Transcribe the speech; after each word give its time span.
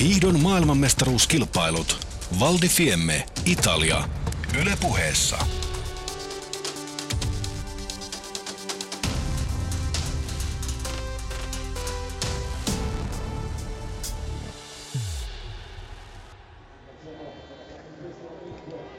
Hiihdon 0.00 0.40
maailmanmestaruuskilpailut. 0.40 2.06
Val 2.40 2.54
di 2.62 2.68
Fiemme, 2.68 3.26
Italia. 3.46 4.08
Yle 4.60 4.72
puheessa. 4.80 5.38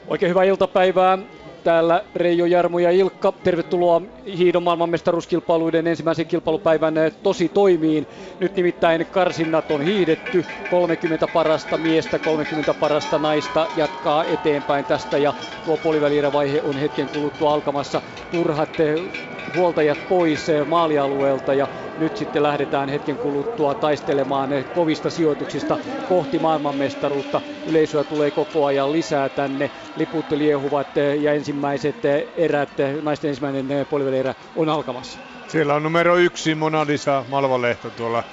Oikein 0.06 0.30
hyvää 0.30 0.44
iltapäivää. 0.44 1.18
Täällä 1.64 2.04
Reijo, 2.14 2.46
Jarmo 2.46 2.78
ja 2.78 2.90
Ilkka. 2.90 3.32
Tervetuloa 3.44 4.02
hiidon 4.38 4.62
maailmanmestaruuskilpailuiden 4.62 5.86
ensimmäisen 5.86 6.26
kilpailupäivän 6.26 6.94
tosi 7.22 7.48
toimiin. 7.48 8.06
Nyt 8.40 8.56
nimittäin 8.56 9.06
karsinnat 9.06 9.70
on 9.70 9.82
hiidetty. 9.82 10.44
30 10.70 11.26
parasta 11.28 11.78
miestä, 11.78 12.18
30 12.18 12.74
parasta 12.74 13.18
naista 13.18 13.66
jatkaa 13.76 14.24
eteenpäin 14.24 14.84
tästä 14.84 15.18
ja 15.18 15.34
tuo 15.64 15.76
puolivälierävaihe 15.76 16.62
on 16.62 16.74
hetken 16.74 17.08
kuluttua 17.08 17.54
alkamassa. 17.54 18.02
Turhat 18.30 18.80
eh, 18.80 19.00
huoltajat 19.56 19.98
pois 20.08 20.48
eh, 20.48 20.66
maalialueelta 20.66 21.54
ja 21.54 21.68
nyt 21.98 22.16
sitten 22.16 22.42
lähdetään 22.42 22.88
hetken 22.88 23.18
kuluttua 23.18 23.74
taistelemaan 23.74 24.52
eh, 24.52 24.64
kovista 24.74 25.10
sijoituksista 25.10 25.78
kohti 26.08 26.38
maailmanmestaruutta. 26.38 27.40
Yleisöä 27.66 28.04
tulee 28.04 28.30
koko 28.30 28.64
ajan 28.66 28.92
lisää 28.92 29.28
tänne. 29.28 29.70
Liput 29.96 30.30
liehuvat 30.30 30.96
ja 31.20 31.34
ensimmäiset 31.52 31.96
erät, 32.36 32.70
naisten 33.02 33.28
ensimmäinen 33.28 33.86
puolivälierä 33.90 34.34
on 34.54 34.68
alkamassa. 34.68 35.18
Siellä 35.48 35.74
on 35.74 35.82
numero 35.82 36.16
yksi 36.16 36.54
Mona 36.54 36.86
Lisa 36.86 37.24
Malvalehto 37.28 37.90
tuolla. 37.90 38.24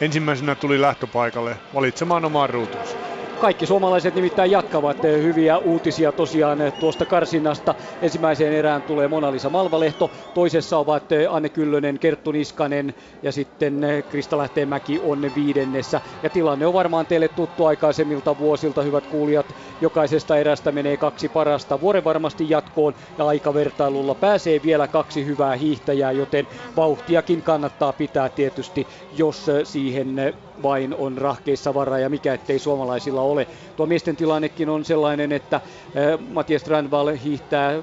Ensimmäisenä 0.00 0.54
tuli 0.54 0.80
lähtöpaikalle 0.80 1.56
valitsemaan 1.74 2.24
omaan 2.24 2.50
ruutuunsa. 2.50 3.11
Kaikki 3.42 3.66
suomalaiset 3.66 4.14
nimittäin 4.14 4.50
jatkavat 4.50 5.04
eh, 5.04 5.22
hyviä 5.22 5.58
uutisia 5.58 6.12
tosiaan 6.12 6.60
eh, 6.60 6.72
tuosta 6.72 7.06
karsinnasta. 7.06 7.74
Ensimmäiseen 8.02 8.52
erään 8.52 8.82
tulee 8.82 9.08
Mona-Lisa 9.08 9.50
Malvalehto, 9.50 10.10
toisessa 10.34 10.78
ovat 10.78 11.12
eh, 11.12 11.34
Anne 11.34 11.48
Kyllönen, 11.48 11.98
Kerttu 11.98 12.32
Niskanen 12.32 12.94
ja 13.22 13.32
sitten 13.32 13.80
Krista 14.08 14.38
Lähteenmäki 14.38 14.98
on 15.02 15.20
viidennessä. 15.34 16.00
Ja 16.22 16.30
tilanne 16.30 16.66
on 16.66 16.72
varmaan 16.72 17.06
teille 17.06 17.28
tuttu 17.28 17.64
aikaisemmilta 17.64 18.38
vuosilta, 18.38 18.82
hyvät 18.82 19.06
kuulijat. 19.06 19.54
Jokaisesta 19.80 20.36
erästä 20.36 20.72
menee 20.72 20.96
kaksi 20.96 21.28
parasta 21.28 21.80
vuoren 21.80 22.04
varmasti 22.04 22.50
jatkoon 22.50 22.94
ja 23.18 23.26
aikavertailulla 23.26 24.14
pääsee 24.14 24.60
vielä 24.62 24.88
kaksi 24.88 25.26
hyvää 25.26 25.56
hiihtäjää, 25.56 26.12
joten 26.12 26.48
vauhtiakin 26.76 27.42
kannattaa 27.42 27.92
pitää 27.92 28.28
tietysti, 28.30 28.88
jos 29.10 29.46
siihen 29.64 30.16
vain 30.62 30.94
on 30.94 31.18
rahkeissa 31.18 31.74
varaa 31.74 31.98
ja 31.98 32.08
mikä 32.10 32.34
ettei 32.34 32.58
suomalaisilla 32.58 33.22
ole. 33.22 33.46
Tuo 33.76 33.86
miesten 33.86 34.16
tilannekin 34.16 34.68
on 34.68 34.84
sellainen, 34.84 35.32
että 35.32 35.60
eh, 35.94 36.18
Matias 36.28 36.62
Strandvall 36.62 37.10
hiihtää 37.24 37.82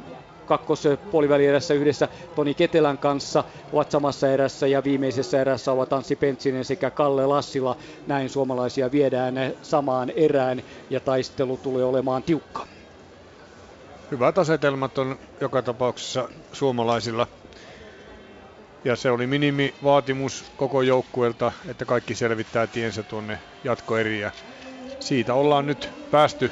kakkospuolivälierässä 0.49 1.73
yhdessä 1.73 2.07
Toni 2.35 2.53
Ketelän 2.53 2.97
kanssa, 2.97 3.43
ovat 3.73 3.91
samassa 3.91 4.27
erässä 4.31 4.67
ja 4.67 4.83
viimeisessä 4.83 5.41
erässä 5.41 5.71
ovat 5.71 5.93
Anssi 5.93 6.15
Pentsinen 6.15 6.65
sekä 6.65 6.91
Kalle 6.91 7.25
Lassila. 7.25 7.75
Näin 8.07 8.29
suomalaisia 8.29 8.91
viedään 8.91 9.35
samaan 9.61 10.09
erään 10.09 10.63
ja 10.89 10.99
taistelu 10.99 11.57
tulee 11.57 11.85
olemaan 11.85 12.23
tiukka. 12.23 12.67
Hyvät 14.11 14.37
asetelmat 14.37 14.97
on 14.97 15.19
joka 15.41 15.61
tapauksessa 15.61 16.29
suomalaisilla 16.53 17.27
ja 18.83 18.95
se 18.95 19.11
oli 19.11 19.27
minimivaatimus 19.27 20.45
koko 20.55 20.81
joukkueelta, 20.81 21.51
että 21.67 21.85
kaikki 21.85 22.15
selvittää 22.15 22.67
tiensä 22.67 23.03
tuonne 23.03 23.39
jatkoeriä. 23.63 24.31
Siitä 24.99 25.33
ollaan 25.33 25.65
nyt 25.65 25.91
päästy, 26.09 26.51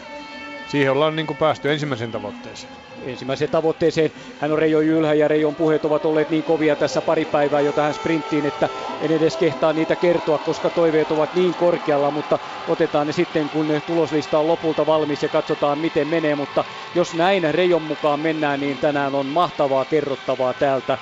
siihen 0.66 0.92
ollaan 0.92 1.16
niin 1.16 1.28
kuin 1.28 1.38
päästy 1.38 1.72
ensimmäiseen 1.72 2.12
tavoitteeseen. 2.12 2.74
Ensimmäiseen 3.02 3.50
tavoitteeseen 3.50 4.12
hän 4.38 4.52
on 4.52 4.58
Reijo 4.60 4.82
Jylhä 4.82 5.14
ja 5.14 5.28
Reijon 5.28 5.56
puheet 5.56 5.86
ovat 5.86 6.06
olleet 6.06 6.30
niin 6.30 6.44
kovia 6.44 6.76
tässä 6.76 7.02
pari 7.02 7.26
päivää 7.26 7.62
jo 7.62 7.74
tähän 7.74 7.94
sprinttiin, 7.94 8.46
että 8.46 8.70
en 9.00 9.12
edes 9.12 9.38
kehtaa 9.38 9.74
niitä 9.74 9.96
kertoa, 9.96 10.40
koska 10.40 10.70
toiveet 10.70 11.12
ovat 11.12 11.34
niin 11.34 11.56
korkealla, 11.56 12.12
mutta 12.12 12.40
otetaan 12.68 13.08
ne 13.08 13.14
sitten, 13.14 13.50
kun 13.50 13.68
tuloslista 13.86 14.40
on 14.40 14.48
lopulta 14.48 14.86
valmis 14.86 15.24
ja 15.24 15.30
katsotaan 15.30 15.80
miten 15.80 16.08
menee, 16.08 16.36
mutta 16.36 16.66
jos 16.94 17.16
näin 17.16 17.54
Reijon 17.54 17.82
mukaan 17.82 18.20
mennään, 18.20 18.60
niin 18.60 18.80
tänään 18.80 19.16
on 19.16 19.28
mahtavaa 19.28 19.86
kerrottavaa 19.86 20.54
täältä 20.54 20.98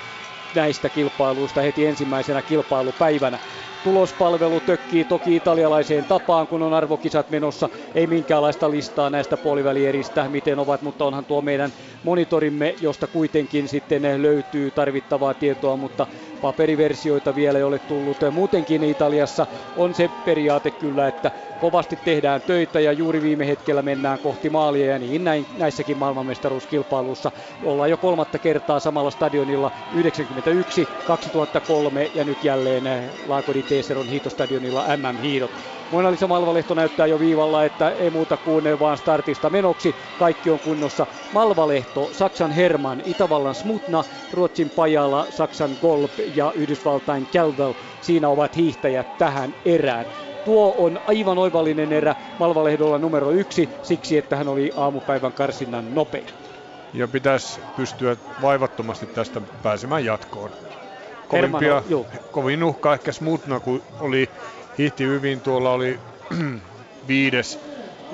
näistä 0.56 0.90
kilpailuista 0.90 1.60
heti 1.60 1.86
ensimmäisenä 1.86 2.42
kilpailupäivänä. 2.42 3.38
Tulospalvelu 3.82 4.60
tökkii 4.60 5.04
toki 5.04 5.36
italialaiseen 5.36 6.06
tapaan, 6.06 6.48
kun 6.48 6.62
on 6.62 6.72
arvokisat 6.74 7.30
menossa. 7.30 7.68
Ei 7.94 8.06
minkäänlaista 8.06 8.70
listaa 8.70 9.10
näistä 9.10 9.36
puolivälieristä, 9.36 10.28
miten 10.28 10.58
ovat, 10.58 10.82
mutta 10.82 11.04
onhan 11.04 11.24
tuo 11.26 11.42
meidän 11.42 11.74
monitorimme, 12.02 12.74
josta 12.80 13.06
kuitenkin 13.06 13.68
sitten 13.68 14.22
löytyy 14.22 14.70
tarvittavaa 14.70 15.34
tietoa, 15.34 15.76
mutta 15.76 16.06
paperiversioita 16.40 17.34
vielä 17.34 17.58
ei 17.58 17.64
ole 17.64 17.78
tullut. 17.78 18.16
Muutenkin 18.32 18.84
Italiassa 18.84 19.46
on 19.76 19.94
se 19.94 20.10
periaate 20.24 20.70
kyllä, 20.70 21.08
että 21.08 21.30
kovasti 21.58 21.98
tehdään 22.04 22.42
töitä 22.42 22.80
ja 22.80 22.92
juuri 22.92 23.22
viime 23.22 23.46
hetkellä 23.46 23.82
mennään 23.82 24.18
kohti 24.18 24.50
maalia 24.50 24.86
ja 24.86 24.98
niin 24.98 25.24
näin, 25.24 25.46
näissäkin 25.58 25.98
maailmanmestaruuskilpailuissa 25.98 27.32
ollaan 27.62 27.90
jo 27.90 27.96
kolmatta 27.96 28.38
kertaa 28.38 28.80
samalla 28.80 29.10
stadionilla 29.10 29.72
91, 29.92 30.88
2003 31.04 32.10
ja 32.14 32.24
nyt 32.24 32.44
jälleen 32.44 33.12
Laakodi 33.26 33.62
Teeseron 33.62 34.08
hiitostadionilla 34.08 34.84
MM-hiidot. 34.96 35.50
Moina-Lisa 35.90 36.26
Malvalehto 36.26 36.74
näyttää 36.74 37.06
jo 37.06 37.18
viivalla, 37.18 37.64
että 37.64 37.90
ei 37.90 38.10
muuta 38.10 38.36
kuin 38.36 38.78
vaan 38.78 38.98
startista 38.98 39.50
menoksi. 39.50 39.96
Kaikki 40.18 40.50
on 40.50 40.60
kunnossa. 40.60 41.06
Malvalehto, 41.32 42.08
Saksan 42.12 42.50
Herman, 42.50 43.02
Itävallan 43.04 43.54
Smutna, 43.54 44.04
Ruotsin 44.32 44.70
Pajala, 44.70 45.26
Saksan 45.30 45.76
Golb 45.80 46.10
ja 46.34 46.52
Yhdysvaltain 46.56 47.26
Calvel. 47.26 47.74
Siinä 48.00 48.28
ovat 48.28 48.56
hiihtäjät 48.56 49.18
tähän 49.18 49.54
erään. 49.64 50.06
Tuo 50.44 50.74
on 50.78 51.00
aivan 51.06 51.38
oivallinen 51.38 51.92
erä 51.92 52.14
Malvalehdolla 52.38 52.98
numero 52.98 53.30
yksi, 53.30 53.78
siksi 53.82 54.16
että 54.18 54.36
hän 54.36 54.48
oli 54.48 54.72
aamupäivän 54.76 55.32
karsinnan 55.32 55.94
nopein. 55.94 56.26
Ja 56.92 57.08
pitäisi 57.08 57.60
pystyä 57.74 58.16
vaivattomasti 58.40 59.06
tästä 59.06 59.42
pääsemään 59.62 60.04
jatkoon. 60.04 60.50
Kovimpia, 61.28 61.82
kovin 62.30 62.64
uhka 62.64 62.94
ehkä 62.94 63.12
Smutna, 63.12 63.60
kun 63.60 63.82
oli 64.00 64.30
hiihti 64.78 65.04
hyvin, 65.04 65.40
tuolla 65.40 65.70
oli 65.72 66.00
viides 67.08 67.58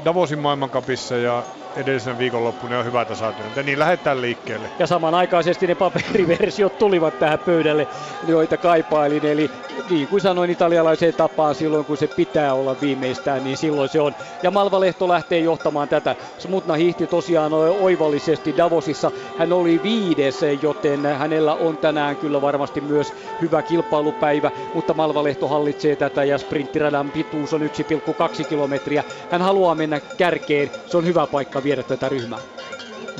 Davosin 0.04 0.38
maailmankapissa 0.38 1.16
ja 1.16 1.46
edellisen 1.76 2.18
viikonloppuna 2.18 2.78
on 2.78 2.84
hyvä 2.84 3.04
tasatyöntä, 3.04 3.62
niin 3.62 3.78
lähdetään 3.78 4.20
liikkeelle. 4.20 4.70
Ja 4.78 4.86
samanaikaisesti 4.86 5.66
ne 5.66 5.74
paperiversiot 5.74 6.78
tulivat 6.78 7.18
tähän 7.18 7.38
pöydälle, 7.38 7.88
joita 8.26 8.56
kaipailin. 8.56 9.26
Eli 9.26 9.50
niin 9.90 10.08
kuin 10.08 10.20
sanoin 10.20 10.50
italialaiseen 10.50 11.14
tapaan, 11.14 11.54
silloin 11.54 11.84
kun 11.84 11.96
se 11.96 12.06
pitää 12.06 12.54
olla 12.54 12.76
viimeistään, 12.80 13.44
niin 13.44 13.56
silloin 13.56 13.88
se 13.88 14.00
on. 14.00 14.14
Ja 14.42 14.50
Malva 14.50 14.80
Lehto 14.80 15.08
lähtee 15.08 15.38
johtamaan 15.38 15.88
tätä. 15.88 16.16
Smutna 16.38 16.74
hiihti 16.74 17.06
tosiaan 17.06 17.52
oivallisesti 17.52 18.54
Davosissa. 18.56 19.10
Hän 19.38 19.52
oli 19.52 19.80
viides, 19.82 20.40
joten 20.62 21.06
hänellä 21.06 21.54
on 21.54 21.76
tänään 21.76 22.16
kyllä 22.16 22.40
varmasti 22.40 22.80
myös 22.80 23.14
hyvä 23.40 23.62
kilpailupäivä, 23.62 24.50
mutta 24.74 24.94
Malva 24.94 25.24
Lehto 25.24 25.48
hallitsee 25.48 25.96
tätä 25.96 26.24
ja 26.24 26.38
sprinttiradan 26.38 27.10
pituus 27.10 27.52
on 27.52 27.60
1,2 27.60 28.44
kilometriä. 28.48 29.04
Hän 29.30 29.42
haluaa 29.42 29.74
mennä 29.74 30.00
kärkeen, 30.00 30.70
se 30.86 30.96
on 30.96 31.06
hyvä 31.06 31.26
paikka 31.26 31.61
viedä 31.62 31.82
tätä 31.82 32.08
ryhmää? 32.08 32.40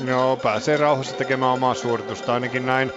No, 0.05 0.37
pääsee 0.41 0.77
rauhassa 0.77 1.17
tekemään 1.17 1.51
omaa 1.51 1.73
suoritusta, 1.73 2.33
ainakin 2.33 2.65
näin 2.65 2.91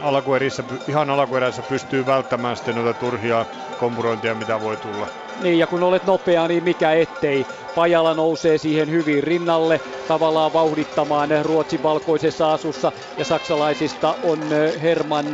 alkuerissä, 0.00 0.64
ihan 0.88 1.10
alkuerässä 1.10 1.62
pystyy 1.62 2.06
välttämään 2.06 2.56
sitten 2.56 2.74
noita 2.74 2.94
turhia 3.00 3.46
kompurointia, 3.76 4.34
mitä 4.34 4.60
voi 4.60 4.76
tulla. 4.76 5.08
Niin, 5.42 5.58
ja 5.58 5.66
kun 5.66 5.82
olet 5.82 6.04
nopea, 6.04 6.48
niin 6.48 6.64
mikä 6.64 6.92
ettei. 6.92 7.46
Pajala 7.74 8.14
nousee 8.14 8.58
siihen 8.58 8.90
hyvin 8.90 9.22
rinnalle, 9.22 9.80
tavallaan 10.06 10.52
vauhdittamaan 10.52 11.30
Ruotsin 11.42 11.82
valkoisessa 11.82 12.52
asussa, 12.52 12.92
ja 13.16 13.24
saksalaisista 13.24 14.18
on 14.22 14.50
Herman 14.82 15.26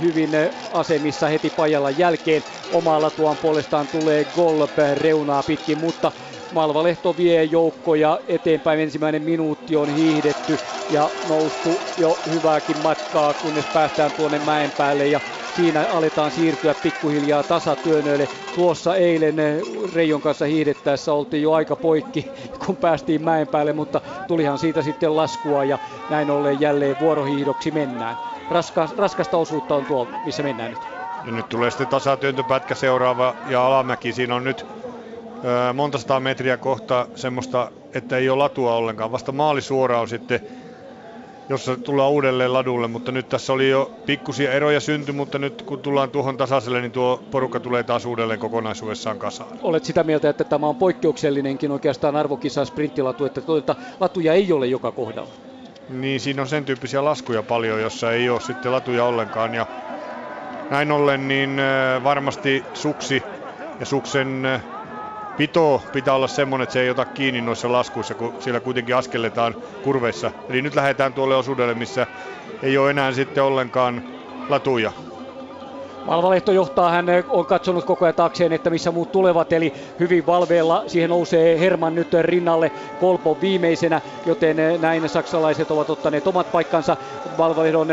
hyvin 0.00 0.30
asemissa 0.70 1.28
heti 1.28 1.50
Pajalan 1.50 1.98
jälkeen. 1.98 2.42
Omalla 2.70 3.10
tuon 3.10 3.38
puolestaan 3.38 3.88
tulee 3.88 4.24
Golb 4.24 4.72
reunaa 4.94 5.42
pitkin, 5.42 5.78
mutta 5.78 6.12
Malvalehto 6.54 7.16
vie 7.16 7.44
joukkoja 7.44 8.20
eteenpäin. 8.28 8.80
Ensimmäinen 8.80 9.22
minuutti 9.22 9.76
on 9.76 9.88
hiihdetty 9.88 10.60
ja 10.88 11.12
noustu 11.22 11.92
jo 11.96 12.20
hyvääkin 12.30 12.78
matkaa, 12.78 13.34
kunnes 13.34 13.66
päästään 13.66 14.12
tuonne 14.12 14.38
mäen 14.38 14.72
päälle 14.72 15.06
ja 15.06 15.20
siinä 15.50 15.86
aletaan 15.90 16.30
siirtyä 16.30 16.74
pikkuhiljaa 16.74 17.42
tasatyönöille. 17.44 18.28
Tuossa 18.54 18.96
eilen 18.96 19.36
Reijon 19.92 20.20
kanssa 20.20 20.44
hiihdettäessä 20.44 21.12
oltiin 21.12 21.42
jo 21.42 21.52
aika 21.52 21.76
poikki, 21.76 22.32
kun 22.66 22.76
päästiin 22.76 23.22
mäen 23.22 23.48
päälle, 23.48 23.72
mutta 23.72 24.00
tulihan 24.26 24.58
siitä 24.58 24.82
sitten 24.82 25.16
laskua 25.16 25.64
ja 25.64 25.78
näin 26.08 26.30
ollen 26.30 26.60
jälleen 26.60 26.98
vuorohiihdoksi 26.98 27.70
mennään. 27.70 28.16
Raska, 28.50 28.88
raskasta 28.96 29.36
osuutta 29.36 29.74
on 29.76 29.86
tuo, 29.86 30.08
missä 30.24 30.42
mennään 30.42 30.70
nyt. 30.70 30.88
Ja 31.24 31.32
nyt 31.32 31.48
tulee 31.48 31.70
sitten 31.70 31.88
tasatyöntöpätkä 31.88 32.74
seuraava 32.74 33.34
ja 33.44 33.66
alamäki. 33.66 34.12
Siinä 34.12 34.34
on 34.34 34.44
nyt 34.44 34.83
monta 35.74 35.98
sataa 35.98 36.20
metriä 36.20 36.56
kohta 36.56 37.06
semmoista, 37.14 37.70
että 37.94 38.16
ei 38.16 38.28
ole 38.28 38.38
latua 38.38 38.74
ollenkaan. 38.74 39.12
Vasta 39.12 39.32
maalisuora 39.32 40.00
on 40.00 40.08
sitten, 40.08 40.40
jossa 41.48 41.76
tullaan 41.76 42.10
uudelleen 42.10 42.52
ladulle, 42.52 42.88
mutta 42.88 43.12
nyt 43.12 43.28
tässä 43.28 43.52
oli 43.52 43.70
jo 43.70 43.90
pikkusia 44.06 44.52
eroja 44.52 44.80
synty, 44.80 45.12
mutta 45.12 45.38
nyt 45.38 45.62
kun 45.62 45.78
tullaan 45.78 46.10
tuohon 46.10 46.36
tasaiselle, 46.36 46.80
niin 46.80 46.92
tuo 46.92 47.22
porukka 47.30 47.60
tulee 47.60 47.82
taas 47.82 48.06
uudelleen 48.06 48.40
kokonaisuudessaan 48.40 49.18
kasaan. 49.18 49.50
Olet 49.62 49.84
sitä 49.84 50.04
mieltä, 50.04 50.28
että 50.28 50.44
tämä 50.44 50.66
on 50.66 50.76
poikkeuksellinenkin 50.76 51.70
oikeastaan 51.70 52.16
arvokisa 52.16 52.64
sprinttilatu, 52.64 53.24
että 53.24 53.40
tuota, 53.40 53.76
latuja 54.00 54.32
ei 54.32 54.52
ole 54.52 54.66
joka 54.66 54.92
kohdalla. 54.92 55.30
Niin, 55.88 56.20
siinä 56.20 56.42
on 56.42 56.48
sen 56.48 56.64
tyyppisiä 56.64 57.04
laskuja 57.04 57.42
paljon, 57.42 57.80
jossa 57.80 58.12
ei 58.12 58.30
ole 58.30 58.40
sitten 58.40 58.72
latuja 58.72 59.04
ollenkaan. 59.04 59.54
Ja 59.54 59.66
näin 60.70 60.92
ollen 60.92 61.28
niin 61.28 61.60
varmasti 62.04 62.64
suksi 62.74 63.22
ja 63.80 63.86
suksen 63.86 64.42
pito 65.36 65.88
pitää 65.92 66.14
olla 66.14 66.28
semmoinen, 66.28 66.62
että 66.62 66.72
se 66.72 66.80
ei 66.80 66.90
ota 66.90 67.06
kiinni 67.06 67.40
noissa 67.40 67.72
laskuissa, 67.72 68.14
kun 68.14 68.34
siellä 68.38 68.60
kuitenkin 68.60 68.96
askelletaan 68.96 69.56
kurveissa. 69.82 70.32
Eli 70.48 70.62
nyt 70.62 70.74
lähdetään 70.74 71.14
tuolle 71.14 71.36
osuudelle, 71.36 71.74
missä 71.74 72.06
ei 72.62 72.78
ole 72.78 72.90
enää 72.90 73.12
sitten 73.12 73.44
ollenkaan 73.44 74.02
latuja. 74.48 74.92
Malvalehto 76.06 76.52
johtaa, 76.52 76.90
hän 76.90 77.06
on 77.28 77.46
katsonut 77.46 77.84
koko 77.84 78.04
ajan 78.04 78.14
taakseen, 78.14 78.52
että 78.52 78.70
missä 78.70 78.90
muut 78.90 79.12
tulevat, 79.12 79.52
eli 79.52 79.72
hyvin 80.00 80.26
valveella. 80.26 80.84
Siihen 80.86 81.10
nousee 81.10 81.60
Herman 81.60 81.94
nyt 81.94 82.08
rinnalle 82.20 82.72
Kolpo 82.98 83.38
viimeisenä, 83.40 84.00
joten 84.26 84.56
näin 84.78 85.08
saksalaiset 85.08 85.70
ovat 85.70 85.90
ottaneet 85.90 86.26
omat 86.26 86.52
paikkansa. 86.52 86.96
Valvalehdon 87.38 87.88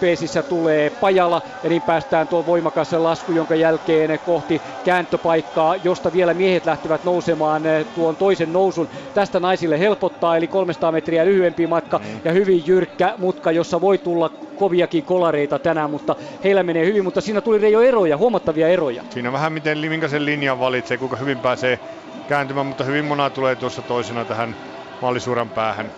peesissä 0.00 0.42
tulee 0.42 0.90
Pajala, 0.90 1.42
ja 1.62 1.68
niin 1.68 1.82
päästään 1.82 2.28
tuo 2.28 2.46
voimakas 2.46 2.92
lasku, 2.92 3.32
jonka 3.32 3.54
jälkeen 3.54 4.20
kohti 4.24 4.62
kääntöpaikkaa, 4.84 5.76
josta 5.76 6.12
vielä 6.12 6.34
miehet 6.34 6.66
lähtevät 6.66 7.04
nousemaan 7.04 7.62
tuon 7.94 8.16
toisen 8.16 8.52
nousun. 8.52 8.88
Tästä 9.14 9.40
naisille 9.40 9.78
helpottaa, 9.78 10.36
eli 10.36 10.48
300 10.48 10.92
metriä 10.92 11.24
lyhyempi 11.24 11.66
matka 11.66 11.98
mm. 11.98 12.20
ja 12.24 12.32
hyvin 12.32 12.66
jyrkkä 12.66 13.14
mutka, 13.18 13.52
jossa 13.52 13.80
voi 13.80 13.98
tulla 13.98 14.30
koviakin 14.56 15.04
kolareita 15.04 15.58
tänään, 15.58 15.90
mutta 15.90 16.16
heillä 16.44 16.62
menee 16.62 16.86
hyvin, 16.86 17.04
mutta 17.04 17.20
siinä 17.20 17.40
tuli 17.40 17.53
jo 17.72 17.80
eroja, 17.82 18.16
huomattavia 18.16 18.68
eroja. 18.68 19.04
Siinä 19.10 19.32
vähän 19.32 19.52
miten 19.52 19.78
minkälaisen 19.78 20.24
linjan 20.24 20.58
valitsee, 20.58 20.98
kuinka 20.98 21.16
hyvin 21.16 21.40
pääsee 21.40 21.80
kääntymään, 22.26 22.66
mutta 22.66 22.84
hyvin 22.84 23.04
mona 23.04 23.30
tulee 23.30 23.56
tuossa 23.56 23.82
toisena 23.82 24.24
tähän 24.24 24.56
maalisuuran 25.00 25.50
päähän. 25.50 25.92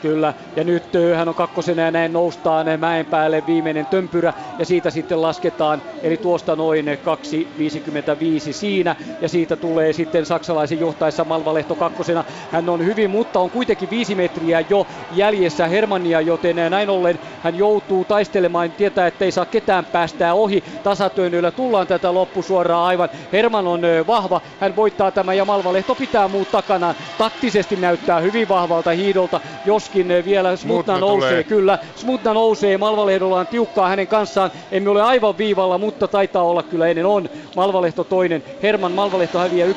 Kyllä, 0.00 0.34
ja 0.56 0.64
nyt 0.64 0.84
hän 1.16 1.28
on 1.28 1.34
kakkosena 1.34 1.82
ja 1.82 1.90
näin 1.90 2.12
noustaan 2.12 2.66
mäen 2.78 3.06
päälle 3.06 3.46
viimeinen 3.46 3.86
tömpyrä 3.86 4.32
ja 4.58 4.66
siitä 4.66 4.90
sitten 4.90 5.22
lasketaan, 5.22 5.82
eli 6.02 6.16
tuosta 6.16 6.56
noin 6.56 6.86
2.55 6.86 8.52
siinä 8.52 8.96
ja 9.20 9.28
siitä 9.28 9.56
tulee 9.56 9.92
sitten 9.92 10.26
saksalaisen 10.26 10.80
johtaessa 10.80 11.24
Malvalehto 11.24 11.76
kakkosena. 11.76 12.24
Hän 12.50 12.68
on 12.68 12.84
hyvin, 12.84 13.10
mutta 13.10 13.40
on 13.40 13.50
kuitenkin 13.50 13.90
viisi 13.90 14.14
metriä 14.14 14.60
jo 14.60 14.86
jäljessä 15.10 15.66
Hermannia, 15.66 16.20
joten 16.20 16.56
näin 16.70 16.90
ollen 16.90 17.18
hän 17.40 17.54
joutuu 17.54 18.04
taistelemaan, 18.04 18.72
tietää, 18.72 19.06
että 19.06 19.24
ei 19.24 19.32
saa 19.32 19.46
ketään 19.46 19.84
päästää 19.84 20.34
ohi. 20.34 20.64
Tasatyönnöillä 20.82 21.50
tullaan 21.50 21.86
tätä 21.86 22.14
loppusuoraa 22.14 22.86
aivan. 22.86 23.08
Herman 23.32 23.66
on 23.66 23.80
vahva, 24.06 24.40
hän 24.60 24.76
voittaa 24.76 25.10
tämän 25.10 25.36
ja 25.36 25.44
Malvalehto 25.44 25.94
pitää 25.94 26.28
muut 26.28 26.50
takana. 26.50 26.94
Taktisesti 27.18 27.76
näyttää 27.76 28.20
hyvin 28.20 28.48
vahvalta 28.48 28.90
hiidolta, 28.90 29.40
jos 29.64 29.89
eh, 29.94 30.24
vielä 30.24 30.56
Smutna 30.56 30.98
nousee. 30.98 31.30
Tulee. 31.30 31.44
Kyllä, 31.44 31.78
Smutna 31.96 32.34
nousee. 32.34 32.78
Malvalehdolla 32.78 33.40
on 33.40 33.46
tiukkaa 33.46 33.88
hänen 33.88 34.06
kanssaan. 34.06 34.50
Emme 34.72 34.90
ole 34.90 35.02
aivan 35.02 35.38
viivalla, 35.38 35.78
mutta 35.78 36.08
taitaa 36.08 36.42
olla 36.42 36.62
kyllä 36.62 36.88
ennen 36.88 37.06
on. 37.06 37.28
Malvalehto 37.56 38.04
toinen. 38.04 38.44
Herman 38.62 38.92
Malvalehto 38.92 39.38
häviää 39.38 39.68
1,2, 39.68 39.72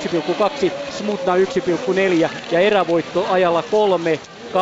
Smutna 0.90 1.36
1,4 1.36 2.30
ja 2.52 2.60
erävoitto 2.60 3.28
ajalla 3.30 3.64
3. 3.64 4.20
24,43. 4.54 4.60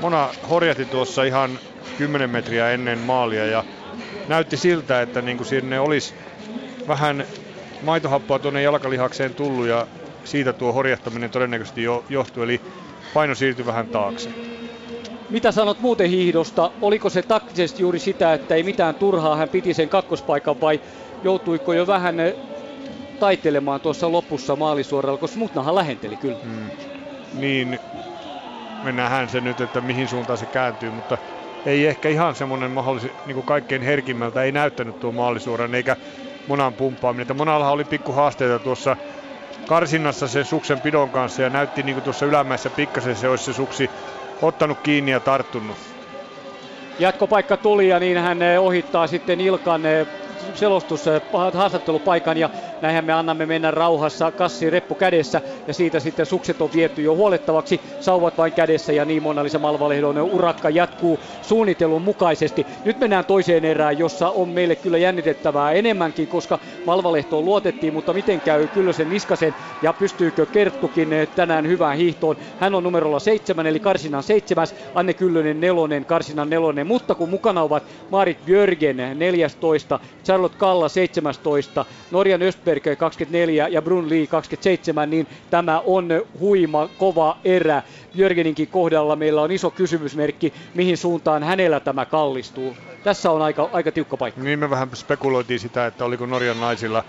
Mona 0.00 0.28
horjati 0.50 0.84
tuossa 0.84 1.24
ihan 1.24 1.58
10 1.98 2.30
metriä 2.30 2.70
ennen 2.70 2.98
maalia 2.98 3.46
ja 3.46 3.64
näytti 4.28 4.56
siltä, 4.56 5.02
että 5.02 5.22
niin 5.22 5.36
kuin 5.36 5.46
sinne 5.46 5.80
olisi 5.80 6.14
vähän 6.88 7.24
maitohappoa 7.82 8.38
tuonne 8.38 8.62
jalkalihakseen 8.62 9.34
tullut 9.34 9.66
ja 9.66 9.86
siitä 10.24 10.52
tuo 10.52 10.72
horjahtaminen 10.72 11.30
todennäköisesti 11.30 11.82
jo 11.82 12.04
johtuu, 12.08 12.42
eli 12.42 12.60
paino 13.14 13.34
siirtyi 13.34 13.66
vähän 13.66 13.88
taakse. 13.88 14.30
Mitä 15.30 15.52
sanot 15.52 15.80
muuten 15.80 16.10
hiihdosta? 16.10 16.70
Oliko 16.82 17.10
se 17.10 17.22
taktisesti 17.22 17.82
juuri 17.82 17.98
sitä, 17.98 18.34
että 18.34 18.54
ei 18.54 18.62
mitään 18.62 18.94
turhaa, 18.94 19.36
hän 19.36 19.48
piti 19.48 19.74
sen 19.74 19.88
kakkospaikan 19.88 20.60
vai 20.60 20.80
joutuiko 21.22 21.72
jo 21.72 21.86
vähän 21.86 22.20
eh, 22.20 22.34
taitelemaan 23.20 23.80
tuossa 23.80 24.12
lopussa 24.12 24.56
maalisuoralla, 24.56 25.18
koska 25.18 25.34
Smutnahan 25.34 25.74
lähenteli 25.74 26.16
kyllä. 26.16 26.38
Hmm. 26.44 26.70
Niin, 27.32 27.78
me 28.84 28.92
nähdään 28.92 29.28
se 29.28 29.40
nyt, 29.40 29.60
että 29.60 29.80
mihin 29.80 30.08
suuntaan 30.08 30.38
se 30.38 30.46
kääntyy, 30.46 30.90
mutta 30.90 31.18
ei 31.66 31.86
ehkä 31.86 32.08
ihan 32.08 32.34
semmoinen 32.34 32.70
mahdollisesti 32.70 33.16
niin 33.26 33.34
kuin 33.34 33.46
kaikkein 33.46 33.82
herkimmältä 33.82 34.42
ei 34.42 34.52
näyttänyt 34.52 35.00
tuo 35.00 35.12
maalisuoran 35.12 35.74
eikä 35.74 35.96
Monan 36.48 36.74
pumppaaminen. 36.74 37.22
Että 37.22 37.34
Monallahan 37.34 37.74
oli 37.74 37.84
pikku 37.84 38.12
haasteita 38.12 38.58
tuossa 38.58 38.96
karsinnassa 39.66 40.28
sen 40.28 40.44
suksen 40.44 40.80
pidon 40.80 41.10
kanssa 41.10 41.42
ja 41.42 41.50
näytti 41.50 41.82
niin 41.82 41.94
kuin 41.96 42.04
tuossa 42.04 42.26
ylämäessä 42.26 42.70
pikkasen 42.70 43.16
se 43.16 43.28
olisi 43.28 43.44
se 43.44 43.52
suksi 43.52 43.90
ottanut 44.42 44.80
kiinni 44.82 45.10
ja 45.10 45.20
tarttunut. 45.20 45.78
Jatkopaikka 46.98 47.56
tuli 47.56 47.88
ja 47.88 48.00
niin 48.00 48.18
hän 48.18 48.42
eh, 48.42 48.62
ohittaa 48.62 49.06
sitten 49.06 49.40
Ilkan 49.40 49.86
eh, 49.86 50.06
selostus 50.54 51.06
eh, 51.06 51.22
haastattelupaikan 51.54 52.38
ja 52.38 52.50
näinhän 52.82 53.04
me 53.04 53.12
annamme 53.12 53.46
mennä 53.46 53.70
rauhassa 53.70 54.30
kassi 54.30 54.70
reppu 54.70 54.94
kädessä 54.94 55.40
ja 55.66 55.74
siitä 55.74 56.00
sitten 56.00 56.26
sukset 56.26 56.60
on 56.60 56.70
viety 56.72 57.02
jo 57.02 57.14
huolettavaksi, 57.14 57.80
sauvat 58.00 58.38
vain 58.38 58.52
kädessä 58.52 58.92
ja 58.92 59.04
niin 59.04 59.22
Mona 59.22 59.42
Malvalehdon 59.58 60.18
urakka 60.18 60.70
jatkuu 60.70 61.20
suunnitelun 61.42 62.02
mukaisesti. 62.02 62.66
Nyt 62.84 63.00
mennään 63.00 63.24
toiseen 63.24 63.64
erään, 63.64 63.98
jossa 63.98 64.30
on 64.30 64.48
meille 64.48 64.76
kyllä 64.76 64.98
jännitettävää 64.98 65.72
enemmänkin, 65.72 66.28
koska 66.28 66.58
Malvalehtoon 66.86 67.44
luotettiin, 67.44 67.94
mutta 67.94 68.12
miten 68.12 68.40
käy 68.40 68.66
Kyllösen 68.66 69.10
Niskasen 69.10 69.54
ja 69.82 69.92
pystyykö 69.92 70.46
Kerttukin 70.46 71.12
eh, 71.12 71.28
tänään 71.28 71.66
hyvään 71.66 71.96
hiihtoon. 71.96 72.36
Hän 72.60 72.74
on 72.74 72.82
numerolla 72.82 73.18
seitsemän 73.18 73.66
eli 73.66 73.80
Karsinan 73.80 74.22
seitsemäs, 74.22 74.74
Anne 74.94 75.14
Kyllönen 75.14 75.60
nelonen, 75.60 76.04
Karsinan 76.04 76.50
nelonen, 76.50 76.86
mutta 76.86 77.14
kun 77.14 77.30
mukana 77.30 77.62
ovat 77.62 77.82
Marit 78.10 78.44
Björgen 78.46 79.18
14, 79.18 80.00
Charlotte 80.40 80.58
Kalla 80.58 80.88
17, 80.88 81.84
Norjan 82.10 82.42
Östberg 82.42 82.82
24 82.98 83.68
ja 83.68 83.82
Brun 83.82 84.10
Lee 84.10 84.26
27, 84.26 85.10
niin 85.10 85.26
tämä 85.50 85.80
on 85.80 86.08
huima, 86.38 86.88
kova 86.98 87.36
erä. 87.44 87.82
Jörgeninkin 88.14 88.68
kohdalla 88.68 89.16
meillä 89.16 89.42
on 89.42 89.52
iso 89.52 89.70
kysymysmerkki, 89.70 90.52
mihin 90.74 90.96
suuntaan 90.96 91.42
hänellä 91.42 91.80
tämä 91.80 92.04
kallistuu. 92.04 92.76
Tässä 93.04 93.30
on 93.30 93.42
aika, 93.42 93.70
aika 93.72 93.92
tiukka 93.92 94.16
paikka. 94.16 94.40
Niin 94.40 94.58
me 94.58 94.70
vähän 94.70 94.88
spekuloitiin 94.94 95.60
sitä, 95.60 95.86
että 95.86 96.04
oliko 96.04 96.26
Norjan 96.26 96.60
naisilla 96.60 97.04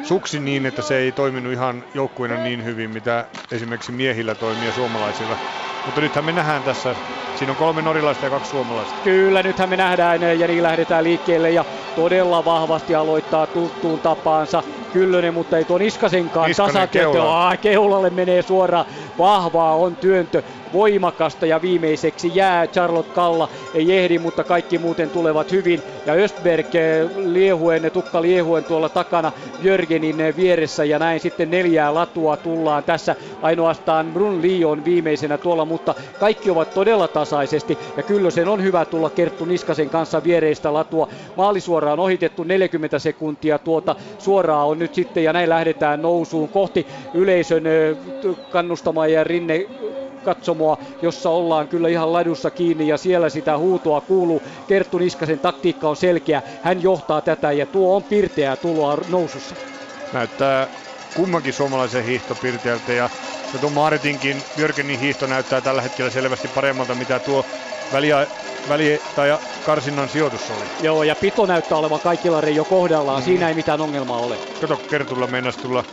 suksi 0.00 0.40
niin, 0.40 0.66
että 0.66 0.82
se 0.82 0.96
ei 0.96 1.12
toiminut 1.12 1.52
ihan 1.52 1.84
joukkueena 1.94 2.36
niin 2.36 2.64
hyvin, 2.64 2.90
mitä 2.90 3.28
esimerkiksi 3.50 3.92
miehillä 3.92 4.34
toimii 4.34 4.66
ja 4.66 4.72
suomalaisilla. 4.72 5.38
Mutta 5.84 6.00
nythän 6.00 6.24
me 6.24 6.32
nähdään 6.32 6.64
tässä, 6.64 6.96
siinä 7.34 7.50
on 7.52 7.56
kolme 7.56 7.82
norilaista 7.82 8.26
ja 8.26 8.30
kaksi 8.30 8.48
suomalaista. 8.50 9.00
Kyllä, 9.02 9.42
nythän 9.42 9.68
me 9.68 9.76
nähdään 9.76 10.22
ja 10.38 10.48
niin 10.48 10.62
lähdetään 10.62 11.04
liikkeelle 11.04 11.50
ja 11.50 11.64
todella 11.94 12.44
vahvasti 12.44 12.94
aloittaa 12.94 13.46
tuttuun 13.46 14.00
tapaansa 14.00 14.62
Kyllönen, 14.90 15.34
mutta 15.34 15.58
ei 15.58 15.64
tuon 15.64 15.80
Niskasenkaan 15.80 16.50
tasakentö. 16.56 17.18
Keulalle 17.60 18.10
menee 18.10 18.42
suoraan. 18.42 18.86
Vahvaa 19.18 19.76
on 19.76 19.96
työntö 19.96 20.42
voimakasta 20.72 21.46
ja 21.46 21.62
viimeiseksi 21.62 22.32
jää 22.34 22.66
Charlotte 22.66 23.12
Kalla. 23.14 23.48
Ei 23.74 23.98
ehdi, 23.98 24.18
mutta 24.18 24.44
kaikki 24.44 24.78
muuten 24.78 25.10
tulevat 25.10 25.52
hyvin. 25.52 25.82
Ja 26.06 26.12
Östberg 26.12 26.74
eh, 26.74 27.10
liehuen, 27.16 27.90
tukka 27.90 28.22
liehuen 28.22 28.64
tuolla 28.64 28.88
takana 28.88 29.32
Jörgenin 29.62 30.16
vieressä 30.36 30.84
ja 30.84 30.98
näin 30.98 31.20
sitten 31.20 31.50
neljää 31.50 31.94
latua 31.94 32.36
tullaan 32.36 32.84
tässä. 32.84 33.16
Ainoastaan 33.42 34.06
Brun 34.12 34.42
Lee 34.42 34.66
on 34.66 34.84
viimeisenä 34.84 35.38
tuolla, 35.38 35.64
mutta 35.64 35.94
kaikki 36.20 36.50
ovat 36.50 36.74
todella 36.74 37.08
tasaisesti 37.08 37.78
ja 37.96 38.02
kyllä 38.02 38.30
sen 38.30 38.48
on 38.48 38.62
hyvä 38.62 38.84
tulla 38.84 39.10
Kerttu 39.10 39.44
Niskasen 39.44 39.90
kanssa 39.90 40.24
viereistä 40.24 40.72
latua. 40.72 41.08
Maalisuora 41.36 41.92
on 41.92 42.00
ohitettu 42.00 42.44
40 42.44 42.98
sekuntia 42.98 43.58
tuota 43.58 43.96
suoraa 44.18 44.64
on 44.64 44.78
nyt 44.78 44.94
sitten 44.94 45.24
ja 45.24 45.32
näin 45.32 45.48
lähdetään 45.48 46.02
nousuun 46.02 46.48
kohti 46.48 46.86
yleisön 47.14 47.66
eh, 47.66 47.96
kannustamaa 48.50 49.06
ja 49.06 49.24
rinne 49.24 49.66
katsomoa, 50.26 50.78
jossa 51.02 51.30
ollaan 51.30 51.68
kyllä 51.68 51.88
ihan 51.88 52.12
ladussa 52.12 52.50
kiinni 52.50 52.88
ja 52.88 52.96
siellä 52.96 53.28
sitä 53.28 53.58
huutoa 53.58 54.00
kuuluu. 54.00 54.42
Kerttu 54.66 54.98
Niskasen 54.98 55.38
taktiikka 55.38 55.88
on 55.88 55.96
selkeä, 55.96 56.42
hän 56.62 56.82
johtaa 56.82 57.20
tätä 57.20 57.52
ja 57.52 57.66
tuo 57.66 57.96
on 57.96 58.04
pirteää 58.04 58.56
tuloa 58.56 58.98
nousussa. 59.08 59.56
Näyttää 60.12 60.66
kummankin 61.14 61.52
suomalaisen 61.52 62.04
hiihto 62.04 62.34
pirteältä 62.34 62.92
ja, 62.92 63.10
tuo 63.60 63.70
Maritinkin 63.70 64.36
Jörgenin 64.56 65.00
hiihto 65.00 65.26
näyttää 65.26 65.60
tällä 65.60 65.82
hetkellä 65.82 66.10
selvästi 66.10 66.48
paremmalta 66.48 66.94
mitä 66.94 67.18
tuo 67.18 67.44
väliä 67.92 68.26
väli- 68.68 69.02
tai 69.16 69.38
karsinnan 69.66 70.08
sijoitus 70.08 70.50
oli. 70.50 70.86
Joo, 70.86 71.02
ja 71.02 71.14
pito 71.16 71.46
näyttää 71.46 71.78
olevan 71.78 72.00
kaikilla 72.00 72.40
Reijo 72.40 72.64
kohdallaan. 72.64 73.22
Mm. 73.22 73.24
Siinä 73.24 73.48
ei 73.48 73.54
mitään 73.54 73.80
ongelmaa 73.80 74.18
ole. 74.18 74.36
Kato, 74.60 74.76
Kertulla 74.76 75.26
meinas 75.26 75.56
tulla 75.56 75.84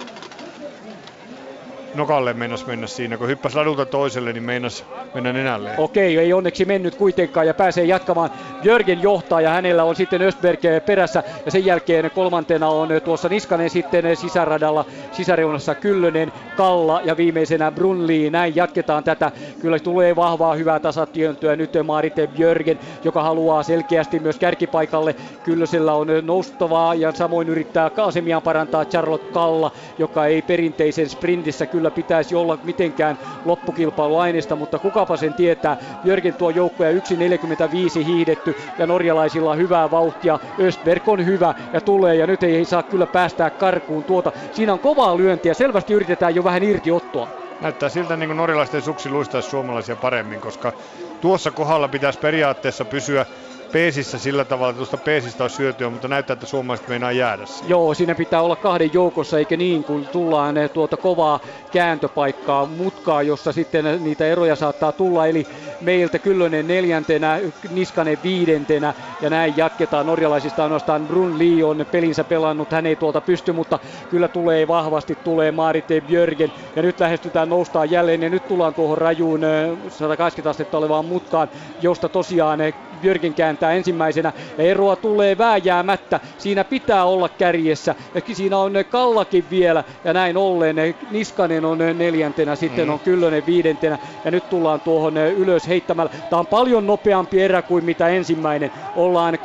nokalle 1.95 2.33
meinas 2.33 2.67
mennä 2.67 2.87
siinä. 2.87 3.17
Kun 3.17 3.27
hyppäsi 3.27 3.55
ladulta 3.55 3.85
toiselle, 3.85 4.33
niin 4.33 4.43
meinas 4.43 4.85
mennä 5.13 5.33
nenälleen. 5.33 5.79
Okei, 5.79 6.17
ei 6.17 6.33
onneksi 6.33 6.65
mennyt 6.65 6.95
kuitenkaan 6.95 7.47
ja 7.47 7.53
pääsee 7.53 7.83
jatkamaan. 7.83 8.29
Jörgen 8.63 9.01
johtaa 9.01 9.41
ja 9.41 9.49
hänellä 9.49 9.83
on 9.83 9.95
sitten 9.95 10.21
Östberg 10.21 10.59
perässä 10.85 11.23
ja 11.45 11.51
sen 11.51 11.65
jälkeen 11.65 12.11
kolmantena 12.11 12.69
on 12.69 12.89
tuossa 13.03 13.29
Niskanen 13.29 13.69
sitten 13.69 14.17
sisäradalla 14.17 14.85
sisäreunassa 15.11 15.75
Kyllönen, 15.75 16.31
Kalla 16.57 17.01
ja 17.01 17.17
viimeisenä 17.17 17.71
Brunli. 17.71 18.29
Näin 18.29 18.55
jatketaan 18.55 19.03
tätä. 19.03 19.31
Kyllä 19.61 19.79
tulee 19.79 20.15
vahvaa 20.15 20.55
hyvää 20.55 20.79
tasatyöntöä. 20.79 21.55
Nyt 21.55 21.71
Marite 21.83 22.27
Björgen, 22.27 22.79
joka 23.03 23.23
haluaa 23.23 23.63
selkeästi 23.63 24.19
myös 24.19 24.39
kärkipaikalle. 24.39 25.15
Kyllösellä 25.43 25.93
on 25.93 26.07
noustavaa 26.21 26.95
ja 26.95 27.11
samoin 27.11 27.49
yrittää 27.49 27.91
asemiaan 27.97 28.41
parantaa 28.41 28.85
Charlotte 28.85 29.33
Kalla, 29.33 29.71
joka 29.97 30.25
ei 30.25 30.41
perinteisen 30.41 31.09
sprintissä 31.09 31.65
kyllä 31.65 31.82
kyllä 31.83 31.91
pitäisi 31.91 32.35
olla 32.35 32.59
mitenkään 32.63 33.17
loppukilpailuaineesta, 33.45 34.55
mutta 34.55 34.79
kukapa 34.79 35.17
sen 35.17 35.33
tietää. 35.33 35.77
Jörgen 36.03 36.35
tuo 36.35 36.49
joukkoja 36.49 36.91
1.45 36.91 38.05
hiidetty 38.05 38.55
ja 38.77 38.87
norjalaisilla 38.87 39.51
on 39.51 39.57
hyvää 39.57 39.91
vauhtia. 39.91 40.39
Östberg 40.59 41.07
on 41.07 41.25
hyvä 41.25 41.53
ja 41.73 41.81
tulee 41.81 42.15
ja 42.15 42.27
nyt 42.27 42.43
ei 42.43 42.65
saa 42.65 42.83
kyllä 42.83 43.07
päästää 43.07 43.51
karkuun 43.51 44.05
tuota. 44.05 44.31
Siinä 44.51 44.73
on 44.73 44.79
kovaa 44.79 45.17
lyöntiä, 45.17 45.53
selvästi 45.53 45.93
yritetään 45.93 46.35
jo 46.35 46.43
vähän 46.43 46.63
irtiottoa. 46.63 47.27
Näyttää 47.59 47.89
siltä 47.89 48.17
niin 48.17 48.27
kuin 48.29 48.37
norjalaisten 48.37 48.81
suksi 48.81 49.09
luistaisi 49.09 49.49
suomalaisia 49.49 49.95
paremmin, 49.95 50.41
koska 50.41 50.73
tuossa 51.21 51.51
kohdalla 51.51 51.87
pitäisi 51.87 52.19
periaatteessa 52.19 52.85
pysyä 52.85 53.25
peesissä 53.73 54.17
sillä 54.17 54.45
tavalla, 54.45 54.69
että 54.69 54.77
tuosta 54.77 54.97
peesistä 54.97 55.43
on 55.43 55.49
syötyä, 55.49 55.89
mutta 55.89 56.07
näyttää, 56.07 56.33
että 56.33 56.45
suomalaiset 56.45 56.87
meinaa 56.87 57.11
jäädä 57.11 57.45
siihen. 57.45 57.69
Joo, 57.69 57.93
siinä 57.93 58.15
pitää 58.15 58.41
olla 58.41 58.55
kahden 58.55 58.89
joukossa, 58.93 59.39
eikä 59.39 59.57
niin, 59.57 59.83
kun 59.83 60.05
tullaan 60.11 60.57
eh, 60.57 60.69
tuota 60.69 60.97
kovaa 60.97 61.39
kääntöpaikkaa, 61.71 62.65
mutkaa, 62.65 63.21
jossa 63.21 63.51
sitten 63.51 64.03
niitä 64.03 64.25
eroja 64.25 64.55
saattaa 64.55 64.91
tulla. 64.91 65.27
Eli 65.27 65.47
meiltä 65.83 66.19
Kyllönen 66.19 66.67
neljäntenä, 66.67 67.39
Niskanen 67.71 68.17
viidentenä 68.23 68.93
ja 69.21 69.29
näin 69.29 69.53
jatketaan. 69.57 70.05
Norjalaisista 70.05 70.63
ainoastaan 70.63 71.07
Brun 71.07 71.39
Lee 71.39 71.63
on 71.63 71.85
pelinsä 71.91 72.23
pelannut, 72.23 72.71
hän 72.71 72.85
ei 72.85 72.95
tuolta 72.95 73.21
pysty, 73.21 73.51
mutta 73.51 73.79
kyllä 74.09 74.27
tulee 74.27 74.67
vahvasti, 74.67 75.15
tulee 75.15 75.51
Marite 75.51 76.01
Björgen 76.01 76.51
ja 76.75 76.81
nyt 76.81 76.99
lähestytään, 76.99 77.49
noustaan 77.49 77.91
jälleen 77.91 78.23
ja 78.23 78.29
nyt 78.29 78.47
tullaan 78.47 78.73
tuohon 78.73 78.97
rajuun 78.97 79.41
180 79.89 80.49
eh, 80.49 80.49
astetta 80.49 80.77
olevaan 80.77 81.05
mutkaan, 81.05 81.49
josta 81.81 82.09
tosiaan 82.09 82.59
Björgen 83.03 83.33
kääntää 83.33 83.71
ensimmäisenä 83.71 84.33
ja 84.57 84.63
eroa 84.63 84.95
tulee 84.95 85.37
vääjäämättä. 85.37 86.19
Siinä 86.37 86.63
pitää 86.63 87.05
olla 87.05 87.29
kärjessä. 87.29 87.95
Ja 88.15 88.21
siinä 88.35 88.57
on 88.57 88.73
Kallakin 88.89 89.45
vielä 89.49 89.83
ja 90.03 90.13
näin 90.13 90.37
ollen 90.37 90.75
Niskanen 91.11 91.65
on 91.65 91.77
neljäntenä, 91.77 92.55
sitten 92.55 92.85
mm. 92.85 92.93
on 92.93 92.99
Kyllönen 92.99 93.45
viidentenä 93.45 93.97
ja 94.25 94.31
nyt 94.31 94.49
tullaan 94.49 94.81
tuohon 94.81 95.17
ylös 95.17 95.67
heittämällä. 95.73 96.11
Tämä 96.29 96.39
on 96.39 96.47
paljon 96.47 96.87
nopeampi 96.87 97.41
erä 97.41 97.61
kuin 97.61 97.85
mitä 97.85 98.07
ensimmäinen. 98.07 98.71
Ollaan 98.95 99.33
2.52 99.33 99.39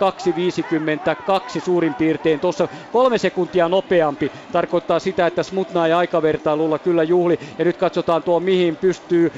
suurin 1.61 1.94
piirtein. 1.94 2.40
Tuossa 2.40 2.68
kolme 2.90 3.18
sekuntia 3.18 3.68
nopeampi. 3.68 4.32
Tarkoittaa 4.52 4.99
sitä, 4.99 5.26
että 5.26 5.42
Smutna 5.42 5.87
ja 5.88 5.99
aikavertailulla 5.99 6.78
kyllä 6.78 7.02
juhli. 7.02 7.38
Ja 7.58 7.64
nyt 7.64 7.76
katsotaan 7.76 8.23
tuo 8.23 8.40
mihin 8.40 8.76
pystyy 8.76 9.32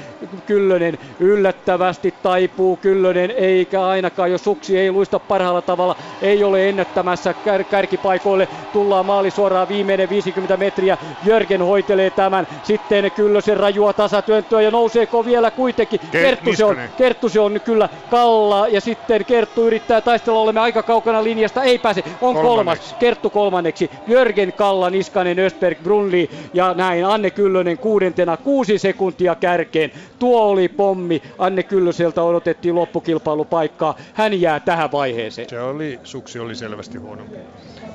Kyllönen 0.45 0.97
yllättävästi 1.19 2.13
taipuu. 2.21 2.77
Kyllönen 2.77 3.31
eikä 3.31 3.85
ainakaan, 3.85 4.31
jos 4.31 4.43
suksi 4.43 4.77
ei 4.77 4.91
luista 4.91 5.19
parhaalla 5.19 5.61
tavalla, 5.61 5.95
ei 6.21 6.43
ole 6.43 6.69
ennättämässä 6.69 7.31
kär- 7.31 7.63
kärkipaikoille. 7.63 8.47
Tullaan 8.73 9.05
maali 9.05 9.31
suoraan 9.31 9.67
viimeinen 9.67 10.09
50 10.09 10.57
metriä. 10.57 10.97
Jörgen 11.25 11.61
hoitelee 11.61 12.09
tämän. 12.09 12.47
Sitten 12.63 13.11
Kyllösen 13.11 13.57
rajua 13.57 13.93
tasatyöntöä 13.93 14.61
ja 14.61 14.71
nouseeko 14.71 15.25
vielä 15.25 15.51
kuitenkin. 15.51 15.99
Kerttu 16.11 16.53
se 16.53 16.65
on, 16.65 16.75
Kerttu 16.97 17.29
se 17.29 17.39
on 17.39 17.61
kyllä 17.65 17.89
Kalla 18.09 18.67
ja 18.67 18.81
sitten 18.81 19.25
Kerttu 19.25 19.67
yrittää 19.67 20.01
taistella, 20.01 20.39
olemme 20.39 20.61
aika 20.61 20.83
kaukana 20.83 21.23
linjasta, 21.23 21.63
ei 21.63 21.79
pääse, 21.79 22.03
on 22.21 22.35
kolmas, 22.35 22.95
Kerttu 22.99 23.29
kolmanneksi, 23.29 23.91
Jörgen 24.07 24.53
Kalla, 24.53 24.89
Niskanen, 24.89 25.39
Östberg, 25.39 25.77
Brunli 25.83 26.29
ja 26.53 26.73
näin. 26.73 27.05
Anne 27.05 27.29
Kyllönen 27.29 27.77
kuudentena, 27.77 28.37
kuusi 28.37 28.77
sekuntia 28.77 29.35
kärkeen, 29.35 29.91
tuo 30.19 30.41
oli 30.41 30.67
pommi, 30.69 31.21
Anne 31.37 31.63
Kyllöseltä 31.63 32.23
odotettiin 32.23 32.75
loppukilpailupaikkaa, 32.75 33.97
hän 34.13 34.41
jää 34.41 34.59
tähän 34.59 34.91
vaiheeseen. 34.91 35.49
Se 35.49 35.61
oli, 35.61 35.99
suksi 36.03 36.39
oli 36.39 36.55
selvästi 36.55 36.97
huonompi. 36.97 37.35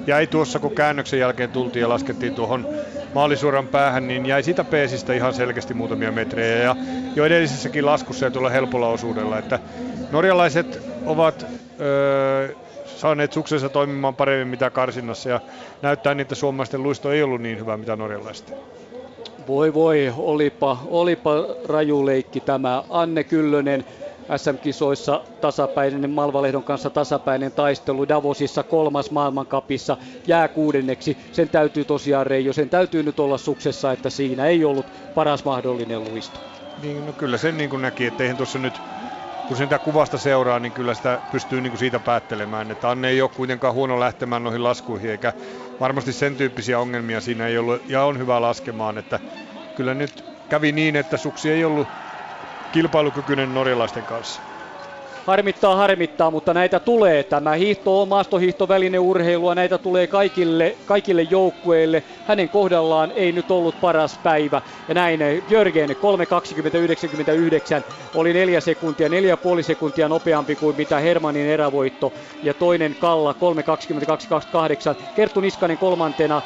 Jäi 0.06 0.26
tuossa, 0.26 0.58
kun 0.58 0.74
käännöksen 0.74 1.20
jälkeen 1.20 1.50
tultiin 1.50 1.80
ja 1.80 1.88
laskettiin 1.88 2.34
tuohon 2.34 2.68
maalisuoran 3.14 3.66
päähän, 3.66 4.08
niin 4.08 4.26
jäi 4.26 4.42
sitä 4.42 4.64
peesistä 4.64 5.12
ihan 5.12 5.34
selkeästi 5.34 5.74
muutamia 5.74 6.12
metrejä. 6.12 6.56
Ja 6.56 6.76
jo 7.16 7.24
edellisessäkin 7.24 7.86
laskussa 7.86 8.24
ja 8.24 8.30
tuolla 8.30 8.50
helpolla 8.50 8.75
osuudella, 8.84 9.38
että 9.38 9.58
norjalaiset 10.12 10.82
ovat 11.06 11.46
öö, 11.80 12.48
saaneet 12.96 13.32
suksensa 13.32 13.68
toimimaan 13.68 14.14
paremmin 14.14 14.48
mitä 14.48 14.70
karsinnassa 14.70 15.28
ja 15.28 15.40
näyttää 15.82 16.14
niin, 16.14 16.22
että 16.22 16.34
suomalaisten 16.34 16.82
luisto 16.82 17.12
ei 17.12 17.22
ollut 17.22 17.40
niin 17.40 17.58
hyvä 17.58 17.76
mitä 17.76 17.96
norjalaisten. 17.96 18.56
Voi 19.46 19.74
voi, 19.74 20.12
olipa, 20.16 20.78
olipa 20.86 21.30
raju 21.68 22.06
leikki 22.06 22.40
tämä. 22.40 22.84
Anne 22.90 23.24
Kyllönen 23.24 23.84
SM-kisoissa 24.36 25.20
tasapäinen, 25.40 26.10
Malvalehdon 26.10 26.62
kanssa 26.62 26.90
tasapäinen 26.90 27.52
taistelu 27.52 28.08
Davosissa 28.08 28.62
kolmas 28.62 29.10
maailmankapissa 29.10 29.96
jää 30.26 30.48
kuudenneksi. 30.48 31.16
Sen 31.32 31.48
täytyy 31.48 31.84
tosiaan 31.84 32.26
Reijo, 32.26 32.52
sen 32.52 32.70
täytyy 32.70 33.02
nyt 33.02 33.20
olla 33.20 33.38
suksessa, 33.38 33.92
että 33.92 34.10
siinä 34.10 34.46
ei 34.46 34.64
ollut 34.64 34.86
paras 35.14 35.44
mahdollinen 35.44 36.04
luisto. 36.04 36.55
Niin, 36.76 37.06
no 37.06 37.12
kyllä 37.12 37.38
sen 37.38 37.56
niin 37.56 37.70
kuin 37.70 37.82
näki, 37.82 38.06
että 38.06 38.22
eihän 38.24 38.36
tuossa 38.36 38.58
nyt 38.58 38.84
kun 39.46 39.56
sitä 39.56 39.78
kuvasta 39.78 40.18
seuraa, 40.18 40.60
niin 40.60 40.72
kyllä 40.72 40.94
sitä 40.94 41.22
pystyy 41.30 41.60
niin 41.60 41.70
kuin 41.70 41.78
siitä 41.78 42.00
päättelemään, 42.00 42.70
että 42.70 42.90
Anne 42.90 43.08
ei 43.08 43.20
ole 43.20 43.30
kuitenkaan 43.30 43.74
huono 43.74 44.00
lähtemään 44.00 44.42
noihin 44.42 44.64
laskuihin, 44.64 45.10
eikä 45.10 45.32
varmasti 45.80 46.12
sen 46.12 46.36
tyyppisiä 46.36 46.78
ongelmia 46.80 47.20
siinä 47.20 47.46
ei 47.46 47.58
ollut, 47.58 47.88
ja 47.88 48.04
on 48.04 48.18
hyvä 48.18 48.40
laskemaan, 48.40 48.98
että 48.98 49.20
kyllä 49.74 49.94
nyt 49.94 50.26
kävi 50.48 50.72
niin, 50.72 50.96
että 50.96 51.16
suksi 51.16 51.50
ei 51.50 51.64
ollut 51.64 51.90
kilpailukykyinen 52.72 53.54
norjalaisten 53.54 54.06
kanssa. 54.06 54.42
Harmittaa, 55.26 55.76
harmittaa, 55.76 56.30
mutta 56.30 56.54
näitä 56.54 56.80
tulee. 56.80 57.24
Tämä 57.24 57.52
hiihto 57.52 58.02
on 58.02 58.08
maastohiihtoväline 58.08 58.98
urheilua, 58.98 59.54
näitä 59.54 59.78
tulee 59.78 60.06
kaikille, 60.06 60.78
kaikille 60.84 61.22
joukkueille. 61.22 62.02
Hänen 62.24 62.48
kohdallaan 62.48 63.12
ei 63.14 63.32
nyt 63.32 63.50
ollut 63.50 63.80
paras 63.80 64.18
päivä. 64.18 64.62
Ja 64.88 64.94
näin 64.94 65.20
Jörgen 65.48 65.90
3.20.99 65.90 65.96
oli 68.14 68.32
neljä 68.32 68.60
sekuntia, 68.60 69.08
neljä 69.08 69.28
ja 69.28 69.36
puoli 69.36 69.62
sekuntia 69.62 70.08
nopeampi 70.08 70.56
kuin 70.56 70.76
mitä 70.76 70.98
Hermanin 71.00 71.46
erävoitto. 71.46 72.12
Ja 72.42 72.54
toinen 72.54 72.96
Kalla 72.98 73.32
3.22.28. 73.32 73.38
Kerttu 75.14 75.40
Niskanen 75.40 75.78
kolmantena 75.78 76.42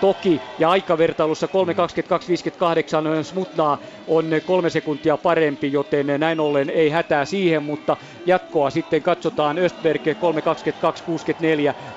toki. 0.00 0.54
Ja 0.58 0.70
aikavertailussa 0.70 1.46
3.22.58 1.46 3.24
Smutnaa 3.24 3.82
on 4.06 4.30
kolme 4.44 4.70
sekuntia 4.70 5.16
parempi, 5.18 5.72
joten 5.72 6.06
näin 6.18 6.40
ollen 6.40 6.70
ei 6.70 6.90
hätää 6.90 7.24
siihen, 7.24 7.62
mutta 7.62 7.96
jatkoa 8.24 8.70
sitten 8.70 9.02
katsotaan 9.02 9.58
Östberg 9.58 10.02
3.22.64, 10.06 10.12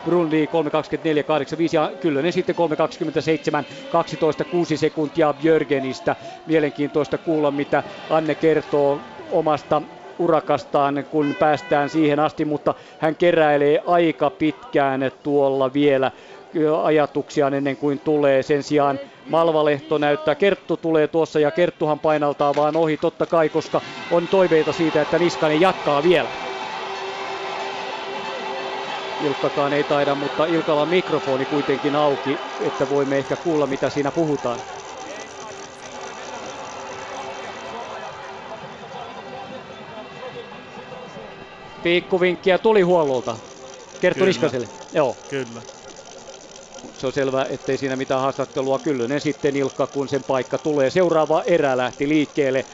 Brundi 0.03 0.45
3.24.85 0.45 0.51
ja 1.73 1.91
Kyllönen 1.99 2.33
sitten 2.33 2.55
3.27.12 4.41 4.45
6 4.49 4.77
sekuntia 4.77 5.33
Björgenistä. 5.33 6.15
Mielenkiintoista 6.45 7.17
kuulla, 7.17 7.51
mitä 7.51 7.83
Anne 8.09 8.35
kertoo 8.35 9.01
omasta 9.29 9.81
urakastaan, 10.19 11.05
kun 11.09 11.35
päästään 11.39 11.89
siihen 11.89 12.19
asti, 12.19 12.45
mutta 12.45 12.75
hän 12.97 13.15
keräilee 13.15 13.81
aika 13.85 14.29
pitkään 14.29 15.11
tuolla 15.23 15.73
vielä 15.73 16.11
ajatuksiaan 16.83 17.53
ennen 17.53 17.77
kuin 17.77 17.99
tulee. 17.99 18.43
Sen 18.43 18.63
sijaan 18.63 18.99
Malvalehto 19.29 19.97
näyttää, 19.97 20.35
Kerttu 20.35 20.77
tulee 20.77 21.07
tuossa 21.07 21.39
ja 21.39 21.51
Kerttuhan 21.51 21.99
painaltaa 21.99 22.55
vaan 22.55 22.75
ohi 22.75 22.97
totta 22.97 23.25
kai, 23.25 23.49
koska 23.49 23.81
on 24.11 24.27
toiveita 24.27 24.73
siitä, 24.73 25.01
että 25.01 25.19
Niskanen 25.19 25.61
jatkaa 25.61 26.03
vielä. 26.03 26.29
Ilkkakaan 29.23 29.73
ei 29.73 29.83
taida, 29.83 30.15
mutta 30.15 30.45
Ilkalla 30.45 30.81
on 30.81 30.89
mikrofoni 30.89 31.45
kuitenkin 31.45 31.95
auki, 31.95 32.39
että 32.59 32.89
voimme 32.89 33.17
ehkä 33.17 33.35
kuulla 33.35 33.67
mitä 33.67 33.89
siinä 33.89 34.11
puhutaan. 34.11 34.59
Piikkuvinkkiä 41.83 42.57
tuli 42.57 42.81
huollolta. 42.81 43.37
Kerttu 44.01 44.25
Niskaselle. 44.25 44.69
Joo. 44.93 45.17
Kyllä 45.29 45.61
se 47.03 47.07
on 47.07 47.13
selvä, 47.13 47.45
ettei 47.49 47.77
siinä 47.77 47.95
mitään 47.95 48.21
haastattelua. 48.21 48.79
Kyllönen 48.79 49.21
sitten 49.21 49.55
Ilkka, 49.55 49.87
kun 49.87 50.07
sen 50.07 50.23
paikka 50.23 50.57
tulee. 50.57 50.89
Seuraava 50.89 51.43
erä 51.43 51.77
lähti 51.77 52.09
liikkeelle. 52.09 52.65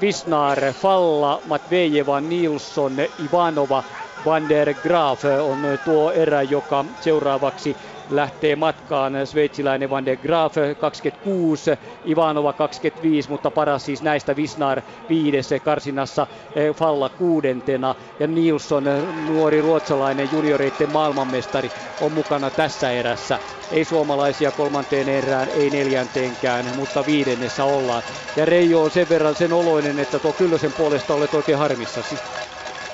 Visnar, 0.00 0.58
Falla, 0.72 1.42
Matvejeva, 1.44 2.20
Nilsson, 2.20 2.96
Ivanova, 3.24 3.84
Van 4.24 4.48
der 4.48 4.74
Graaf 4.74 5.24
on 5.24 5.58
tuo 5.84 6.12
erä, 6.12 6.42
joka 6.42 6.84
seuraavaksi 7.00 7.76
lähtee 8.10 8.56
matkaan 8.56 9.12
sveitsiläinen 9.24 9.90
Van 9.90 10.06
de 10.06 10.16
Graaf 10.16 10.54
26, 10.78 11.70
Ivanova 12.06 12.52
25, 12.52 13.28
mutta 13.28 13.50
paras 13.50 13.84
siis 13.84 14.02
näistä 14.02 14.36
Visnar 14.36 14.82
viidessä 15.08 15.60
karsinassa 15.60 16.26
eh, 16.54 16.74
Falla 16.74 17.08
kuudentena 17.08 17.94
ja 18.18 18.26
Nilsson, 18.26 18.84
nuori 19.12 19.60
ruotsalainen 19.60 20.30
junioreiden 20.30 20.90
maailmanmestari, 20.90 21.72
on 22.00 22.12
mukana 22.12 22.50
tässä 22.50 22.90
erässä. 22.90 23.40
Ei 23.70 23.84
suomalaisia 23.84 24.52
kolmanteen 24.52 25.08
erään, 25.08 25.48
ei 25.48 25.70
neljänteenkään, 25.70 26.76
mutta 26.76 27.06
viidennessä 27.06 27.64
ollaan. 27.64 28.02
Ja 28.36 28.44
Reijo 28.44 28.82
on 28.82 28.90
sen 28.90 29.08
verran 29.08 29.34
sen 29.34 29.52
oloinen, 29.52 29.98
että 29.98 30.20
tuo 30.20 30.32
Kyllösen 30.32 30.74
puolesta 30.74 31.14
olet 31.14 31.34
oikein 31.34 31.58
harmissasi. 31.58 32.20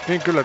Niin 0.06 0.22
kyllä, 0.22 0.44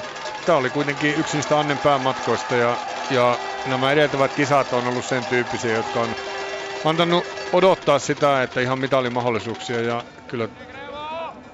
tämä 0.49 0.57
oli 0.59 0.69
kuitenkin 0.69 1.15
yksi 1.15 1.37
niistä 1.37 1.59
Annen 1.59 1.79
päämatkoista 1.79 2.55
ja, 2.55 2.79
ja 3.09 3.39
nämä 3.65 3.91
edeltävät 3.91 4.33
kisat 4.33 4.73
on 4.73 4.87
ollut 4.87 5.05
sen 5.05 5.25
tyyppisiä, 5.25 5.71
jotka 5.71 6.01
on 6.01 6.15
antanut 6.83 7.27
odottaa 7.51 7.99
sitä, 7.99 8.43
että 8.43 8.61
ihan 8.61 8.79
mitalimahdollisuuksia. 8.79 9.81
Ja 9.81 10.05
kyllä 10.27 10.49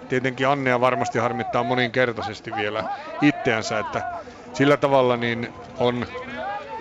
tietenkin 0.08 0.48
Annea 0.48 0.80
varmasti 0.80 1.20
harmittaa 1.20 1.64
moninkertaisesti 1.64 2.56
vielä 2.56 2.84
itseänsä, 3.22 3.80
että 3.80 4.04
sillä 4.54 4.78
tavalla 4.78 5.18
niin 5.18 5.54
on 5.80 6.06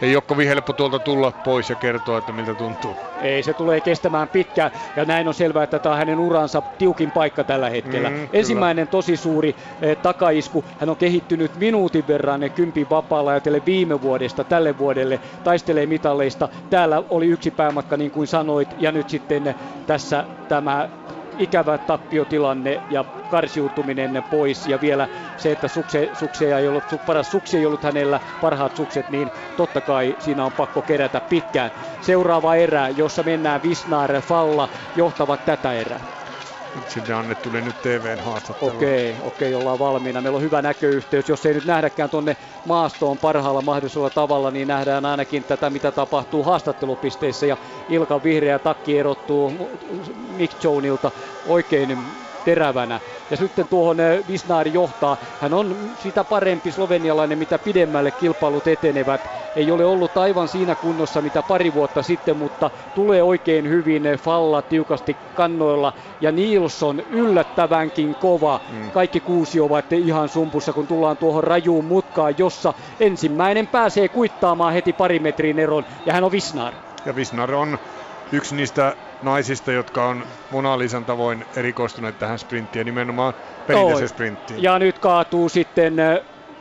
ei 0.03 0.17
ole 0.17 0.23
kovin 0.27 0.49
helppo 0.49 0.73
tuolta 0.73 1.01
tulla 1.01 1.33
pois 1.33 1.71
ja 1.71 1.77
kertoa, 1.77 2.19
että 2.19 2.33
miltä 2.33 2.55
tuntuu. 2.55 2.97
Ei, 3.21 3.43
se 3.43 3.55
tulee 3.55 3.81
kestämään 3.81 4.29
pitkään 4.29 4.71
ja 4.97 5.05
näin 5.05 5.29
on 5.29 5.35
selvää, 5.35 5.65
että 5.65 5.79
tämä 5.79 5.93
on 5.93 5.99
hänen 5.99 6.19
uransa 6.19 6.63
tiukin 6.79 7.13
paikka 7.13 7.45
tällä 7.45 7.71
hetkellä. 7.71 8.11
Mm, 8.11 8.29
Ensimmäinen 8.33 8.87
kyllä. 8.87 8.91
tosi 8.91 9.17
suuri 9.17 9.57
eh, 9.81 9.97
takaisku, 9.97 10.65
hän 10.79 10.91
on 10.91 10.97
kehittynyt 10.97 11.57
minuutin 11.57 12.07
verran 12.07 12.41
ne 12.41 12.51
kympin 12.51 12.91
vapaalla 12.91 13.31
ajatellen 13.31 13.67
viime 13.67 14.01
vuodesta 14.01 14.45
tälle 14.45 14.79
vuodelle, 14.79 15.21
taistelee 15.43 15.87
mitalleista. 15.87 16.49
Täällä 16.71 17.03
oli 17.11 17.27
yksi 17.27 17.51
päämatka 17.51 17.97
niin 17.97 18.11
kuin 18.11 18.27
sanoit 18.27 18.75
ja 18.79 18.93
nyt 18.93 19.09
sitten 19.09 19.55
tässä 19.87 20.25
tämä 20.49 20.89
ikävä 21.39 21.79
tappiotilanne 21.79 22.83
ja 22.89 23.05
karsiutuminen 23.29 24.25
pois 24.31 24.67
ja 24.67 24.81
vielä 24.81 25.09
se, 25.37 25.53
että 25.53 25.69
sukse, 25.69 26.11
sukse 26.13 26.57
ei 26.59 26.69
ollut, 26.69 27.03
paras 27.05 27.31
suksi 27.31 27.57
ei 27.57 27.67
ollut 27.67 27.83
hänellä, 27.83 28.21
parhaat 28.41 28.77
sukset, 28.77 29.09
niin 29.09 29.33
totta 29.57 29.81
kai 29.81 30.17
siinä 30.19 30.45
on 30.45 30.53
pakko 30.53 30.83
kerätä 30.83 31.21
pitkään. 31.21 31.71
Seuraava 32.01 32.55
erä, 32.55 32.89
jossa 32.89 33.23
mennään 33.23 33.63
Visnar 33.63 34.23
Falla, 34.23 34.69
johtavat 34.95 35.45
tätä 35.45 35.73
erää. 35.73 36.01
Sinne 36.87 37.15
Anne 37.15 37.35
tuli 37.35 37.63
nyt 37.63 37.81
TVn 37.81 38.21
haastattelu. 38.21 38.71
Okei, 38.71 39.13
okay, 39.13 39.27
okei, 39.27 39.49
okay, 39.55 39.61
ollaan 39.61 39.79
valmiina. 39.79 40.23
Meillä 40.23 40.37
on 40.37 40.43
hyvä 40.43 40.63
näköyhteys. 40.63 41.29
Jos 41.29 41.47
ei 41.47 41.55
nyt 41.55 41.65
nähdäkään 41.65 42.11
tuonne 42.11 42.37
maastoon 42.65 43.19
parhaalla 43.19 43.63
mahdollisella 43.63 44.11
tavalla, 44.11 44.51
niin 44.51 44.69
nähdään 44.69 45.05
ainakin 45.05 45.45
tätä, 45.45 45.71
mitä 45.71 45.93
tapahtuu 45.93 46.43
haastattelupisteissä. 46.43 47.47
Ja 47.47 47.57
Ilkan 47.89 48.23
vihreä 48.23 48.59
takki 48.59 48.99
erottuu 48.99 49.71
Mick 50.15 50.65
Joneilta 50.65 51.13
oikein 51.45 52.24
terävänä. 52.45 53.01
Ja 53.31 53.37
sitten 53.37 53.69
tuohon 53.69 54.01
eh, 54.01 54.25
Visnaari 54.29 54.73
johtaa. 54.73 55.17
Hän 55.41 55.55
on 55.55 55.77
sitä 56.03 56.25
parempi 56.25 56.73
slovenialainen, 56.73 57.39
mitä 57.39 57.59
pidemmälle 57.59 58.11
kilpailut 58.11 58.67
etenevät. 58.67 59.21
Ei 59.57 59.71
ole 59.71 59.85
ollut 59.85 60.17
aivan 60.17 60.49
siinä 60.49 60.75
kunnossa, 60.75 61.23
mitä 61.23 61.43
pari 61.43 61.75
vuotta 61.75 62.03
sitten, 62.03 62.37
mutta 62.37 62.71
tulee 62.95 63.23
oikein 63.23 63.69
hyvin. 63.69 64.07
Eh, 64.07 64.19
Falla 64.19 64.63
tiukasti 64.63 65.17
kannoilla 65.35 65.93
ja 66.21 66.33
Nilsson 66.33 67.01
yllättävänkin 67.11 68.15
kova. 68.15 68.61
Mm. 68.73 68.91
Kaikki 68.91 69.21
kuusi 69.21 69.61
ovat 69.61 69.93
ihan 69.93 70.29
sumpussa, 70.29 70.73
kun 70.73 70.87
tullaan 70.87 71.17
tuohon 71.17 71.45
rajuun 71.45 71.85
mutkaan, 71.85 72.35
jossa 72.39 72.75
ensimmäinen 73.01 73.67
pääsee 73.67 74.09
kuittaamaan 74.09 74.73
heti 74.73 74.93
pari 74.93 75.19
metrin 75.19 75.59
eron 75.59 75.85
ja 76.07 76.13
hän 76.13 76.25
on 76.25 76.33
Visnar. 76.33 76.75
Ja 77.07 77.17
Visnar 77.17 77.55
on 77.55 77.79
yksi 78.33 78.57
niistä 78.57 78.97
naisista, 79.25 79.73
jotka 79.73 80.07
on 80.07 80.27
Mona 80.51 80.79
Lisan 80.79 81.05
tavoin 81.07 81.45
erikoistuneet 81.57 82.19
tähän 82.19 82.39
sprinttiin, 82.39 82.85
nimenomaan 82.87 83.35
perinteiseen 83.67 84.09
sprinttiin. 84.09 84.63
Ja 84.63 84.79
nyt 84.79 84.99
kaatuu 84.99 85.49
sitten 85.49 85.95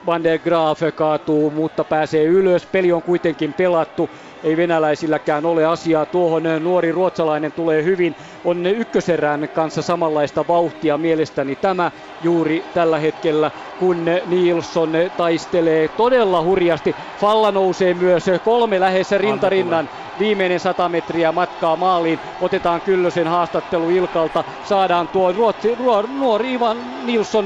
Van 0.06 0.24
der 0.24 0.40
Graaf 0.40 0.80
kaatuu, 0.96 1.52
mutta 1.52 1.86
pääsee 1.86 2.24
ylös. 2.26 2.66
Peli 2.68 2.92
on 2.92 3.04
kuitenkin 3.04 3.54
pelattu. 3.54 4.10
Ei 4.44 4.58
venäläisilläkään 4.58 5.46
ole 5.46 5.66
asiaa. 5.66 6.06
Tuohon 6.06 6.44
nuori 6.60 6.92
ruotsalainen 6.92 7.52
tulee 7.54 7.84
hyvin. 7.84 8.16
On 8.44 8.66
ykköserän 8.66 9.50
kanssa 9.54 9.82
samanlaista 9.82 10.48
vauhtia 10.48 10.98
mielestäni 10.98 11.56
tämä 11.56 11.92
juuri 12.22 12.70
tällä 12.74 13.00
hetkellä, 13.00 13.52
kun 13.78 14.06
Nilsson 14.26 14.92
taistelee 15.18 15.88
todella 15.88 16.44
hurjasti. 16.44 16.96
Falla 17.16 17.52
nousee 17.52 17.94
myös 17.94 18.26
kolme 18.44 18.80
lähes 18.80 19.12
rintarinnan 19.12 19.90
viimeinen 20.20 20.60
100 20.60 20.90
metriä 20.90 21.32
matkaa 21.32 21.76
maaliin. 21.76 22.20
Otetaan 22.40 22.82
Kyllösen 22.82 23.28
haastattelu 23.28 23.90
Ilkalta. 23.90 24.44
Saadaan 24.64 25.08
tuo 25.08 25.32
Ruotsi, 25.32 25.76
nuori 26.08 26.54
Ivan 26.54 27.06
Nilsson, 27.06 27.46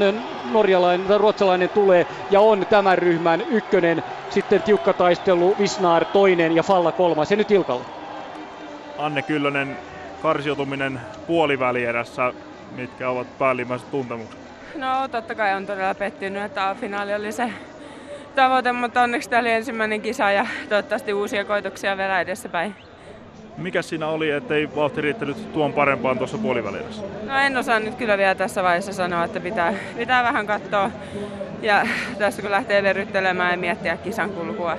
norjalainen 0.53 1.07
tai 1.07 1.17
ruotsalainen 1.17 1.69
tulee 1.69 2.07
ja 2.31 2.41
on 2.41 2.65
tämän 2.69 2.97
ryhmän 2.97 3.41
ykkönen. 3.41 4.03
Sitten 4.29 4.61
tiukka 4.61 4.93
taistelu, 4.93 5.55
Visnar 5.59 6.05
toinen 6.05 6.55
ja 6.55 6.63
Falla 6.63 6.91
kolmas. 6.91 7.31
Ja 7.31 7.37
nyt 7.37 7.51
Ilkalla. 7.51 7.85
Anne 8.97 9.21
Kyllönen, 9.21 9.77
karsiutuminen 10.21 10.99
puolivälierässä, 11.27 12.33
mitkä 12.75 13.09
ovat 13.09 13.37
päällimmäiset 13.37 13.91
tuntemukset? 13.91 14.39
No 14.75 15.07
totta 15.07 15.35
kai 15.35 15.53
on 15.53 15.65
todella 15.65 15.95
pettynyt, 15.95 16.43
että 16.43 16.75
finaali 16.79 17.15
oli 17.15 17.31
se 17.31 17.53
tavoite, 18.35 18.71
mutta 18.71 19.01
onneksi 19.01 19.29
tämä 19.29 19.39
oli 19.39 19.51
ensimmäinen 19.51 20.01
kisa 20.01 20.31
ja 20.31 20.47
toivottavasti 20.69 21.13
uusia 21.13 21.45
koituksia 21.45 21.97
vielä 21.97 22.21
edessäpäin. 22.21 22.75
Mikä 23.57 23.81
siinä 23.81 24.07
oli, 24.07 24.31
ettei 24.31 24.75
vauhti 24.75 25.01
riittänyt 25.01 25.53
tuon 25.53 25.73
parempaan 25.73 26.17
tuossa 26.17 26.37
puolivälissä? 26.37 27.01
No 27.25 27.37
en 27.37 27.57
osaa 27.57 27.79
nyt 27.79 27.95
kyllä 27.95 28.17
vielä 28.17 28.35
tässä 28.35 28.63
vaiheessa 28.63 28.93
sanoa, 28.93 29.23
että 29.23 29.39
pitää, 29.39 29.73
pitää 29.97 30.23
vähän 30.23 30.47
katsoa. 30.47 30.91
Ja 31.61 31.87
tässä 32.17 32.41
kun 32.41 32.51
lähtee 32.51 32.83
verryttelemään 32.83 33.51
ja 33.51 33.57
miettiä 33.57 33.97
kisan 33.97 34.29
kulkua. 34.29 34.77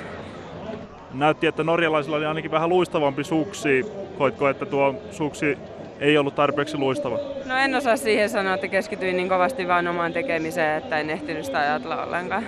Näytti, 1.12 1.46
että 1.46 1.64
norjalaisilla 1.64 2.16
oli 2.16 2.26
ainakin 2.26 2.50
vähän 2.50 2.68
luistavampi 2.68 3.24
suksi. 3.24 3.86
Koitko, 4.18 4.48
että 4.48 4.66
tuo 4.66 4.94
suksi 5.10 5.58
ei 6.00 6.18
ollut 6.18 6.34
tarpeeksi 6.34 6.76
luistava? 6.76 7.18
No 7.46 7.56
en 7.56 7.74
osaa 7.74 7.96
siihen 7.96 8.28
sanoa, 8.30 8.54
että 8.54 8.68
keskityin 8.68 9.16
niin 9.16 9.28
kovasti 9.28 9.68
vain 9.68 9.88
omaan 9.88 10.12
tekemiseen, 10.12 10.78
että 10.78 10.98
en 10.98 11.10
ehtinyt 11.10 11.44
sitä 11.44 11.58
ajatella 11.58 12.04
ollenkaan. 12.04 12.44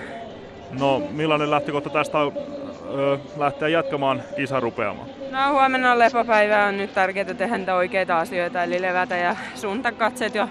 No 0.80 1.02
millainen 1.10 1.50
lähtökohta 1.50 1.90
tästä 1.90 2.18
ö, 2.18 3.18
lähteä 3.38 3.68
jatkamaan 3.68 4.22
kisarupeamaan? 4.36 5.08
No 5.30 5.52
huomenna 5.52 5.92
on 5.92 5.98
lepopäivä, 5.98 6.64
on 6.64 6.76
nyt 6.76 6.94
tärkeää 6.94 7.34
tehdä 7.34 7.58
niitä 7.58 7.74
oikeita 7.74 8.18
asioita, 8.18 8.62
eli 8.62 8.82
levätä 8.82 9.16
ja 9.16 9.36
suunta 9.54 9.92
katseet 9.92 10.34
jo 10.34 10.48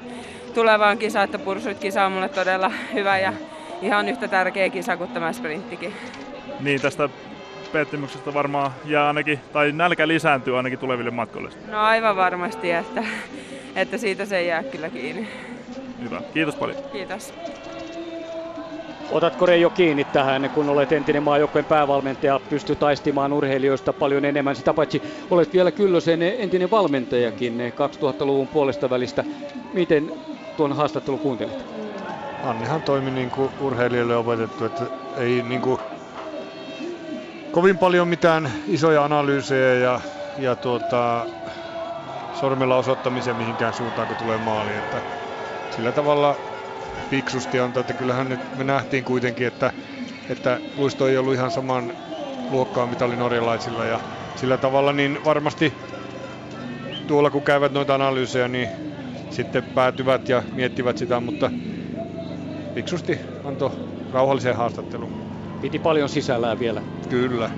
tulevaan 0.53 0.97
kisaan, 0.97 1.25
että 1.25 1.39
pursuit 1.39 1.79
kisa 1.79 2.05
on 2.05 2.11
mulle 2.11 2.29
todella 2.29 2.71
hyvä 2.93 3.17
ja 3.17 3.33
ihan 3.81 4.09
yhtä 4.09 4.27
tärkeä 4.27 4.69
kisa 4.69 4.97
kuin 4.97 5.09
tämä 5.09 5.33
sprinttikin. 5.33 5.93
Niin, 6.59 6.81
tästä 6.81 7.09
pettymyksestä 7.71 8.33
varmaan 8.33 8.71
jää 8.85 9.07
ainakin, 9.07 9.39
tai 9.53 9.71
nälkä 9.71 10.07
lisääntyy 10.07 10.57
ainakin 10.57 10.79
tuleville 10.79 11.11
matkoille. 11.11 11.49
No 11.71 11.79
aivan 11.79 12.15
varmasti, 12.15 12.71
että, 12.71 13.03
että 13.75 13.97
siitä 13.97 14.25
se 14.25 14.37
ei 14.37 14.47
jää 14.47 14.63
kyllä 14.63 14.89
kiinni. 14.89 15.27
Hyvä, 16.03 16.21
kiitos 16.33 16.55
paljon. 16.55 16.77
Kiitos. 16.91 17.33
Otatko 19.09 19.45
Reijo 19.45 19.69
kiinni 19.69 20.05
tähän, 20.05 20.49
kun 20.51 20.69
olet 20.69 20.91
entinen 20.91 21.23
maajoukkojen 21.23 21.65
päävalmentaja, 21.65 22.39
pystyy 22.49 22.75
taistimaan 22.75 23.33
urheilijoista 23.33 23.93
paljon 23.93 24.25
enemmän. 24.25 24.55
Sitä 24.55 24.73
paitsi 24.73 25.01
olet 25.29 25.53
vielä 25.53 25.71
Kyllösen 25.71 26.21
entinen 26.21 26.71
valmentajakin 26.71 27.57
2000-luvun 27.59 28.49
puolesta 28.49 28.89
välistä. 28.89 29.23
Miten 29.73 30.11
tuon 30.55 30.73
haastattelun 30.73 31.19
kuuntelit? 31.19 31.65
Annehan 32.43 32.83
toimi 32.83 33.11
niin 33.11 33.31
kuin 33.31 33.53
urheilijoille 33.59 34.15
opetettu, 34.15 34.65
että 34.65 34.85
ei 35.17 35.41
niin 35.41 35.61
kuin 35.61 35.79
kovin 37.51 37.77
paljon 37.79 38.07
mitään 38.07 38.51
isoja 38.67 39.03
analyysejä 39.03 39.73
ja, 39.73 40.01
ja 40.37 40.55
tuota, 40.55 41.27
sormella 42.31 42.77
osoittamisen 42.77 43.37
mihinkään 43.37 43.73
suuntaan, 43.73 44.07
kun 44.07 44.17
tulee 44.17 44.37
maali. 44.37 44.75
Että 44.75 45.01
sillä 45.69 45.91
tavalla 45.91 46.48
fiksusti 47.09 47.59
antoi, 47.59 47.81
että 47.81 47.93
kyllähän 47.93 48.29
nyt 48.29 48.41
me 48.55 48.63
nähtiin 48.63 49.05
kuitenkin, 49.05 49.47
että, 49.47 49.73
että 50.29 50.59
luisto 50.75 51.07
ei 51.07 51.17
ollut 51.17 51.33
ihan 51.33 51.51
saman 51.51 51.93
luokkaa 52.49 52.88
mitä 52.88 53.05
oli 53.05 53.17
norjalaisilla 53.17 53.85
ja 53.85 53.99
sillä 54.35 54.57
tavalla 54.57 54.93
niin 54.93 55.23
varmasti 55.23 55.73
tuolla 57.07 57.31
kun 57.31 57.43
käyvät 57.43 57.71
noita 57.71 57.95
analyysejä, 57.95 58.47
niin 58.47 58.69
sitten 59.29 59.63
päätyvät 59.63 60.29
ja 60.29 60.43
miettivät 60.53 60.97
sitä, 60.97 61.19
mutta 61.19 61.51
fiksusti 62.75 63.19
antoi 63.43 63.71
rauhallisen 64.12 64.55
haastattelun. 64.55 65.12
Piti 65.62 65.79
paljon 65.79 66.09
sisällään 66.09 66.59
vielä. 66.59 66.81
Kyllä. 67.09 67.49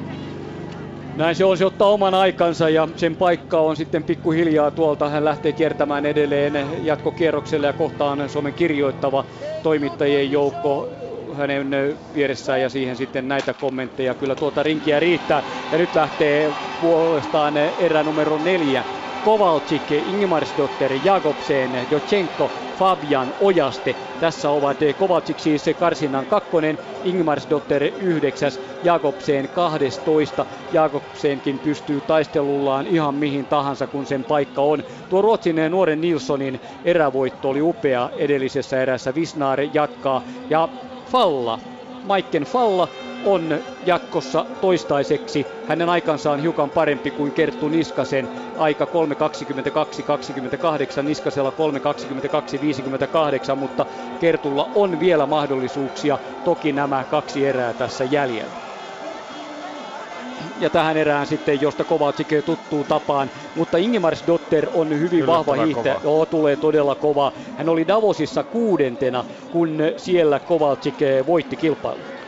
Näin 1.22 1.36
se 1.36 1.44
se 1.58 1.66
ottaa 1.66 1.88
oman 1.90 2.14
aikansa 2.14 2.70
ja 2.70 2.88
sen 2.96 3.16
paikka 3.16 3.60
on 3.60 3.76
sitten 3.76 4.04
pikkuhiljaa 4.04 4.72
tuolta. 4.72 5.10
Hän 5.10 5.26
lähtee 5.26 5.54
kiertämään 5.54 6.06
edelleen 6.06 6.86
jatkokierrokselle 6.86 7.68
ja 7.68 7.74
kohtaan 7.74 8.30
Suomen 8.30 8.54
kirjoittava 8.54 9.26
toimittajien 9.62 10.32
joukko 10.32 10.90
hänen 11.34 11.70
vieressään 12.14 12.62
ja 12.62 12.70
siihen 12.70 12.96
sitten 12.96 13.28
näitä 13.28 13.54
kommentteja. 13.54 14.16
Kyllä 14.16 14.36
tuota 14.36 14.64
rinkiä 14.64 15.00
riittää. 15.00 15.44
Ja 15.72 15.78
nyt 15.78 15.96
lähtee 15.96 16.54
puolestaan 16.80 17.58
erä 17.58 18.04
numero 18.04 18.38
neljä. 18.38 18.86
Kovalchik, 19.24 19.92
Ingemarsdotter, 19.92 20.92
Jakobsen, 21.04 21.72
Dochenko, 21.90 22.52
Fabian 22.74 23.34
Ojaste. 23.40 23.96
Tässä 24.20 24.50
ovat 24.50 24.78
Kovalchik 24.98 25.40
siis 25.40 25.66
karsinnan 25.78 26.26
kakkonen, 26.26 26.80
Ingemarsdotter 27.04 27.84
yhdeksäs, 27.84 28.60
Jakobsen 28.84 29.50
12. 29.50 30.46
Jakobsenkin 30.72 31.60
pystyy 31.60 32.02
taistelullaan 32.02 32.88
ihan 32.88 33.16
mihin 33.16 33.46
tahansa, 33.46 33.88
kun 33.88 34.06
sen 34.06 34.24
paikka 34.26 34.62
on. 34.62 34.84
Tuo 35.10 35.22
Ruotsin 35.22 35.56
nuoren 35.70 36.02
Nilssonin 36.02 36.60
erävoitto 36.84 37.50
oli 37.50 37.62
upea 37.62 38.10
edellisessä 38.16 38.82
erässä. 38.82 39.16
Visnaar 39.16 39.60
jatkaa 39.74 40.22
ja 40.50 40.70
Falla, 41.12 41.60
Maikken 42.04 42.44
Falla 42.44 42.88
on 43.24 43.64
jatkossa 43.86 44.46
toistaiseksi. 44.62 45.48
Hänen 45.66 45.90
aikansa 45.90 46.32
on 46.32 46.40
hiukan 46.40 46.72
parempi 46.72 47.12
kuin 47.12 47.34
Kerttu 47.34 47.70
Niskasen 47.70 48.30
aika 48.56 48.86
3.22.28, 48.86 48.92
Niskasella 51.04 51.54
3.22.58, 53.52 53.56
mutta 53.56 53.86
Kertulla 54.20 54.72
on 54.76 55.00
vielä 55.00 55.26
mahdollisuuksia, 55.26 56.20
toki 56.44 56.72
nämä 56.72 57.06
kaksi 57.06 57.46
erää 57.46 57.74
tässä 57.74 58.04
jäljellä 58.04 58.62
ja 60.60 60.70
tähän 60.70 60.98
erään 60.98 61.28
sitten, 61.28 61.62
josta 61.62 61.84
Kovacic 61.84 62.46
tuttuu 62.46 62.84
tapaan. 62.84 63.32
Mutta 63.56 63.78
Ingemars 63.78 64.24
Dotter 64.28 64.70
on 64.74 65.00
hyvin 65.00 65.28
vahva 65.28 65.64
hiihtäjä. 65.64 66.00
Joo, 66.04 66.26
tulee 66.26 66.58
todella 66.58 66.96
kova. 66.96 67.32
Hän 67.56 67.70
oli 67.70 67.88
Davosissa 67.88 68.44
kuudentena, 68.44 69.26
kun 69.52 69.78
siellä 69.98 70.40
Kovacic 70.40 71.00
voitti 71.26 71.58
kilpailun. 71.58 72.21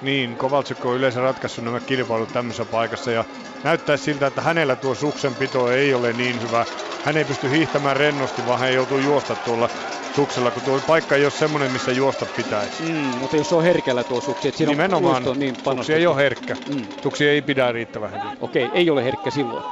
Niin, 0.00 0.36
Kovalchuk 0.36 0.84
on 0.84 0.96
yleensä 0.96 1.20
ratkaissut 1.20 1.64
nämä 1.64 1.80
kilpailut 1.80 2.32
tämmöisessä 2.32 2.64
paikassa 2.64 3.10
ja 3.10 3.24
näyttää 3.62 3.96
siltä, 3.96 4.26
että 4.26 4.42
hänellä 4.42 4.76
tuo 4.76 4.94
suksenpito 4.94 5.70
ei 5.70 5.94
ole 5.94 6.12
niin 6.12 6.40
hyvä. 6.40 6.66
Hän 7.02 7.16
ei 7.16 7.24
pysty 7.24 7.50
hiihtämään 7.50 7.96
rennosti, 7.96 8.46
vaan 8.46 8.60
hän 8.60 8.74
joutuu 8.74 8.98
juosta 8.98 9.36
tuolla 9.36 9.68
suksella, 10.10 10.50
kun 10.50 10.62
tuo 10.62 10.80
paikka 10.80 11.16
ei 11.16 11.24
ole 11.24 11.30
semmoinen, 11.30 11.70
missä 11.70 11.92
juosta 11.92 12.26
pitäisi. 12.26 12.82
Mm, 12.82 13.18
mutta 13.18 13.36
jos 13.36 13.52
on 13.52 13.62
herkällä 13.62 14.04
tuo 14.04 14.20
suksi, 14.20 14.48
että 14.48 14.58
siinä 14.58 14.72
Nimenomaan, 14.72 15.28
on 15.28 15.38
niin 15.38 15.58
suksi 15.74 15.94
ei 15.94 16.06
ole 16.06 16.16
herkkä. 16.16 16.56
Mm. 16.66 16.88
Suksi 17.02 17.28
ei 17.28 17.42
pidä 17.42 17.72
riittävän 17.72 18.12
hyvin. 18.12 18.34
Okei, 18.40 18.66
okay, 18.66 18.78
ei 18.78 18.90
ole 18.90 19.04
herkkä 19.04 19.30
silloin. 19.30 19.64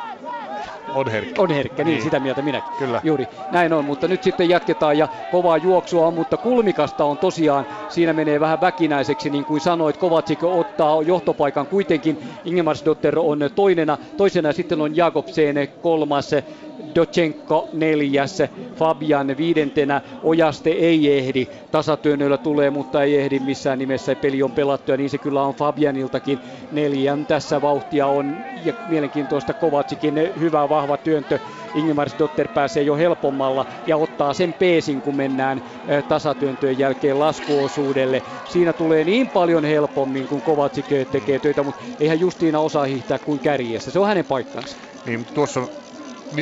On 0.89 1.11
herkkä. 1.11 1.43
On 1.43 1.51
herkkä, 1.51 1.85
niin, 1.85 1.95
niin 1.95 2.03
sitä 2.03 2.21
mieltä 2.21 2.43
minäkin. 2.43 2.73
Kyllä. 2.79 3.01
Juuri, 3.05 3.29
näin 3.51 3.73
on, 3.73 3.85
mutta 3.85 4.09
nyt 4.09 4.23
sitten 4.23 4.49
jatketaan 4.49 4.99
ja 4.99 5.09
kovaa 5.31 5.57
juoksua 5.57 6.07
on, 6.07 6.15
mutta 6.15 6.37
kulmikasta 6.37 7.05
on 7.05 7.19
tosiaan, 7.19 7.67
siinä 7.89 8.13
menee 8.13 8.41
vähän 8.41 8.61
väkinäiseksi, 8.61 9.31
niin 9.31 9.45
kuin 9.45 9.61
sanoit, 9.61 9.97
Kovacic 9.97 10.45
ottaa 10.45 11.03
johtopaikan 11.03 11.67
kuitenkin, 11.67 12.19
Ingemarsdotter 12.45 13.19
on 13.19 13.39
toinena, 13.55 13.99
toisena 14.17 14.53
sitten 14.53 14.81
on 14.81 14.97
Jakobsen 14.97 15.69
kolmas, 15.81 16.31
Dochenko 16.95 17.69
neljäs, 17.73 18.39
Fabian 18.75 19.37
viidentenä, 19.37 20.03
Ojaste 20.23 20.71
ei 20.71 21.19
ehdi, 21.19 21.47
tasatyönnöillä 21.71 22.39
tulee, 22.39 22.71
mutta 22.71 23.03
ei 23.03 23.17
ehdi 23.17 23.41
missään 23.41 23.79
nimessä, 23.79 24.17
peli 24.17 24.43
on 24.43 24.53
pelattu 24.53 24.91
ja 24.91 24.97
niin 24.97 25.11
se 25.11 25.19
kyllä 25.19 25.43
on 25.43 25.55
Fabianiltakin 25.55 26.41
neljän 26.71 27.27
tässä 27.27 27.61
vauhtia 27.61 28.07
on 28.07 28.45
ja 28.65 28.73
mielenkiintoista 28.87 29.55
Kovacikin 29.55 30.15
hyvä 30.41 30.69
vahva 30.69 30.97
työntö, 30.97 31.39
Ingemars 31.75 32.19
Dotter 32.19 32.49
pääsee 32.49 32.83
jo 32.83 32.97
helpommalla 32.97 33.67
ja 33.87 33.97
ottaa 33.97 34.35
sen 34.35 34.55
peesin, 34.55 35.03
kun 35.03 35.17
mennään 35.17 35.63
tasatyöntöjen 36.09 36.79
jälkeen 36.79 37.19
laskuosuudelle. 37.19 38.23
Siinä 38.45 38.73
tulee 38.73 39.05
niin 39.05 39.31
paljon 39.31 39.65
helpommin, 39.65 40.29
kun 40.29 40.43
Kovacic 40.43 40.87
tekee 41.11 41.39
töitä, 41.39 41.63
mutta 41.63 41.83
eihän 42.01 42.21
Justiina 42.21 42.61
osaa 42.61 42.85
hiihtää 42.85 43.19
kuin 43.19 43.41
kärjessä. 43.41 43.91
Se 43.91 43.99
on 43.99 44.07
hänen 44.07 44.25
paikkansa. 44.25 44.77
Niin, 45.07 45.27
tuossa 45.35 45.69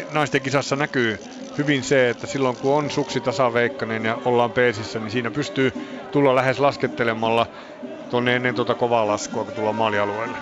naisten 0.09 0.43
kisassa 0.43 0.77
näkyy 0.77 1.19
hyvin 1.59 1.85
se, 1.85 2.11
että 2.11 2.27
silloin 2.27 2.57
kun 2.59 2.75
on 2.75 2.91
suksi 2.91 3.21
tasaveikkainen 3.21 4.05
ja 4.05 4.19
ollaan 4.25 4.53
peesissä, 4.53 5.01
niin 5.01 5.11
siinä 5.11 5.31
pystyy 5.31 5.73
tulla 6.11 6.35
lähes 6.35 6.59
laskettelemalla 6.59 7.47
tuonne 8.09 8.37
ennen 8.37 8.55
tuota 8.55 8.75
kovaa 8.75 9.07
laskua, 9.07 9.45
kun 9.45 9.55
tullaan 9.55 9.77
maalialueelle. 9.77 10.39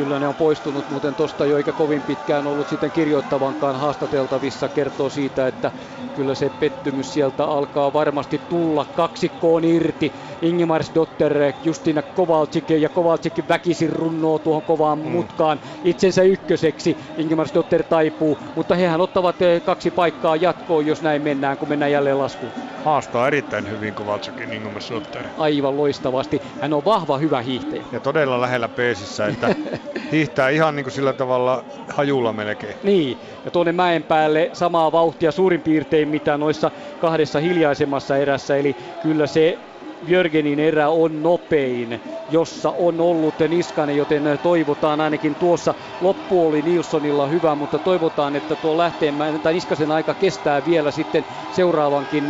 Kyllä 0.00 0.18
ne 0.18 0.28
on 0.28 0.34
poistunut 0.34 0.88
muuten 0.88 1.14
tuosta 1.14 1.46
jo 1.46 1.56
eikä 1.56 1.72
kovin 1.72 2.02
pitkään 2.02 2.46
ollut 2.46 2.68
sitten 2.68 2.92
kirjoittavankaan 2.92 3.76
haastateltavissa. 3.76 4.68
Kertoo 4.68 5.10
siitä, 5.10 5.48
että 5.48 5.72
kyllä 6.14 6.34
se 6.34 6.50
pettymys 6.50 7.14
sieltä 7.14 7.44
alkaa 7.44 7.92
varmasti 7.92 8.40
tulla 8.48 8.86
kaksikkoon 8.94 9.64
irti. 9.64 10.12
Ingemars 10.42 10.90
Dotter, 10.94 11.34
Justina 11.64 12.02
Kovalcik 12.02 12.70
ja 12.70 12.88
Kovalcik 12.88 13.48
väkisin 13.48 13.92
runnoo 13.92 14.38
tuohon 14.38 14.62
kovaan 14.62 14.98
mm. 14.98 15.08
mutkaan 15.08 15.60
itsensä 15.84 16.22
ykköseksi. 16.22 16.96
Ingemars 17.16 17.54
Dotter 17.54 17.82
taipuu, 17.82 18.38
mutta 18.54 18.74
hehän 18.74 19.00
ottavat 19.00 19.42
eh, 19.42 19.62
kaksi 19.62 19.90
paikkaa 19.90 20.36
jatkoon, 20.36 20.86
jos 20.86 21.02
näin 21.02 21.22
mennään, 21.22 21.58
kun 21.58 21.68
mennään 21.68 21.92
jälleen 21.92 22.18
laskuun. 22.18 22.52
Haastaa 22.84 23.26
erittäin 23.26 23.70
hyvin 23.70 23.94
Kovalcikin 23.94 24.52
Ingemars 24.52 24.90
Dotter. 24.90 25.24
Aivan 25.38 25.76
loistavasti. 25.76 26.42
Hän 26.60 26.72
on 26.72 26.84
vahva, 26.84 27.18
hyvä 27.18 27.40
hiihtäjä. 27.42 27.84
Ja 27.92 28.00
todella 28.00 28.40
lähellä 28.40 28.68
peesissä, 28.68 29.26
että 29.26 29.54
hiihtää 30.12 30.48
ihan 30.48 30.76
niin 30.76 30.84
kuin 30.84 30.92
sillä 30.92 31.12
tavalla 31.12 31.64
hajulla 31.88 32.32
melkein. 32.32 32.76
Niin, 32.82 33.20
ja 33.44 33.50
tuonne 33.50 33.72
mäen 33.72 34.04
päälle 34.04 34.50
samaa 34.52 34.92
vauhtia 34.92 35.32
suurin 35.32 35.62
piirtein 35.62 36.08
mitä 36.08 36.38
noissa 36.38 36.70
kahdessa 36.98 37.40
hiljaisemmassa 37.40 38.16
erässä, 38.16 38.56
eli 38.56 38.76
kyllä 39.00 39.26
se 39.26 39.66
Jörgenin 40.02 40.58
erä 40.58 40.90
on 40.90 41.22
nopein, 41.22 42.00
jossa 42.28 42.70
on 42.70 43.00
ollut 43.00 43.34
Niskanen, 43.48 43.96
joten 43.96 44.22
toivotaan 44.42 45.00
ainakin 45.00 45.36
tuossa 45.36 45.74
loppu 46.00 46.46
oli 46.46 46.62
Nilssonilla 46.62 47.26
hyvä, 47.26 47.54
mutta 47.54 47.78
toivotaan, 47.78 48.36
että 48.36 48.56
tuo 48.56 48.76
lähteen 48.76 49.18
tai 49.42 49.52
Niskasen 49.52 49.90
aika 49.90 50.14
kestää 50.14 50.64
vielä 50.64 50.90
sitten 50.90 51.24
seuraavankin 51.50 52.26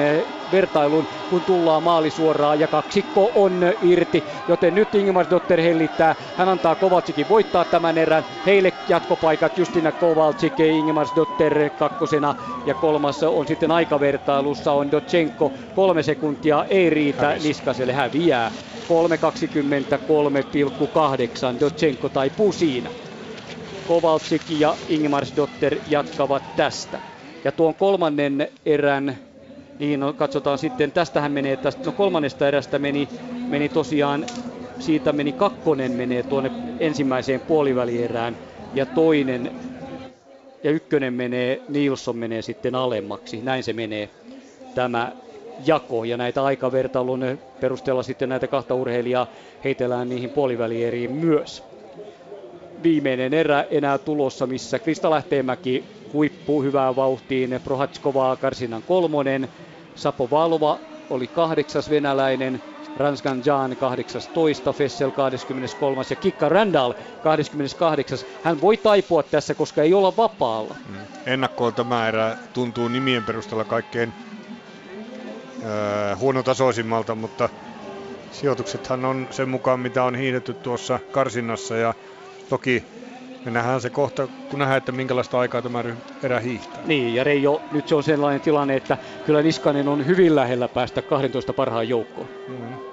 vertailun, 0.52 1.08
kun 1.28 1.44
tullaan 1.44 1.82
maalisuoraan 1.82 2.60
ja 2.60 2.68
kaksikko 2.68 3.32
on 3.34 3.60
irti. 3.80 4.24
Joten 4.48 4.74
nyt 4.74 4.94
Ingemar 4.94 5.26
Dotter 5.30 5.60
hellittää. 5.60 6.16
Hän 6.36 6.48
antaa 6.48 6.74
Kovalcikin 6.74 7.28
voittaa 7.28 7.64
tämän 7.64 7.98
erän. 7.98 8.24
Heille 8.46 8.72
jatkopaikat 8.88 9.58
Justina 9.58 9.92
Kovalcik, 9.92 10.60
Ingemar 10.60 11.06
Dotter 11.16 11.70
kakkosena 11.70 12.34
ja 12.64 12.74
kolmas 12.74 13.22
on 13.22 13.46
sitten 13.46 13.70
aikavertailussa 13.70 14.72
on 14.72 14.90
Dochenko. 14.90 15.52
Kolme 15.74 16.02
sekuntia 16.02 16.64
ei 16.68 16.90
riitä 16.90 17.26
Hävis. 17.26 17.44
Niskaselle 17.44 17.92
häviää. 17.92 18.52
3.23,8. 21.54 21.60
Dochenko 21.60 22.08
taipuu 22.08 22.52
siinä. 22.52 22.90
Kovalcik 23.86 24.42
ja 24.48 24.76
Ingemar 24.88 25.24
Dotter 25.36 25.76
jatkavat 25.88 26.42
tästä. 26.56 27.00
Ja 27.44 27.52
tuon 27.52 27.74
kolmannen 27.74 28.48
erän 28.66 29.29
niin, 29.80 30.00
no 30.00 30.12
katsotaan 30.12 30.58
sitten, 30.58 30.92
tästähän 30.92 31.32
menee, 31.32 31.56
tästä, 31.56 31.82
no 31.84 31.92
kolmannesta 31.92 32.48
erästä 32.48 32.78
meni, 32.78 33.08
meni 33.48 33.68
tosiaan, 33.68 34.26
siitä 34.78 35.12
meni 35.12 35.32
kakkonen 35.32 35.92
menee 35.92 36.22
tuonne 36.22 36.50
ensimmäiseen 36.78 37.40
puolivälierään 37.40 38.38
ja 38.72 38.86
toinen 38.86 39.50
ja 40.62 40.70
ykkönen 40.70 41.14
menee, 41.14 41.62
Nilsson 41.68 42.16
menee 42.16 42.42
sitten 42.42 42.74
alemmaksi. 42.74 43.42
Näin 43.42 43.62
se 43.64 43.72
menee 43.72 44.10
tämä 44.74 45.12
jako 45.66 46.04
ja 46.04 46.16
näitä 46.16 46.44
aikavertailun 46.44 47.38
perusteella 47.60 48.02
sitten 48.02 48.28
näitä 48.28 48.48
kahta 48.48 48.74
urheilijaa 48.74 49.26
heitellään 49.64 50.08
niihin 50.08 50.30
puolivälieriin 50.30 51.12
myös. 51.12 51.62
Viimeinen 52.82 53.34
erä 53.34 53.64
enää 53.70 53.98
tulossa, 53.98 54.46
missä 54.46 54.78
Krista 54.78 55.10
Lähteenmäki 55.10 55.84
huippu 56.12 56.62
hyvään 56.62 56.96
vauhtiin, 56.96 57.60
Prohatskovaa 57.64 58.36
karsinan 58.36 58.82
kolmonen, 58.82 59.48
Sapo 59.94 60.30
Valva 60.30 60.80
oli 61.10 61.26
kahdeksas 61.26 61.90
venäläinen, 61.90 62.62
Ranskan 62.96 63.42
Jan 63.44 63.76
18, 63.76 64.72
Fessel 64.72 65.10
23 65.10 66.02
ja 66.10 66.16
Kikka 66.16 66.48
Randall 66.48 66.92
28. 67.22 68.18
Hän 68.42 68.60
voi 68.60 68.76
taipua 68.76 69.22
tässä, 69.22 69.54
koska 69.54 69.82
ei 69.82 69.94
olla 69.94 70.16
vapaalla. 70.16 70.76
Mm. 70.88 70.96
Ennakkoon 71.26 71.74
tämä 71.74 72.08
erä 72.08 72.36
tuntuu 72.52 72.88
nimien 72.88 73.24
perusteella 73.24 73.64
kaikkein 73.64 74.12
äh, 75.64 76.18
huonotasoisimmalta, 76.18 77.14
mutta 77.14 77.48
sijoituksethan 78.32 79.04
on 79.04 79.28
sen 79.30 79.48
mukaan, 79.48 79.80
mitä 79.80 80.04
on 80.04 80.14
hiidetty 80.14 80.54
tuossa 80.54 80.98
karsinnassa 81.12 81.76
ja 81.76 81.94
toki 82.48 82.84
me 83.44 83.50
nähdään 83.50 83.80
se 83.80 83.90
kohta, 83.90 84.28
kun 84.50 84.58
nähdään, 84.58 84.78
että 84.78 84.92
minkälaista 84.92 85.40
aikaa 85.40 85.62
tämä 85.62 85.84
erä 86.22 86.40
hiihtää. 86.40 86.80
Niin, 86.86 87.14
ja 87.14 87.24
Reijo, 87.24 87.62
nyt 87.72 87.88
se 87.88 87.94
on 87.94 88.02
sellainen 88.02 88.40
tilanne, 88.40 88.76
että 88.76 88.98
kyllä 89.26 89.42
Niskanen 89.42 89.88
on 89.88 90.06
hyvin 90.06 90.36
lähellä 90.36 90.68
päästä 90.68 91.02
12 91.02 91.52
parhaan 91.52 91.88
joukkoon. 91.88 92.28
Mm. 92.48 92.90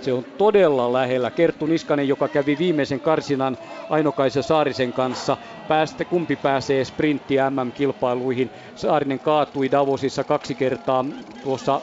Se 0.00 0.12
on 0.12 0.24
todella 0.24 0.92
lähellä. 0.92 1.30
Kerttu 1.30 1.66
Niskanen, 1.66 2.08
joka 2.08 2.28
kävi 2.28 2.58
viimeisen 2.58 3.00
karsinan 3.00 3.58
Ainokaisen 3.90 4.42
Saarisen 4.42 4.92
kanssa. 4.92 5.36
Päästä, 5.68 6.04
kumpi 6.04 6.36
pääsee 6.36 6.84
sprintti 6.84 7.34
MM-kilpailuihin. 7.50 8.50
Saarinen 8.74 9.18
kaatui 9.18 9.70
Davosissa 9.70 10.24
kaksi 10.24 10.54
kertaa 10.54 11.04
tuossa 11.42 11.80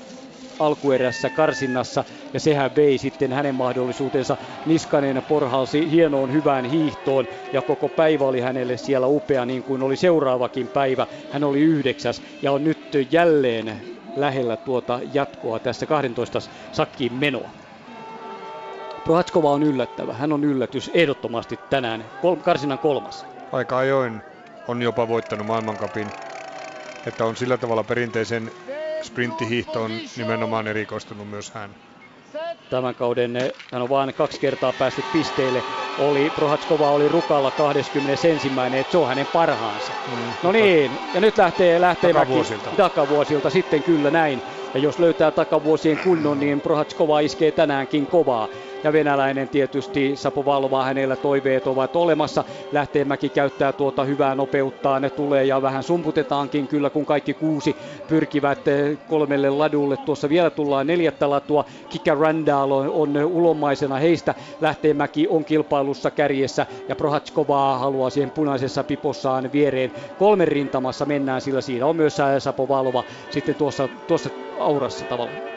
alkuerässä 0.60 1.30
karsinnassa 1.30 2.04
ja 2.34 2.40
sehän 2.40 2.76
vei 2.76 2.98
sitten 2.98 3.34
hänen 3.34 3.56
mahdollisuutensa. 3.56 4.38
Niskanen 4.66 5.24
porhalsi 5.28 5.92
hienoon 5.92 6.34
hyvään 6.34 6.66
hiihtoon 6.66 7.28
ja 7.54 7.62
koko 7.62 7.90
päivä 7.90 8.26
oli 8.26 8.40
hänelle 8.40 8.78
siellä 8.78 9.08
upea 9.08 9.46
niin 9.46 9.64
kuin 9.64 9.84
oli 9.84 9.96
seuraavakin 9.96 10.68
päivä. 10.68 11.08
Hän 11.30 11.44
oli 11.44 11.62
yhdeksäs 11.62 12.22
ja 12.42 12.52
on 12.52 12.64
nyt 12.64 12.78
jälleen 13.12 13.82
lähellä 14.16 14.58
tuota 14.58 15.00
jatkoa 15.14 15.60
tässä 15.60 15.86
12 15.86 16.40
sakkiin 16.72 17.14
menoa. 17.14 17.50
Prohatskova 19.04 19.52
on 19.52 19.64
yllättävä. 19.64 20.14
Hän 20.14 20.34
on 20.34 20.44
yllätys 20.44 20.92
ehdottomasti 20.94 21.60
tänään. 21.70 22.06
Kol- 22.22 22.36
karsinan 22.36 22.80
kolmas. 22.80 23.26
Aika 23.52 23.78
ajoin 23.78 24.22
on 24.68 24.82
jopa 24.82 25.08
voittanut 25.08 25.48
maailmankapin. 25.48 26.08
Että 27.06 27.26
on 27.26 27.36
sillä 27.36 27.58
tavalla 27.58 27.84
perinteisen 27.84 28.52
sprinttihiihtoon 29.06 29.92
nimenomaan 30.18 30.68
erikoistunut 30.68 31.30
myös 31.30 31.52
hän. 31.52 31.70
Tämän 32.70 32.96
kauden 32.96 33.34
hän 33.72 33.82
on 33.82 33.90
vain 33.90 34.14
kaksi 34.14 34.40
kertaa 34.40 34.74
päässyt 34.74 35.06
pisteille. 35.12 35.64
Oli, 35.98 36.30
Prohatskova 36.30 36.92
oli 36.92 37.08
Rukalla 37.08 37.52
21. 37.52 38.28
että 38.80 38.92
se 38.92 38.98
on 38.98 39.08
hänen 39.08 39.28
parhaansa. 39.28 39.94
Mm, 40.08 40.34
no 40.44 40.52
niin, 40.52 41.00
ja 41.14 41.22
nyt 41.22 41.38
lähtee, 41.38 41.82
lähtee 41.82 42.14
takavuosilta. 42.14 42.66
Mäki, 42.66 42.78
takavuosilta, 42.78 43.50
sitten 43.50 43.84
kyllä 43.84 44.12
näin. 44.12 44.42
Ja 44.74 44.80
jos 44.80 45.00
löytää 45.00 45.32
takavuosien 45.32 45.98
kunnon, 45.98 46.40
niin 46.40 46.62
Prohatskova 46.62 47.20
iskee 47.20 47.52
tänäänkin 47.52 48.08
kovaa 48.08 48.48
ja 48.84 48.94
venäläinen 48.94 49.50
tietysti 49.50 50.16
Sapo 50.16 50.46
Valva, 50.46 50.84
hänellä 50.84 51.16
toiveet 51.16 51.68
ovat 51.68 51.96
olemassa. 51.96 52.44
Lähteenmäki 52.72 53.30
käyttää 53.30 53.74
tuota 53.74 54.04
hyvää 54.04 54.36
nopeuttaa, 54.36 55.00
ne 55.00 55.10
tulee 55.10 55.46
ja 55.46 55.62
vähän 55.62 55.84
sumputetaankin 55.84 56.68
kyllä, 56.68 56.90
kun 56.90 57.06
kaikki 57.06 57.34
kuusi 57.34 57.76
pyrkivät 58.08 58.68
eh, 58.68 58.98
kolmelle 59.10 59.50
ladulle. 59.50 59.98
Tuossa 59.98 60.30
vielä 60.30 60.50
tullaan 60.50 60.88
neljättä 60.88 61.30
latua. 61.30 61.66
Kika 61.90 62.16
Randall 62.16 62.72
on, 62.72 62.90
on 62.90 63.26
ulomaisena 63.26 63.96
heistä. 63.96 64.36
Lähteenmäki 64.62 65.28
on 65.30 65.46
kilpailussa 65.46 66.12
kärjessä 66.12 66.66
ja 66.90 66.96
Prohatskovaa 66.96 67.80
haluaa 67.80 68.10
siihen 68.10 68.32
punaisessa 68.32 68.84
pipossaan 68.84 69.52
viereen. 69.52 69.92
Kolmen 70.20 70.48
rintamassa 70.48 71.06
mennään, 71.06 71.42
sillä 71.42 71.62
siinä 71.62 71.86
on 71.86 71.96
myös 71.96 72.18
Sapo 72.40 72.68
Valva 72.68 73.04
sitten 73.30 73.56
tuossa, 73.56 73.90
tuossa 74.08 74.30
aurassa 74.60 75.06
tavallaan. 75.06 75.55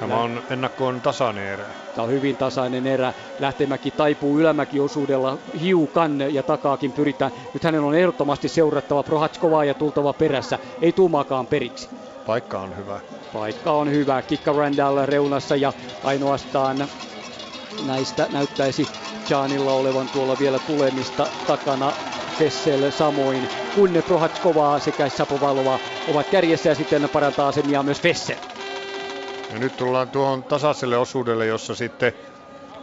Tämä 0.00 0.20
on 0.22 0.42
ennakkoon 0.50 1.02
tasainen 1.02 1.44
erä. 1.44 1.74
Tämä 1.94 2.04
on 2.04 2.10
hyvin 2.10 2.36
tasainen 2.36 2.86
erä. 2.86 3.14
Lähtemäki 3.38 3.90
taipuu 3.90 4.38
ylämäkiosuudella 4.38 5.38
hiukan 5.60 6.20
ja 6.34 6.42
takaakin 6.42 6.92
pyritään. 6.92 7.32
Nyt 7.54 7.64
hänen 7.64 7.80
on 7.80 7.94
ehdottomasti 7.94 8.48
seurattava 8.48 9.02
Prohatskovaa 9.02 9.64
ja 9.64 9.74
tultava 9.74 10.12
perässä. 10.12 10.58
Ei 10.80 10.92
tuumaakaan 10.92 11.46
periksi. 11.46 11.90
Paikka 12.24 12.60
on 12.60 12.76
hyvä. 12.76 13.00
Paikka 13.32 13.72
on 13.72 13.90
hyvä. 13.90 14.22
Kikka 14.22 14.52
Randall 14.52 15.06
reunassa 15.06 15.56
ja 15.56 15.72
ainoastaan 16.02 16.88
näistä 17.80 18.26
näyttäisi 18.30 18.90
Janilla 19.30 19.72
olevan 19.72 20.08
tuolla 20.08 20.38
vielä 20.38 20.58
tulemista 20.58 21.32
takana 21.46 21.92
Fessel 22.38 22.90
samoin, 22.90 23.48
kun 23.74 23.90
Prohatskovaa 24.06 24.78
sekä 24.78 25.08
Sapovalova 25.08 25.80
ovat 26.06 26.28
kärjessä 26.28 26.68
ja 26.68 26.74
sitten 26.74 27.08
parantaa 27.12 27.48
asemia 27.48 27.82
myös 27.82 28.00
Fessel. 28.00 28.36
Ja 29.50 29.58
nyt 29.58 29.76
tullaan 29.76 30.10
tuohon 30.10 30.44
tasaiselle 30.44 30.96
osuudelle, 30.98 31.46
jossa 31.46 31.74
sitten 31.74 32.12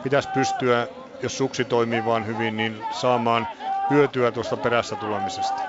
pitäisi 0.01 0.30
pystyä, 0.30 0.88
jos 1.21 1.38
suksi 1.38 1.65
toimii 1.65 2.06
vaan 2.06 2.25
hyvin, 2.25 2.58
niin 2.58 2.86
saamaan 2.89 3.47
hyötyä 3.89 4.32
tuosta 4.32 4.58
perässä 4.58 4.95
tulemisesta. 4.95 5.63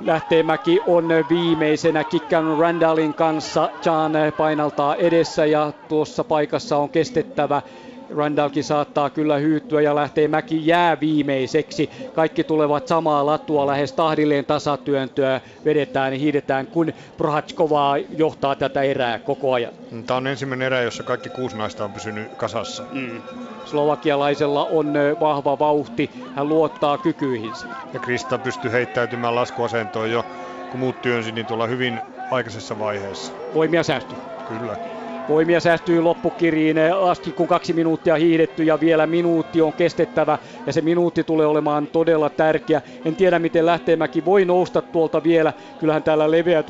Lähteenmäki 0.00 0.80
on 0.86 1.08
viimeisenä 1.28 2.04
Kikkan 2.04 2.58
Randallin 2.58 3.14
kanssa. 3.14 3.70
John 3.86 4.12
painaltaa 4.36 4.96
edessä 4.96 5.46
ja 5.46 5.72
tuossa 5.88 6.24
paikassa 6.24 6.76
on 6.76 6.90
kestettävä 6.90 7.62
Randallkin 8.16 8.64
saattaa 8.64 9.10
kyllä 9.10 9.36
hyyttyä 9.36 9.80
ja 9.80 9.94
lähtee 9.94 10.28
mäki 10.28 10.66
jää 10.66 11.00
viimeiseksi. 11.00 11.90
Kaikki 12.12 12.44
tulevat 12.44 12.88
samaa 12.88 13.26
latua 13.26 13.66
lähes 13.66 13.92
tahdilleen 13.92 14.44
tasatyöntöä 14.44 15.40
vedetään 15.64 16.12
ja 16.12 16.18
hiidetään, 16.18 16.66
kun 16.66 16.92
Prohatskovaa 17.16 17.96
johtaa 17.96 18.56
tätä 18.56 18.82
erää 18.82 19.18
koko 19.18 19.52
ajan. 19.52 19.72
Tämä 20.06 20.16
on 20.16 20.26
ensimmäinen 20.26 20.66
erä, 20.66 20.82
jossa 20.82 21.02
kaikki 21.02 21.28
kuusi 21.28 21.56
naista 21.56 21.84
on 21.84 21.92
pysynyt 21.92 22.34
kasassa. 22.36 22.84
Mm. 22.92 23.22
Slovakialaisella 23.64 24.64
on 24.64 24.94
vahva 25.20 25.58
vauhti, 25.58 26.10
hän 26.34 26.48
luottaa 26.48 26.98
kykyihinsä. 26.98 27.66
Ja 27.92 28.00
Krista 28.00 28.38
pystyy 28.38 28.72
heittäytymään 28.72 29.34
laskuasentoon 29.34 30.10
jo, 30.10 30.24
kun 30.70 30.80
muut 30.80 31.02
työnsi, 31.02 31.32
niin 31.32 31.46
tuolla 31.46 31.66
hyvin 31.66 32.00
aikaisessa 32.30 32.78
vaiheessa. 32.78 33.32
Voimia 33.54 33.82
säästyy. 33.82 34.18
Kyllä. 34.48 34.95
Voimia 35.28 35.60
säästyy 35.60 36.00
loppukiriin 36.00 36.76
asti, 37.00 37.32
kun 37.32 37.46
kaksi 37.46 37.72
minuuttia 37.72 38.14
hiihdetty 38.14 38.62
ja 38.64 38.80
vielä 38.80 39.06
minuutti 39.06 39.60
on 39.60 39.74
kestettävä 39.74 40.38
ja 40.66 40.72
se 40.72 40.80
minuutti 40.80 41.24
tulee 41.24 41.46
olemaan 41.46 41.88
todella 41.88 42.30
tärkeä. 42.30 42.82
En 43.04 43.16
tiedä, 43.16 43.38
miten 43.38 43.66
Lähteenmäki 43.66 44.24
voi 44.24 44.44
nousta 44.44 44.82
tuolta 44.82 45.22
vielä. 45.22 45.52
Kyllähän 45.78 46.02
täällä 46.02 46.30
leveä 46.30 46.62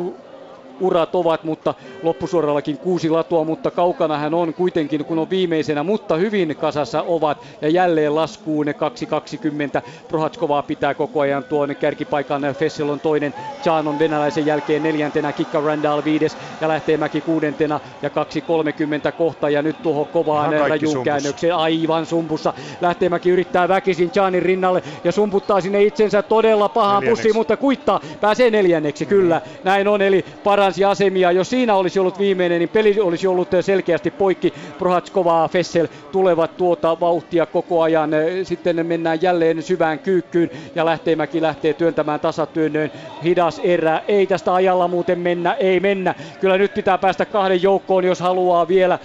urat 0.81 1.15
ovat, 1.15 1.45
mutta 1.45 1.75
loppusuorallakin 2.03 2.79
kuusi 2.79 3.11
latua, 3.11 3.45
mutta 3.45 3.71
kaukana 3.71 4.19
hän 4.19 4.35
on 4.35 4.55
kuitenkin, 4.55 5.05
kun 5.05 5.19
on 5.19 5.31
viimeisenä, 5.31 5.83
mutta 5.83 6.17
hyvin 6.17 6.57
kasassa 6.57 7.03
ovat 7.03 7.39
ja 7.61 7.69
jälleen 7.69 8.15
laskuun 8.15 8.67
2.20. 8.67 9.83
Prohatskovaa 10.09 10.63
pitää 10.63 10.95
koko 10.95 11.21
ajan 11.21 11.45
tuon 11.45 11.77
kärkipaikan. 11.77 12.43
Fessel 12.59 12.89
on 12.89 13.01
toinen, 13.01 13.35
Chan 13.63 13.89
on 13.89 13.99
venäläisen 13.99 14.47
jälkeen 14.47 14.83
neljäntenä, 14.83 15.33
Kikka 15.33 15.61
Randall 15.61 16.03
viides 16.05 16.37
ja 16.61 16.69
lähtee 16.69 16.97
Mäki 16.97 17.21
kuudentena 17.21 17.81
ja 18.03 18.09
2.30 18.09 19.13
kohta 19.13 19.51
ja 19.51 19.63
nyt 19.63 19.83
tuohon 19.83 20.07
kovaan 20.07 20.53
rajuun 20.53 21.05
käännökseen 21.05 21.55
aivan 21.55 22.07
sumpussa. 22.07 22.53
Lähtee 22.81 23.09
Mäki 23.09 23.31
yrittää 23.31 23.69
väkisin 23.69 24.11
Chanin 24.11 24.43
rinnalle 24.43 24.83
ja 25.05 25.13
sumputtaa 25.13 25.61
sinne 25.61 25.83
itsensä 25.83 26.23
todella 26.23 26.69
pahaan 26.69 27.03
pussiin, 27.09 27.35
mutta 27.35 27.57
kuittaa, 27.57 28.01
pääsee 28.21 28.51
neljänneksi, 28.51 29.07
kyllä. 29.07 29.41
Näin 29.65 29.89
on, 29.89 30.03
eli 30.03 30.25
paras 30.45 30.66
paransi 30.67 30.85
asemia. 30.85 31.33
Jos 31.33 31.51
siinä 31.51 31.75
olisi 31.75 31.99
ollut 31.99 32.19
viimeinen, 32.19 32.59
niin 32.59 32.69
peli 32.69 33.01
olisi 33.01 33.27
ollut 33.27 33.49
selkeästi 33.61 34.11
poikki. 34.11 34.55
Prohatskova 34.79 35.49
Fessel 35.49 35.87
tulevat 36.13 36.57
tuota 36.57 37.01
vauhtia 37.01 37.47
koko 37.47 37.83
ajan. 37.83 38.11
Sitten 38.43 38.87
mennään 38.87 39.23
jälleen 39.23 39.63
syvään 39.63 39.99
kyykkyyn 39.99 40.51
ja 40.75 40.85
Lähteenmäki 40.85 41.43
lähtee 41.43 41.75
työntämään 41.75 42.21
tasatyönnöön. 42.21 42.93
Hidas 43.25 43.61
erä. 43.65 44.01
Ei 44.09 44.27
tästä 44.27 44.55
ajalla 44.55 44.89
muuten 44.89 45.19
mennä. 45.19 45.53
Ei 45.53 45.81
mennä. 45.81 46.15
Kyllä 46.41 46.59
nyt 46.59 46.75
pitää 46.75 46.99
päästä 46.99 47.25
kahden 47.25 47.63
joukkoon, 47.63 48.05
jos 48.05 48.21
haluaa 48.21 48.69
vielä 48.69 48.99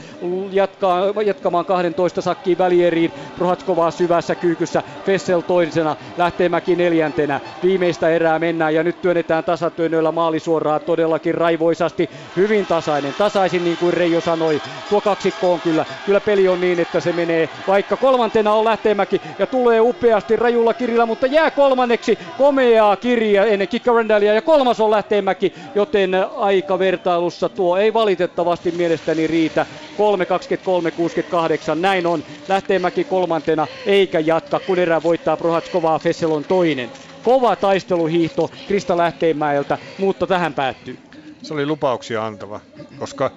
jatkaa, 0.51 1.03
jatkamaan 1.25 1.65
12 1.65 2.21
sakkiin 2.21 2.57
välieriin. 2.57 3.11
Prohatskova 3.37 3.91
syvässä 3.91 4.35
kyykyssä. 4.35 4.83
Fessel 5.05 5.41
toisena. 5.41 5.95
Lähteenmäki 6.17 6.75
neljäntenä. 6.75 7.39
Viimeistä 7.63 8.09
erää 8.09 8.39
mennään 8.39 8.75
ja 8.75 8.83
nyt 8.83 9.01
työnnetään 9.01 9.43
tasatyönnöillä 9.43 10.11
maalisuoraan 10.11 10.81
todellakin 10.81 11.35
raivoisasti, 11.51 12.09
hyvin 12.35 12.65
tasainen, 12.65 13.13
tasaisin 13.17 13.63
niin 13.63 13.77
kuin 13.77 13.93
Reijo 13.93 14.21
sanoi. 14.21 14.61
Tuo 14.89 15.01
kaksikko 15.01 15.53
on 15.53 15.61
kyllä, 15.61 15.85
kyllä 16.05 16.21
peli 16.21 16.47
on 16.47 16.61
niin, 16.61 16.79
että 16.79 16.99
se 16.99 17.13
menee, 17.13 17.49
vaikka 17.67 17.97
kolmantena 17.97 18.53
on 18.53 18.65
Lähteenmäki 18.65 19.21
ja 19.39 19.47
tulee 19.47 19.81
upeasti 19.81 20.35
rajulla 20.35 20.73
kirjalla, 20.73 21.05
mutta 21.05 21.27
jää 21.27 21.51
kolmanneksi 21.51 22.19
komeaa 22.37 22.95
kirja 22.95 23.45
ennen 23.45 23.67
Kikkarendalia 23.67 24.33
ja 24.33 24.41
kolmas 24.41 24.79
on 24.79 24.91
Lähteenmäki, 24.91 25.53
joten 25.75 26.11
aikavertailussa 26.37 27.49
tuo 27.49 27.77
ei 27.77 27.93
valitettavasti 27.93 28.71
mielestäni 28.71 29.27
riitä. 29.27 29.65
3.23.68, 29.97 31.75
näin 31.75 32.07
on. 32.07 32.23
Lähteenmäki 32.47 33.03
kolmantena 33.03 33.67
eikä 33.85 34.19
jatka, 34.19 34.59
kun 34.59 34.79
erä 34.79 35.03
voittaa 35.03 35.37
Prohatskovaa, 35.37 35.99
Fesselon 35.99 36.43
toinen. 36.43 36.89
Kova 37.23 37.55
taisteluhiihto 37.55 38.51
Krista 38.67 38.97
Lähteenmäeltä, 38.97 39.77
mutta 39.97 40.27
tähän 40.27 40.53
päättyy 40.53 41.10
se 41.43 41.53
oli 41.53 41.65
lupauksia 41.65 42.25
antava, 42.25 42.59
koska 42.99 43.31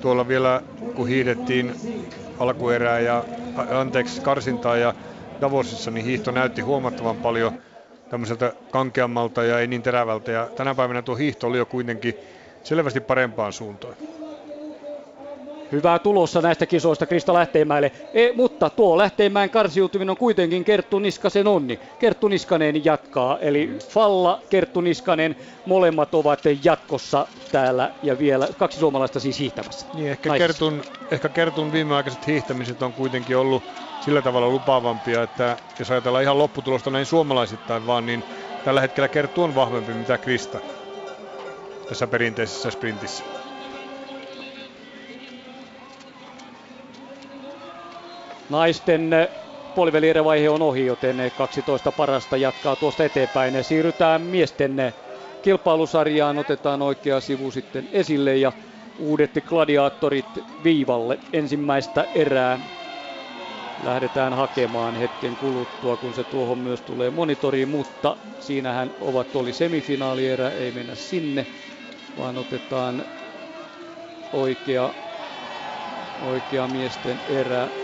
tuolla 0.00 0.28
vielä 0.28 0.62
kun 0.94 1.08
hiidettiin 1.08 1.74
alkuerää 2.38 3.00
ja 3.00 3.24
anteeksi 3.70 4.20
karsintaa 4.22 4.76
ja 4.76 4.94
Davosissa, 5.40 5.90
niin 5.90 6.06
hiihto 6.06 6.30
näytti 6.30 6.62
huomattavan 6.62 7.18
paljon 7.18 7.52
tämmöiseltä 8.08 8.52
kankeammalta 8.70 9.44
ja 9.44 9.60
ei 9.60 9.66
niin 9.66 9.82
terävältä. 9.82 10.32
Ja 10.32 10.50
tänä 10.56 10.74
päivänä 10.74 11.02
tuo 11.02 11.16
hiihto 11.16 11.46
oli 11.46 11.58
jo 11.58 11.66
kuitenkin 11.66 12.14
selvästi 12.62 13.00
parempaan 13.00 13.52
suuntaan. 13.52 13.94
Hyvää 15.72 15.98
tulossa 15.98 16.40
näistä 16.40 16.66
kisoista 16.66 17.06
Krista 17.06 17.34
Lähteenmäelle, 17.34 17.92
e, 18.14 18.32
mutta 18.32 18.70
tuo 18.70 18.98
Lähteenmäen 18.98 19.50
karsiutuminen 19.50 20.10
on 20.10 20.16
kuitenkin 20.16 20.64
Kerttu 20.64 20.98
Niskasen 20.98 21.46
onni. 21.46 21.80
Kerttu 21.98 22.28
Niskanen 22.28 22.84
jatkaa, 22.84 23.38
eli 23.38 23.78
Falla, 23.88 24.42
Kerttu 24.50 24.80
Niskanen, 24.80 25.36
molemmat 25.66 26.14
ovat 26.14 26.40
jatkossa 26.64 27.26
täällä 27.52 27.90
ja 28.02 28.18
vielä 28.18 28.48
kaksi 28.58 28.78
suomalaista 28.78 29.20
siis 29.20 29.38
hiihtämässä. 29.38 29.86
Niin, 29.94 30.08
ehkä, 30.10 30.38
Kertun, 30.38 30.82
ehkä 31.10 31.28
Kertun 31.28 31.72
viimeaikaiset 31.72 32.26
hiihtämiset 32.26 32.82
on 32.82 32.92
kuitenkin 32.92 33.36
ollut 33.36 33.62
sillä 34.00 34.22
tavalla 34.22 34.48
lupaavampia, 34.48 35.22
että 35.22 35.56
jos 35.78 35.90
ajatellaan 35.90 36.24
ihan 36.24 36.38
lopputulosta 36.38 36.90
näin 36.90 37.06
suomalaisittain 37.06 37.86
vaan, 37.86 38.06
niin 38.06 38.24
tällä 38.64 38.80
hetkellä 38.80 39.08
Kerttu 39.08 39.42
on 39.42 39.54
vahvempi 39.54 39.94
mitä 39.94 40.18
Krista 40.18 40.58
tässä 41.88 42.06
perinteisessä 42.06 42.70
sprintissä. 42.70 43.24
Naisten 48.50 49.10
puolivälierä-vaihe 49.74 50.48
on 50.50 50.62
ohi, 50.62 50.84
joten 50.86 51.16
12 51.34 51.92
parasta 51.92 52.36
jatkaa 52.36 52.76
tuosta 52.76 53.04
eteenpäin. 53.04 53.64
Siirrytään 53.64 54.22
miesten 54.22 54.76
kilpailusarjaan, 55.42 56.38
otetaan 56.38 56.82
oikea 56.82 57.20
sivu 57.20 57.50
sitten 57.50 57.88
esille 57.92 58.36
ja 58.36 58.52
uudet 58.98 59.30
gladiaattorit 59.46 60.46
viivalle 60.64 61.20
ensimmäistä 61.32 62.08
erää 62.14 62.60
lähdetään 63.82 64.32
hakemaan 64.34 64.96
hetken 64.96 65.36
kuluttua, 65.36 65.96
kun 65.96 66.14
se 66.14 66.24
tuohon 66.24 66.58
myös 66.58 66.82
tulee 66.82 67.10
monitoriin, 67.10 67.68
mutta 67.68 68.16
siinähän 68.38 68.94
ovat 69.00 69.36
oli 69.36 69.52
semifinaalierä, 69.52 70.50
ei 70.50 70.72
mennä 70.72 70.94
sinne, 70.94 71.46
vaan 72.16 72.38
otetaan 72.38 73.04
oikea, 74.32 74.94
oikea 76.18 76.68
miesten 76.68 77.22
erä. 77.26 77.79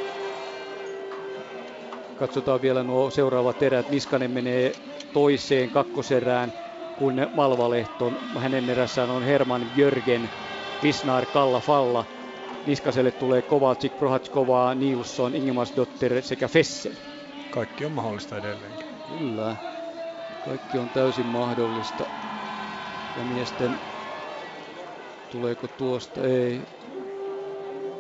Katsotaan 2.17 2.63
vielä 2.63 2.85
nuo 2.85 3.11
seuraavat 3.11 3.63
erät. 3.63 3.89
Niskanen 3.89 4.31
menee 4.31 4.73
toiseen 5.13 5.71
kakkoserään, 5.71 6.53
kun 6.97 7.15
Malvalehton. 7.35 8.19
Hänen 8.39 8.69
erässään 8.71 9.11
on 9.11 9.23
Herman 9.23 9.71
Jörgen, 9.77 10.31
Visnar 10.83 11.27
Kalla 11.27 11.61
Falla– 11.61 12.05
Niskaselle 12.67 13.11
tulee 13.13 13.43
Kovalcik, 13.43 13.99
Prohatskova, 13.99 14.75
Nilsson, 14.75 15.33
Dotter 15.77 16.23
sekä 16.23 16.49
Fessel. 16.49 16.93
Kaikki 17.51 17.85
on 17.85 17.93
mahdollista 17.93 18.39
edelleenkin. 18.39 18.87
Kyllä. 19.19 19.57
Kaikki 20.45 20.79
on 20.79 20.89
täysin 20.91 21.27
mahdollista. 21.27 22.05
Ja 23.19 23.25
miesten... 23.25 23.79
Tuleeko 25.33 25.69
tuosta? 25.69 26.21
Ei. 26.21 26.61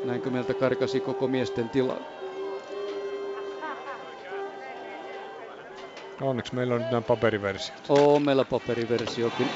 Näinkö 0.05 0.31
meiltä 0.31 0.55
karkasi 0.55 1.00
koko 1.00 1.29
miesten 1.29 1.68
tila? 1.70 2.15
Onneksi 6.20 6.55
meillä 6.55 6.74
on 6.74 6.81
nyt 6.81 6.90
nämä 6.90 7.02
paperiversiot. 7.02 7.81
On 7.88 8.22
meillä 8.22 8.44
paperiversiokin. 8.44 9.50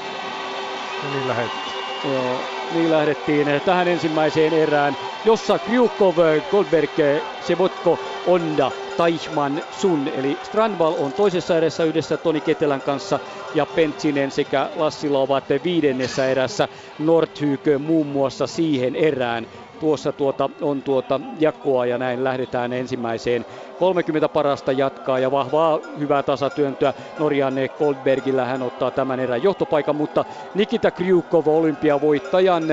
No 1.01 1.09
niin 1.09 1.27
lähettiin. 1.27 1.75
Joo, 2.03 2.45
niin 2.73 2.91
lähdettiin 2.91 3.47
tähän 3.65 3.87
ensimmäiseen 3.87 4.53
erään, 4.53 4.97
jossa 5.25 5.59
Kryukov, 5.59 6.15
Goldberg, 6.49 6.91
Sebotko, 7.39 7.99
Onda, 8.25 8.71
Taichman, 8.95 9.63
Sun. 9.69 10.07
Eli 10.07 10.39
Strandval 10.43 10.93
on 10.97 11.13
toisessa 11.13 11.57
erässä 11.57 11.83
yhdessä 11.83 12.17
Toni 12.17 12.41
Ketelän 12.41 12.81
kanssa 12.81 13.19
ja 13.53 13.65
Pentsinen 13.65 14.31
sekä 14.31 14.69
Lassila 14.73 15.19
ovat 15.21 15.45
viidennessä 15.63 16.27
erässä. 16.29 16.67
Nordhykö 16.97 17.79
muun 17.79 18.07
muassa 18.07 18.47
siihen 18.47 18.95
erään 18.95 19.47
tuossa 19.79 20.13
tuota, 20.13 20.49
on 20.61 20.83
tuota 20.83 21.21
jakoa 21.39 21.85
ja 21.85 21.97
näin 21.97 22.23
lähdetään 22.23 22.73
ensimmäiseen 22.73 23.45
30 23.75 24.29
parasta 24.29 24.71
jatkaa 24.71 25.19
ja 25.19 25.31
vahvaa 25.31 25.79
hyvää 25.99 26.23
tasatyöntöä 26.23 26.93
Norjan 27.17 27.55
Goldbergillä 27.77 28.45
hän 28.45 28.61
ottaa 28.61 28.91
tämän 28.91 29.19
erän 29.19 29.43
johtopaikan, 29.43 29.95
mutta 29.95 30.25
Nikita 30.53 30.91
Kryukov 30.91 31.47
olympiavoittajan 31.47 32.63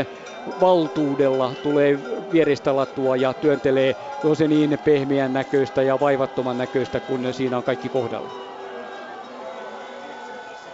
valtuudella 0.60 1.54
tulee 1.62 1.98
vierestä 2.30 2.76
latua 2.76 3.16
ja 3.16 3.34
työntelee 3.34 3.96
jo 4.22 4.34
se 4.34 4.48
niin 4.48 4.78
pehmeän 4.84 5.32
näköistä 5.32 5.82
ja 5.82 5.98
vaivattoman 6.08 6.58
näköistä, 6.58 7.00
kun 7.00 7.34
siinä 7.34 7.56
on 7.56 7.62
kaikki 7.62 7.88
kohdalla. 7.88 8.30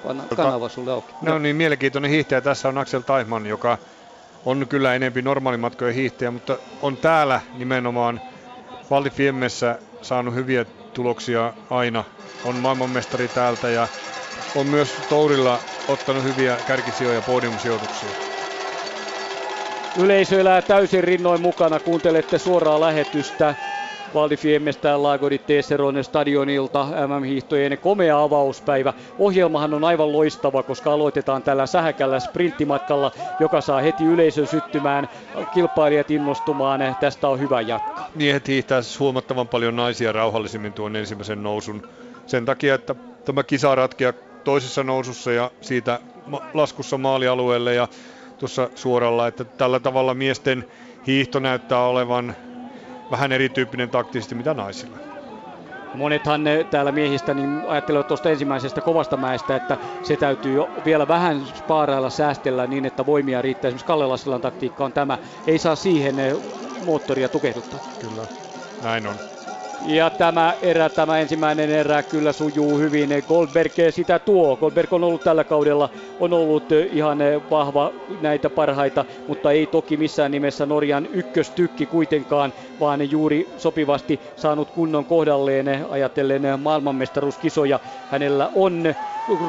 Panna 0.04 0.22
tota, 0.22 0.42
kanava 0.42 0.68
sulle 0.68 0.92
auki. 0.92 1.14
No 1.22 1.38
niin, 1.38 1.56
mielenkiintoinen 1.56 2.10
hiihtäjä. 2.10 2.40
Tässä 2.40 2.68
on 2.68 2.78
Axel 2.78 3.00
Taihman, 3.00 3.46
joka 3.46 3.78
on 4.44 4.66
kyllä 4.68 4.94
enempi 4.94 5.22
normaalimatkojen 5.22 5.94
hiihtäjä, 5.94 6.30
mutta 6.30 6.58
on 6.82 6.96
täällä 6.96 7.40
nimenomaan 7.58 8.20
Valdi 8.90 9.10
Fiemmessä 9.10 9.78
saanut 10.02 10.34
hyviä 10.34 10.64
tuloksia 10.92 11.52
aina. 11.70 12.04
On 12.44 12.54
maailmanmestari 12.56 13.28
täältä 13.28 13.68
ja 13.68 13.88
on 14.54 14.66
myös 14.66 14.96
Tourilla 15.08 15.60
ottanut 15.88 16.24
hyviä 16.24 16.58
kärkisijoja 16.66 17.14
ja 17.14 17.22
podiumsijoituksia. 17.22 18.10
Yleisö 19.98 20.40
elää 20.40 20.62
täysin 20.62 21.04
rinnoin 21.04 21.40
mukana, 21.40 21.80
kuuntelette 21.80 22.38
suoraa 22.38 22.80
lähetystä 22.80 23.54
Valdi 24.14 24.36
Fiemmestä 24.36 25.02
Lago 25.02 25.30
di 25.30 25.38
Tesseron 25.38 26.04
stadionilta 26.04 26.84
MM-hiihtojen 27.06 27.78
komea 27.78 28.22
avauspäivä. 28.22 28.92
Ohjelmahan 29.18 29.74
on 29.74 29.84
aivan 29.84 30.12
loistava, 30.12 30.62
koska 30.62 30.92
aloitetaan 30.92 31.42
tällä 31.42 31.66
sähäkällä 31.66 32.20
sprinttimatkalla, 32.20 33.12
joka 33.38 33.60
saa 33.60 33.80
heti 33.80 34.04
yleisön 34.04 34.46
syttymään, 34.46 35.08
kilpailijat 35.50 36.10
innostumaan. 36.10 36.80
Tästä 37.00 37.28
on 37.28 37.40
hyvä 37.40 37.60
jatkaa. 37.60 38.10
Miehet 38.14 38.48
hiihtää 38.48 38.82
siis 38.82 39.00
huomattavan 39.00 39.48
paljon 39.48 39.76
naisia 39.76 40.12
rauhallisemmin 40.12 40.74
tuon 40.74 40.96
ensimmäisen 40.96 41.42
nousun. 41.42 41.82
Sen 42.26 42.44
takia, 42.44 42.74
että 42.74 42.94
tämä 43.24 43.42
kisa 43.44 43.74
ratkeaa 43.74 44.12
toisessa 44.44 44.84
nousussa 44.84 45.32
ja 45.32 45.50
siitä 45.60 46.00
laskussa 46.54 46.98
maalialueelle 46.98 47.74
ja 47.74 47.88
tuossa 48.38 48.70
suoralla, 48.74 49.26
että 49.26 49.44
tällä 49.44 49.80
tavalla 49.80 50.14
miesten 50.14 50.64
hiihto 51.06 51.38
näyttää 51.38 51.86
olevan 51.86 52.36
vähän 53.10 53.32
erityyppinen 53.32 53.90
taktisesti 53.90 54.34
mitä 54.34 54.54
naisilla. 54.54 54.96
Monethan 55.94 56.44
täällä 56.70 56.92
miehistä 56.92 57.34
niin 57.34 57.62
ajattelevat 57.68 58.08
tuosta 58.08 58.30
ensimmäisestä 58.30 58.80
kovasta 58.80 59.16
mäestä, 59.16 59.56
että 59.56 59.76
se 60.02 60.16
täytyy 60.16 60.54
jo 60.54 60.70
vielä 60.84 61.08
vähän 61.08 61.46
spaarailla, 61.54 62.10
säästellä 62.10 62.66
niin, 62.66 62.84
että 62.84 63.06
voimia 63.06 63.42
riittää. 63.42 63.68
Esimerkiksi 63.68 63.86
Kalle 63.86 64.06
Lassilan 64.06 64.40
taktiikka 64.40 64.84
on 64.84 64.92
tämä. 64.92 65.18
Ei 65.46 65.58
saa 65.58 65.76
siihen 65.76 66.14
moottoria 66.84 67.28
tukehduttaa. 67.28 67.80
Kyllä, 68.00 68.22
näin 68.82 69.06
on. 69.06 69.14
Ja 69.86 70.10
tämä 70.10 70.54
erä, 70.62 70.88
tämä 70.88 71.18
ensimmäinen 71.18 71.70
erä 71.70 72.02
kyllä 72.02 72.32
sujuu 72.32 72.78
hyvin. 72.78 73.10
Goldberg 73.28 73.72
sitä 73.90 74.18
tuo. 74.18 74.56
Goldberg 74.56 74.92
on 74.92 75.04
ollut 75.04 75.24
tällä 75.24 75.44
kaudella, 75.44 75.90
on 76.20 76.32
ollut 76.32 76.72
ihan 76.92 77.18
vahva 77.50 77.92
näitä 78.20 78.50
parhaita, 78.50 79.04
mutta 79.28 79.52
ei 79.52 79.66
toki 79.66 79.96
missään 79.96 80.30
nimessä 80.30 80.66
Norjan 80.66 81.08
ykköstykki 81.12 81.86
kuitenkaan, 81.86 82.52
vaan 82.80 83.10
juuri 83.10 83.48
sopivasti 83.56 84.20
saanut 84.36 84.70
kunnon 84.70 85.04
kohdalleen 85.04 85.86
ajatellen 85.90 86.60
maailmanmestaruuskisoja. 86.60 87.80
Hänellä 88.10 88.50
on 88.54 88.94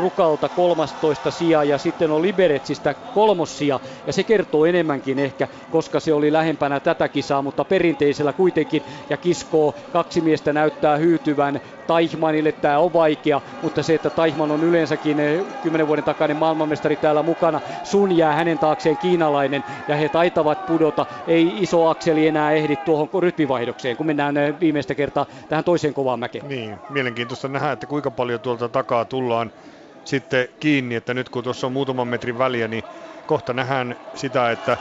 Rukalta 0.02 0.50
13 0.50 1.32
sija 1.32 1.64
ja 1.64 1.78
sitten 1.78 2.12
on 2.12 2.22
Liberetsistä 2.22 2.94
kolmossia 2.94 3.80
ja 4.08 4.14
se 4.14 4.24
kertoo 4.24 4.66
enemmänkin 4.66 5.20
ehkä, 5.20 5.48
koska 5.72 6.00
se 6.00 6.14
oli 6.14 6.34
lähempänä 6.34 6.80
tätä 6.80 7.08
kisaa, 7.08 7.42
mutta 7.42 7.66
perinteisellä 7.66 8.34
kuitenkin 8.34 8.84
ja 9.10 9.18
kiskoo 9.18 9.76
kaksi 9.94 10.22
miestä 10.22 10.54
näyttää 10.54 10.98
hyytyvän 10.98 11.62
Taihmanille 11.88 12.52
tämä 12.52 12.80
on 12.80 12.94
vaikea, 12.94 13.42
mutta 13.62 13.84
se, 13.84 13.96
että 13.96 14.10
Taihman 14.10 14.52
on 14.52 14.64
yleensäkin 14.64 15.18
10 15.64 15.82
eh, 15.82 15.88
vuoden 15.88 16.04
takainen 16.04 16.38
maailmanmestari 16.38 16.96
täällä 16.96 17.24
mukana, 17.24 17.62
sun 17.84 18.18
jää 18.18 18.34
hänen 18.34 18.60
taakseen 18.60 18.98
kiinalainen 18.98 19.64
ja 19.88 19.96
he 19.96 20.10
taitavat 20.10 20.66
pudota. 20.66 21.06
Ei 21.28 21.54
iso 21.60 21.88
akseli 21.88 22.28
enää 22.28 22.52
ehdi 22.52 22.76
tuohon 22.76 23.10
rytmivaihdokseen, 23.23 23.97
kun 23.97 24.06
mennään 24.06 24.38
eh, 24.38 24.60
viimeistä 24.60 24.95
kertaa 24.95 25.25
tähän 25.47 25.63
toiseen 25.63 25.93
kovaan 25.93 26.19
mäkeen. 26.19 26.47
Niin, 26.47 26.82
mielenkiintoista 26.89 27.47
nähdä, 27.47 27.71
että 27.71 27.88
kuinka 27.88 28.12
paljon 28.12 28.41
tuolta 28.41 28.69
takaa 28.69 29.06
tullaan 29.06 29.51
sitten 30.04 30.47
kiinni, 30.60 30.95
että 30.95 31.13
nyt 31.13 31.30
kun 31.30 31.43
tuossa 31.43 31.67
on 31.67 31.73
muutaman 31.73 32.08
metrin 32.08 32.38
väliä, 32.38 32.67
niin 32.67 32.84
kohta 33.25 33.54
nähdään 33.54 33.95
sitä, 34.15 34.51
että 34.51 34.78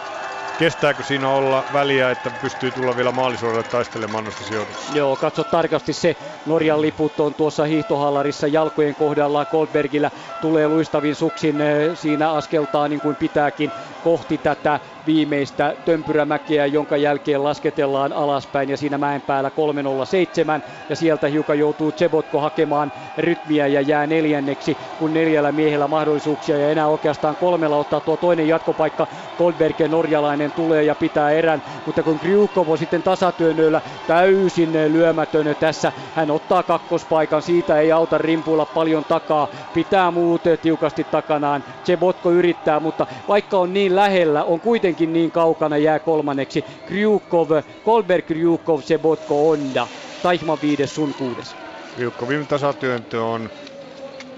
Kestääkö 0.58 1.02
siinä 1.02 1.28
olla 1.28 1.64
väliä, 1.72 2.10
että 2.10 2.30
pystyy 2.40 2.72
tulla 2.72 2.96
vielä 2.96 3.12
maalisuoralle 3.12 3.64
taistelemaan 3.64 4.24
noista 4.24 4.44
sijoituksista? 4.44 4.98
Joo, 4.98 5.16
katso 5.16 5.44
tarkasti 5.44 5.92
se. 5.92 6.16
Norjan 6.46 6.82
liput 6.82 7.20
on 7.20 7.34
tuossa 7.34 7.64
hiihtohallarissa 7.64 8.46
jalkojen 8.46 8.94
kohdalla. 8.94 9.46
Goldbergillä 9.46 10.10
tulee 10.40 10.68
luistavin 10.68 11.14
suksin 11.14 11.60
eh, 11.60 11.90
siinä 11.94 12.32
askeltaa 12.32 12.88
niin 12.88 13.00
kuin 13.00 13.16
pitääkin. 13.16 13.72
Kohti 14.04 14.38
tätä 14.38 14.80
viimeistä 15.06 15.74
tömpyrämäkeä, 15.84 16.66
jonka 16.66 16.96
jälkeen 16.96 17.44
lasketellaan 17.44 18.12
alaspäin 18.12 18.68
ja 18.68 18.76
siinä 18.76 18.98
mäen 18.98 19.20
päällä 19.20 19.50
307 19.50 20.62
ja 20.88 20.96
sieltä 20.96 21.26
hiukan 21.26 21.58
joutuu 21.58 21.92
Tsebotko 21.92 22.40
hakemaan 22.40 22.92
rytmiä 23.18 23.66
ja 23.66 23.80
jää 23.80 24.06
neljänneksi, 24.06 24.76
kun 24.98 25.14
neljällä 25.14 25.52
miehellä 25.52 25.88
mahdollisuuksia. 25.88 26.58
Ja 26.58 26.70
enää 26.70 26.86
oikeastaan 26.86 27.36
kolmella 27.36 27.76
ottaa 27.76 28.00
tuo 28.00 28.16
toinen 28.16 28.48
jatkopaikka. 28.48 29.06
Goldberg 29.38 29.80
ja 29.80 29.88
norjalainen 29.88 30.52
tulee 30.52 30.82
ja 30.82 30.94
pitää 30.94 31.30
erän, 31.30 31.62
mutta 31.86 32.02
kun 32.02 32.18
Kryukov 32.18 32.68
on 32.68 32.78
sitten 32.78 33.02
tasatyönnöillä 33.02 33.80
täysin 34.06 34.72
lyömätön 34.72 35.56
tässä, 35.60 35.92
hän 36.14 36.30
ottaa 36.30 36.62
kakkospaikan, 36.62 37.42
siitä 37.42 37.78
ei 37.80 37.92
auta 37.92 38.18
rimpuilla 38.18 38.66
paljon 38.66 39.04
takaa, 39.04 39.48
pitää 39.74 40.10
muut 40.10 40.42
tiukasti 40.62 41.04
takanaan. 41.04 41.64
Tsebotko 41.82 42.30
yrittää, 42.30 42.80
mutta 42.80 43.06
vaikka 43.28 43.58
on 43.58 43.72
niin 43.72 43.93
lähellä, 43.96 44.44
on 44.44 44.60
kuitenkin 44.60 45.12
niin 45.12 45.32
kaukana, 45.32 45.78
jää 45.78 45.98
kolmanneksi. 45.98 46.64
Kryukov, 46.86 47.50
Goldberg, 47.84 48.26
Kryukov, 48.26 48.80
Tsebotko, 48.80 49.48
Onda. 49.48 49.88
Taihman 50.22 50.60
viides, 50.62 50.94
sun 50.94 51.14
kuudes. 51.14 51.56
Kryukovin 51.94 52.46
tasatyöntö 52.46 53.22
on 53.24 53.50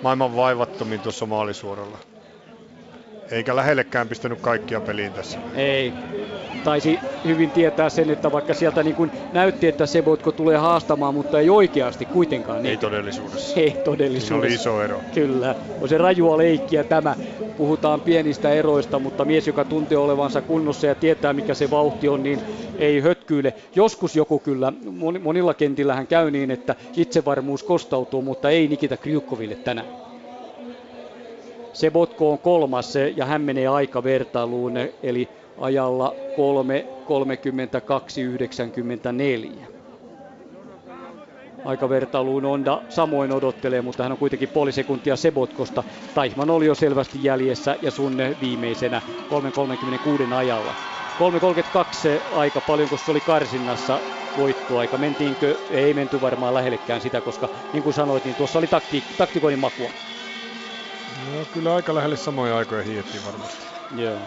maailman 0.03 0.37
vaivattomin 0.37 1.01
tuossa 1.01 1.27
maalisuoralla. 1.27 1.99
Eikä 3.31 3.57
lähellekään 3.57 4.09
pistänyt 4.09 4.41
kaikkia 4.41 4.81
peliin 4.81 5.13
tässä. 5.13 5.39
Ei. 5.55 5.93
Taisi 6.65 6.99
hyvin 7.25 7.51
tietää 7.51 7.89
sen, 7.89 8.11
että 8.11 8.33
vaikka 8.33 8.55
sieltä 8.55 8.83
niin 8.83 8.97
kuin 8.97 9.11
näytti, 9.33 9.67
että 9.69 9.87
Sebotko 9.87 10.33
tulee 10.33 10.57
haastamaan, 10.57 11.15
mutta 11.15 11.41
ei 11.41 11.51
oikeasti 11.51 12.07
kuitenkaan. 12.07 12.63
Niin. 12.63 12.71
Ei 12.71 12.77
todellisuudessa. 12.77 13.61
Ei 13.61 13.71
todellisuudessa. 13.71 14.27
Siinä 14.29 14.39
oli 14.39 14.55
iso 14.55 14.83
ero. 14.83 15.01
Kyllä. 15.15 15.55
On 15.81 15.89
se 15.89 15.99
rajua 15.99 16.39
leikkiä 16.39 16.85
tämä. 16.85 17.17
Puhutaan 17.57 18.01
pienistä 18.01 18.51
eroista, 18.51 18.99
mutta 18.99 19.25
mies, 19.25 19.47
joka 19.47 19.65
tuntee 19.65 19.99
olevansa 19.99 20.43
kunnossa 20.43 20.87
ja 20.87 20.95
tietää, 20.95 21.33
mikä 21.33 21.55
se 21.55 21.71
vauhti 21.71 22.09
on, 22.09 22.23
niin 22.23 22.41
ei 22.79 23.01
hötkyile. 23.01 23.55
Joskus 23.75 24.17
joku 24.17 24.39
kyllä, 24.39 24.73
monilla 25.23 25.55
kentillähän 25.55 26.07
käy 26.07 26.31
niin, 26.31 26.51
että 26.51 26.75
itsevarmuus 26.97 27.63
kostautuu, 27.63 28.23
mutta 28.23 28.51
ei 28.51 28.69
Nikita 28.69 28.97
Kryukoville 28.97 29.55
tänään. 29.55 29.87
Sebotko 31.77 32.33
on 32.33 32.39
kolmas 32.39 32.95
ja 33.17 33.27
hän 33.27 33.43
menee 33.43 33.67
aika 33.67 34.03
vertailuun, 34.03 34.75
eli 35.03 35.29
ajalla 35.59 36.15
3.32.94. 39.57 39.63
Aikavertailuun 41.65 42.45
Onda 42.45 42.83
samoin 42.89 43.33
odottelee, 43.33 43.83
mutta 43.83 44.03
hän 44.03 44.13
on 44.13 44.19
kuitenkin 44.19 44.49
puoli 44.49 44.73
sekuntia 44.73 45.17
Sebotkosta. 45.17 45.85
Taihman 46.15 46.51
oli 46.51 46.67
jo 46.67 46.75
selvästi 46.75 47.19
jäljessä 47.25 47.77
ja 47.83 47.91
Sunne 47.91 48.37
viimeisenä 48.41 49.03
3.36 50.29 50.35
ajalla. 50.35 50.75
3.32 52.31 52.35
aika 52.37 52.61
paljon, 52.61 52.89
kun 52.89 52.99
se 52.99 53.11
oli 53.11 53.21
karsinnassa 53.21 54.01
voittoaika. 54.37 54.99
Mentiinkö? 54.99 55.57
Ei 55.71 55.95
menty 55.95 56.21
varmaan 56.21 56.55
lähellekään 56.55 57.01
sitä, 57.01 57.21
koska 57.21 57.49
niin 57.73 57.83
kuin 57.83 57.95
sanoit, 57.95 58.25
niin 58.25 58.37
tuossa 58.37 58.59
oli 58.59 58.67
takti, 58.67 59.05
taktikoinnin 59.17 59.59
makua. 59.59 59.91
No 61.27 61.45
kyllä 61.53 61.75
aika 61.75 61.95
lähelle 61.95 62.17
samoja 62.17 62.57
aikoja 62.57 62.83
hiettiin 62.83 63.25
varmasti. 63.27 63.67
Joo. 63.97 64.19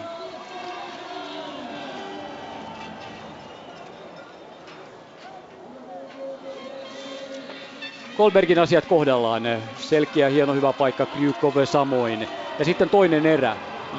Kolbergin 8.16 8.58
asiat 8.58 8.86
kohdallaan. 8.86 9.42
Selkeä, 9.76 10.28
hieno, 10.28 10.54
hyvä 10.54 10.72
paikka. 10.72 11.06
Krykov 11.06 11.54
samoin. 11.64 12.28
Ja 12.58 12.64
sitten 12.64 12.90
toinen 12.90 13.26
erä, 13.26 13.56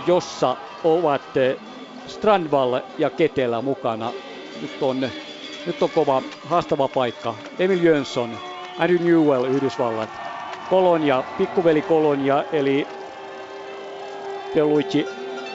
jossa 0.08 0.58
ovat 0.84 1.22
Strandvall 2.08 2.80
ja 2.98 3.10
Ketelä 3.10 3.62
mukana. 3.62 4.14
Nyt 4.62 4.84
on, 4.84 5.10
nyt 5.66 5.84
on 5.84 5.90
kova, 5.90 6.22
haastava 6.46 6.88
paikka. 6.88 7.36
Emil 7.60 7.84
Jönsson, 7.84 8.38
Andrew 8.78 9.02
Newell, 9.04 9.46
Yhdysvallat. 9.46 10.31
Kolonia, 10.72 11.24
pikkuveli 11.38 11.82
Kolonia, 11.82 12.44
eli 12.52 12.88
Peluigi 14.54 15.06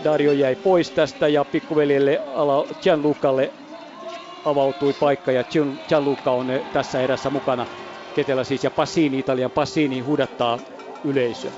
Dario 0.04 0.32
jäi 0.32 0.56
pois 0.56 0.90
tästä 0.90 1.28
ja 1.28 1.44
pikkuveljelle 1.44 2.20
Gianlucalle 2.82 3.52
avautui 4.44 4.92
paikka 4.92 5.32
ja 5.32 5.44
Gianluca 5.88 6.30
on 6.30 6.50
eh, 6.50 6.60
tässä 6.72 7.00
erässä 7.00 7.30
mukana. 7.30 7.66
Ketelä 8.14 8.44
siis 8.44 8.64
ja 8.64 8.70
Passini, 8.70 9.18
Italian 9.18 9.50
Passini 9.50 10.00
huudattaa 10.00 10.58
yleisöä. 11.04 11.50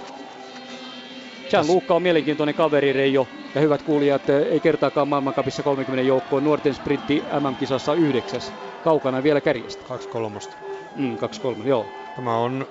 Gianluca 1.50 1.94
on 1.94 2.02
mielenkiintoinen 2.02 2.54
kaveri 2.54 2.92
Reijo 2.92 3.26
ja 3.54 3.60
hyvät 3.60 3.82
kuulijat, 3.82 4.30
eh, 4.30 4.42
ei 4.52 4.60
kertaakaan 4.60 5.08
maailmankapissa 5.08 5.62
30 5.62 6.08
joukkoon. 6.08 6.44
Nuorten 6.44 6.74
sprintti 6.74 7.22
MM-kisassa 7.40 7.94
yhdeksäs. 7.94 8.52
Kaukana 8.84 9.22
vielä 9.22 9.40
kärjestä. 9.40 9.84
2-3. 9.88 10.50
Mm, 10.96 11.16
2-3, 11.16 11.68
joo. 11.68 11.86
Tämä 12.16 12.36
on 12.36 12.66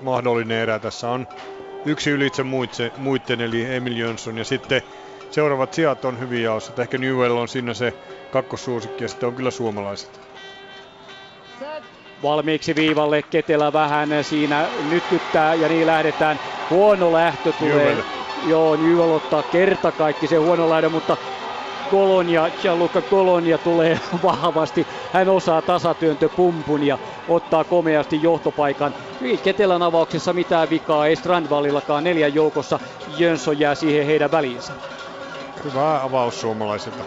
mahdollinen 0.00 0.58
erä. 0.58 0.78
Tässä 0.78 1.10
on 1.10 1.26
yksi 1.84 2.10
ylitse 2.10 2.42
muitten, 2.96 3.40
eli 3.40 3.74
Emil 3.74 3.96
Jönsson. 3.96 4.38
Ja 4.38 4.44
sitten 4.44 4.82
seuraavat 5.30 5.74
sijat 5.74 6.04
on 6.04 6.20
hyvin 6.20 6.42
jaossa. 6.42 6.82
Ehkä 6.82 6.98
Newell 6.98 7.36
on 7.36 7.48
siinä 7.48 7.74
se 7.74 7.92
kakkossuosikki 8.30 9.04
ja 9.04 9.08
sitten 9.08 9.26
on 9.26 9.34
kyllä 9.34 9.50
suomalaiset. 9.50 10.20
Valmiiksi 12.22 12.74
viivalle 12.74 13.22
Ketelä 13.22 13.72
vähän 13.72 14.08
siinä 14.22 14.68
nytkyttää 14.90 15.54
ja 15.54 15.68
niin 15.68 15.86
lähdetään. 15.86 16.40
Huono 16.70 17.12
lähtö 17.12 17.52
tulee. 17.52 17.74
Newell. 17.74 18.02
Joo, 18.46 18.76
Newell 18.76 19.12
ottaa 19.12 19.42
kerta 19.42 19.92
kaikki 19.92 20.26
se 20.26 20.36
huono 20.36 20.70
lähdö, 20.70 20.88
mutta 20.88 21.16
Kolonia, 21.90 22.50
Gianluca 22.50 23.02
Kolonia 23.02 23.58
tulee 23.58 23.98
vahvasti. 24.22 24.86
Hän 25.12 25.28
osaa 25.28 25.62
tasatyöntöpumpun 25.62 26.82
ja 26.82 26.98
ottaa 27.28 27.64
komeasti 27.64 28.22
johtopaikan. 28.22 28.94
Ei 29.22 29.38
Ketelän 29.38 29.82
avauksessa 29.82 30.32
mitään 30.32 30.70
vikaa, 30.70 31.06
ei 31.06 31.16
Strandvallillakaan 31.16 32.04
neljän 32.04 32.34
joukossa. 32.34 32.80
Jönsson 33.06 33.58
jää 33.58 33.74
siihen 33.74 34.06
heidän 34.06 34.30
väliinsä. 34.30 34.72
Hyvä 35.64 36.02
avaus 36.02 36.40
suomalaisilta. 36.40 37.04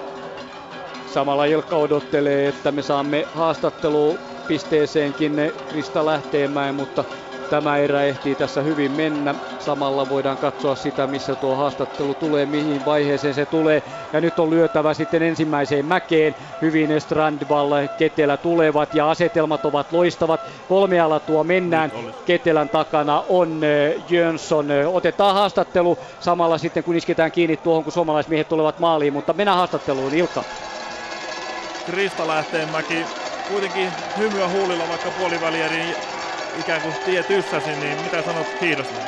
Samalla 1.06 1.46
Ilkka 1.46 1.78
odottelee, 1.78 2.48
että 2.48 2.72
me 2.72 2.82
saamme 2.82 3.28
haastattelupisteeseenkin 3.34 5.34
Krista 5.68 6.06
Lähteenmäen, 6.06 6.76
mutta 6.76 7.06
Tämä 7.50 7.78
erä 7.78 8.04
ehtii 8.04 8.36
tässä 8.36 8.62
hyvin 8.62 8.92
mennä. 8.92 9.36
Samalla 9.58 10.10
voidaan 10.10 10.38
katsoa 10.38 10.76
sitä, 10.76 11.08
missä 11.08 11.36
tuo 11.36 11.56
haastattelu 11.56 12.16
tulee, 12.16 12.46
mihin 12.46 12.86
vaiheeseen 12.86 13.34
se 13.34 13.46
tulee. 13.46 13.84
Ja 14.14 14.22
nyt 14.22 14.40
on 14.40 14.50
lyötävä 14.50 14.94
sitten 14.94 15.22
ensimmäiseen 15.24 15.86
mäkeen. 15.86 16.36
Hyvin 16.62 17.02
Strandvall, 17.02 17.72
Ketelä 17.98 18.38
tulevat 18.38 18.96
ja 18.96 19.10
asetelmat 19.10 19.66
ovat 19.66 19.92
loistavat. 19.92 20.42
Kolmealla 20.68 21.20
tuo 21.20 21.44
mennään. 21.44 21.92
Ketelän 22.26 22.70
takana 22.70 23.24
on 23.30 23.62
Jönsson. 24.10 24.68
Otetaan 24.94 25.34
haastattelu 25.36 25.98
samalla 26.20 26.58
sitten, 26.58 26.84
kun 26.84 26.96
isketään 26.96 27.32
kiinni 27.32 27.58
tuohon, 27.58 27.84
kun 27.84 27.94
suomalaismiehet 27.94 28.50
tulevat 28.50 28.80
maaliin. 28.80 29.14
Mutta 29.14 29.34
mennään 29.34 29.58
haastatteluun, 29.58 30.14
Ilkka. 30.14 30.44
Krista 31.86 32.28
Lähteenmäki 32.28 33.06
kuitenkin 33.50 33.90
hymyä 34.18 34.48
huulilla, 34.48 34.84
vaikka 34.90 35.12
puoliväliä, 35.12 35.70
ikään 36.60 36.82
kuin 36.82 36.96
tie 37.06 37.24
tyssäsi, 37.24 37.70
niin 37.70 38.02
mitä 38.02 38.22
sanot 38.22 38.48
hiihdosta? 38.62 39.00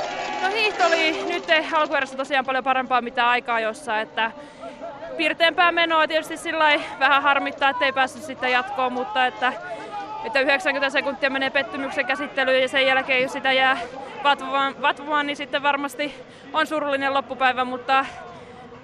No 0.41 0.49
hiihto 0.49 0.85
oli 0.85 1.23
nyt 1.23 1.43
alkuerässä 1.73 2.17
tosiaan 2.17 2.45
paljon 2.45 2.63
parempaa 2.63 3.01
mitä 3.01 3.29
aikaa 3.29 3.59
jossa, 3.59 4.01
että 4.01 4.31
piirteempää 5.17 5.71
menoa 5.71 6.07
tietysti 6.07 6.37
sillä 6.37 6.65
vähän 6.99 7.23
harmittaa, 7.23 7.69
ettei 7.69 7.93
päässyt 7.93 8.23
sitten 8.23 8.51
jatkoon, 8.51 8.93
mutta 8.93 9.25
että, 9.25 9.53
että 10.25 10.39
90 10.39 10.89
sekuntia 10.89 11.29
menee 11.29 11.49
pettymyksen 11.49 12.05
käsittelyyn 12.05 12.61
ja 12.61 12.67
sen 12.67 12.85
jälkeen 12.85 13.21
jos 13.21 13.33
sitä 13.33 13.51
jää 13.51 13.77
vatvomaan, 14.23 14.81
vatvomaan 14.81 15.27
niin 15.27 15.37
sitten 15.37 15.63
varmasti 15.63 16.15
on 16.53 16.67
surullinen 16.67 17.13
loppupäivä, 17.13 17.65
mutta 17.65 18.05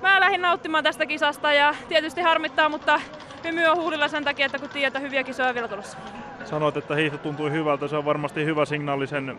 mä 0.01 0.19
lähdin 0.19 0.41
nauttimaan 0.41 0.83
tästä 0.83 1.05
kisasta 1.05 1.53
ja 1.53 1.75
tietysti 1.87 2.21
harmittaa, 2.21 2.69
mutta 2.69 3.01
hymy 3.43 3.67
on 3.67 3.77
huulilla 3.77 4.07
sen 4.07 4.23
takia, 4.23 4.45
että 4.45 4.59
kun 4.59 4.69
tiedät, 4.69 5.01
hyviä 5.01 5.23
kisoja 5.23 5.53
vielä 5.53 5.67
tulossa. 5.67 5.97
Sanoit, 6.45 6.77
että 6.77 6.95
hiihto 6.95 7.17
tuntui 7.17 7.51
hyvältä. 7.51 7.87
Se 7.87 7.95
on 7.95 8.05
varmasti 8.05 8.45
hyvä 8.45 8.65
signaali 8.65 9.07
sen 9.07 9.37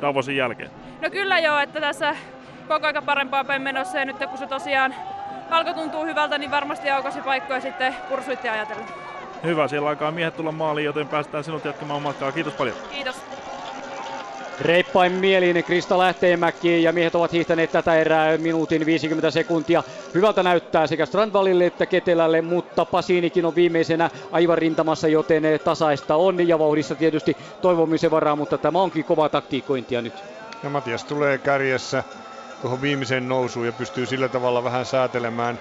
Davosin 0.00 0.36
jälkeen. 0.36 0.70
No 1.02 1.10
kyllä 1.10 1.38
joo, 1.38 1.58
että 1.58 1.80
tässä 1.80 2.16
koko 2.68 2.86
ajan 2.86 3.04
parempaa 3.04 3.44
päin 3.44 3.62
menossa 3.62 3.98
ja 3.98 4.04
nyt 4.04 4.16
kun 4.16 4.38
se 4.38 4.46
tosiaan 4.46 4.94
alkoi 5.50 5.74
tuntuu 5.74 6.04
hyvältä, 6.04 6.38
niin 6.38 6.50
varmasti 6.50 6.90
aukosi 6.90 7.20
paikkoja 7.20 7.60
sitten 7.60 7.96
pursuitti 8.08 8.48
ajatella. 8.48 8.82
Hyvä, 9.44 9.68
siellä 9.68 9.88
alkaa 9.88 10.10
miehet 10.10 10.36
tulla 10.36 10.52
maaliin, 10.52 10.84
joten 10.84 11.08
päästään 11.08 11.44
sinut 11.44 11.64
jatkamaan 11.64 12.02
matkaa. 12.02 12.32
Kiitos 12.32 12.54
paljon. 12.54 12.76
Kiitos. 12.90 13.22
Reippain 14.60 15.12
mielin 15.12 15.64
Krista 15.64 15.98
Lähteenmäki 15.98 16.82
ja 16.82 16.92
miehet 16.92 17.14
ovat 17.14 17.32
hiihtäneet 17.32 17.72
tätä 17.72 17.94
erää 17.94 18.38
minuutin 18.38 18.86
50 18.86 19.30
sekuntia. 19.30 19.84
Hyvältä 20.14 20.42
näyttää 20.42 20.86
sekä 20.86 21.06
Strandvallille 21.06 21.66
että 21.66 21.86
Ketelälle, 21.86 22.42
mutta 22.42 22.84
Pasinikin 22.84 23.44
on 23.44 23.54
viimeisenä 23.54 24.10
aivan 24.32 24.58
rintamassa, 24.58 25.08
joten 25.08 25.42
tasaista 25.64 26.16
on 26.16 26.48
ja 26.48 26.58
vauhdissa 26.58 26.94
tietysti 26.94 27.36
toivomisen 27.60 28.10
varaa, 28.10 28.36
mutta 28.36 28.58
tämä 28.58 28.78
onkin 28.82 29.04
kova 29.04 29.28
taktiikointia 29.28 30.02
nyt. 30.02 30.24
Ja 30.62 30.70
Matias 30.70 31.04
tulee 31.04 31.38
kärjessä 31.38 32.04
tuohon 32.62 32.82
viimeiseen 32.82 33.28
nousuun 33.28 33.66
ja 33.66 33.72
pystyy 33.72 34.06
sillä 34.06 34.28
tavalla 34.28 34.64
vähän 34.64 34.86
säätelemään. 34.86 35.60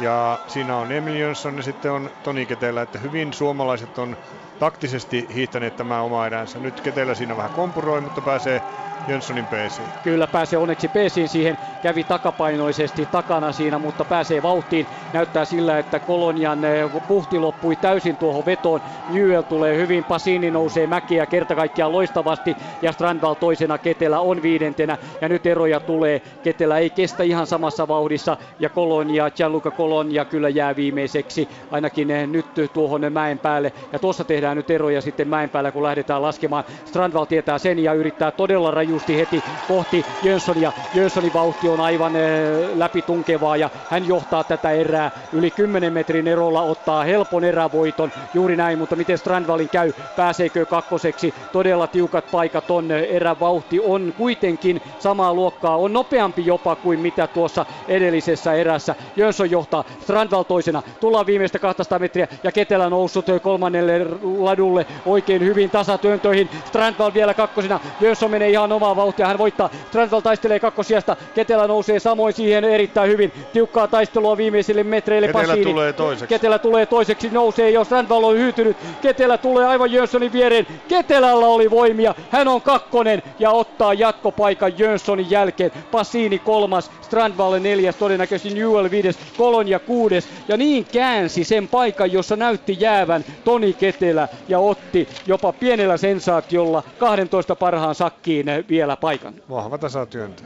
Ja 0.00 0.38
siinä 0.46 0.76
on 0.76 0.92
Emil 0.92 1.14
Jönsson 1.14 1.56
ja 1.56 1.62
sitten 1.62 1.92
on 1.92 2.10
Toni 2.22 2.46
Ketelä, 2.46 2.82
että 2.82 2.98
hyvin 2.98 3.32
suomalaiset 3.32 3.98
on 3.98 4.16
taktisesti 4.60 5.26
hiihtäneet 5.34 5.76
tämä 5.76 6.02
oma 6.02 6.26
eränsä. 6.26 6.58
Nyt 6.58 6.80
Ketelä 6.80 7.14
siinä 7.14 7.36
vähän 7.36 7.50
kompuroi, 7.50 8.00
mutta 8.00 8.20
pääsee 8.20 8.62
Jönssonin 9.08 9.46
peesiin. 9.46 9.88
Kyllä 10.02 10.26
pääsee 10.26 10.58
onneksi 10.58 10.88
peesiin 10.88 11.28
siihen. 11.28 11.58
Kävi 11.82 12.04
takapainoisesti 12.04 13.06
takana 13.06 13.52
siinä, 13.52 13.78
mutta 13.78 14.04
pääsee 14.04 14.42
vauhtiin. 14.42 14.86
Näyttää 15.12 15.44
sillä, 15.44 15.78
että 15.78 15.98
Kolonian 15.98 16.64
eh, 16.64 16.90
puhti 17.08 17.38
loppui 17.38 17.76
täysin 17.76 18.16
tuohon 18.16 18.46
vetoon. 18.46 18.80
Newell 19.10 19.42
tulee 19.42 19.76
hyvin, 19.76 20.04
Pasini 20.04 20.50
nousee 20.50 20.86
mäkiä 20.86 21.26
kerta 21.26 21.54
kaikkiaan 21.54 21.92
loistavasti 21.92 22.56
ja 22.82 22.92
Strandval 22.92 23.34
toisena, 23.34 23.78
Ketelä 23.78 24.20
on 24.20 24.42
viidentenä 24.42 24.98
ja 25.20 25.28
nyt 25.28 25.46
eroja 25.46 25.80
tulee. 25.80 26.22
Ketelä 26.42 26.78
ei 26.78 26.90
kestä 26.90 27.22
ihan 27.22 27.46
samassa 27.46 27.88
vauhdissa 27.88 28.36
ja 28.58 28.68
Kolonia, 28.68 29.30
Gianluca 29.30 29.70
Kolonia 29.70 30.24
kyllä 30.24 30.48
jää 30.48 30.76
viimeiseksi 30.76 31.48
ainakin 31.70 32.10
eh, 32.10 32.26
nyt 32.26 32.46
tuohon 32.72 33.00
mäen 33.12 33.38
päälle 33.38 33.72
ja 33.92 33.98
tuossa 33.98 34.24
tehdään 34.24 34.49
nyt 34.54 34.70
eroja 34.70 35.00
sitten 35.00 35.28
mäen 35.28 35.50
päällä 35.50 35.72
kun 35.72 35.82
lähdetään 35.82 36.22
laskemaan. 36.22 36.64
Strandval 36.84 37.24
tietää 37.24 37.58
sen 37.58 37.78
ja 37.78 37.92
yrittää 37.92 38.30
todella 38.30 38.70
raju 38.70 38.90
rajusti 38.90 39.16
heti 39.16 39.42
kohti 39.68 40.04
Jönssonia. 40.22 40.72
Jönssonin 40.94 41.32
vauhti 41.34 41.68
on 41.68 41.80
aivan 41.80 42.16
eh, 42.16 42.68
läpitunkevaa 42.74 43.56
ja 43.56 43.70
hän 43.90 44.08
johtaa 44.08 44.44
tätä 44.44 44.70
erää. 44.70 45.10
Yli 45.32 45.50
10 45.50 45.92
metrin 45.92 46.28
erolla 46.28 46.62
ottaa 46.62 47.04
helpon 47.04 47.44
erävoiton. 47.44 48.12
Juuri 48.34 48.56
näin, 48.56 48.78
mutta 48.78 48.96
miten 48.96 49.18
Strandvalin 49.18 49.68
käy? 49.68 49.92
Pääseekö 50.16 50.66
kakkoseksi? 50.66 51.34
Todella 51.52 51.86
tiukat 51.86 52.30
paikat 52.30 52.70
on. 52.70 52.90
Erävauhti 52.90 53.80
on 53.80 54.14
kuitenkin 54.16 54.82
samaa 54.98 55.34
luokkaa. 55.34 55.76
On 55.76 55.92
nopeampi 55.92 56.46
jopa 56.46 56.76
kuin 56.76 57.00
mitä 57.00 57.26
tuossa 57.26 57.66
edellisessä 57.88 58.52
erässä. 58.52 58.94
Jönsson 59.16 59.50
johtaa. 59.50 59.84
Strandval 60.02 60.42
toisena. 60.42 60.82
Tullaan 61.00 61.26
viimeistä 61.26 61.58
200 61.58 61.98
metriä 61.98 62.28
ja 62.42 62.52
Ketelä 62.52 62.90
noussut 62.90 63.26
kolmannelle 63.42 64.06
ladulle 64.44 64.86
oikein 65.06 65.44
hyvin 65.44 65.70
tasatyöntöihin. 65.70 66.50
Strandval 66.64 67.14
vielä 67.14 67.34
kakkosena. 67.34 67.80
Jönsson 68.00 68.30
menee 68.30 68.50
ihan 68.50 68.72
omaa 68.72 68.96
vauhtia, 68.96 69.26
hän 69.26 69.38
voittaa. 69.38 69.70
Transval 69.90 70.20
taistelee 70.20 70.60
kakkosijasta, 70.60 71.16
Ketelä 71.34 71.66
nousee 71.66 71.98
samoin 71.98 72.32
siihen 72.32 72.64
erittäin 72.64 73.10
hyvin. 73.10 73.32
Tiukkaa 73.52 73.88
taistelua 73.88 74.36
viimeisille 74.36 74.82
metreille 74.82 75.26
Ketelä 75.26 75.46
Pasini. 75.46 75.64
tulee 75.64 75.92
toiseksi. 75.92 76.26
Ketelä 76.26 76.58
tulee 76.58 76.86
toiseksi, 76.86 77.30
nousee, 77.30 77.70
jos 77.70 77.88
Transval 77.88 78.24
on 78.24 78.36
hyytynyt. 78.38 78.76
Ketelä 79.02 79.38
tulee 79.38 79.66
aivan 79.66 79.92
Jönssonin 79.92 80.32
viereen. 80.32 80.66
Ketelällä 80.88 81.46
oli 81.46 81.70
voimia, 81.70 82.14
hän 82.30 82.48
on 82.48 82.62
kakkonen 82.62 83.22
ja 83.38 83.50
ottaa 83.50 83.94
jatkopaikan 83.94 84.78
Jönssonin 84.78 85.30
jälkeen. 85.30 85.72
Pasini 85.90 86.38
kolmas, 86.38 86.90
Strandval 87.00 87.58
neljäs, 87.60 87.96
todennäköisesti 87.96 88.58
Newell 88.58 88.90
viides, 88.90 89.18
Kolonia 89.36 89.78
kuudes. 89.78 90.28
Ja 90.48 90.56
niin 90.56 90.86
käänsi 90.92 91.44
sen 91.44 91.68
paikan, 91.68 92.12
jossa 92.12 92.36
näytti 92.36 92.76
jäävän 92.80 93.24
Toni 93.44 93.72
Ketelä 93.72 94.28
ja 94.48 94.58
otti 94.58 95.08
jopa 95.26 95.52
pienellä 95.52 95.96
sensaatiolla 95.96 96.82
12 96.98 97.56
parhaan 97.56 97.94
sakkiin 97.94 98.46
vielä 98.68 98.96
paikan. 98.96 99.34
Vahva 99.50 99.78
tasatyöntö. 99.78 100.42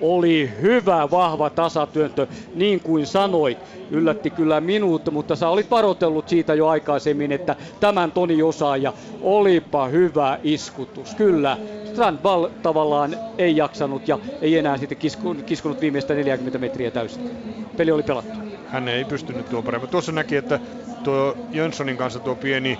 Oli 0.00 0.50
hyvä, 0.60 1.10
vahva 1.10 1.50
tasatyöntö, 1.50 2.26
niin 2.54 2.80
kuin 2.80 3.06
sanoit. 3.06 3.58
Yllätti 3.90 4.30
kyllä 4.30 4.60
minut, 4.60 5.12
mutta 5.12 5.36
sä 5.36 5.48
olit 5.48 5.70
varoitellut 5.70 6.28
siitä 6.28 6.54
jo 6.54 6.68
aikaisemmin, 6.68 7.32
että 7.32 7.56
tämän 7.80 8.12
Toni 8.12 8.42
osaa 8.42 8.76
ja 8.76 8.92
olipa 9.22 9.86
hyvä 9.88 10.38
iskutus. 10.42 11.14
Kyllä, 11.14 11.58
Strandval 11.92 12.48
tavallaan 12.62 13.16
ei 13.38 13.56
jaksanut 13.56 14.08
ja 14.08 14.18
ei 14.40 14.58
enää 14.58 14.76
sitten 14.78 14.98
kiskunut 15.46 15.80
viimeistä 15.80 16.14
40 16.14 16.58
metriä 16.58 16.90
täysin. 16.90 17.30
Peli 17.76 17.90
oli 17.90 18.02
pelattu. 18.02 18.38
Hän 18.68 18.88
ei 18.88 19.04
pystynyt 19.04 19.48
tuon 19.48 19.64
paremmin. 19.64 19.90
Tuossa 19.90 20.12
näki, 20.12 20.36
että 20.36 20.60
tuo 21.04 21.36
Jönssonin 21.50 21.96
kanssa 21.96 22.20
tuo 22.20 22.34
pieni 22.34 22.78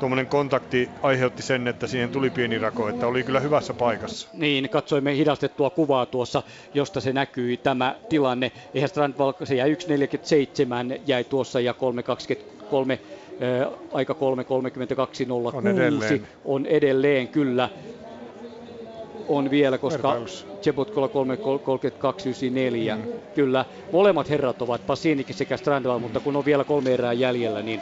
tuommoinen 0.00 0.26
kontakti 0.26 0.88
aiheutti 1.02 1.42
sen, 1.42 1.68
että 1.68 1.86
siihen 1.86 2.10
tuli 2.10 2.30
pieni 2.30 2.58
rako, 2.58 2.88
että 2.88 3.06
oli 3.06 3.22
kyllä 3.22 3.40
hyvässä 3.40 3.74
paikassa. 3.74 4.28
Niin, 4.32 4.68
katsoimme 4.68 5.16
hidastettua 5.16 5.70
kuvaa 5.70 6.06
tuossa, 6.06 6.42
josta 6.74 7.00
se 7.00 7.12
näkyi 7.12 7.56
tämä 7.56 7.96
tilanne. 8.08 8.52
Eihän 8.74 8.88
Strandval, 8.88 9.32
se 9.44 9.54
jäi 9.54 9.74
1.47, 9.74 11.00
jäi 11.06 11.24
tuossa 11.24 11.60
ja 11.60 11.72
3.23 11.72 12.98
Äh, 13.42 13.68
aika 13.92 14.12
3.32.06 14.12 14.18
on 15.56 15.66
edelleen. 15.66 16.26
on 16.44 16.66
edelleen 16.66 17.28
kyllä 17.28 17.68
on 19.28 19.50
vielä, 19.50 19.78
koska 19.78 20.16
Chebotkola 20.62 21.06
3.32.94. 21.06 21.12
Mm. 22.96 23.12
Kyllä, 23.34 23.64
molemmat 23.92 24.30
herrat 24.30 24.62
ovat 24.62 24.86
Pasinikin 24.86 25.34
sekä 25.34 25.56
Strandval, 25.56 25.98
mutta 25.98 26.20
kun 26.20 26.36
on 26.36 26.44
vielä 26.44 26.64
kolme 26.64 26.94
erää 26.94 27.12
jäljellä, 27.12 27.62
niin 27.62 27.80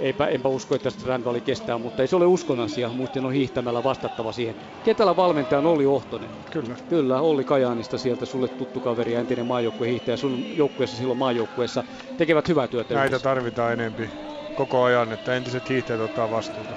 eipä, 0.00 0.26
enpä 0.26 0.48
usko, 0.48 0.74
että 0.74 0.90
Strandvali 0.90 1.40
kestää, 1.40 1.78
mutta 1.78 2.02
ei 2.02 2.08
se 2.08 2.16
ole 2.16 2.26
uskon 2.26 2.60
asia. 2.60 2.88
Muistin 2.88 3.24
on 3.24 3.32
hiihtämällä 3.32 3.84
vastattava 3.84 4.32
siihen. 4.32 4.54
Ketälä 4.84 5.16
valmentaja 5.16 5.60
oli 5.60 5.86
Ohtonen. 5.86 6.30
Kyllä. 6.50 6.76
Kyllä, 6.88 7.20
Olli 7.20 7.44
Kajaanista 7.44 7.98
sieltä 7.98 8.26
sulle 8.26 8.48
tuttu 8.48 8.80
kaveri 8.80 9.12
ja 9.12 9.20
entinen 9.20 9.46
maajoukkuehiihtäjä 9.46 10.16
sun 10.16 10.44
joukkueessa 10.56 10.96
silloin 10.96 11.18
maajoukkueessa. 11.18 11.84
Tekevät 12.16 12.48
hyvää 12.48 12.68
työtä. 12.68 12.94
Näitä 12.94 13.06
yhdessä. 13.06 13.24
tarvitaan 13.24 13.72
enempi 13.72 14.10
koko 14.54 14.82
ajan, 14.82 15.12
että 15.12 15.34
entiset 15.34 15.68
hiihtäjät 15.68 16.00
ottaa 16.00 16.30
vastuuta. 16.30 16.74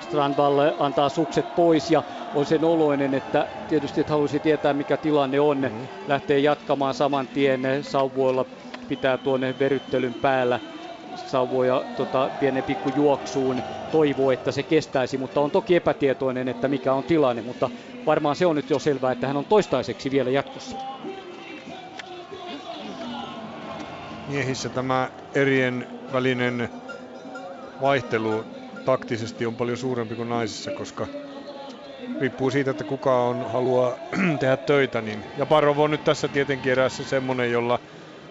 Strandvall 0.00 0.58
antaa 0.78 1.08
sukset 1.08 1.54
pois 1.54 1.90
ja 1.90 2.02
on 2.34 2.46
sen 2.46 2.64
oloinen, 2.64 3.14
että 3.14 3.48
tietysti 3.68 4.00
että 4.00 4.12
haluaisi 4.12 4.40
tietää 4.40 4.74
mikä 4.74 4.96
tilanne 4.96 5.40
on. 5.40 5.58
Mm-hmm. 5.60 5.88
Lähtee 6.06 6.38
jatkamaan 6.38 6.94
saman 6.94 7.28
tien 7.28 7.62
sauvoilla, 7.82 8.46
pitää 8.88 9.18
tuonne 9.18 9.58
veryttelyn 9.58 10.14
päällä 10.14 10.60
sauvoja 11.14 11.84
tota, 11.96 12.30
pienen 12.40 12.64
pikku 12.64 12.90
juoksuun, 12.96 13.62
toivoo, 13.92 14.30
että 14.30 14.52
se 14.52 14.62
kestäisi, 14.62 15.18
mutta 15.18 15.40
on 15.40 15.50
toki 15.50 15.76
epätietoinen, 15.76 16.48
että 16.48 16.68
mikä 16.68 16.92
on 16.92 17.04
tilanne, 17.04 17.42
mutta 17.42 17.70
varmaan 18.06 18.36
se 18.36 18.46
on 18.46 18.56
nyt 18.56 18.70
jo 18.70 18.78
selvää, 18.78 19.12
että 19.12 19.26
hän 19.26 19.36
on 19.36 19.44
toistaiseksi 19.44 20.10
vielä 20.10 20.30
jatkossa. 20.30 20.76
Miehissä 24.28 24.68
tämä 24.68 25.08
erien 25.34 25.86
välinen 26.12 26.68
vaihtelu 27.80 28.44
taktisesti 28.84 29.46
on 29.46 29.56
paljon 29.56 29.76
suurempi 29.76 30.14
kuin 30.14 30.28
naisissa, 30.28 30.70
koska 30.70 31.06
riippuu 32.20 32.50
siitä, 32.50 32.70
että 32.70 32.84
kuka 32.84 33.24
on, 33.24 33.50
haluaa 33.50 33.96
tehdä 34.40 34.56
töitä. 34.56 35.02
Niin. 35.02 35.24
Ja 35.36 35.46
Parov 35.46 35.78
on 35.78 35.90
nyt 35.90 36.04
tässä 36.04 36.28
tietenkin 36.28 36.72
erässä 36.72 37.04
semmonen, 37.04 37.50
jolla 37.52 37.78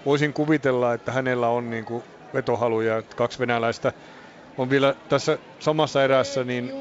voisin 0.06 0.34
kuvitella, 0.34 0.94
että 0.94 1.12
hänellä 1.12 1.48
on 1.48 1.70
niin 1.70 1.86
kuin 1.86 2.04
vetohaluja. 2.34 3.04
Kaksi 3.16 3.40
venäläistä 3.40 3.94
on 4.58 4.70
vielä 4.70 4.96
tässä 5.10 5.40
samassa 5.60 6.04
erässä, 6.04 6.44
niin 6.44 6.74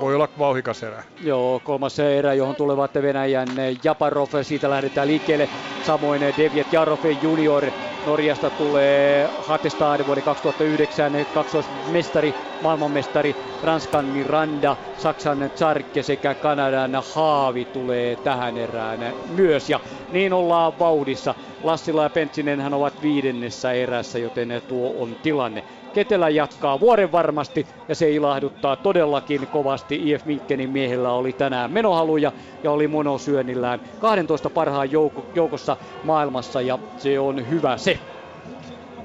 voi 0.00 0.14
olla 0.14 0.28
vauhikas 0.38 0.82
erä. 0.82 1.04
Joo, 1.20 1.60
kolmas 1.64 1.98
erä, 1.98 2.34
johon 2.34 2.56
tulevat 2.56 2.94
Venäjän 2.94 3.48
Japarov, 3.84 4.28
siitä 4.42 4.70
lähdetään 4.70 5.08
liikkeelle. 5.08 5.48
Samoin 5.86 6.20
Deviet 6.20 6.72
Jarov 6.72 6.98
junior 7.22 7.70
Norjasta 8.06 8.50
tulee 8.50 9.28
Hatestad 9.38 10.06
vuoden 10.06 10.24
2009 10.24 11.12
kaksoismestari, 11.34 12.34
maailmanmestari, 12.60 13.36
Ranskan 13.62 14.04
Miranda, 14.04 14.76
Saksan 14.96 15.50
Tsarkke 15.54 16.02
sekä 16.02 16.34
Kanadan 16.34 17.02
Haavi 17.14 17.64
tulee 17.64 18.16
tähän 18.16 18.56
erään 18.58 19.00
myös. 19.30 19.70
Ja 19.70 19.80
niin 20.12 20.32
ollaan 20.32 20.78
vauhdissa. 20.78 21.34
Lassila 21.62 22.02
ja 22.02 22.10
Pentsinen 22.10 22.60
hän 22.60 22.74
ovat 22.74 23.02
viidennessä 23.02 23.72
erässä, 23.72 24.18
joten 24.18 24.62
tuo 24.68 25.02
on 25.02 25.16
tilanne. 25.22 25.64
Ketelä 25.94 26.28
jatkaa 26.28 26.80
vuoren 26.80 27.12
varmasti 27.12 27.66
ja 27.88 27.94
se 27.94 28.10
ilahduttaa 28.10 28.76
todellakin 28.76 29.46
kovasti. 29.46 30.10
IF 30.10 30.24
Minkkenin 30.24 30.70
miehellä 30.70 31.12
oli 31.12 31.32
tänään 31.32 31.72
menohaluja 31.72 32.32
ja 32.62 32.70
oli 32.70 32.88
monosyönnillään 32.88 33.80
12 33.98 34.50
parhaan 34.50 34.88
joukossa 35.34 35.76
maailmassa 36.04 36.60
ja 36.60 36.78
se 36.96 37.18
on 37.18 37.50
hyvä 37.50 37.76
se. 37.76 37.98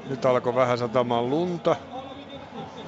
Nyt 0.09 0.25
alkoi 0.25 0.55
vähän 0.55 0.77
satamaan 0.77 1.29
lunta, 1.29 1.75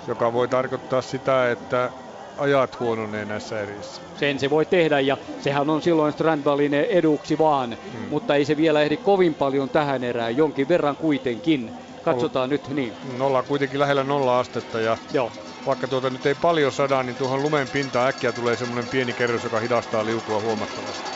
joka 0.08 0.34
voi 0.34 0.47
tarkoittaa 0.47 1.02
sitä, 1.02 1.52
että 1.52 1.89
ajat 2.38 2.80
huononee 2.80 3.26
näissä 3.26 3.62
erissä. 3.62 4.02
Sen 4.16 4.39
se 4.39 4.49
voi 4.49 4.66
tehdä 4.66 4.99
ja 4.99 5.18
sehän 5.39 5.70
on 5.70 5.82
silloin 5.82 6.14
Strandvalin 6.14 6.74
eduksi 6.74 7.38
vaan, 7.38 7.78
hmm. 7.93 8.10
mutta 8.10 8.36
ei 8.36 8.45
se 8.45 8.58
vielä 8.58 8.82
ehdi 8.82 8.97
kovin 8.97 9.34
paljon 9.34 9.70
tähän 9.70 10.04
erään, 10.04 10.38
jonkin 10.38 10.68
verran 10.68 10.95
kuitenkin. 10.95 11.72
Katsotaan 12.02 12.49
nyt, 12.49 12.68
niin. 12.68 12.93
Nolla 13.18 13.43
kuitenkin 13.43 13.80
lähellä 13.80 14.04
nolla 14.04 14.39
astetta 14.39 14.80
ja 14.80 14.97
Joo. 15.14 15.32
vaikka 15.66 15.88
tuota 15.88 16.10
nyt 16.10 16.26
ei 16.26 16.36
paljon 16.36 16.72
sada, 16.72 17.04
niin 17.04 17.16
tuohon 17.16 17.41
lumen 17.43 17.70
pintaan 17.70 18.08
äkkiä 18.10 18.32
tulee 18.32 18.56
semmoinen 18.56 18.88
pieni 18.88 19.14
kerros, 19.14 19.43
joka 19.43 19.60
hidastaa 19.60 20.06
liukua 20.06 20.41
huomattavasti. 20.41 21.12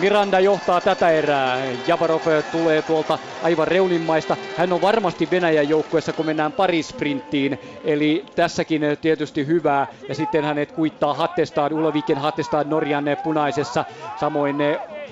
Miranda 0.00 0.40
johtaa 0.40 0.80
tätä 0.80 1.10
erää. 1.10 1.58
Jabarov 1.86 2.20
tulee 2.52 2.82
tuolta 2.82 3.18
aivan 3.42 3.68
reunimmaista. 3.68 4.36
Hän 4.56 4.72
on 4.72 4.80
varmasti 4.80 5.28
Venäjän 5.30 5.68
joukkueessa, 5.68 6.12
kun 6.12 6.26
mennään 6.26 6.52
parisprinttiin. 6.52 7.58
Eli 7.84 8.26
tässäkin 8.34 8.82
tietysti 9.00 9.46
hyvää. 9.46 9.86
Ja 10.08 10.14
sitten 10.14 10.44
hänet 10.44 10.72
kuittaa 10.72 11.14
Hattestad, 11.14 11.72
Ulviken 11.72 12.18
Hattestad 12.18 12.66
Norjan 12.66 13.04
punaisessa. 13.22 13.84
Samoin 14.16 14.58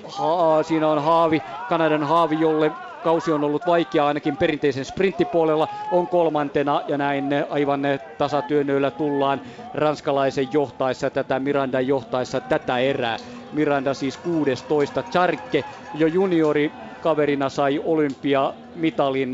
ha, 0.03 0.63
siinä 0.63 0.87
on 0.87 1.03
Haavi, 1.03 1.43
Kanadan 1.67 2.03
Haavi, 2.03 2.39
jolle 2.39 2.71
kausi 3.01 3.31
on 3.31 3.43
ollut 3.43 3.65
vaikea 3.65 4.05
ainakin 4.07 4.37
perinteisen 4.37 4.85
sprinttipuolella, 4.85 5.67
on 5.91 6.07
kolmantena 6.07 6.81
ja 6.87 6.97
näin 6.97 7.29
aivan 7.49 7.81
tasatyönnöillä 8.17 8.91
tullaan 8.91 9.41
ranskalaisen 9.73 10.47
johtaessa 10.53 11.09
tätä 11.09 11.39
Miranda 11.39 11.81
johtaessa 11.81 12.41
tätä 12.41 12.77
erää. 12.79 13.19
Miranda 13.51 13.93
siis 13.93 14.17
16. 14.17 15.03
Charke 15.03 15.65
jo 15.93 16.07
juniori 16.07 16.95
kaverina 16.99 17.49
sai 17.49 17.79
olympiamitalin 17.83 19.31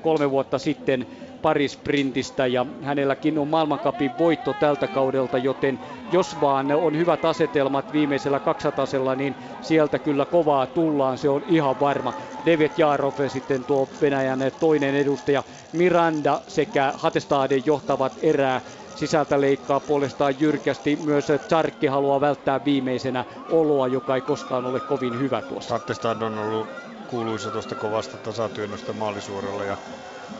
kolme 0.00 0.30
vuotta 0.30 0.58
sitten 0.58 1.06
parisprintistä 1.42 2.46
ja 2.46 2.66
hänelläkin 2.82 3.38
on 3.38 3.48
maailmankapin 3.48 4.18
voitto 4.18 4.54
tältä 4.54 4.88
kaudelta, 4.88 5.38
joten 5.38 5.80
jos 6.12 6.40
vaan 6.40 6.70
on 6.72 6.96
hyvät 6.96 7.24
asetelmat 7.24 7.92
viimeisellä 7.92 8.40
200 8.40 8.86
niin 9.16 9.36
sieltä 9.60 9.98
kyllä 9.98 10.26
kovaa 10.26 10.66
tullaan, 10.66 11.18
se 11.18 11.28
on 11.28 11.42
ihan 11.46 11.80
varma. 11.80 12.14
David 12.46 12.70
Jarov 12.76 13.14
sitten 13.28 13.64
tuo 13.64 13.88
Venäjän 14.00 14.40
toinen 14.58 14.94
edustaja 14.94 15.44
Miranda 15.72 16.42
sekä 16.46 16.92
Hatestaden 16.96 17.62
johtavat 17.66 18.18
erää 18.22 18.60
sisältä 18.94 19.40
leikkaa 19.40 19.80
puolestaan 19.80 20.40
jyrkästi. 20.40 20.96
Myös 20.96 21.28
Tsarkki 21.46 21.86
haluaa 21.86 22.20
välttää 22.20 22.64
viimeisenä 22.64 23.24
oloa, 23.48 23.88
joka 23.88 24.14
ei 24.14 24.22
koskaan 24.22 24.66
ole 24.66 24.80
kovin 24.80 25.18
hyvä 25.18 25.42
tuossa. 25.42 25.74
Hattestad 25.74 26.22
on 26.22 26.38
ollut 26.38 26.68
kuuluisa 27.06 27.50
tuosta 27.50 27.74
kovasta 27.74 28.18
tasatyönnöstä 28.18 28.92
maalisuoralla 28.92 29.64
ja 29.64 29.76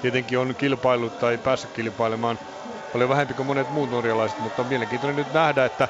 tietenkin 0.01 0.38
on 0.38 0.55
kilpailut 0.57 1.18
tai 1.18 1.38
päässyt 1.38 1.70
kilpailemaan 1.72 2.38
paljon 2.93 3.09
vähempi 3.11 3.34
kuin 3.34 3.47
monet 3.47 3.68
muut 3.68 3.91
norjalaiset, 3.91 4.38
mutta 4.38 4.62
on 4.62 4.68
mielenkiintoinen 4.68 5.16
nyt 5.16 5.32
nähdä, 5.32 5.64
että 5.64 5.88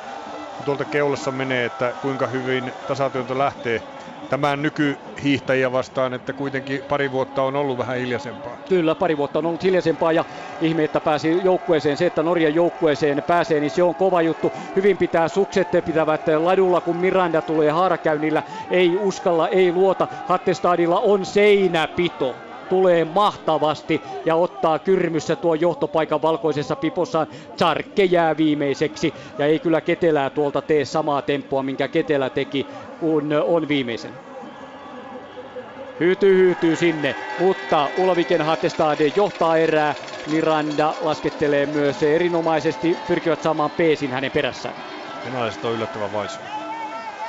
tuolta 0.65 0.85
keulassa 0.85 1.33
menee, 1.33 1.65
että 1.65 1.95
kuinka 2.01 2.27
hyvin 2.27 2.73
tasatyöntö 2.87 3.39
lähtee 3.39 3.83
tämän 4.29 4.63
nykyhiihtäjiä 4.63 5.73
vastaan, 5.73 6.15
että 6.15 6.33
kuitenkin 6.33 6.85
pari 6.89 7.11
vuotta 7.13 7.43
on 7.43 7.57
ollut 7.57 7.79
vähän 7.79 7.99
hiljaisempaa. 7.99 8.59
Kyllä, 8.69 8.95
pari 8.95 9.17
vuotta 9.17 9.39
on 9.39 9.47
ollut 9.47 9.63
hiljaisempaa 9.63 10.13
ja 10.13 10.25
ihme, 10.61 10.85
että 10.85 11.01
pääsi 11.01 11.41
joukkueeseen. 11.45 11.97
Se, 11.97 12.07
että 12.07 12.23
Norjan 12.23 12.55
joukkueeseen 12.55 13.23
pääsee, 13.27 13.61
niin 13.61 13.71
se 13.71 13.83
on 13.83 13.95
kova 13.95 14.23
juttu. 14.23 14.53
Hyvin 14.77 14.99
pitää 14.99 15.29
sukset 15.29 15.69
pitävät 15.85 16.23
ladulla, 16.39 16.81
kun 16.81 16.97
Miranda 16.97 17.43
tulee 17.43 17.71
haarakäynnillä. 17.71 18.43
Ei 18.71 18.97
uskalla, 18.97 19.49
ei 19.49 19.73
luota. 19.73 20.09
Hattestadilla 20.25 21.01
on 21.01 21.27
seinäpito 21.27 22.50
tulee 22.71 23.05
mahtavasti 23.05 24.03
ja 24.25 24.37
ottaa 24.37 24.79
kyrmyssä 24.79 25.37
tuo 25.37 25.55
johtopaikan 25.55 26.23
valkoisessa 26.23 26.77
pipossaan. 26.77 27.27
Charkke 27.59 28.05
jää 28.05 28.37
viimeiseksi 28.37 29.15
ja 29.39 29.47
ei 29.47 29.61
kyllä 29.61 29.81
Ketelää 29.81 30.31
tuolta 30.31 30.63
tee 30.63 30.85
samaa 30.85 31.23
tempoa, 31.23 31.63
minkä 31.63 31.89
Ketelä 31.89 32.31
teki, 32.31 32.69
kun 32.99 33.33
on 33.45 33.69
viimeisen. 33.69 34.21
Hyytyy, 36.01 36.37
hyytyy 36.37 36.77
sinne, 36.77 37.17
mutta 37.37 37.93
Ulviken 37.97 38.43
Hattestade 38.43 39.13
johtaa 39.17 39.57
erää. 39.57 39.95
Miranda 40.27 40.97
laskettelee 41.01 41.67
myös 41.67 42.03
erinomaisesti, 42.03 43.03
pyrkivät 43.07 43.43
saamaan 43.43 43.71
peesin 43.71 44.13
hänen 44.13 44.33
perässään. 44.33 44.75
Venäläiset 45.25 45.65
on 45.65 45.75
yllättävän 45.75 46.13
vaisuja 46.13 46.60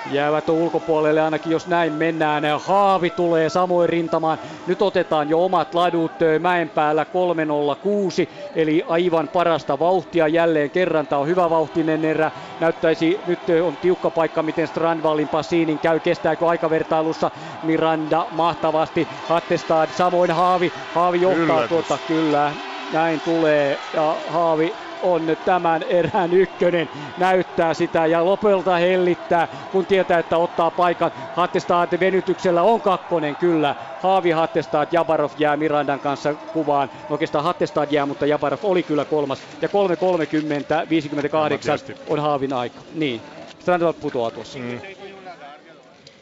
jäävät 0.06 0.49
ulkopuolelle 0.49 1.22
ainakin 1.22 1.52
jos 1.52 1.68
näin 1.68 1.93
mennään. 1.93 2.43
Haavi 2.60 3.10
tulee 3.10 3.49
samoin 3.49 3.89
rintamaan. 3.89 4.38
Nyt 4.68 4.82
otetaan 4.82 5.30
jo 5.30 5.45
omat 5.45 5.74
ladut 5.74 6.12
mäen 6.39 6.70
päällä 6.70 7.06
306 7.06 8.30
eli 8.56 8.84
aivan 8.88 9.28
parasta 9.28 9.80
vauhtia 9.80 10.28
jälleen 10.28 10.72
kerran. 10.72 11.08
Tämä 11.08 11.20
on 11.20 11.28
hyvä 11.28 11.49
vauhtinen 11.49 12.06
erä. 12.06 12.32
Näyttäisi 12.60 13.20
nyt 13.28 13.39
on 13.64 13.78
tiukka 13.78 14.10
paikka 14.10 14.43
miten 14.43 14.68
Strandvallin 14.68 15.28
Passinin 15.28 15.80
käy. 15.80 15.99
Kestääkö 15.99 16.47
aikavertailussa 16.47 17.32
Miranda 17.64 18.26
mahtavasti. 18.32 19.08
Hattestad 19.28 19.89
samoin 19.89 20.32
Haavi. 20.32 20.74
Haavi 20.93 21.22
johtaa 21.22 21.43
Yllätys. 21.43 21.70
tuota 21.70 21.97
kyllä. 22.08 22.52
Näin 22.93 23.22
tulee 23.22 23.80
ja 23.93 24.16
Haavi 24.28 24.74
on 25.02 25.22
tämän 25.45 25.84
erään 25.84 26.34
ykkönen, 26.34 26.89
näyttää 27.18 27.74
sitä 27.74 28.06
ja 28.06 28.26
lopulta 28.26 28.76
hellittää, 28.78 29.47
kun 29.72 29.86
tietää, 29.86 30.20
että 30.20 30.38
ottaa 30.38 30.72
paikan. 30.72 31.12
Hattestad 31.34 31.99
venytyksellä 31.99 32.62
on 32.64 32.82
kakkonen 32.82 33.36
kyllä. 33.36 33.76
Haavi 33.99 34.32
Hattestad, 34.32 34.88
Jabarov 34.91 35.32
jää 35.38 35.58
Mirandan 35.58 35.99
kanssa 35.99 36.34
kuvaan. 36.34 36.89
Oikeastaan 37.10 37.43
Hattestad 37.43 37.91
jää, 37.91 38.06
mutta 38.06 38.26
Jabarov 38.26 38.60
oli 38.64 38.84
kyllä 38.84 39.06
kolmas. 39.06 39.41
Ja 39.62 39.68
3.30, 39.68 40.89
58 40.89 41.80
on 42.08 42.20
Haavin 42.20 42.54
aika. 42.54 42.80
Niin, 42.95 43.22
Strandvall 43.60 43.93
putoaa 43.93 44.32
tuossa. 44.32 44.60
Mm. 44.60 44.82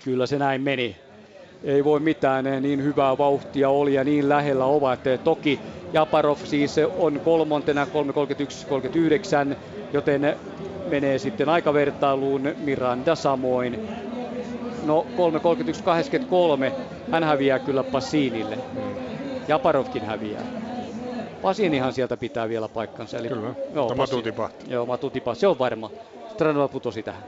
Kyllä 0.03 0.25
se 0.25 0.37
näin 0.37 0.61
meni 0.61 1.08
ei 1.63 1.83
voi 1.83 1.99
mitään, 1.99 2.45
niin 2.61 2.83
hyvää 2.83 3.17
vauhtia 3.17 3.69
oli 3.69 3.93
ja 3.93 4.03
niin 4.03 4.29
lähellä 4.29 4.65
ovat. 4.65 4.99
Toki 5.23 5.59
Japarov 5.93 6.37
siis 6.43 6.75
on 6.97 7.19
kolmontena 7.19 7.85
3.31.39, 7.85 9.55
joten 9.93 10.35
menee 10.89 11.17
sitten 11.17 11.49
aikavertailuun 11.49 12.53
Miranda 12.57 13.15
samoin. 13.15 13.89
No 14.85 15.05
3.31.83, 16.69 16.73
hän 17.11 17.23
häviää 17.23 17.59
kyllä 17.59 17.83
Passinille. 17.83 18.57
Japarovkin 19.47 20.05
häviää. 20.05 20.41
Pasinihan 21.41 21.93
sieltä 21.93 22.17
pitää 22.17 22.49
vielä 22.49 22.67
paikkansa. 22.67 23.17
Eli, 23.17 23.27
kyllä, 23.27 23.53
joo, 23.73 23.95
Matu 23.95 24.21
tipahti. 24.21 24.65
Joo, 24.67 24.85
Matu 24.85 25.09
tipahti, 25.09 25.39
se 25.39 25.47
on 25.47 25.59
varma. 25.59 25.91
Stranova 26.33 26.67
putosi 26.67 27.03
tähän. 27.03 27.23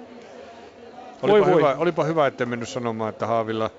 Olipa, 1.22 1.46
voi, 1.46 1.56
hyvä, 1.56 1.68
voi. 1.68 1.76
olipa 1.78 2.04
hyvä, 2.04 2.28
ettei 2.28 2.48
mennyt 2.48 2.70
sanomaan, 2.70 3.10
että 3.10 3.28
Haavilla 3.28 3.72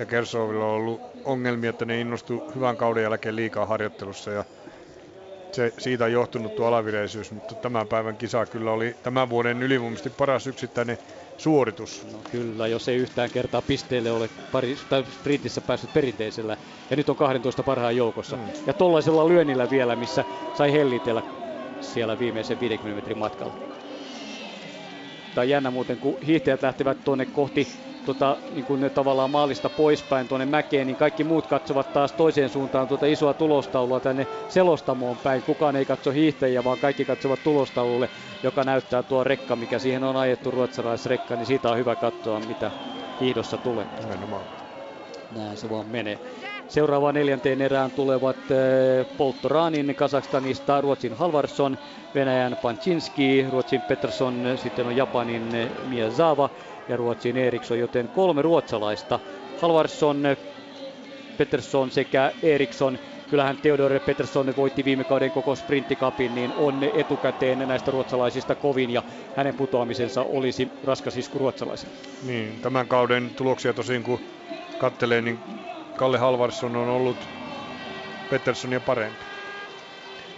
ja 0.00 0.06
Kersovilla 0.06 0.64
on 0.64 0.70
ollut 0.70 1.02
ongelmia, 1.24 1.70
että 1.70 1.84
ne 1.84 2.00
innostu 2.00 2.44
hyvän 2.54 2.76
kauden 2.76 3.02
jälkeen 3.02 3.36
liikaa 3.36 3.66
harjoittelussa 3.66 4.30
ja 4.30 4.44
se, 5.52 5.72
siitä 5.78 6.04
on 6.04 6.12
johtunut 6.12 6.54
tuo 6.54 6.66
alavireisyys, 6.66 7.32
mutta 7.32 7.54
tämän 7.54 7.88
päivän 7.88 8.16
kisa 8.16 8.46
kyllä 8.46 8.72
oli 8.72 8.96
tämän 9.02 9.30
vuoden 9.30 9.62
ylivoimaisesti 9.62 10.10
paras 10.10 10.46
yksittäinen 10.46 10.98
suoritus. 11.36 12.06
No 12.12 12.18
kyllä, 12.30 12.66
jos 12.66 12.88
ei 12.88 12.96
yhtään 12.96 13.30
kertaa 13.30 13.62
pisteelle 13.62 14.10
ole 14.10 14.30
pari, 14.52 14.76
tai 14.88 15.04
sprintissä 15.20 15.60
päässyt 15.60 15.92
perinteisellä, 15.92 16.56
ja 16.90 16.96
nyt 16.96 17.08
on 17.08 17.16
12 17.16 17.62
parhaan 17.62 17.96
joukossa. 17.96 18.36
Mm. 18.36 18.42
Ja 18.66 18.72
tollaisella 18.74 19.28
lyönnillä 19.28 19.70
vielä, 19.70 19.96
missä 19.96 20.24
sai 20.54 20.72
hellitellä 20.72 21.22
siellä 21.80 22.18
viimeisen 22.18 22.60
50 22.60 22.96
metrin 22.96 23.18
matkalla. 23.18 23.54
Tämä 25.34 25.42
on 25.42 25.48
jännä 25.48 25.70
muuten, 25.70 25.98
kun 25.98 26.18
hiihtäjät 26.26 26.62
lähtevät 26.62 27.04
tuonne 27.04 27.26
kohti 27.26 27.89
tota, 28.06 28.36
niin 28.54 28.64
kuin 28.64 28.90
tavallaan 28.90 29.30
maalista 29.30 29.68
poispäin 29.68 30.28
tuonne 30.28 30.46
mäkeen, 30.46 30.86
niin 30.86 30.96
kaikki 30.96 31.24
muut 31.24 31.46
katsovat 31.46 31.92
taas 31.92 32.12
toiseen 32.12 32.48
suuntaan 32.48 32.88
tuota 32.88 33.06
isoa 33.06 33.34
tulostaulua 33.34 34.00
tänne 34.00 34.26
selostamoon 34.48 35.16
päin. 35.16 35.42
Kukaan 35.42 35.76
ei 35.76 35.84
katso 35.84 36.10
hiihtäjiä, 36.10 36.64
vaan 36.64 36.78
kaikki 36.78 37.04
katsovat 37.04 37.42
tulostaululle, 37.44 38.08
joka 38.42 38.64
näyttää 38.64 39.02
tuo 39.02 39.24
rekka, 39.24 39.56
mikä 39.56 39.78
siihen 39.78 40.04
on 40.04 40.16
ajettu 40.16 40.50
ruotsalaisrekka, 40.50 41.36
niin 41.36 41.46
siitä 41.46 41.70
on 41.70 41.78
hyvä 41.78 41.96
katsoa, 41.96 42.40
mitä 42.40 42.70
hiihdossa 43.20 43.56
tulee. 43.56 43.86
Näin 45.36 45.56
se 45.56 45.70
vaan 45.70 45.86
menee. 45.86 46.18
Seuraavaan 46.68 47.14
neljänteen 47.14 47.60
erään 47.60 47.90
tulevat 47.90 48.36
äh, 48.36 49.16
Polttoranin 49.16 49.94
Kazakstanista 49.94 50.80
Ruotsin 50.80 51.14
Halvarsson, 51.16 51.78
Venäjän 52.14 52.56
Panchinski, 52.62 53.46
Ruotsin 53.52 53.80
Pettersson, 53.80 54.44
sitten 54.56 54.86
on 54.86 54.96
Japanin 54.96 55.54
eh, 55.54 55.68
Miyazawa 55.88 56.50
ja 56.88 56.96
Ruotsin 56.96 57.36
Eriksson, 57.36 57.78
joten 57.78 58.08
kolme 58.08 58.42
ruotsalaista. 58.42 59.20
Halvarsson, 59.56 60.22
Pettersson 61.36 61.90
sekä 61.90 62.32
Eriksson. 62.42 62.98
Kyllähän 63.30 63.56
Theodor 63.56 64.00
Pettersson 64.00 64.56
voitti 64.56 64.84
viime 64.84 65.04
kauden 65.04 65.30
koko 65.30 65.54
sprinttikapin, 65.54 66.34
niin 66.34 66.52
on 66.56 66.82
etukäteen 66.94 67.58
näistä 67.58 67.90
ruotsalaisista 67.90 68.54
kovin 68.54 68.90
ja 68.90 69.02
hänen 69.36 69.54
putoamisensa 69.54 70.22
olisi 70.22 70.68
raskas 70.84 71.16
isku 71.16 71.38
ruotsalaisille. 71.38 71.94
Niin, 72.26 72.60
tämän 72.60 72.88
kauden 72.88 73.30
tuloksia 73.36 73.72
tosin 73.72 74.02
kun 74.02 74.20
kattelee, 74.78 75.22
niin 75.22 75.38
Kalle 75.96 76.18
Halvarsson 76.18 76.76
on 76.76 76.88
ollut 76.88 77.16
Petterssonia 78.30 78.80
parempi. 78.80 79.24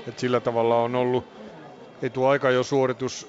Et 0.09 0.19
sillä 0.19 0.41
tavalla 0.41 0.77
on 0.77 0.95
ollut, 0.95 1.25
ei 2.03 2.11
tuo 2.11 2.29
aika 2.29 2.51
jo 2.51 2.63
suoritus 2.63 3.29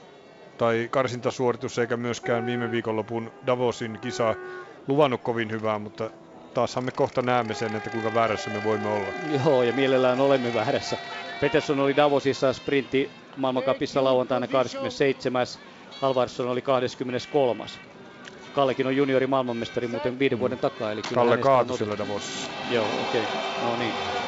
tai 0.57 0.87
karsintasuoritus 0.91 1.79
eikä 1.79 1.97
myöskään 1.97 2.45
viime 2.45 2.71
viikonlopun 2.71 3.31
Davosin 3.47 3.99
kisa 4.01 4.35
luvannut 4.87 5.21
kovin 5.21 5.51
hyvää, 5.51 5.79
mutta 5.79 6.09
taashan 6.53 6.83
me 6.83 6.91
kohta 6.91 7.21
näemme 7.21 7.53
sen, 7.53 7.75
että 7.75 7.89
kuinka 7.89 8.13
väärässä 8.13 8.49
me 8.49 8.63
voimme 8.63 8.89
olla. 8.89 9.07
Joo, 9.45 9.63
ja 9.63 9.73
mielellään 9.73 10.21
olemme 10.21 10.53
väärässä. 10.53 10.97
Peterson 11.41 11.79
oli 11.79 11.95
Davosissa 11.95 12.53
sprintti 12.53 13.09
maailmankapissa 13.37 14.03
lauantaina 14.03 14.47
27. 14.47 15.47
Halvarsson 16.01 16.47
oli 16.47 16.61
23. 16.61 17.63
Kallekin 18.53 18.87
on 18.87 18.95
juniori 18.95 19.27
maailmanmestari 19.27 19.87
muuten 19.87 20.19
viiden 20.19 20.39
vuoden 20.39 20.59
takaa. 20.59 20.91
Eli 20.91 21.01
kyllä 21.01 21.21
Kalle 21.21 21.37
kaatui 21.37 21.77
sillä 21.77 21.97
Davosissa. 21.97 22.51
Joo, 22.71 22.85
okei. 22.85 23.21
Okay. 23.21 23.69
No 23.69 23.75
niin. 23.75 24.22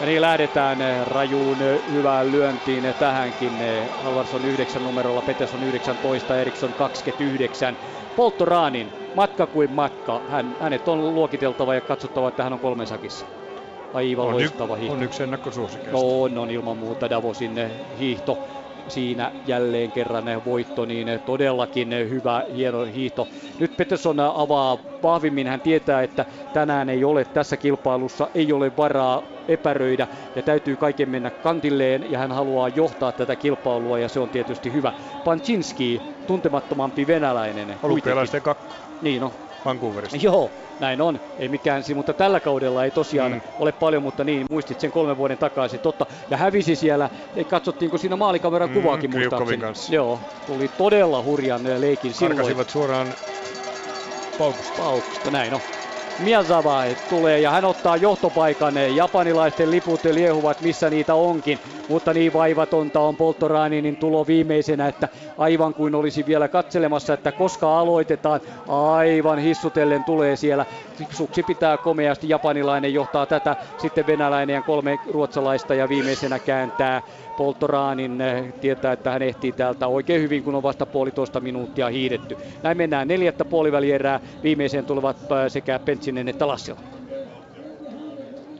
Ja 0.00 0.06
niin 0.06 0.20
lähdetään 0.20 0.80
eh, 0.80 1.02
rajuun 1.02 1.62
eh, 1.62 1.82
hyvään 1.90 2.30
lyöntiin 2.30 2.84
eh, 2.84 2.94
tähänkin. 2.94 3.58
Halvarsson 3.96 4.44
9 4.44 4.82
numerolla, 4.82 5.22
Peterson 5.22 5.62
19, 5.62 6.40
Eriksson 6.40 6.74
29. 6.74 7.78
Polttoraanin, 8.14 8.92
matka 9.12 9.46
kuin 9.46 9.70
matka. 9.72 10.24
Hän, 10.28 10.56
hänet 10.60 10.88
on 10.88 11.14
luokiteltava 11.14 11.74
ja 11.74 11.80
katsottava, 11.80 12.28
että 12.28 12.44
hän 12.44 12.52
on 12.52 12.60
kolmen 12.60 12.86
sakissa. 12.86 13.26
Aivan 13.92 14.24
On, 14.26 14.30
y- 14.30 14.34
loistava 14.34 14.76
hiihto. 14.76 14.92
on 14.92 15.02
yksi 15.02 15.22
ennakkosuosikeista. 15.22 15.92
No 15.92 16.22
on, 16.22 16.38
on 16.38 16.50
ilman 16.50 16.76
muuta 16.76 17.10
Davosin 17.10 17.54
hiihto. 17.98 18.40
Siinä 18.88 19.32
jälleen 19.44 19.92
kerran 19.92 20.24
voitto, 20.44 20.84
niin 20.84 21.08
todellakin 21.24 21.90
hyvä, 22.08 22.44
hieno 22.54 22.84
hiihto. 22.84 23.28
Nyt 23.58 23.76
Peterson 23.76 24.20
avaa 24.20 24.78
vahvimmin, 25.02 25.46
hän 25.46 25.60
tietää, 25.60 26.02
että 26.02 26.26
tänään 26.52 26.88
ei 26.88 27.04
ole 27.04 27.24
tässä 27.24 27.56
kilpailussa, 27.56 28.30
ei 28.34 28.52
ole 28.52 28.76
varaa 28.76 29.34
epäröidä 29.48 30.08
ja 30.34 30.42
täytyy 30.42 30.76
kaiken 30.76 31.08
mennä 31.08 31.30
kantilleen 31.30 32.10
ja 32.10 32.18
hän 32.18 32.32
haluaa 32.32 32.68
johtaa 32.68 33.12
tätä 33.12 33.36
kilpailua 33.36 33.98
ja 33.98 34.08
se 34.08 34.20
on 34.20 34.30
tietysti 34.30 34.72
hyvä. 34.72 34.92
Panchinski, 35.24 36.02
tuntemattomampi 36.26 37.06
venäläinen. 37.06 37.78
Olympialaisten 37.82 38.42
kakko 38.42 38.74
Niin 39.00 39.20
no, 39.20 39.32
Vancouverista. 39.64 40.18
Joo, 40.22 40.52
näin 40.78 41.00
on. 41.00 41.20
Ei 41.38 41.48
mikään, 41.48 41.82
si- 41.82 41.94
mutta 41.94 42.14
tällä 42.14 42.40
kaudella 42.40 42.84
ei 42.84 42.90
tosiaan 42.90 43.32
Mm. 43.32 43.40
ole 43.58 43.72
paljon, 43.72 44.02
mutta 44.02 44.24
niin, 44.24 44.46
muistit 44.50 44.80
sen 44.80 44.90
kolmen 44.90 45.16
vuoden 45.16 45.38
takaisin, 45.38 45.80
totta. 45.80 46.06
Ja 46.30 46.36
hävisi 46.36 46.76
siellä, 46.76 47.10
ei 47.34 47.44
katsottiinko 47.44 47.98
siinä 47.98 48.16
maalikameran 48.16 48.70
Mm, 48.70 48.74
kuvaakin 48.74 49.10
muistaakseni. 49.10 49.60
kanssa. 49.60 49.94
Joo, 49.94 50.20
tuli 50.46 50.68
todella 50.68 51.22
hurjan 51.22 51.66
eh, 51.66 51.78
leikin 51.80 52.14
silloin. 52.14 52.36
Karkasivat 52.36 52.68
suoraan 52.68 53.16
paukusta. 54.38 54.76
Paukusta, 54.76 55.30
näin 55.30 55.54
on. 55.54 55.60
Miyazava 56.18 56.82
tulee 57.08 57.40
ja 57.40 57.50
hän 57.50 57.64
ottaa 57.64 57.96
johtopaikan. 57.96 58.74
Japanilaisten 58.94 59.70
liput 59.70 60.04
liehuvat 60.04 60.60
missä 60.60 60.90
niitä 60.90 61.14
onkin, 61.14 61.62
mutta 61.88 62.14
niin 62.14 62.32
vaivatonta 62.32 63.00
on 63.00 63.16
Polttoraaninin 63.16 63.96
tulo 63.96 64.26
viimeisenä, 64.26 64.88
että 64.88 65.08
aivan 65.36 65.74
kuin 65.74 65.94
olisi 65.94 66.26
vielä 66.26 66.48
katselemassa, 66.48 67.14
että 67.14 67.32
koska 67.32 67.78
aloitetaan, 67.78 68.40
aivan 68.68 69.38
hissutellen 69.38 70.04
tulee 70.04 70.36
siellä. 70.36 70.66
Suksi 71.10 71.42
pitää 71.42 71.78
komeasti, 71.78 72.28
japanilainen 72.28 72.94
johtaa 72.94 73.26
tätä, 73.26 73.56
sitten 73.76 74.06
venäläinen 74.06 74.54
ja 74.54 74.62
kolme 74.62 75.00
ruotsalaista 75.06 75.74
ja 75.74 75.88
viimeisenä 75.88 76.40
kääntää 76.40 77.02
Polttoraanin 77.36 78.20
eh, 78.20 78.54
tietää, 78.60 78.92
että 78.92 79.10
hän 79.10 79.22
ehtii 79.22 79.52
täältä 79.52 79.86
oikein 79.86 80.22
hyvin, 80.22 80.42
kun 80.42 80.54
on 80.54 80.62
vasta 80.62 80.86
puolitoista 80.86 81.40
minuuttia 81.40 81.88
hiidetty. 81.88 82.38
Näin 82.62 82.76
mennään 82.76 83.08
neljättä 83.08 83.44
puolivälierää. 83.44 84.20
Viimeiseen 84.42 84.86
tulevat 84.86 85.16
eh, 85.22 85.26
sekä 85.48 85.78
Pentsinen 85.78 86.28
että 86.28 86.48
Lassila. 86.48 86.80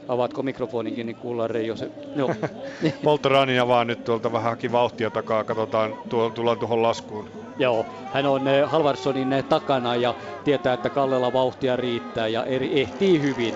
Avaatko 0.07 0.43
mikrofoninkin, 0.43 1.05
niin 1.05 1.15
kuullaan 1.15 1.49
Reijo 1.49 1.75
se. 1.75 1.91
Joo. 2.15 2.29
Polttorani 3.03 3.59
avaa 3.59 3.85
nyt 3.85 4.03
tuolta 4.03 4.31
vähän 4.31 4.49
haki 4.49 4.71
vauhtia 4.71 5.09
takaa. 5.11 5.43
Katsotaan, 5.43 5.93
tuolla 6.09 6.29
tullaan 6.29 6.57
tuohon 6.59 6.81
laskuun. 6.81 7.29
Joo, 7.59 7.85
hän 8.13 8.25
on 8.25 8.47
eh, 8.47 8.69
Halvarssonin 8.69 9.33
eh, 9.33 9.43
takana 9.43 9.95
ja 9.95 10.15
tietää, 10.43 10.73
että 10.73 10.89
Kallella 10.89 11.33
vauhtia 11.33 11.75
riittää 11.75 12.27
ja 12.27 12.43
eri, 12.45 12.81
ehtii 12.81 13.21
hyvin. 13.21 13.53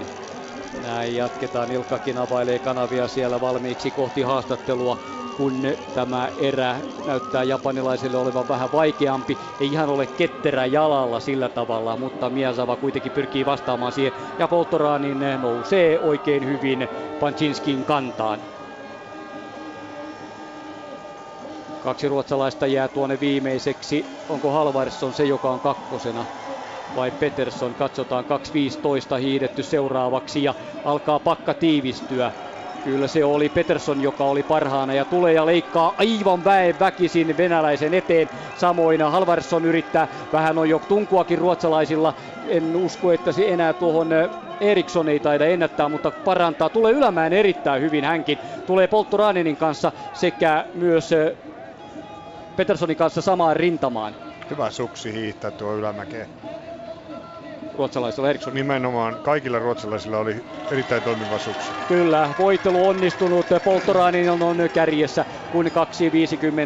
Näin 0.88 1.16
jatketaan. 1.16 1.72
Ilkkakin 1.72 2.18
availee 2.18 2.60
kanavia 2.60 3.08
siellä 3.08 3.42
valmiiksi 3.42 3.92
kohti 3.92 4.22
haastattelua, 4.22 4.98
kun 5.40 5.62
tämä 5.94 6.30
erä 6.38 6.80
näyttää 7.06 7.44
japanilaisille 7.44 8.18
olevan 8.18 8.48
vähän 8.48 8.72
vaikeampi. 8.72 9.38
Ei 9.60 9.72
ihan 9.72 9.90
ole 9.90 10.08
ketterä 10.08 10.66
jalalla 10.66 11.20
sillä 11.20 11.50
tavalla, 11.50 11.98
mutta 11.98 12.30
Miyazava 12.30 12.76
kuitenkin 12.76 13.12
pyrkii 13.12 13.46
vastaamaan 13.46 13.92
siihen. 13.92 14.14
Ja 14.40 14.48
Polttoraanin 14.48 15.24
eh, 15.24 15.40
nousee 15.40 16.00
oikein 16.00 16.46
hyvin 16.46 16.88
Panchinskin 17.20 17.86
kantaan. 17.86 18.40
Kaksi 21.84 22.08
ruotsalaista 22.08 22.68
jää 22.68 22.88
tuonne 22.88 23.20
viimeiseksi. 23.20 24.06
Onko 24.30 24.52
Halvarsson 24.52 25.14
se, 25.14 25.24
joka 25.26 25.50
on 25.52 25.60
kakkosena? 25.60 26.26
Vai 26.96 27.12
Peterson? 27.12 27.76
Katsotaan 27.76 28.26
2.15 29.16 29.20
hiidetty 29.20 29.64
seuraavaksi 29.64 30.44
ja 30.44 30.54
alkaa 30.86 31.20
pakka 31.20 31.54
tiivistyä. 31.54 32.32
Kyllä 32.82 33.08
se 33.08 33.24
oli 33.24 33.50
Peterson, 33.50 34.02
joka 34.02 34.24
oli 34.26 34.44
parhaana 34.44 34.94
ja 34.94 35.06
tulee 35.06 35.34
ja 35.34 35.46
leikkaa 35.46 35.94
aivan 35.98 36.44
väen 36.44 36.80
väkisin 36.80 37.38
venäläisen 37.38 37.94
eteen. 37.94 38.30
Samoin 38.54 39.02
Halvarsson 39.02 39.66
yrittää, 39.66 40.08
vähän 40.32 40.58
on 40.58 40.70
jo 40.70 40.80
tunkuakin 40.80 41.38
ruotsalaisilla. 41.38 42.14
En 42.48 42.76
usko, 42.76 43.12
että 43.12 43.32
se 43.32 43.48
enää 43.48 43.74
tuohon 43.74 44.12
eh, 44.12 44.30
Eriksson 44.60 45.10
ei 45.10 45.20
taida 45.20 45.46
ennättää, 45.46 45.90
mutta 45.90 46.12
parantaa. 46.12 46.70
Tulee 46.70 46.94
ylämään 46.94 47.34
erittäin 47.34 47.82
hyvin 47.82 48.04
hänkin. 48.06 48.38
Tulee 48.66 48.88
Polttoraaninin 48.88 49.58
kanssa 49.58 49.92
sekä 50.14 50.66
myös 50.74 51.12
eh, 51.12 51.32
Petersonin 52.56 52.98
kanssa 52.98 53.22
samaan 53.22 53.56
rintamaan. 53.56 54.16
Hyvä 54.50 54.72
suksi 54.72 55.14
hiihtää 55.14 55.52
tuo 55.52 55.76
ylämäkeen. 55.76 56.28
Ruotsalaisella 57.80 58.30
Eriksson. 58.30 58.54
Nimenomaan 58.54 59.20
kaikilla 59.22 59.60
ruotsalaisilla 59.60 60.18
oli 60.18 60.36
erittäin 60.72 61.04
toimiva 61.04 61.40
suksi. 61.40 61.74
Kyllä, 61.88 62.34
voittelu 62.38 62.88
onnistunut. 62.88 63.48
Polttorainin 63.64 64.30
on, 64.32 64.42
on 64.42 64.58
kärjessä 64.74 65.26
kun 65.52 65.66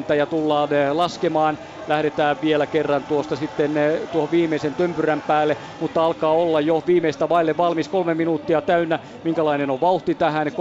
2.50 0.10 0.16
ja 0.16 0.28
tullaan 0.28 0.74
eh, 0.74 0.92
laskemaan. 0.92 1.60
Lähdetään 1.88 2.38
vielä 2.42 2.68
kerran 2.68 3.04
tuosta 3.04 3.36
sitten 3.36 3.78
eh, 3.78 4.02
tuohon 4.12 4.32
viimeisen 4.32 4.76
tömpyrän 4.76 5.22
päälle, 5.22 5.58
mutta 5.80 6.06
alkaa 6.06 6.32
olla 6.32 6.62
jo 6.62 6.84
viimeistä 6.88 7.30
vaille 7.30 7.58
valmis. 7.58 7.88
Kolme 7.88 8.14
minuuttia 8.14 8.62
täynnä. 8.62 9.00
Minkälainen 9.24 9.70
on 9.70 9.82
vauhti 9.82 10.16
tähän? 10.16 10.48
3.02 10.48 10.54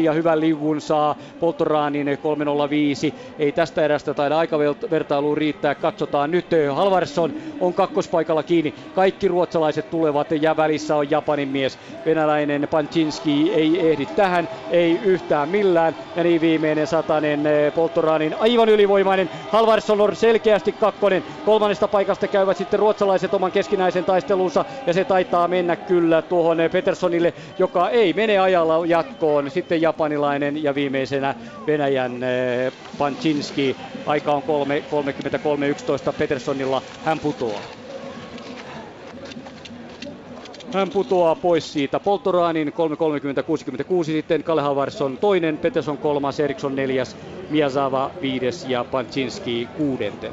ja 0.00 0.12
hyvän 0.12 0.40
liuvun 0.40 0.80
saa 0.80 1.16
Polttoraanin 1.40 2.06
3.05. 2.06 3.14
Ei 3.38 3.52
tästä 3.52 3.82
erästä 3.84 4.14
taida 4.14 4.38
aikavertailuun 4.38 5.36
riittää. 5.36 5.74
Katsotaan 5.74 6.30
nyt. 6.30 6.52
eh, 6.52 6.74
Halvarsson 6.74 7.32
on 7.60 7.74
kakkospaikalla 7.74 8.42
kiinni. 8.42 8.74
Kaikki 8.94 9.28
ruotsalaiset 9.28 9.90
tulevat 9.90 10.30
ja 10.40 10.56
välissä 10.56 10.96
on 10.96 11.10
Japanin 11.10 11.48
mies. 11.48 11.78
Venäläinen 12.06 12.68
Panchinski 12.70 13.52
ei 13.54 13.90
ehdi 13.90 14.06
tähän, 14.06 14.48
ei 14.70 15.00
yhtään 15.04 15.48
millään. 15.48 15.96
Ja 16.16 16.24
niin 16.24 16.40
viimeinen 16.40 16.86
satanen 16.86 17.46
eh, 17.46 17.74
Polttoraanin 17.74 18.34
aivan 18.40 18.68
ylivoimainen. 18.68 19.30
Halvarsson 19.50 20.00
on 20.00 20.16
selkeästi 20.42 20.72
kakkonen. 20.72 21.24
Kolmannesta 21.44 21.88
paikasta 21.88 22.28
käyvät 22.28 22.56
sitten 22.56 22.78
ruotsalaiset 22.80 23.34
oman 23.34 23.52
keskinäisen 23.52 24.04
taistelunsa. 24.04 24.64
Ja 24.86 24.92
se 24.92 25.04
taitaa 25.04 25.48
mennä 25.48 25.76
kyllä 25.76 26.22
tuohon 26.22 26.60
eh, 26.60 26.70
Petersonille, 26.70 27.34
joka 27.58 27.90
ei 27.90 28.12
mene 28.12 28.38
ajalla 28.38 28.86
jatkoon. 28.86 29.50
Sitten 29.50 29.82
japanilainen 29.82 30.62
ja 30.62 30.74
viimeisenä 30.74 31.34
Venäjän 31.66 32.22
eh, 32.22 32.72
Panchinski. 32.98 33.76
Aika 34.06 34.32
on 34.32 34.42
3, 34.42 34.84
33.11 36.08 36.12
Petersonilla. 36.18 36.82
Hän 37.04 37.20
putoaa. 37.20 37.81
Hän 40.74 40.90
putoaa 40.90 41.34
pois 41.34 41.72
siitä. 41.72 42.00
Polttoraanin 42.00 42.68
3.30.66, 42.68 44.04
sitten 44.04 44.44
Kalle 44.44 44.62
Havarsson 44.62 45.18
toinen, 45.18 45.58
Peterson 45.58 45.98
kolmas, 45.98 46.40
Eriksson 46.40 46.76
neljäs, 46.76 47.16
Miyazava 47.50 48.10
viides 48.22 48.64
ja 48.68 48.84
Panchinski 48.84 49.68
kuudenten. 49.76 50.32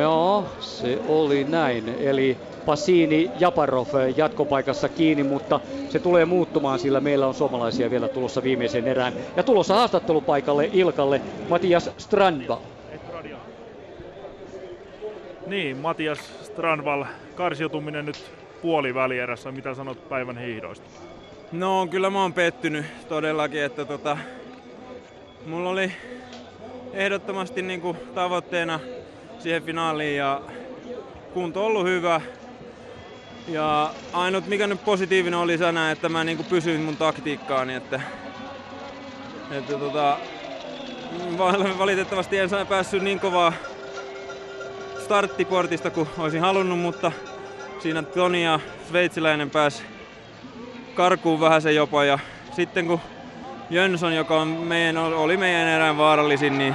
Joo, 0.00 0.44
se 0.60 0.98
oli 1.08 1.44
näin. 1.44 1.88
Eli 2.00 2.36
Pasini 2.66 3.30
Japarov 3.40 3.86
jatkopaikassa 4.16 4.88
kiinni, 4.88 5.22
mutta 5.22 5.60
se 5.88 5.98
tulee 5.98 6.24
muuttumaan, 6.24 6.78
sillä 6.78 7.00
meillä 7.00 7.26
on 7.26 7.34
suomalaisia 7.34 7.90
vielä 7.90 8.08
tulossa 8.08 8.42
viimeisen 8.42 8.88
erään. 8.88 9.12
Ja 9.36 9.42
tulossa 9.42 9.74
haastattelupaikalle 9.74 10.70
Ilkalle 10.72 11.20
Matias 11.48 11.90
Strandva. 11.98 12.60
Niin, 15.50 15.76
Matias 15.76 16.18
Strandval, 16.42 17.04
karsiutuminen 17.34 18.06
nyt 18.06 18.32
puolivälierässä. 18.62 19.52
Mitä 19.52 19.74
sanot 19.74 20.08
päivän 20.08 20.38
hiihdoista? 20.38 20.86
No 21.52 21.86
kyllä 21.90 22.10
mä 22.10 22.22
oon 22.22 22.32
pettynyt 22.32 22.86
todellakin, 23.08 23.62
että 23.62 23.84
tota, 23.84 24.16
mulla 25.46 25.70
oli 25.70 25.92
ehdottomasti 26.92 27.62
niinku 27.62 27.96
tavoitteena 28.14 28.80
siihen 29.38 29.62
finaaliin 29.62 30.16
ja 30.16 30.40
kunto 31.34 31.60
on 31.60 31.66
ollut 31.66 31.86
hyvä. 31.86 32.20
Ja 33.48 33.90
ainut 34.12 34.46
mikä 34.46 34.66
nyt 34.66 34.84
positiivinen 34.84 35.38
oli 35.38 35.58
sana, 35.58 35.90
että 35.90 36.08
mä 36.08 36.24
niinku 36.24 36.42
pysyin 36.42 36.80
mun 36.80 36.96
taktiikkaani, 36.96 37.74
että, 37.74 38.00
että 39.50 39.72
tota, 39.72 40.16
val- 41.38 41.78
valitettavasti 41.78 42.38
en 42.38 42.48
saa 42.48 42.64
päässyt 42.64 43.02
niin 43.02 43.20
kovaa 43.20 43.52
starttiportista 45.10 45.90
kuin 45.90 46.08
olisin 46.18 46.40
halunnut, 46.40 46.78
mutta 46.78 47.12
siinä 47.78 48.02
Toni 48.02 48.44
ja 48.44 48.60
sveitsiläinen 48.88 49.50
pääsi 49.50 49.82
karkuun 50.94 51.40
vähän 51.40 51.62
se 51.62 51.72
jopa. 51.72 52.04
Ja 52.04 52.18
sitten 52.52 52.86
kun 52.86 53.00
Jönsson, 53.70 54.14
joka 54.14 54.40
on 54.40 54.48
meidän, 54.48 54.96
oli 54.96 55.36
meidän 55.36 55.68
erään 55.68 55.98
vaarallisin, 55.98 56.58
niin 56.58 56.74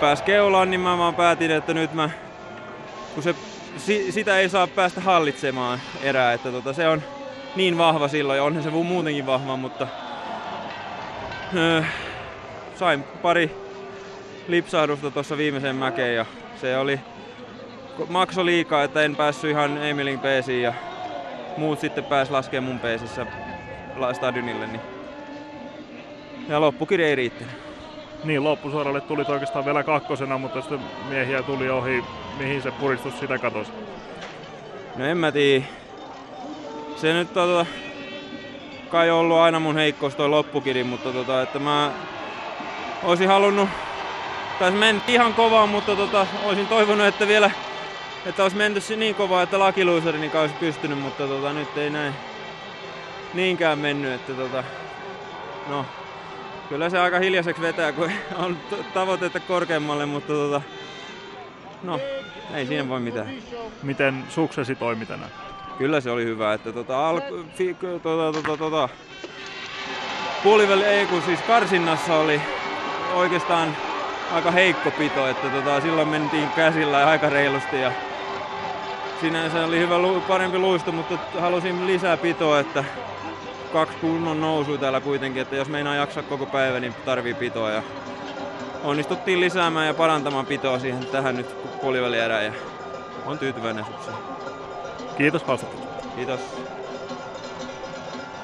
pääsi 0.00 0.22
keulaan, 0.22 0.70
niin 0.70 0.80
mä 0.80 0.98
vaan 0.98 1.14
päätin, 1.14 1.50
että 1.50 1.74
nyt 1.74 1.94
mä, 1.94 2.10
kun 3.14 3.22
se, 3.22 3.34
si, 3.76 4.12
sitä 4.12 4.38
ei 4.38 4.48
saa 4.48 4.66
päästä 4.66 5.00
hallitsemaan 5.00 5.80
erää, 6.02 6.32
että 6.32 6.50
tota, 6.52 6.72
se 6.72 6.88
on 6.88 7.02
niin 7.56 7.78
vahva 7.78 8.08
silloin, 8.08 8.36
ja 8.36 8.44
onhan 8.44 8.62
se 8.62 8.70
muutenkin 8.70 9.26
vahva, 9.26 9.56
mutta 9.56 9.86
öö, 11.56 11.82
sain 12.74 13.02
pari 13.02 13.50
lipsahdusta 14.48 15.10
tuossa 15.10 15.36
viimeisen 15.36 15.76
mäkeen 15.76 16.14
ja 16.14 16.26
se 16.60 16.78
oli 16.78 17.00
makso 18.08 18.46
liikaa, 18.46 18.84
että 18.84 19.02
en 19.02 19.16
päässyt 19.16 19.50
ihan 19.50 19.82
Emilin 19.82 20.20
peesiin 20.20 20.62
ja 20.62 20.72
muut 21.56 21.80
sitten 21.80 22.04
pääs 22.04 22.30
laskemaan 22.30 22.72
mun 22.72 22.80
peesissä 22.80 23.26
stadionille. 24.12 24.66
Niin. 24.66 24.80
Ja 26.48 26.60
loppukirja 26.60 27.06
ei 27.06 27.14
riittänyt. 27.14 27.54
Niin, 28.24 28.44
loppusuoralle 28.44 29.00
tuli 29.00 29.24
oikeastaan 29.28 29.64
vielä 29.64 29.82
kakkosena, 29.82 30.38
mutta 30.38 30.60
sitten 30.60 30.80
miehiä 31.08 31.42
tuli 31.42 31.70
ohi. 31.70 32.04
Mihin 32.38 32.62
se 32.62 32.70
puristus 32.70 33.20
sitä 33.20 33.38
katosi? 33.38 33.72
No 34.96 35.04
en 35.04 35.18
mä 35.18 35.32
tiedä. 35.32 35.64
Se 36.96 37.12
nyt 37.12 37.32
tota, 37.32 37.66
kai 38.88 39.10
ollut 39.10 39.38
aina 39.38 39.60
mun 39.60 39.74
heikkous 39.74 40.14
toi 40.14 40.28
loppukiri, 40.28 40.84
mutta 40.84 41.12
tota, 41.12 41.42
että 41.42 41.58
mä 41.58 41.92
olisin 43.02 43.28
halunnut, 43.28 43.68
tai 44.58 44.70
meni 44.70 45.00
ihan 45.08 45.34
kovaa, 45.34 45.66
mutta 45.66 45.96
tota, 45.96 46.26
olisin 46.44 46.66
toivonut, 46.66 47.06
että 47.06 47.28
vielä 47.28 47.50
että 48.26 48.42
olisi 48.42 48.56
menty 48.56 48.96
niin 48.96 49.14
kovaa, 49.14 49.42
että 49.42 49.58
lakiluisari 49.58 50.18
niin 50.18 50.36
olisi 50.36 50.54
pystynyt, 50.60 50.98
mutta 50.98 51.26
tota, 51.26 51.52
nyt 51.52 51.76
ei 51.76 51.90
näin 51.90 52.14
niinkään 53.34 53.78
mennyt, 53.78 54.12
että 54.12 54.32
tota, 54.32 54.64
no, 55.68 55.86
kyllä 56.68 56.90
se 56.90 56.98
aika 56.98 57.18
hiljaiseksi 57.18 57.62
vetää, 57.62 57.92
kun 57.92 58.10
on 58.44 58.56
tavoitetta 58.94 59.40
korkeammalle, 59.40 60.06
mutta 60.06 60.32
tota, 60.32 60.62
no, 61.82 62.00
ei 62.54 62.66
siinä 62.66 62.88
voi 62.88 63.00
mitään. 63.00 63.28
Miten 63.82 64.24
suksesi 64.28 64.74
toimi 64.74 65.06
tänään? 65.06 65.30
Kyllä 65.78 66.00
se 66.00 66.10
oli 66.10 66.24
hyvä, 66.24 66.54
että 66.54 66.72
tota, 66.72 67.08
al, 67.08 67.20
fi, 67.54 67.74
tota, 67.74 68.32
tota, 68.32 68.56
tota, 68.56 68.88
puoliväli, 70.42 70.84
ei 70.84 71.06
kun 71.06 71.22
siis 71.22 71.40
karsinnassa 71.40 72.14
oli 72.14 72.40
oikeastaan 73.14 73.76
aika 74.32 74.50
heikko 74.50 74.90
pito, 74.90 75.28
että 75.28 75.48
tota, 75.48 75.80
silloin 75.80 76.08
mentiin 76.08 76.48
käsillä 76.48 77.06
aika 77.06 77.28
reilusti 77.28 77.80
ja 77.80 77.92
sinänsä 79.20 79.64
oli 79.64 79.78
hyvä, 79.78 79.94
parempi 80.28 80.58
luisto, 80.58 80.92
mutta 80.92 81.18
halusin 81.40 81.86
lisää 81.86 82.16
pitoa, 82.16 82.60
että 82.60 82.84
kaksi 83.72 83.98
kunnon 84.00 84.40
nousua 84.40 84.78
täällä 84.78 85.00
kuitenkin, 85.00 85.42
että 85.42 85.56
jos 85.56 85.68
meinaa 85.68 85.94
jaksaa 85.94 86.22
koko 86.22 86.46
päivä, 86.46 86.80
niin 86.80 86.94
tarvii 87.04 87.34
pitoa. 87.34 87.70
Ja 87.70 87.82
onnistuttiin 88.84 89.40
lisäämään 89.40 89.86
ja 89.86 89.94
parantamaan 89.94 90.46
pitoa 90.46 90.78
siihen 90.78 91.06
tähän 91.06 91.36
nyt 91.36 91.80
puolivälierään 91.80 92.44
ja 92.44 92.52
on 93.26 93.38
tyytyväinen 93.38 93.84
sukseen. 93.84 94.16
Kiitos 95.16 95.42
haastattelusta. 95.42 96.08
Kiitos. 96.16 96.40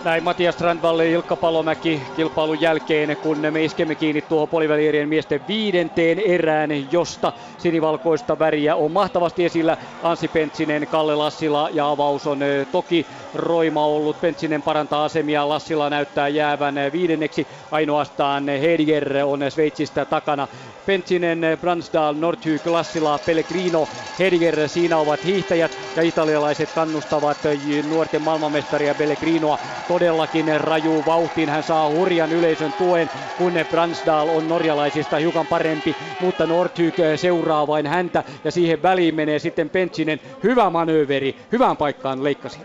Näin 0.05 0.25
Matias 0.25 0.55
Strandvall 0.55 1.01
ja 1.01 1.07
Ilkka 1.11 1.37
Palomäki 1.37 2.03
kilpailun 2.15 2.61
jälkeen, 2.61 3.17
kun 3.23 3.39
me 3.51 3.65
iskemme 3.65 3.95
kiinni 3.97 4.23
tuohon 4.23 4.49
polivälierien 4.49 5.09
miesten 5.09 5.47
viidenteen 5.47 6.19
erään, 6.19 6.93
josta 6.93 7.33
sinivalkoista 7.59 8.39
väriä 8.39 8.77
on 8.77 8.93
mahtavasti 8.93 9.45
esillä. 9.45 9.77
Ansi 10.03 10.29
Pentsinen, 10.29 10.89
Kalle 10.89 11.15
Lassila 11.15 11.69
ja 11.73 11.91
avaus 11.91 12.27
on 12.27 12.41
toki 12.71 13.07
roima 13.35 13.87
ollut. 13.87 14.21
Pentsinen 14.21 14.63
parantaa 14.63 15.05
asemia, 15.05 15.49
Lassila 15.49 15.91
näyttää 15.91 16.29
jäävän 16.29 16.75
viidenneksi. 16.93 17.49
Ainoastaan 17.71 18.49
Hediger 18.49 19.17
on 19.25 19.41
Sveitsistä 19.49 20.05
takana. 20.07 20.49
Pentsinen, 20.87 21.41
Bransdal, 21.61 22.15
Nordhyk, 22.15 22.67
Lassila, 22.67 23.19
Pellegrino, 23.19 23.89
Hediger, 24.19 24.69
siinä 24.69 24.99
ovat 24.99 25.25
hiihtäjät 25.25 25.73
ja 25.97 26.03
italialaiset 26.03 26.73
kannustavat 26.73 27.39
nuorten 27.83 28.23
maailmanmestaria 28.23 28.95
Pellegrinoa 28.95 29.59
todellakin 29.95 30.61
raju 30.61 31.05
vauhtiin. 31.07 31.49
Hän 31.49 31.63
saa 31.63 31.89
hurjan 31.89 32.33
yleisön 32.33 32.73
tuen, 32.73 33.11
kun 33.37 33.53
Bransdal 33.71 34.29
on 34.29 34.49
norjalaisista 34.49 35.17
hiukan 35.17 35.47
parempi, 35.47 35.97
mutta 36.21 36.47
Nordhyk 36.47 36.95
seuraa 37.17 37.67
vain 37.67 37.87
häntä 37.87 38.25
ja 38.45 38.51
siihen 38.51 38.83
väliin 38.83 39.15
menee 39.15 39.39
sitten 39.39 39.71
Pentsinen. 39.71 40.21
Hyvä 40.43 40.71
manööveri, 40.71 41.37
hyvään 41.53 41.77
paikkaan 41.77 42.25
leikkasi. 42.25 42.59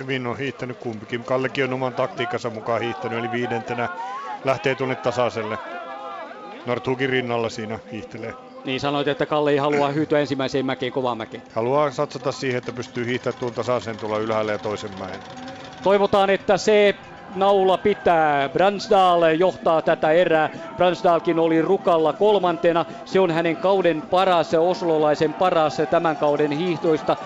Hyvin 0.00 0.26
on 0.26 0.38
hiihtänyt 0.38 0.76
kumpikin. 0.76 1.24
Kallekin 1.24 1.64
on 1.64 1.72
oman 1.72 1.94
taktiikkansa 1.94 2.50
mukaan 2.50 2.80
hiihtänyt, 2.80 3.18
eli 3.18 3.32
viidentenä 3.32 3.88
lähtee 4.44 4.74
tuonne 4.74 4.94
tasaiselle. 4.94 5.58
Nordhukin 6.66 7.10
rinnalla 7.10 7.48
siinä 7.48 7.78
hiihtelee. 7.92 8.34
Niin 8.64 8.80
sanoit, 8.80 9.08
että 9.08 9.26
Kalle 9.26 9.50
ei 9.50 9.56
halua 9.56 9.88
hyytyä 9.88 10.20
ensimmäiseen 10.20 10.66
mäkeen, 10.66 10.92
kovaan 10.92 11.18
mäkeen. 11.18 11.42
Haluaa 11.52 11.90
satsata 11.90 12.32
siihen, 12.32 12.58
että 12.58 12.72
pystyy 12.72 13.06
hiihtämään 13.06 13.40
tuon 13.40 13.52
tasaisen 13.54 13.98
tulla 13.98 14.18
ylhäälle 14.18 14.52
ja 14.52 14.58
toisen 14.58 14.90
mäen. 14.98 15.20
Toivotaan, 15.82 16.30
että 16.30 16.56
se 16.56 16.94
naula 17.34 17.78
pitää. 17.78 18.48
Bransdal 18.48 19.22
johtaa 19.22 19.82
tätä 19.82 20.10
erää. 20.10 20.50
Bransdalkin 20.76 21.38
oli 21.38 21.62
rukalla 21.62 22.12
kolmantena. 22.12 22.84
Se 23.04 23.20
on 23.20 23.30
hänen 23.30 23.56
kauden 23.56 24.02
paras, 24.02 24.54
oslolaisen 24.54 25.34
paras 25.34 25.76
tämän 25.90 26.16
kauden 26.16 26.50
hiihdoista, 26.50 27.16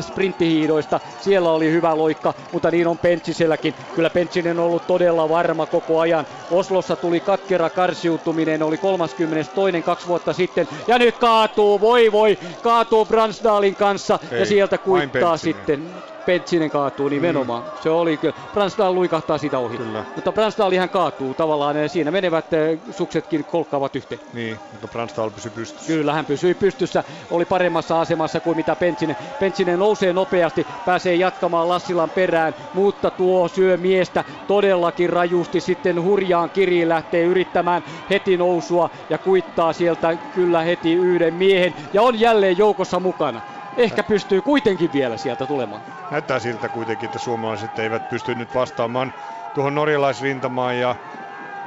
sprinttihiidoista. 0.00 1.00
Siellä 1.20 1.50
oli 1.50 1.70
hyvä 1.70 1.96
loikka, 1.96 2.34
mutta 2.52 2.70
niin 2.70 2.86
on 2.86 2.98
Pentsiselläkin. 2.98 3.74
Kyllä 3.94 4.10
Pentsinen 4.10 4.58
on 4.58 4.66
ollut 4.66 4.86
todella 4.86 5.28
varma 5.28 5.66
koko 5.66 6.00
ajan. 6.00 6.26
Oslossa 6.50 6.96
tuli 6.96 7.20
katkera 7.20 7.70
karsiutuminen, 7.70 8.62
oli 8.62 8.78
32. 8.78 9.82
kaksi 9.84 10.08
vuotta 10.08 10.32
sitten. 10.32 10.68
Ja 10.86 10.98
nyt 10.98 11.18
kaatuu, 11.18 11.80
voi 11.80 12.12
voi, 12.12 12.38
kaatuu 12.62 13.04
Bransdalin 13.04 13.76
kanssa 13.76 14.18
Ei, 14.30 14.38
ja 14.38 14.46
sieltä 14.46 14.78
kuittaa 14.78 15.36
sitten 15.36 15.82
Pentsinen 16.26 16.70
kaatuu 16.70 17.08
nimenomaan. 17.08 17.62
Mm. 17.62 17.70
Se 17.82 17.90
oli 17.90 18.16
kyllä. 18.16 18.34
Bransdal 18.52 18.94
luikahtaa 18.94 19.38
sitä 19.38 19.58
ohi. 19.58 19.76
Kyllä. 19.76 20.04
Mutta 20.16 20.32
Bransdalihan 20.32 20.88
kaatuu 20.88 21.34
tavallaan 21.34 21.82
ja 21.82 21.88
siinä 21.88 22.10
menevät 22.10 22.52
eh, 22.52 22.78
suksetkin 22.90 23.44
kolkkaavat 23.44 23.96
yhteen. 23.96 24.20
Niin, 24.32 24.58
mutta 24.72 24.88
Bransdal 24.88 25.30
pysyy 25.30 25.52
pystyssä. 25.54 25.86
Kyllä, 25.86 26.12
hän 26.12 26.26
pysyi 26.26 26.54
pystyssä. 26.54 27.04
Oli 27.30 27.44
paremmassa 27.44 28.00
asemassa 28.00 28.40
kuin 28.40 28.56
mitä 28.56 28.76
Pentsinen. 28.76 29.16
Pentsinen 29.40 29.78
nousee 29.78 30.12
nopeasti, 30.12 30.66
pääsee 30.86 31.14
jatkamaan 31.14 31.68
Lassilan 31.68 32.10
perään, 32.10 32.54
mutta 32.74 33.10
tuo 33.10 33.48
syö 33.48 33.76
miestä 33.76 34.24
todellakin 34.46 35.10
rajusti. 35.10 35.60
Sitten 35.60 36.02
hurjaan 36.02 36.50
kiriin 36.50 36.88
lähtee 36.88 37.24
yrittämään 37.24 37.84
heti 38.10 38.36
nousua 38.36 38.90
ja 39.10 39.18
kuittaa 39.18 39.72
sieltä 39.72 40.16
kyllä 40.34 40.62
heti 40.62 40.92
yhden 40.92 41.34
miehen 41.34 41.74
ja 41.92 42.02
on 42.02 42.20
jälleen 42.20 42.58
joukossa 42.58 43.00
mukana 43.00 43.40
ehkä 43.76 44.02
pystyy 44.02 44.42
kuitenkin 44.42 44.92
vielä 44.92 45.16
sieltä 45.16 45.46
tulemaan. 45.46 45.82
Näyttää 46.10 46.38
siltä 46.38 46.68
kuitenkin, 46.68 47.06
että 47.06 47.18
suomalaiset 47.18 47.78
eivät 47.78 48.08
pysty 48.08 48.34
nyt 48.34 48.54
vastaamaan 48.54 49.14
tuohon 49.52 49.74
norjalaisrintamaan 49.74 50.78
ja 50.78 50.96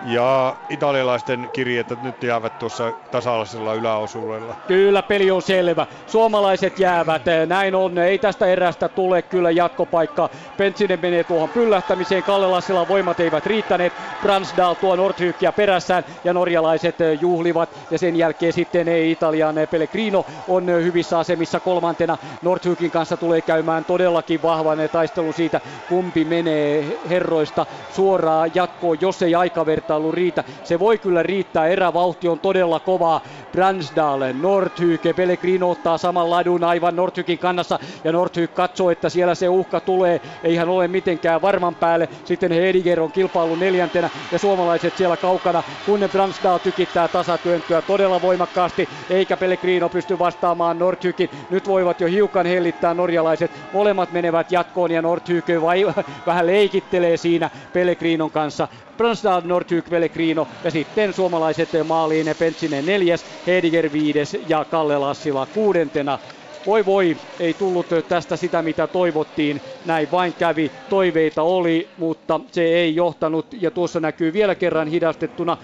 ja 0.01 0.55
italialaisten 0.69 1.49
kirjeet 1.53 2.01
nyt 2.01 2.23
jäävät 2.23 2.59
tuossa 2.59 2.93
tasaisella 3.11 3.73
yläosuudella. 3.73 4.55
Kyllä 4.67 5.03
peli 5.03 5.31
on 5.31 5.41
selvä. 5.41 5.87
Suomalaiset 6.07 6.79
jäävät. 6.79 7.21
Näin 7.45 7.75
on. 7.75 7.97
Ei 7.97 8.19
tästä 8.19 8.45
erästä 8.45 8.89
tule 8.89 9.21
kyllä 9.21 9.51
jatkopaikka. 9.51 10.29
Pentsinen 10.57 10.99
menee 10.99 11.23
tuohon 11.23 11.49
pyllähtämiseen. 11.49 12.23
Kalle 12.23 12.47
Lassila 12.47 12.87
voimat 12.87 13.19
eivät 13.19 13.45
riittäneet. 13.45 13.93
Bransdal 14.21 14.73
tuo 14.73 14.95
Nordhykkiä 14.95 15.51
perässään 15.51 16.03
ja 16.23 16.33
norjalaiset 16.33 16.95
juhlivat. 17.19 17.69
Ja 17.89 17.97
sen 17.97 18.15
jälkeen 18.15 18.53
sitten 18.53 18.87
ei 18.87 19.11
Italian 19.11 19.55
Pellegrino 19.71 20.25
on 20.47 20.67
hyvissä 20.67 21.19
asemissa 21.19 21.59
kolmantena. 21.59 22.17
Nordhykin 22.41 22.91
kanssa 22.91 23.17
tulee 23.17 23.41
käymään 23.41 23.85
todellakin 23.85 24.41
vahvan 24.41 24.77
taistelun 24.91 25.33
siitä, 25.33 25.61
kumpi 25.89 26.25
menee 26.25 26.99
herroista 27.09 27.65
suoraan 27.89 28.51
jatkoon, 28.53 28.97
jos 29.01 29.21
ei 29.21 29.35
aikaverta 29.35 29.84
ollut 29.93 30.13
riitä. 30.13 30.43
Se 30.63 30.79
voi 30.79 30.97
kyllä 30.97 31.23
riittää, 31.23 31.67
erävauhti 31.67 32.27
on 32.27 32.39
todella 32.39 32.79
kovaa. 32.79 33.21
Bransdal, 33.51 34.19
Nordhyke, 34.41 35.13
Pellegrino 35.13 35.69
ottaa 35.69 35.97
saman 35.97 36.29
ladun 36.29 36.63
aivan 36.63 36.95
Nordhykin 36.95 37.39
kannassa 37.39 37.79
ja 38.03 38.11
Nordhyk 38.11 38.53
katsoo, 38.53 38.89
että 38.89 39.09
siellä 39.09 39.35
se 39.35 39.49
uhka 39.49 39.79
tulee. 39.79 40.21
Ei 40.43 40.55
hän 40.55 40.69
ole 40.69 40.87
mitenkään 40.87 41.41
varman 41.41 41.75
päälle. 41.75 42.09
Sitten 42.25 42.51
Hediger 42.51 43.01
on 43.01 43.11
kilpailu 43.11 43.55
neljäntenä 43.55 44.09
ja 44.31 44.39
suomalaiset 44.39 44.97
siellä 44.97 45.17
kaukana, 45.17 45.63
kun 45.85 45.99
Bransdal 46.11 46.57
tykittää 46.57 47.07
tasatyöntöä 47.07 47.81
todella 47.81 48.21
voimakkaasti, 48.21 48.89
eikä 49.09 49.37
Pellegrino 49.37 49.89
pysty 49.89 50.19
vastaamaan 50.19 50.79
Nordhykin. 50.79 51.29
Nyt 51.49 51.67
voivat 51.67 52.01
jo 52.01 52.07
hiukan 52.07 52.45
hellittää 52.45 52.93
norjalaiset. 52.93 53.51
Molemmat 53.73 54.11
menevät 54.11 54.51
jatkoon 54.51 54.91
ja 54.91 55.01
Nordhyke 55.01 55.61
vai, 55.61 55.85
vähän 56.27 56.47
leikittelee 56.47 57.17
siinä 57.17 57.49
Pellegrinon 57.73 58.31
kanssa. 58.31 58.67
Bransdal, 58.97 59.41
Nordhyk, 59.45 59.74
Pellegrino 59.81 60.47
ja 60.63 60.71
sitten 60.71 61.13
suomalaiset 61.13 61.69
maaliin 61.83 62.35
Pentsinen 62.37 62.85
neljäs, 62.85 63.25
Hediger 63.47 63.91
viides 63.91 64.37
ja 64.47 64.65
Kalle 64.65 64.97
Lassila 64.97 65.45
kuudentena. 65.45 66.19
voi 66.65 66.85
voi, 66.85 67.17
ei 67.39 67.53
tullut 67.53 67.89
tästä 68.07 68.37
sitä 68.37 68.61
mitä 68.61 68.87
toivottiin, 68.87 69.61
näin 69.85 70.11
vain 70.11 70.33
kävi, 70.33 70.71
toiveita 70.89 71.41
oli, 71.41 71.89
mutta 71.97 72.39
se 72.51 72.63
ei 72.63 72.95
johtanut 72.95 73.45
ja 73.61 73.71
tuossa 73.71 73.99
näkyy 73.99 74.33
vielä 74.33 74.55
kerran 74.55 74.87
hidastettuna, 74.87 75.57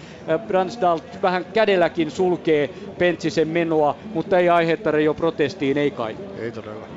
Bransdal 0.48 1.00
vähän 1.22 1.46
kädelläkin 1.54 2.12
sulkee 2.12 2.70
Pentsisen 2.98 3.48
menoa, 3.48 3.96
mutta 4.14 4.40
ei 4.40 4.50
aihetta 4.50 5.00
jo 5.00 5.14
protestiin, 5.14 5.78
ei 5.78 5.92
kai. 5.92 6.18
Ei 6.40 6.52
todella. 6.52 6.88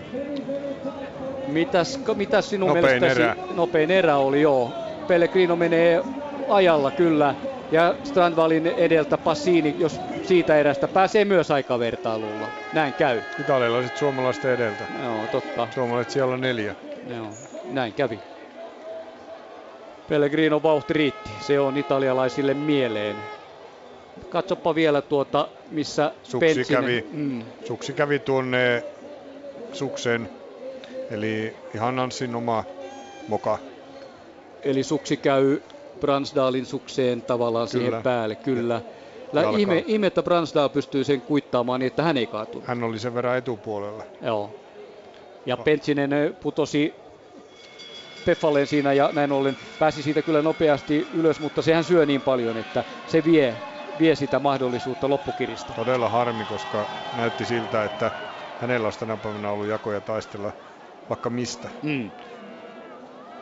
Mitäs, 1.47 2.01
mitäs 2.15 2.51
sinun 2.51 2.69
Nopein 2.69 2.85
mielestäsi? 2.85 3.23
erä. 3.23 3.37
Nopein 3.55 3.91
erä 3.91 4.17
oli, 4.17 4.43
joo. 4.43 4.71
Pellegrino 5.07 5.57
menee 5.57 6.03
ajalla 6.49 6.91
kyllä. 6.91 7.35
Ja 7.71 7.95
Strandvalin 8.05 8.67
edeltä 8.67 9.19
Passini, 9.19 9.75
jos 9.79 10.01
siitä 10.23 10.57
erästä 10.57 10.89
pääsee 10.89 11.25
myös 11.25 11.51
aikavertailulla. 11.51 12.49
Näin 12.73 12.95
käy. 12.95 13.21
Italialaiset 13.41 13.97
suomalaisten 13.97 14.51
edeltä. 14.51 14.85
Joo, 15.03 15.27
totta. 15.33 15.69
Suomalaiset 15.71 16.13
siellä 16.13 16.35
on 16.35 16.41
neljä. 16.41 16.75
Joo, 17.07 17.27
näin 17.65 17.93
kävi. 17.93 18.19
Pellegrino 20.09 20.63
vauhti 20.63 20.93
riitti. 20.93 21.31
Se 21.41 21.61
on 21.61 21.77
italialaisille 21.77 22.55
mieleen. 22.55 23.17
Katsopa 24.31 24.75
vielä 24.75 25.03
tuota, 25.03 25.49
missä 25.71 26.13
Suksi 26.23 26.55
Pentsinen... 26.55 26.83
kävi. 26.83 27.05
Mm, 27.13 27.43
Suksi 27.65 27.93
kävi 27.93 28.19
tuonne 28.19 28.85
suksen, 29.73 30.29
eli 31.11 31.57
ihan 31.75 31.99
Anssin 31.99 32.35
oma 32.35 32.65
moka. 33.29 33.59
Eli 34.63 34.83
suksi 34.83 35.17
käy 35.17 35.61
Bransdalin 36.05 36.67
sukseen 36.67 37.23
tavallaan 37.23 37.69
Kyllä. 37.73 37.85
siihen 37.87 38.03
päälle, 38.03 38.37
kyllä. 38.37 38.83
Lä, 39.33 39.41
Jalkaan. 39.41 39.61
ihme, 39.61 39.85
ihme, 39.87 40.07
että 40.07 40.23
Bransdal 40.23 40.69
pystyy 40.69 41.05
sen 41.05 41.23
kuittaamaan 41.23 41.81
niin, 41.81 41.87
että 41.87 42.03
hän 42.03 42.17
ei 42.17 42.27
kaatunut. 42.27 42.69
Hän 42.69 42.85
oli 42.85 42.99
sen 42.99 43.15
verran 43.15 43.39
etupuolella. 43.39 44.05
Joo. 44.23 44.51
Ja 45.47 45.57
Pentsinen 45.57 46.13
ö, 46.13 46.33
putosi 46.43 46.95
Peffalleen 48.25 48.67
siinä 48.67 48.93
ja 48.93 49.11
näin 49.13 49.33
ollen 49.33 49.57
pääsi 49.79 50.03
siitä 50.03 50.23
kyllä 50.23 50.43
nopeasti 50.43 51.07
ylös, 51.15 51.41
mutta 51.41 51.63
sehän 51.63 51.85
syö 51.85 52.07
niin 52.07 52.21
paljon, 52.21 52.57
että 52.57 52.85
se 53.07 53.25
vie, 53.25 53.55
vie 53.99 54.15
sitä 54.15 54.39
mahdollisuutta 54.39 55.09
loppukiristä. 55.09 55.73
Todella 55.73 56.09
harmi, 56.09 56.45
koska 56.45 56.87
näytti 57.17 57.45
siltä, 57.45 57.85
että 57.85 58.11
hänellä 58.61 58.87
olisi 58.87 58.99
tänä 58.99 59.17
päivänä 59.17 59.51
ollut 59.51 59.67
jakoja 59.67 60.01
taistella 60.01 60.53
vaikka 61.09 61.31
mistä. 61.31 61.69
Mm. 61.83 62.11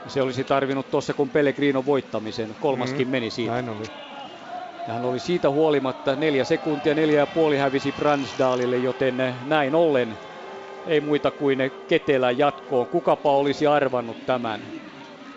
Se 0.07 0.22
olisi 0.22 0.44
tarvinnut 0.44 0.90
tuossa 0.90 1.14
kun 1.14 1.30
Pellegrino 1.30 1.84
voittamisen. 1.84 2.57
Kolmaskin 2.61 3.09
Mm, 3.09 3.11
meni 3.11 3.30
siitä. 3.30 3.53
Näin 3.53 3.68
oli. 3.68 3.84
Ja 4.86 4.92
hän 4.92 5.05
oli 5.05 5.18
siitä 5.18 5.50
huolimatta 5.50 6.16
neljä 6.16 6.44
sekuntia, 6.44 6.94
neljä 6.94 7.18
ja 7.18 7.26
puoli 7.26 7.57
hävisi 7.57 7.92
Bransdalille, 7.92 8.78
joten 8.78 9.16
näin 9.44 9.74
ollen 9.74 10.18
ei 10.86 11.00
muita 11.00 11.30
kuin 11.30 11.59
Ketelä 11.88 12.30
jatkoon. 12.30 12.86
Kukapa 12.86 13.36
olisi 13.36 13.66
arvannut 13.66 14.26
tämän 14.26 14.61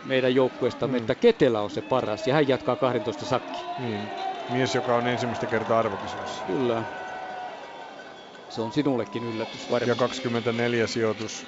meidän 0.03 0.35
joukkueestamme, 0.35 0.97
Mm. 0.97 1.01
että 1.03 1.15
Ketelä 1.15 1.61
on 1.61 1.69
se 1.69 1.81
paras 1.81 2.27
ja 2.27 2.33
hän 2.33 2.47
jatkaa 2.47 2.75
12 2.75 3.25
sakki. 3.25 3.65
Niin. 3.77 4.11
Mies, 4.47 4.75
joka 4.75 4.95
on 4.95 5.07
ensimmäistä 5.07 5.47
kertaa 5.47 5.79
arvokisoissa. 5.79 6.45
Kyllä. 6.45 6.83
Se 8.49 8.61
on 8.61 8.71
sinullekin 8.71 9.23
yllätys 9.23 9.69
varmaan. 9.69 9.89
Ja 9.89 9.95
24 9.95 10.87
sijoitus 10.87 11.47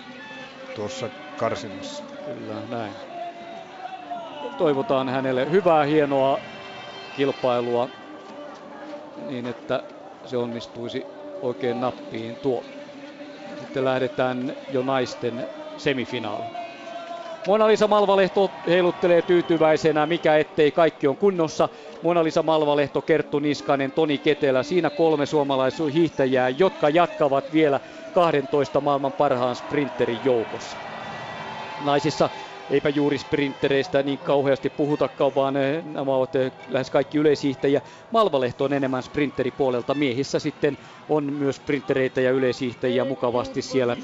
tuossa 0.74 1.09
karsinnassa. 1.36 2.03
Kyllä, 2.26 2.61
näin. 2.68 2.93
Toivotaan 4.58 5.10
hänelle 5.10 5.51
hyvää, 5.51 5.84
hienoa 5.86 6.41
kilpailua 7.14 7.89
niin, 9.16 9.47
että 9.47 9.84
se 10.26 10.38
onnistuisi 10.38 11.08
oikein 11.41 11.80
nappiin 11.80 12.38
tuo. 12.38 12.66
Sitten 13.55 13.84
lähdetään 13.86 14.55
jo 14.68 14.82
naisten 14.82 15.49
semifinaaliin. 15.78 16.51
Mona-Lisa 17.47 17.88
Malvalehto 17.88 18.62
heiluttelee 18.68 19.22
tyytyväisenä, 19.22 20.05
mikä 20.08 20.38
ettei 20.38 20.72
kaikki 20.72 21.08
on 21.08 21.18
kunnossa. 21.18 21.70
Mona-Lisa 22.01 22.43
Malvalehto, 22.43 23.01
Kerttu 23.01 23.39
Niskanen, 23.39 23.91
Toni 23.91 24.18
Ketelä, 24.18 24.64
siinä 24.64 24.89
kolme 24.89 25.26
suomalaishiihtäjää, 25.26 26.49
jotka 26.49 26.89
jatkavat 26.89 27.51
vielä 27.51 27.80
12 28.12 28.82
maailman 28.82 29.14
parhaan 29.14 29.55
sprinterin 29.55 30.24
joukossa 30.24 30.78
naisissa 31.80 32.30
eipä 32.70 32.89
juuri 32.89 33.18
sprinttereistä 33.18 34.03
niin 34.03 34.20
kauheasti 34.20 34.70
puhutakaan, 34.70 35.36
vaan 35.36 35.57
eh, 35.57 35.84
nämä 35.84 36.15
ovat 36.15 36.36
eh, 36.36 36.51
lähes 36.68 36.89
kaikki 36.89 37.18
yleishiihtäjiä. 37.18 37.82
Malvalehto 38.11 38.63
on 38.63 38.74
enemmän 38.74 39.03
sprinteripuolelta. 39.03 39.93
Miehissä 39.93 40.39
sitten 40.39 40.78
on 41.09 41.34
myös 41.34 41.55
sprinttereitä 41.55 42.22
ja 42.22 42.32
yleishiihtäjiä 42.32 43.05
mukavasti 43.05 43.61
siellä 43.61 43.97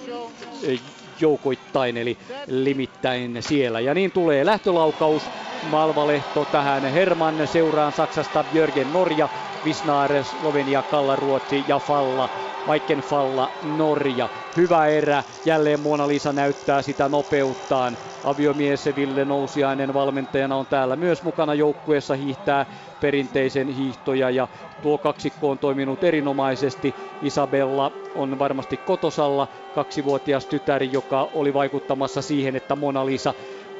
eh, 0.63 0.79
joukoittain, 1.19 1.97
eli 1.97 2.17
limittäin 2.47 3.37
siellä. 3.39 3.79
Ja 3.79 3.93
niin 3.93 4.11
tulee 4.11 4.45
lähtölaukaus. 4.45 5.31
Malvalehto 5.69 6.45
tähän 6.45 6.83
Herman 6.83 7.47
seuraan 7.47 7.91
Saksasta 7.91 8.45
Jörgen 8.53 8.93
Norja, 8.93 9.29
Visnar 9.63 10.11
Slovenia, 10.23 10.83
Kalla 10.83 11.15
Ruotsi 11.15 11.63
ja 11.67 11.79
Falla 11.79 12.29
Maiken 12.65 12.99
Falla 12.99 13.53
Norja. 13.61 14.29
Hyvä 14.55 14.87
erä, 14.87 15.23
jälleen 15.45 15.79
Mona 15.79 16.07
Lisa 16.07 16.33
näyttää 16.33 16.81
sitä 16.81 17.09
nopeuttaan. 17.09 17.97
Aviomies 18.23 18.85
Ville 18.95 19.25
Nousiainen 19.25 19.93
valmentajana 19.93 20.55
on 20.55 20.67
täällä 20.67 20.95
myös 20.95 21.23
mukana 21.23 21.53
joukkueessa 21.53 22.15
hiihtää 22.15 22.65
perinteisen 22.99 23.67
hiihtoja 23.67 24.29
ja 24.29 24.47
tuo 24.81 24.97
kaksikko 24.97 25.49
on 25.49 25.59
toiminut 25.59 26.03
erinomaisesti. 26.03 26.95
Isabella 27.21 27.91
on 28.13 28.39
varmasti 28.39 28.77
kotosalla, 28.77 29.47
kaksivuotias 29.71 30.47
tytär, 30.47 30.83
joka 30.83 31.29
oli 31.33 31.53
vaikuttamassa 31.53 32.21
siihen, 32.21 32.55
että 32.55 32.75
Mona 32.75 33.05
Lisa 33.05 33.33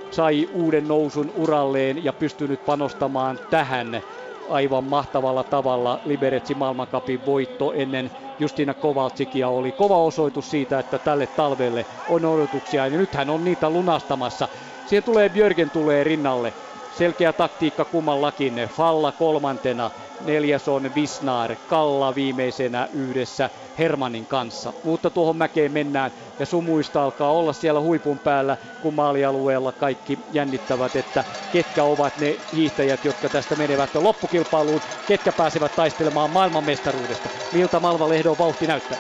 sai 0.09 0.47
uuden 0.51 0.88
nousun 0.88 1.31
uralleen 1.34 2.03
ja 2.03 2.13
pystynyt 2.13 2.65
panostamaan 2.65 3.39
tähän 3.49 4.01
aivan 4.47 4.83
mahtavalla 4.83 5.43
tavalla. 5.43 6.01
Liberetsi 6.03 6.55
maailmankapin 6.55 7.25
voitto 7.25 7.73
ennen 7.73 8.11
Justina 8.39 8.73
Kovaltsikia 8.73 9.49
oli 9.49 9.71
kova 9.71 10.03
osoitus 10.03 10.49
siitä, 10.49 10.79
että 10.79 10.99
tälle 10.99 11.27
talvelle 11.27 11.87
on 12.05 12.25
odotuksia 12.25 12.87
ja 12.87 12.97
nyt 12.97 13.15
hän 13.15 13.29
on 13.29 13.43
niitä 13.43 13.69
lunastamassa. 13.69 14.49
Siihen 14.85 15.03
tulee 15.03 15.29
Björgen 15.29 15.71
tulee 15.71 16.03
rinnalle. 16.03 16.53
Selkeä 16.89 17.33
taktiikka 17.33 17.85
kummallakin. 17.85 18.55
Falla 18.69 19.11
kolmantena, 19.11 19.91
neljäs 20.19 20.67
on 20.67 20.95
Visnar, 20.95 21.55
Kalla 21.67 22.15
viimeisenä 22.15 22.89
yhdessä 22.91 23.49
Hermanin 23.78 24.28
kanssa. 24.28 24.74
Mutta 24.84 25.09
tuohon 25.09 25.38
mäkeen 25.38 25.71
mennään 25.71 26.11
ja 26.39 26.45
sumuista 26.45 27.03
alkaa 27.03 27.32
olla 27.32 27.53
siellä 27.53 27.82
huipun 27.82 28.19
päällä, 28.19 28.57
kun 28.82 28.93
maalialueella 28.93 29.71
kaikki 29.71 30.26
jännittävät, 30.32 30.95
että 30.95 31.26
ketkä 31.51 31.84
ovat 31.84 32.17
ne 32.17 32.39
hiihtäjät, 32.51 33.05
jotka 33.05 33.30
tästä 33.30 33.55
menevät 33.55 33.95
loppukilpailuun, 33.95 34.82
ketkä 35.05 35.34
pääsevät 35.34 35.76
taistelemaan 35.76 36.30
maailmanmestaruudesta. 36.30 37.30
Miltä 37.53 37.80
Malvalehdon 37.80 38.38
vauhti 38.38 38.67
näyttää? 38.67 38.97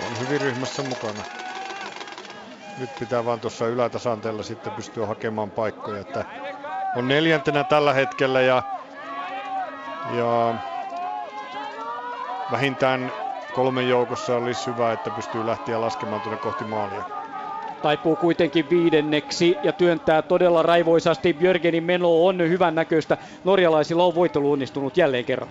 On 0.00 0.18
hyvin 0.18 0.40
ryhmässä 0.40 0.82
mukana. 0.82 1.24
Nyt 2.78 2.90
pitää 2.98 3.24
vaan 3.24 3.40
tuossa 3.40 3.66
ylätasanteella 3.66 4.42
sitten 4.42 4.72
pystyä 4.72 5.06
hakemaan 5.06 5.50
paikkoja. 5.50 6.00
Että 6.00 6.24
on 6.96 7.08
neljäntenä 7.08 7.64
tällä 7.64 7.92
hetkellä 7.92 8.40
ja, 8.40 8.62
ja 10.16 10.54
vähintään 12.52 13.12
kolmen 13.58 13.88
joukossa 13.88 14.36
olisi 14.36 14.66
hyvä, 14.66 14.92
että 14.92 15.10
pystyy 15.10 15.46
lähteä 15.46 15.80
laskemaan 15.80 16.20
tuonne 16.20 16.38
kohti 16.38 16.64
maalia. 16.64 17.04
taipuu 17.82 18.16
kuitenkin 18.16 18.70
viidenneksi 18.70 19.58
ja 19.62 19.72
työntää 19.72 20.22
todella 20.22 20.62
raivoisasti. 20.62 21.32
Björgenin 21.34 21.84
meno 21.84 22.24
on 22.26 22.38
hyvän 22.38 22.74
näköistä. 22.74 23.18
Norjalaisilla 23.44 24.04
on 24.04 24.14
voittelu 24.14 24.52
onnistunut 24.52 24.96
jälleen 24.96 25.24
kerran. 25.24 25.48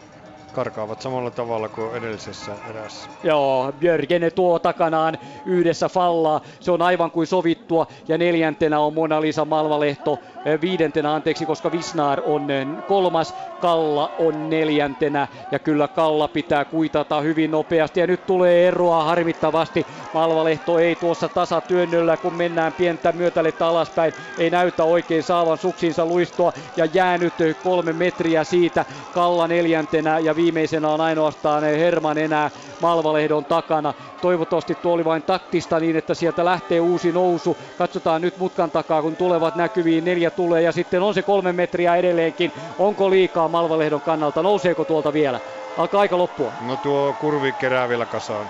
Karkaavat 0.54 1.02
samalla 1.02 1.32
tavalla 1.32 1.70
kuin 1.70 1.96
edellisessä 1.96 2.52
erässä. 2.70 3.10
Joo, 3.24 3.74
Björgen 3.80 4.32
tuo 4.36 4.60
takanaan 4.60 5.18
yhdessä 5.46 5.90
fallaa. 5.90 6.42
Se 6.60 6.72
on 6.72 6.82
aivan 6.82 7.12
kuin 7.12 7.28
sovittua. 7.28 7.88
Ja 8.08 8.18
neljäntenä 8.18 8.80
on 8.80 8.94
Mona 8.94 9.22
Lisa 9.22 9.46
Malvalehto. 9.46 10.20
Eh, 10.48 10.62
Viidentenä, 10.62 11.14
anteeksi, 11.14 11.46
koska 11.46 11.72
Visnar 11.72 12.22
on 12.26 12.52
eh, 12.52 12.68
kolmas. 12.88 13.36
Kalla 13.62 14.12
on 14.20 14.50
neljäntenä. 14.50 15.28
Ja 15.52 15.60
kyllä 15.60 15.88
Kalla 15.88 16.28
pitää 16.28 16.66
kuitata 16.66 17.22
hyvin 17.22 17.52
nopeasti. 17.52 18.00
Ja 18.00 18.08
nyt 18.08 18.26
tulee 18.26 18.68
eroa 18.68 19.04
harmittavasti. 19.04 19.86
Malvalehto 20.14 20.80
ei 20.80 20.96
tuossa 20.96 21.30
tasatyönnöllä, 21.30 22.18
kun 22.18 22.34
mennään 22.34 22.74
pientä 22.74 23.12
myötälettä 23.12 23.68
alaspäin. 23.68 24.14
Ei 24.38 24.50
näytä 24.50 24.84
oikein 24.84 25.24
saavan 25.24 25.58
suksiinsa 25.58 26.06
luistoa. 26.06 26.54
Ja 26.78 26.86
jäänyt 26.86 27.42
eh, 27.42 27.56
kolme 27.64 27.94
metriä 27.94 28.44
siitä. 28.44 28.86
Kalla 29.14 29.48
neljäntenä 29.48 30.20
ja 30.20 30.36
viimeisenä 30.36 30.90
on 30.90 31.02
ainoastaan 31.02 31.64
Herman 31.64 32.18
enää 32.18 32.52
Malvalehdon 32.82 33.46
takana. 33.46 33.94
Toivottavasti 34.22 34.76
tuo 34.76 34.94
oli 34.94 35.06
vain 35.06 35.24
taktista 35.24 35.80
niin, 35.80 35.96
että 35.96 36.14
sieltä 36.14 36.46
lähtee 36.46 36.80
uusi 36.80 37.12
nousu. 37.12 37.58
Katsotaan 37.78 38.22
nyt 38.22 38.38
mutkan 38.38 38.72
takaa, 38.72 39.02
kun 39.02 39.16
tulevat 39.16 39.56
näkyviin. 39.56 40.06
Neljä 40.06 40.32
tulee 40.38 40.62
ja 40.62 40.72
sitten 40.72 41.02
on 41.04 41.14
se 41.14 41.24
kolme 41.24 41.54
metriä 41.54 41.96
edelleenkin. 41.96 42.54
Onko 42.78 43.10
liikaa 43.10 43.50
Malvalehdon 43.50 44.02
kannalta? 44.02 44.44
Nouseeko 44.44 44.86
tuolta 44.86 45.14
vielä? 45.14 45.42
Alkaa 45.78 46.02
aika 46.02 46.18
loppua. 46.18 46.54
No 46.60 46.78
tuo 46.78 47.16
kurvi 47.20 47.54
kerää 47.54 47.90
vielä 47.90 48.06
kasaan. 48.06 48.48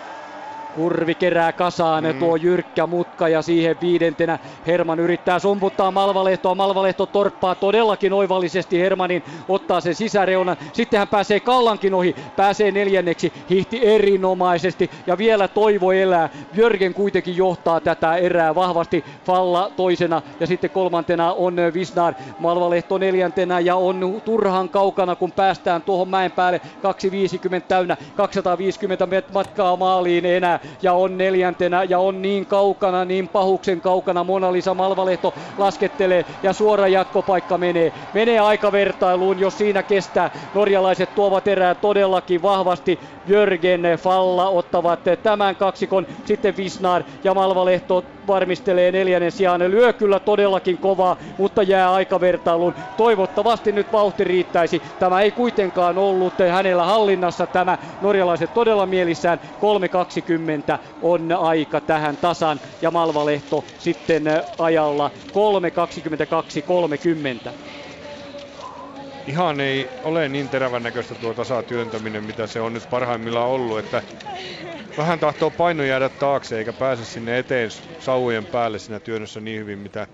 Kurvi 0.78 1.15
kerää 1.15 1.51
kasaan 1.51 2.03
mm. 2.03 2.19
tuo 2.19 2.36
jyrkkä 2.36 2.88
mutka 2.88 3.28
ja 3.28 3.41
siihen 3.41 3.75
viidentenä 3.82 4.39
Herman 4.67 4.99
yrittää 4.99 5.39
sumputtaa 5.39 5.91
Malvalehtoa. 5.91 6.55
Malvalehto 6.55 7.05
torppaa 7.05 7.55
todellakin 7.55 8.13
oivallisesti 8.13 8.80
Hermanin, 8.80 9.23
ottaa 9.47 9.82
sen 9.82 9.95
sisäreunan. 9.95 10.57
Sitten 10.73 10.97
hän 10.97 11.07
pääsee 11.07 11.39
Kallankin 11.39 11.93
ohi, 11.93 12.15
pääsee 12.36 12.71
neljänneksi, 12.71 13.34
hihti 13.49 13.86
erinomaisesti 13.88 14.89
ja 15.07 15.17
vielä 15.17 15.47
toivo 15.47 15.91
elää. 15.91 16.30
Jörgen 16.53 16.93
kuitenkin 16.93 17.38
johtaa 17.38 17.80
tätä 17.80 18.15
erää 18.15 18.55
vahvasti. 18.55 19.05
Falla 19.25 19.71
toisena 19.75 20.21
ja 20.39 20.47
sitten 20.47 20.69
kolmantena 20.69 21.34
on 21.34 21.55
Visnar. 21.73 22.13
Malvalehto 22.39 22.97
neljäntenä 22.97 23.59
ja 23.59 23.75
on 23.75 24.21
turhan 24.25 24.69
kaukana 24.69 25.15
kun 25.15 25.32
päästään 25.32 25.82
tuohon 25.82 26.09
mäen 26.09 26.32
päälle. 26.32 26.61
250 26.82 27.67
täynnä, 27.67 27.97
250 28.15 29.07
matkaa 29.34 29.75
maaliin 29.75 30.25
enää 30.25 30.59
ja 30.82 30.93
on 30.93 31.18
neljäntenä 31.18 31.84
ja 31.84 31.99
on 31.99 32.22
niin 32.22 32.45
kaukana, 32.47 33.05
niin 33.05 33.30
pahuksen 33.30 33.82
kaukana. 33.82 34.24
Mona 34.24 34.51
Lisa 34.53 34.74
Malvalehto 34.74 35.34
laskettelee 35.57 36.26
ja 36.43 36.53
suora 36.53 36.88
jatkopaikka 36.88 37.57
menee. 37.57 37.93
Menee 38.13 38.39
aikavertailuun, 38.39 39.39
jos 39.39 39.57
siinä 39.57 39.84
kestää. 39.84 40.32
Norjalaiset 40.53 41.15
tuovat 41.15 41.47
erää 41.47 41.76
todellakin 41.76 42.41
vahvasti. 42.41 42.99
Jörgen 43.26 43.82
Falla 43.99 44.49
ottavat 44.49 44.99
tämän 45.24 45.55
kaksikon. 45.55 46.07
Sitten 46.26 46.57
Visnar 46.57 47.03
ja 47.24 47.34
Malvalehto 47.34 48.05
varmistelee 48.28 48.91
neljännen 48.91 49.32
sijaan. 49.32 49.72
Lyö 49.72 49.93
kyllä 49.93 50.20
todellakin 50.20 50.78
kovaa, 50.78 51.18
mutta 51.38 51.63
jää 51.63 51.93
aikavertailuun. 51.93 52.74
Toivottavasti 52.97 53.72
nyt 53.72 53.91
vauhti 53.91 54.24
riittäisi. 54.24 54.82
Tämä 54.99 55.22
ei 55.22 55.32
kuitenkaan 55.32 55.97
ollut 55.97 56.34
hänellä 56.51 56.84
hallinnassa 56.86 57.47
tämä. 57.47 57.78
Norjalaiset 58.01 58.53
todella 58.53 58.86
mielissään. 58.86 59.39
3.20 59.41 60.56
on 61.01 61.31
aika 61.31 61.81
tähän 61.81 62.17
tasan 62.17 62.61
ja 62.81 62.91
Malvalehto 62.91 63.65
sitten 63.77 64.23
ajalla 64.57 65.11
3.22.30 67.47 67.53
ihan 69.27 69.59
ei 69.59 69.99
ole 70.03 70.29
niin 70.29 70.49
terävän 70.49 70.83
näköistä 70.83 71.15
tuo 71.15 71.33
tasatyöntäminen, 71.33 72.23
mitä 72.23 72.47
se 72.47 72.61
on 72.61 72.73
nyt 72.73 72.83
parhaimmillaan 72.89 73.49
ollut, 73.49 73.79
että 73.79 74.03
vähän 74.97 75.19
tahtoo 75.19 75.51
paino 75.51 75.83
jäädä 75.83 76.09
taakse 76.09 76.57
eikä 76.57 76.73
pääse 76.73 77.05
sinne 77.05 77.39
eteen 77.39 77.69
sauvojen 77.97 78.47
päälle 78.47 78.79
siinä 78.79 78.99
työnnössä 78.99 79.41
niin 79.41 79.59
hyvin, 79.59 79.79
mitä 79.79 80.07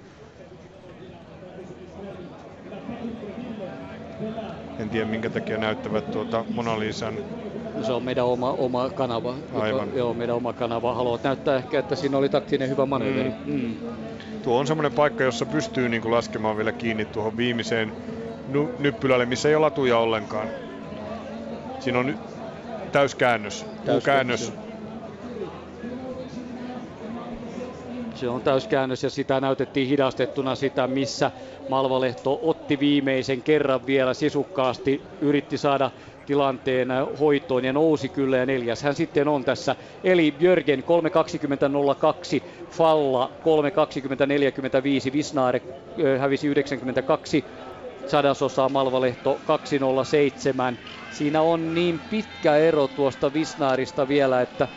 en 4.79 4.89
tiedä 4.89 5.05
minkä 5.05 5.29
takia 5.29 5.57
näyttävät 5.57 6.11
tuota 6.11 6.45
Mona 6.49 6.79
Lisan 6.79 7.23
se 7.81 7.91
on 7.91 8.03
meidän 8.03 8.25
oma, 8.25 8.51
oma 8.51 8.89
kanava. 8.89 9.35
Aivan. 9.53 9.87
Joka, 9.87 9.97
joo, 9.97 10.13
meidän 10.13 10.35
oma 10.35 10.53
kanava. 10.53 10.93
Haluat 10.93 11.23
näyttää 11.23 11.57
ehkä, 11.57 11.79
että 11.79 11.95
siinä 11.95 12.17
oli 12.17 12.29
taktinen 12.29 12.69
hyvä 12.69 12.85
manööveri. 12.85 13.31
Mm. 13.45 13.53
Mm. 13.53 13.75
Tuo 14.43 14.59
on 14.59 14.67
semmoinen 14.67 14.91
paikka, 14.91 15.23
jossa 15.23 15.45
pystyy 15.45 15.89
niin 15.89 16.01
kuin 16.01 16.11
laskemaan 16.11 16.57
vielä 16.57 16.71
kiinni 16.71 17.05
tuohon 17.05 17.37
viimeiseen 17.37 17.93
nyppylälle, 18.79 19.25
missä 19.25 19.49
ei 19.49 19.55
ole 19.55 19.65
latuja 19.65 19.97
ollenkaan. 19.97 20.47
Siinä 21.79 21.99
on 21.99 22.19
täyskäännös, 22.91 23.65
täyskäännös. 23.85 24.53
Se 28.15 28.29
on 28.29 28.41
täyskäännös 28.41 29.03
ja 29.03 29.09
sitä 29.09 29.39
näytettiin 29.39 29.87
hidastettuna 29.87 30.55
sitä, 30.55 30.87
missä 30.87 31.31
Malvalehto 31.69 32.39
otti 32.41 32.79
viimeisen 32.79 33.41
kerran 33.41 33.85
vielä 33.85 34.13
sisukkaasti, 34.13 35.01
yritti 35.21 35.57
saada 35.57 35.91
tilanteen 36.25 36.87
hoitoon 37.19 37.65
ja 37.65 37.73
nousi 37.73 38.09
kyllä 38.09 38.37
ja 38.37 38.45
neljäs 38.45 38.83
hän 38.83 38.95
sitten 38.95 39.27
on 39.27 39.45
tässä. 39.45 39.75
Eli 40.03 40.31
Björgen 40.31 40.79
3.20.02, 40.79 40.85
Falla 42.69 43.31
3.20.45, 45.07 45.13
Visnaare 45.13 45.61
hävisi 46.19 46.47
92 46.47 47.45
sadasosaa 48.05 48.69
Malvalehto 48.69 49.41
207. 49.45 50.79
Siinä 51.09 51.41
on 51.41 51.73
niin 51.73 51.99
pitkä 51.99 52.55
ero 52.57 52.87
tuosta 52.87 53.33
Visnaarista 53.33 54.07
vielä, 54.07 54.41
että 54.41 54.67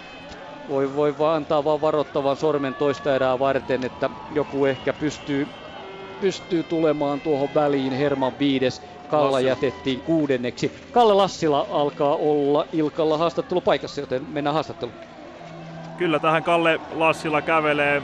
voi, 0.69 0.95
voi 0.95 1.19
vaan 1.19 1.37
antaa 1.37 1.65
vaan 1.65 1.81
varoittavan 1.81 2.37
sormen 2.37 2.75
toista 2.75 3.15
erää 3.17 3.39
varten, 3.39 3.85
että 3.85 4.11
joku 4.31 4.65
ehkä 4.67 4.93
pystyy, 4.93 5.55
pystyy 6.21 6.65
tulemaan 6.65 7.21
tuohon 7.21 7.55
väliin. 7.55 7.93
Herman 7.93 8.39
viides, 8.39 8.83
Kalla 9.11 9.33
Lassila. 9.33 9.49
jätettiin 9.49 10.01
kuudenneksi. 10.01 10.73
Kalle 10.93 11.15
Lassila 11.15 11.67
alkaa 11.71 12.15
olla 12.15 12.67
Ilkalla 12.73 13.19
haastattelupaikassa, 13.19 14.01
joten 14.01 14.27
mennään 14.33 14.55
haastatteluun. 14.55 14.99
Kyllä 15.99 16.19
tähän 16.19 16.43
Kalle 16.43 16.81
Lassila 16.95 17.43
kävelee. 17.43 18.03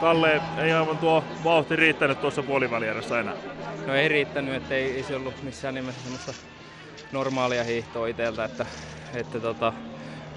Kalle 0.00 0.40
ei 0.58 0.72
aivan 0.72 0.98
tuo 0.98 1.24
vauhti 1.44 1.76
riittänyt 1.76 2.20
tuossa 2.20 2.42
puolivälieressä 2.42 3.20
enää. 3.20 3.34
No 3.86 3.94
ei 3.94 4.08
riittänyt, 4.08 4.54
että 4.54 4.74
ei, 4.74 4.96
ei 4.96 5.02
se 5.02 5.16
ollut 5.16 5.42
missään 5.42 5.74
nimessä 5.74 6.00
semmoista 6.02 6.32
normaalia 7.12 7.64
hiihtoa 7.64 8.06
itseltä, 8.06 8.44
että, 8.44 8.66
että 9.14 9.40
tota, 9.40 9.72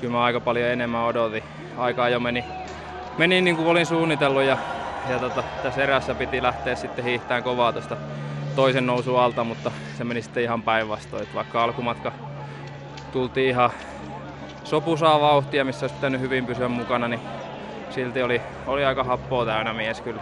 kyllä 0.02 0.12
mä 0.12 0.24
aika 0.24 0.40
paljon 0.40 0.70
enemmän 0.70 1.04
odotin. 1.04 1.44
Aikaa 1.78 2.10
jo 2.10 2.20
meni, 2.20 2.46
meni 3.18 3.42
niin 3.42 3.56
kuin 3.56 3.68
olin 3.68 3.86
suunnitellut 3.86 4.44
ja, 4.44 4.58
ja 5.10 5.20
tota, 5.20 5.44
tässä 5.64 5.84
erässä 5.84 6.16
piti 6.16 6.44
lähteä 6.44 6.76
sitten 6.76 7.06
hiihtään 7.06 7.44
kovaa 7.44 7.74
tuosta 7.74 7.98
toisen 8.56 8.86
nousun 8.86 9.20
alta, 9.20 9.44
mutta 9.44 9.72
se 9.98 10.04
meni 10.04 10.22
sitten 10.22 10.44
ihan 10.44 10.64
päinvastoin. 10.64 11.28
Vaikka 11.34 11.64
alkumatka 11.64 12.12
tultiin 13.12 13.50
ihan 13.50 13.70
sopusaa 14.64 15.22
vauhtia, 15.22 15.66
missä 15.66 15.84
olisi 15.84 15.96
pitänyt 15.96 16.22
hyvin 16.22 16.46
pysyä 16.46 16.68
mukana, 16.68 17.08
niin 17.08 17.20
silti 17.90 18.24
oli, 18.24 18.42
oli 18.68 18.86
aika 18.86 19.04
happoa 19.04 19.46
täynnä 19.46 19.74
mies 19.74 20.02
kyllä. 20.02 20.22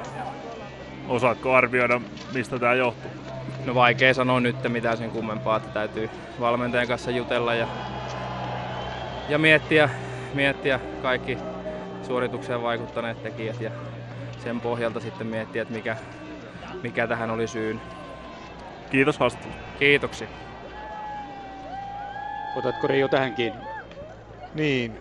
Osaatko 1.08 1.54
arvioida, 1.54 2.02
mistä 2.34 2.60
tämä 2.60 2.74
johtuu? 2.74 3.12
No 3.66 3.76
vaikea 3.76 4.14
sanoa 4.14 4.40
nyt 4.40 4.56
mitään 4.68 4.98
sen 4.98 5.12
kummempaa, 5.12 5.58
että 5.58 5.70
täytyy 5.70 6.10
valmentajan 6.40 6.88
kanssa 6.88 7.12
jutella 7.12 7.54
ja, 7.54 7.68
ja 9.30 9.38
miettiä, 9.38 9.90
miettiä 10.34 10.80
kaikki 11.02 11.38
suoritukseen 12.08 12.64
vaikuttaneet 12.64 13.24
tekijät 13.24 13.62
ja 13.62 13.72
sen 14.44 14.62
pohjalta 14.62 15.00
sitten 15.00 15.28
miettiä, 15.28 15.62
että 15.62 15.74
mikä, 15.74 15.98
mikä 16.84 17.08
tähän 17.08 17.32
oli 17.32 17.48
syyn. 17.48 17.82
Kiitos 18.92 19.20
haastattelusta. 19.20 19.62
Kiitoksia. 19.80 20.28
Otatko 22.56 22.88
Reijo 22.88 23.08
tähän 23.08 23.34
kiinni? 23.34 23.60
Niin, 24.54 25.00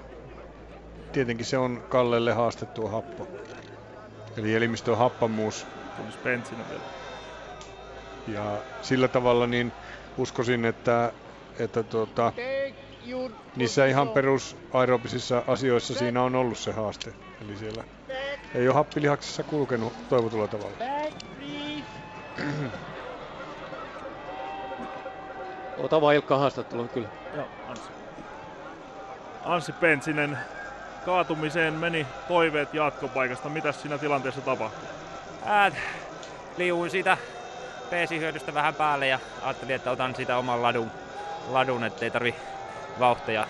tietenkin 1.12 1.46
se 1.46 1.58
on 1.58 1.82
Kallelle 1.88 2.32
haastettu 2.32 2.88
happo. 2.88 3.28
Eli 4.36 4.54
elimistön 4.54 4.98
happamuus. 4.98 5.66
Tulisi 5.96 6.18
bensina 6.24 6.64
vielä. 6.68 6.82
Ja 8.28 8.58
sillä 8.82 9.08
tavalla 9.08 9.46
niin 9.46 9.72
uskoisin, 10.18 10.64
että, 10.64 11.12
että 11.58 11.82
tuota, 11.82 12.32
niissä 13.56 13.86
ihan 13.86 14.08
perus 14.08 14.56
aerobisissa 14.72 15.42
asioissa 15.46 15.94
siinä 15.94 16.22
on 16.22 16.34
ollut 16.34 16.58
se 16.58 16.72
haaste. 16.72 17.12
Eli 17.44 17.56
siellä 17.56 17.84
ei 18.54 18.68
ole 18.68 18.74
happilihaksissa 18.74 19.42
kulkenut 19.42 20.08
toivotulla 20.08 20.48
tavalla. 20.48 20.76
Ota 25.82 26.00
vaan 26.00 26.14
Ilkka 26.14 26.38
haastattelun 26.38 26.88
kyllä. 26.88 27.08
Joo, 27.36 27.46
Anssi. 27.68 27.90
Anssi 29.44 29.72
Pentsinen, 29.72 30.38
kaatumiseen 31.04 31.74
meni 31.74 32.06
toiveet 32.28 32.74
jatkopaikasta. 32.74 33.48
Mitä 33.48 33.72
siinä 33.72 33.98
tilanteessa 33.98 34.40
tapahtui? 34.40 34.88
Äh, 35.46 35.72
liuin 36.56 36.90
siitä 36.90 37.16
PC-hyödystä 37.90 38.54
vähän 38.54 38.74
päälle 38.74 39.06
ja 39.06 39.18
ajattelin, 39.42 39.74
että 39.74 39.90
otan 39.90 40.14
sitä 40.14 40.36
oman 40.36 40.62
ladun, 40.62 40.90
ladun 41.48 41.84
ettei 41.84 42.10
tarvi 42.10 42.34
vauhtia 42.98 43.46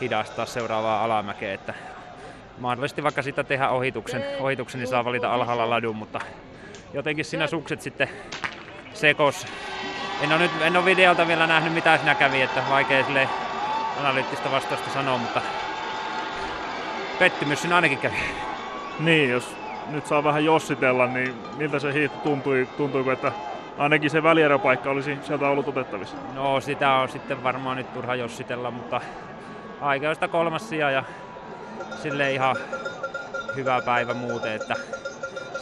hidastaa 0.00 0.46
seuraavaa 0.46 1.04
alamäkeä. 1.04 1.54
Että 1.54 1.74
mahdollisesti 2.58 3.02
vaikka 3.02 3.22
sitä 3.22 3.44
tehdä 3.44 3.68
ohituksen, 3.68 4.24
ohituksen 4.40 4.78
niin 4.78 4.88
saa 4.88 5.04
valita 5.04 5.34
alhaalla 5.34 5.70
ladun, 5.70 5.96
mutta 5.96 6.20
jotenkin 6.94 7.24
siinä 7.24 7.46
sukset 7.46 7.80
sitten 7.80 8.08
sekos. 8.94 9.46
En 10.22 10.32
ole, 10.32 10.38
nyt, 10.38 10.50
en 10.60 10.76
ole 10.76 10.84
videolta 10.84 11.26
vielä 11.26 11.46
nähnyt 11.46 11.72
mitä 11.72 11.96
siinä 11.96 12.14
kävi, 12.14 12.42
että 12.42 12.62
vaikea 12.70 13.04
sille 13.04 13.28
analyyttistä 14.00 14.50
vastausta 14.50 14.90
sanoa, 14.90 15.18
mutta 15.18 15.40
pettymys 17.18 17.60
siinä 17.60 17.76
ainakin 17.76 17.98
kävi. 17.98 18.16
Niin, 18.98 19.30
jos 19.30 19.56
nyt 19.90 20.06
saa 20.06 20.24
vähän 20.24 20.44
jossitella, 20.44 21.06
niin 21.06 21.34
miltä 21.56 21.78
se 21.78 21.92
hiihto 21.92 22.18
tuntui, 22.18 22.68
tuntuiko, 22.76 23.12
että 23.12 23.32
ainakin 23.78 24.10
se 24.10 24.22
välieräpaikka 24.22 24.90
olisi 24.90 25.18
sieltä 25.22 25.48
ollut 25.48 25.68
otettavissa? 25.68 26.16
No 26.34 26.60
sitä 26.60 26.92
on 26.92 27.08
sitten 27.08 27.42
varmaan 27.42 27.76
nyt 27.76 27.92
turha 27.92 28.14
jossitella, 28.14 28.70
mutta 28.70 29.00
aikaista 29.80 30.28
kolmas 30.28 30.68
sija 30.68 30.90
ja 30.90 31.04
sille 32.02 32.32
ihan 32.32 32.56
hyvä 33.56 33.80
päivä 33.84 34.14
muuten, 34.14 34.52
että 34.52 34.76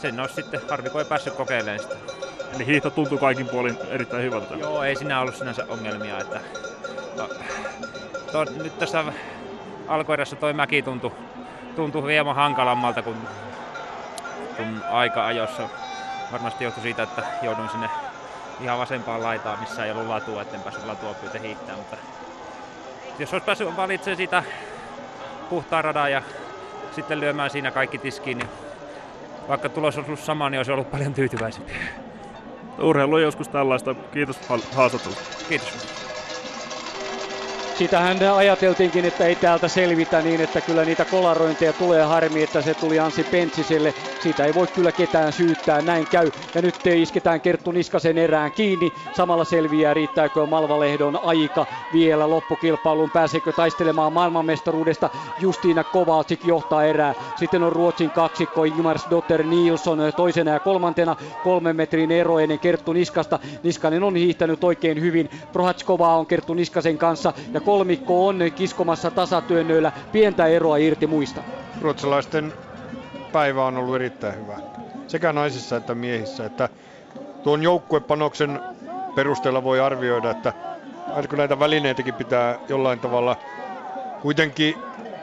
sen 0.01 0.19
olisi 0.19 0.35
sitten 0.35 0.61
harvi, 0.69 0.89
kun 0.89 1.01
ei 1.01 1.05
päässyt 1.05 1.33
kokeilemaan 1.33 1.79
sitä. 1.79 2.20
Eli 2.55 2.65
hiihto 2.65 2.89
tuntui 2.89 3.17
kaikin 3.17 3.49
puolin 3.49 3.77
erittäin 3.89 4.23
hyvältä? 4.23 4.55
Joo, 4.55 4.83
ei 4.83 4.95
siinä 4.95 5.21
ollut 5.21 5.35
sinänsä 5.35 5.65
ongelmia. 5.69 6.19
Että, 6.19 6.39
no, 7.17 7.29
to, 8.31 8.43
nyt 8.43 8.79
tässä 8.79 9.03
alkuerässä 9.87 10.35
toi 10.35 10.53
mäki 10.53 10.81
tuntui 10.81 11.11
tuntui 11.75 12.11
hieman 12.11 12.35
hankalammalta 12.35 13.01
kuin, 13.01 13.17
kuin 14.57 14.81
aika 14.91 15.25
ajossa. 15.25 15.69
Varmasti 16.31 16.63
johtui 16.63 16.83
siitä, 16.83 17.03
että 17.03 17.23
jouduin 17.41 17.69
sinne 17.69 17.89
ihan 18.61 18.79
vasempaan 18.79 19.23
laitaan, 19.23 19.59
missä 19.59 19.85
ei 19.85 19.91
ollut 19.91 20.07
latua, 20.07 20.41
etten 20.41 20.61
päässyt 20.61 20.85
latua 20.85 21.13
pyytä 21.13 21.39
hiihtää, 21.39 21.75
mutta 21.75 21.97
jos 23.19 23.33
olisi 23.33 23.45
päässyt 23.45 23.77
valitsemaan 23.77 24.17
siitä 24.17 24.43
puhtaan 25.49 25.83
radan 25.83 26.11
ja 26.11 26.21
sitten 26.91 27.19
lyömään 27.19 27.49
siinä 27.49 27.71
kaikki 27.71 27.97
tiskiin, 27.97 28.37
niin 28.37 28.49
vaikka 29.47 29.69
tulos 29.69 29.97
olisi 29.97 30.09
ollut 30.09 30.25
sama, 30.25 30.49
niin 30.49 30.59
olisi 30.59 30.71
ollut 30.71 30.91
paljon 30.91 31.13
tyytyväisempi. 31.13 31.73
Urheilu 32.79 33.15
on 33.15 33.21
joskus 33.21 33.47
tällaista. 33.47 33.93
Kiitos 33.93 34.39
haastattelusta. 34.75 35.23
Kiitos 35.49 36.00
sitähän 37.81 38.17
ajateltiinkin, 38.35 39.05
että 39.05 39.25
ei 39.25 39.35
täältä 39.35 39.67
selvitä 39.67 40.21
niin, 40.21 40.41
että 40.41 40.61
kyllä 40.61 40.85
niitä 40.85 41.05
kolarointeja 41.05 41.73
tulee 41.73 42.03
harmi, 42.03 42.43
että 42.43 42.61
se 42.61 42.73
tuli 42.73 42.99
Ansi 42.99 43.23
Pentsiselle. 43.23 43.93
Siitä 44.23 44.45
ei 44.45 44.53
voi 44.53 44.67
kyllä 44.67 44.91
ketään 44.91 45.33
syyttää, 45.33 45.81
näin 45.81 46.07
käy. 46.07 46.31
Ja 46.55 46.61
nyt 46.61 46.75
isketään 46.87 47.41
Kerttu 47.41 47.71
Niskasen 47.71 48.17
erään 48.17 48.51
kiinni. 48.51 48.93
Samalla 49.13 49.43
selviää, 49.43 49.93
riittääkö 49.93 50.45
Malvalehdon 50.45 51.19
aika 51.23 51.65
vielä 51.93 52.29
loppukilpailuun. 52.29 53.11
Pääseekö 53.11 53.51
taistelemaan 53.51 54.13
maailmanmestaruudesta. 54.13 55.09
Justiina 55.39 55.83
Kovalcik 55.83 56.45
johtaa 56.45 56.85
erää. 56.85 57.13
Sitten 57.35 57.63
on 57.63 57.71
Ruotsin 57.71 58.09
kaksikko 58.09 58.63
Ingmars 58.63 59.07
Dotter 59.09 59.43
Nilsson 59.43 59.99
toisena 60.15 60.51
ja 60.51 60.59
kolmantena. 60.59 61.15
Kolmen 61.43 61.75
metrin 61.75 62.11
ero 62.11 62.39
ennen 62.39 62.59
Kerttu 62.59 62.93
Niskasta. 62.93 63.39
Niskanen 63.63 64.03
on 64.03 64.15
hiihtänyt 64.15 64.63
oikein 64.63 65.01
hyvin. 65.01 65.29
Prohatskova 65.53 66.15
on 66.15 66.25
Kerttu 66.25 66.53
Niskasen 66.53 66.97
kanssa 66.97 67.33
ja 67.53 67.61
kolmikko 67.71 68.27
on 68.27 68.39
kiskomassa 68.55 69.11
tasatyönnöillä 69.11 69.91
pientä 70.11 70.47
eroa 70.47 70.77
irti 70.77 71.07
muista. 71.07 71.43
Ruotsalaisten 71.81 72.53
päivä 73.31 73.65
on 73.65 73.77
ollut 73.77 73.95
erittäin 73.95 74.35
hyvä. 74.35 74.59
Sekä 75.07 75.33
naisissa 75.33 75.77
että 75.77 75.95
miehissä. 75.95 76.45
Että 76.45 76.69
tuon 77.43 77.63
joukkuepanoksen 77.63 78.61
perusteella 79.15 79.63
voi 79.63 79.79
arvioida, 79.79 80.29
että 80.31 80.53
kun 81.29 81.37
näitä 81.37 81.59
välineitäkin 81.59 82.15
pitää 82.15 82.59
jollain 82.69 82.99
tavalla 82.99 83.37
kuitenkin 84.19 84.75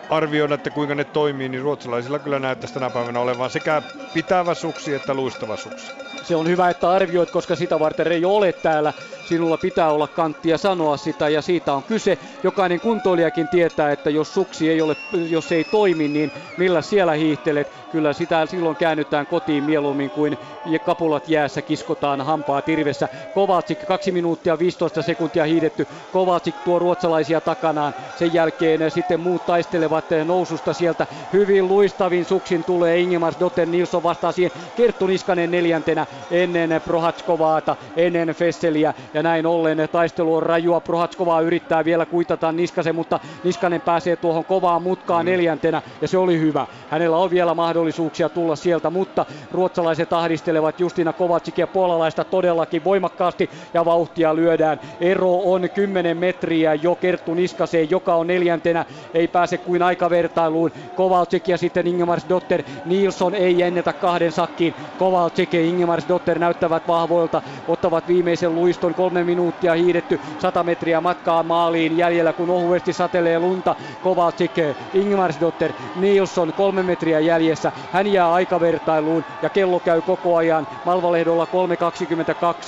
arvioida, 0.08 0.54
että 0.54 0.70
kuinka 0.70 0.94
ne 0.94 1.04
toimii, 1.04 1.48
niin 1.48 1.62
ruotsalaisilla 1.62 2.18
kyllä 2.18 2.38
näyttäisi 2.38 2.74
tänä 2.74 2.90
päivänä 2.90 3.20
olevan 3.20 3.50
sekä 3.50 3.82
pitävä 4.12 4.54
suksi 4.54 4.94
että 4.94 5.14
luistava 5.14 5.56
suksi. 5.56 5.92
Se 6.22 6.36
on 6.36 6.48
hyvä, 6.48 6.70
että 6.70 6.90
arvioit, 6.90 7.30
koska 7.30 7.56
sitä 7.56 7.78
varten 7.78 8.12
ei 8.12 8.24
ole 8.24 8.52
täällä. 8.52 8.92
Sinulla 9.24 9.58
pitää 9.58 9.90
olla 9.92 10.08
kanttia 10.08 10.58
sanoa 10.58 10.96
sitä 10.96 11.28
ja 11.28 11.42
siitä 11.42 11.72
on 11.74 11.82
kyse. 11.82 12.18
Jokainen 12.42 12.80
kuntoilijakin 12.80 13.48
tietää, 13.48 13.92
että 13.92 14.10
jos 14.10 14.34
suksi 14.34 14.70
ei 14.70 14.80
ole, 14.80 14.96
jos 15.12 15.52
ei 15.52 15.64
toimi, 15.64 16.08
niin 16.08 16.32
millä 16.56 16.82
siellä 16.82 17.12
hiihtelet. 17.12 17.72
Kyllä 17.90 18.12
sitä 18.12 18.46
silloin 18.46 18.76
käännytään 18.76 19.26
kotiin 19.26 19.64
mieluummin 19.64 20.10
kuin 20.10 20.38
kapulat 20.84 21.28
jäässä 21.28 21.62
kiskotaan 21.62 22.20
hampaa 22.20 22.62
tirvessä. 22.62 23.08
Kovacic 23.34 23.84
2 23.86 24.12
minuuttia 24.12 24.58
15 24.58 25.02
sekuntia 25.02 25.44
hiidetty. 25.44 25.86
Kovacic 26.12 26.54
tuo 26.64 26.78
ruotsalaisia 26.78 27.40
takanaan. 27.40 27.94
Sen 28.18 28.32
jälkeen 28.34 28.90
sitten 28.90 29.20
muut 29.20 29.46
taistelevat 29.46 30.04
noususta 30.24 30.72
sieltä. 30.72 31.06
Hyvin 31.32 31.68
luistavin 31.68 32.24
suksin 32.24 32.64
tulee 32.64 33.00
Ingemar 33.00 33.34
Dotter 33.40 33.68
Nilsson 33.68 34.02
vastaan 34.02 34.32
siihen. 34.32 34.52
Kerttu 34.76 35.06
Niskanen 35.06 35.50
neljäntenä 35.50 36.06
ennen 36.30 36.80
Prohatskovaata, 36.84 37.76
ennen 37.96 38.28
Fesseliä 38.28 38.94
ja 39.14 39.22
näin 39.22 39.46
ollen 39.46 39.88
taistelu 39.92 40.34
on 40.34 40.42
rajua. 40.42 40.80
Prohatskovaa 40.80 41.40
yrittää 41.40 41.84
vielä 41.84 42.06
kuitata 42.06 42.52
Niskasen, 42.52 42.94
mutta 42.94 43.20
Niskanen 43.44 43.80
pääsee 43.80 44.16
tuohon 44.16 44.44
kovaan 44.44 44.82
mutkaan 44.82 45.26
mm. 45.26 45.30
neljäntenä 45.30 45.82
ja 46.02 46.08
se 46.08 46.18
oli 46.18 46.40
hyvä. 46.40 46.66
Hänellä 46.90 47.16
on 47.16 47.30
vielä 47.30 47.54
mahdollisuuksia 47.54 48.28
tulla 48.28 48.56
sieltä, 48.56 48.90
mutta 48.90 49.26
ruotsalaiset 49.52 50.12
ahdistelevat 50.12 50.80
Justina 50.80 51.12
Kovacic 51.12 51.58
ja 51.58 51.66
puolalaista 51.66 52.24
todellakin 52.24 52.84
voimakkaasti 52.84 53.50
ja 53.74 53.84
vauhtia 53.84 54.36
lyödään. 54.36 54.80
Ero 55.00 55.34
on 55.44 55.68
10 55.74 56.16
metriä 56.16 56.74
jo 56.74 56.94
Kerttu 56.94 57.34
Niskaseen, 57.34 57.90
joka 57.90 58.14
on 58.14 58.26
neljäntenä, 58.26 58.84
ei 59.14 59.28
pääse 59.28 59.58
kuin 59.58 59.82
aikavertailuun. 59.82 60.72
Kovalcik 60.96 61.48
ja 61.48 61.58
sitten 61.58 61.86
Ingemars 61.86 62.28
Dotter 62.28 62.62
Nilsson 62.84 63.34
ei 63.34 63.62
ennätä 63.62 63.92
kahden 63.92 64.32
sakkiin. 64.32 64.74
Kovalcik 64.98 65.54
ja 65.54 65.60
Ingemars 65.60 65.87
Dotter 66.08 66.38
näyttävät 66.38 66.86
vahvoilta, 66.86 67.42
ottavat 67.66 68.08
viimeisen 68.08 68.54
luiston 68.54 68.94
kolme 68.94 69.24
minuuttia 69.24 69.74
hiidetty, 69.74 70.20
100 70.38 70.64
metriä 70.64 71.00
matkaa 71.00 71.42
maaliin 71.42 71.96
jäljellä, 71.96 72.32
kun 72.32 72.50
ohuesti 72.50 72.92
satelee 72.92 73.38
lunta. 73.38 73.76
Kovalcik, 74.00 74.54
Ingmarsdotter, 74.92 75.72
Nilsson 75.94 76.52
kolme 76.52 76.82
metriä 76.82 77.20
jäljessä. 77.20 77.72
Hän 77.90 78.06
jää 78.06 78.32
aikavertailuun 78.32 79.24
ja 79.42 79.50
kello 79.50 79.80
käy 79.80 80.02
koko 80.02 80.36
ajan. 80.36 80.66
Malvalehdolla 80.84 81.44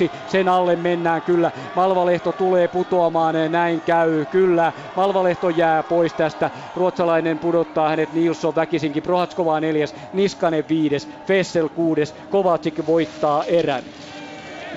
3.22, 0.07 0.11
sen 0.27 0.49
alle 0.49 0.77
mennään 0.77 1.23
kyllä. 1.23 1.53
Malvalehto 1.75 2.33
tulee 2.33 2.69
putoamaan, 2.69 3.35
näin 3.49 3.81
käy 3.81 4.27
kyllä. 4.27 4.73
Malvalehto 4.97 5.49
jää 5.51 5.83
pois 5.83 6.15
tästä. 6.15 6.51
Ruotsalainen 6.75 7.39
pudottaa 7.39 7.89
hänet 7.89 8.13
Nilsson 8.13 8.55
väkisinkin. 8.55 9.03
Prohatskova 9.03 9.61
neljäs, 9.61 9.95
Niskanen 10.13 10.65
viides, 10.69 11.09
Fessel 11.27 11.69
kuudes, 11.69 12.15
Kovacic 12.31 12.87
voittaa 12.87 13.10
erän. 13.47 13.85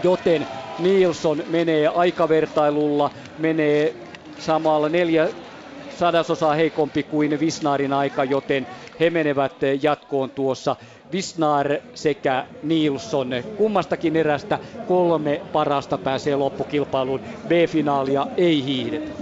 Joten 0.04 0.48
Nilsson 0.78 1.44
menee 1.48 1.88
aikavertailulla, 1.88 3.12
menee 3.38 3.96
samalla 4.40 4.90
neljä 4.90 5.30
sadasosaa 5.90 6.54
heikompi 6.54 7.04
kuin 7.04 7.40
Visnarin 7.40 7.94
aika, 7.94 8.24
joten 8.24 8.68
he 9.00 9.10
menevät 9.10 9.54
jatkoon 9.82 10.32
tuossa. 10.32 10.76
Visnar 11.12 11.68
sekä 11.94 12.46
Nilsson. 12.64 13.30
Kummastakin 13.56 14.16
erästä 14.16 14.60
kolme 14.86 15.42
parasta 15.52 15.98
pääsee 15.98 16.36
loppukilpailuun. 16.36 17.22
B-finaalia 17.48 18.28
ei 18.38 18.64
hiihdetä. 18.66 19.14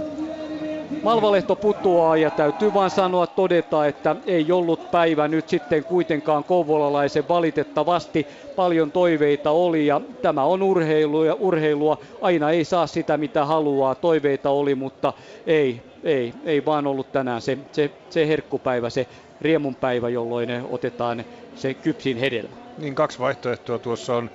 Malvalehto 1.02 1.56
putoaa 1.56 2.16
ja 2.16 2.30
täytyy 2.30 2.72
vain 2.72 2.90
sanoa 2.90 3.26
todeta, 3.26 3.86
että 3.86 4.16
ei 4.26 4.52
ollut 4.52 4.90
päivä 4.90 5.28
nyt 5.28 5.48
sitten 5.48 5.84
kuitenkaan 5.84 6.44
kouvolalaisen 6.44 7.28
valitettavasti. 7.28 8.26
Paljon 8.56 8.92
toiveita 8.92 9.50
oli 9.50 9.86
ja 9.86 10.00
tämä 10.22 10.44
on 10.44 10.62
urheilua 10.62 11.26
ja 11.26 11.34
urheilua. 11.34 11.98
Aina 12.20 12.50
ei 12.50 12.64
saa 12.64 12.86
sitä 12.86 13.16
mitä 13.16 13.44
haluaa. 13.44 13.94
Toiveita 13.94 14.50
oli, 14.50 14.74
mutta 14.74 15.12
ei, 15.46 15.82
ei, 16.04 16.34
ei 16.44 16.64
vaan 16.64 16.86
ollut 16.86 17.12
tänään 17.12 17.40
se, 17.42 17.58
se, 17.72 17.90
se 18.10 18.28
herkkupäivä, 18.28 18.90
se 18.90 19.06
riemunpäivä, 19.40 20.08
jolloin 20.08 20.48
otetaan 20.70 21.24
se 21.54 21.74
kypsin 21.74 22.16
hedelmä. 22.16 22.56
Niin 22.78 22.94
kaksi 22.94 23.18
vaihtoehtoa 23.18 23.78
tuossa 23.78 24.16
on 24.16 24.30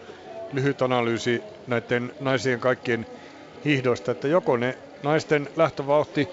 lyhyt 0.53 0.81
analyysi 0.81 1.44
näiden 1.68 2.11
naisien 2.19 2.60
kaikkien 2.60 3.06
hiihdoista, 3.65 4.11
että 4.11 4.27
joko 4.27 4.57
ne 4.57 4.77
naisten 5.03 5.49
lähtövauhti 5.56 6.30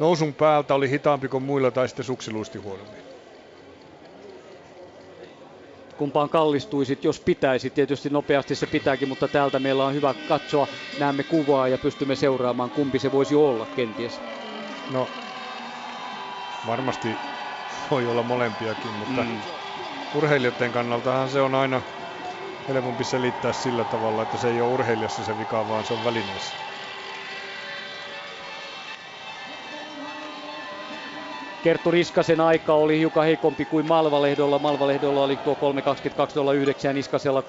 nousun 0.00 0.34
päältä 0.34 0.74
oli 0.74 0.90
hitaampi 0.90 1.28
kuin 1.28 1.42
muilla 1.42 1.70
tai 1.70 1.88
sitten 1.88 2.04
suksiluisti 2.04 2.58
huonommin. 2.58 3.02
Kumpaan 5.96 6.28
kallistuisit, 6.28 7.04
jos 7.04 7.20
pitäisi. 7.20 7.70
Tietysti 7.70 8.10
nopeasti 8.10 8.54
se 8.54 8.66
pitääkin, 8.66 9.08
mutta 9.08 9.28
täältä 9.28 9.58
meillä 9.58 9.84
on 9.84 9.94
hyvä 9.94 10.14
katsoa. 10.28 10.68
Näemme 10.98 11.22
kuvaa 11.22 11.68
ja 11.68 11.78
pystymme 11.78 12.16
seuraamaan, 12.16 12.70
kumpi 12.70 12.98
se 12.98 13.12
voisi 13.12 13.34
olla 13.34 13.66
kenties. 13.76 14.20
No, 14.90 15.08
varmasti 16.66 17.16
voi 17.90 18.06
olla 18.06 18.22
molempiakin, 18.22 18.90
mutta 18.98 19.22
mm. 19.22 19.40
urheilijoiden 20.14 20.72
kannaltahan 20.72 21.28
se 21.28 21.40
on 21.40 21.54
aina 21.54 21.82
helpompi 22.68 23.04
selittää 23.04 23.52
sillä 23.52 23.84
tavalla, 23.84 24.22
että 24.22 24.38
se 24.38 24.48
ei 24.48 24.60
ole 24.60 24.72
urheilijassa 24.74 25.24
se 25.24 25.38
vika, 25.38 25.68
vaan 25.68 25.84
se 25.84 25.92
on 25.94 26.04
välineessä. 26.04 26.67
Kerttu 31.62 31.90
Riskasen 31.90 32.40
aika 32.40 32.74
oli 32.74 32.98
hiukan 32.98 33.24
heikompi 33.24 33.66
kuin 33.66 33.86
Malvalehdolla. 33.86 34.58
Malvalehdolla 34.58 35.22
oli 35.22 35.36
tuo 35.36 35.54
3.22.09 35.54 35.60
ja 36.84 36.92
Niskasella 36.92 37.40
3.22.66. 37.40 37.46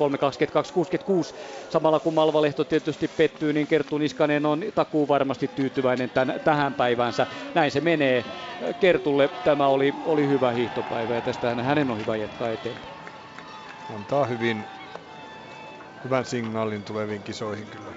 Samalla 1.70 2.00
kun 2.00 2.14
Malvalehto 2.14 2.64
tietysti 2.64 3.08
pettyy, 3.08 3.54
niin 3.54 3.68
Kerttu 3.68 3.98
Niskanen 3.98 4.46
on 4.46 4.64
takuu 4.76 5.08
varmasti 5.08 5.48
tyytyväinen 5.56 6.10
tämän, 6.10 6.42
tähän 6.44 6.74
päivänsä. 6.74 7.28
Näin 7.54 7.72
se 7.72 7.82
menee. 7.82 8.26
Kertulle 8.80 9.28
tämä 9.44 9.68
oli, 9.68 9.94
oli 10.06 10.28
hyvä 10.28 10.52
hiihtopäivä 10.52 11.16
ja 11.16 11.22
tästä 11.22 11.56
hänen 11.56 11.92
on 11.92 12.00
hyvä 12.00 12.16
jatkaa 12.16 12.52
eteenpäin. 12.52 12.94
Antaa 13.90 14.26
hyvin 14.26 14.68
hyvän 16.04 16.26
signaalin 16.26 16.84
tuleviin 16.84 17.24
kisoihin 17.24 17.68
kyllä. 17.68 17.92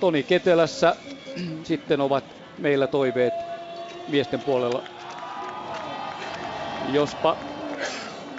Toni 0.00 0.22
Ketelässä 0.22 0.96
sitten 1.62 2.00
ovat 2.00 2.24
meillä 2.58 2.86
toiveet 2.86 3.57
miesten 4.08 4.40
puolella. 4.40 4.82
Jospa 6.92 7.36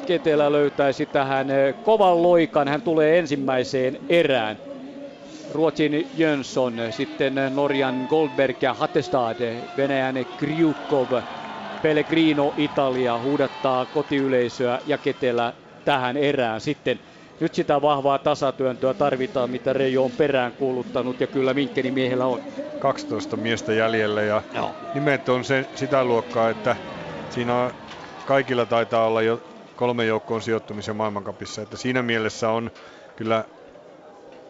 Ketelä 0.05 0.51
löytäisi 0.51 1.05
tähän 1.05 1.49
eh, 1.49 1.75
kovan 1.83 2.23
loikan, 2.23 2.67
hän 2.67 2.81
tulee 2.81 3.19
ensimmäiseen 3.19 3.99
erään. 4.09 4.59
Ruotsin 5.51 6.09
Jönsson, 6.13 6.77
sitten 6.89 7.33
Norjan 7.49 8.05
Goldberg 8.09 8.63
ja 8.63 8.73
Hattestad, 8.73 9.37
Venäjän 9.77 10.15
Kryukov, 10.37 11.11
Pellegrino 11.81 12.53
Italia 12.57 13.19
huudattaa 13.19 13.85
kotiyleisöä 13.85 14.79
ja 14.85 14.97
Ketelä 14.97 15.53
tähän 15.85 16.17
erään 16.17 16.61
sitten. 16.61 16.99
Nyt 17.39 17.55
sitä 17.55 17.81
vahvaa 17.81 18.17
tasatyöntöä 18.17 18.93
tarvitaan, 18.93 19.49
mitä 19.49 19.73
Reijo 19.73 20.03
on 20.03 20.11
perään 20.11 20.53
kuuluttanut 20.53 21.21
ja 21.21 21.27
kyllä 21.27 21.53
Minkkeni 21.53 21.91
miehellä 21.91 22.25
on. 22.25 22.39
12 22.79 23.37
miestä 23.37 23.73
jäljellä 23.73 24.21
ja 24.21 24.41
Joo. 24.53 24.71
nimet 24.93 25.29
on 25.29 25.43
se, 25.43 25.65
sitä 25.75 26.03
luokkaa, 26.03 26.49
että 26.49 26.75
siinä 27.29 27.55
on, 27.55 27.71
kaikilla 28.25 28.65
taitaa 28.65 29.07
olla 29.07 29.21
jo 29.21 29.41
kolme 29.75 30.05
joukkoon 30.05 30.41
sijoittumisen 30.41 30.95
maailmankapissa, 30.95 31.61
että 31.61 31.77
siinä 31.77 32.01
mielessä 32.01 32.49
on 32.49 32.71
kyllä 33.15 33.43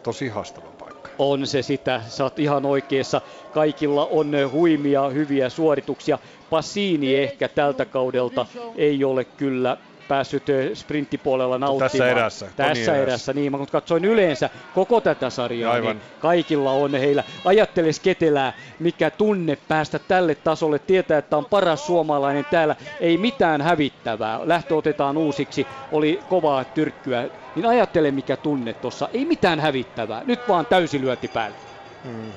tosi 0.02 0.28
haastava 0.28 0.66
paikka. 0.78 1.10
On 1.18 1.46
se 1.46 1.62
sitä, 1.62 2.02
sä 2.08 2.24
oot 2.24 2.38
ihan 2.38 2.66
oikeassa. 2.66 3.20
Kaikilla 3.52 4.06
on 4.06 4.32
huimia, 4.52 5.08
hyviä 5.08 5.48
suorituksia. 5.48 6.18
Passini 6.50 7.16
ehkä 7.16 7.48
tältä 7.48 7.84
kaudelta 7.84 8.46
ei 8.76 9.04
ole 9.04 9.24
kyllä 9.24 9.76
päässyt 10.10 10.42
sprinttipuolella 10.74 11.58
nauttimaan. 11.58 11.90
Tässä 11.90 12.10
erässä. 12.10 12.48
Tässä 12.56 12.96
erässä, 12.96 13.32
niin. 13.32 13.52
Mutta 13.52 13.72
katsoin 13.72 14.04
yleensä 14.04 14.50
koko 14.74 15.00
tätä 15.00 15.30
sarjaa, 15.30 15.72
Aivan. 15.72 15.96
niin 15.96 16.02
kaikilla 16.20 16.72
on 16.72 16.94
heillä. 16.94 17.24
Ajatteles 17.44 18.00
Ketelää, 18.00 18.52
mikä 18.78 19.10
tunne 19.10 19.58
päästä 19.68 19.98
tälle 19.98 20.34
tasolle, 20.34 20.78
tietää, 20.78 21.18
että 21.18 21.36
on 21.36 21.44
paras 21.44 21.86
suomalainen 21.86 22.46
täällä, 22.50 22.76
ei 23.00 23.18
mitään 23.18 23.62
hävittävää. 23.62 24.40
Lähtö 24.44 24.76
otetaan 24.76 25.16
uusiksi, 25.16 25.66
oli 25.92 26.20
kovaa 26.28 26.64
tyrkkyä. 26.64 27.28
Niin 27.56 27.66
ajattele, 27.66 28.10
mikä 28.10 28.36
tunne 28.36 28.72
tuossa, 28.72 29.08
ei 29.12 29.24
mitään 29.24 29.60
hävittävää, 29.60 30.22
nyt 30.26 30.40
vaan 30.48 30.66
täysi 30.66 31.00
lyönti 31.00 31.28
päälle. 31.28 31.56
Hmm. 32.04 32.32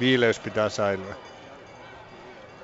Viileys 0.00 0.40
pitää 0.40 0.68
säilyä 0.68 1.29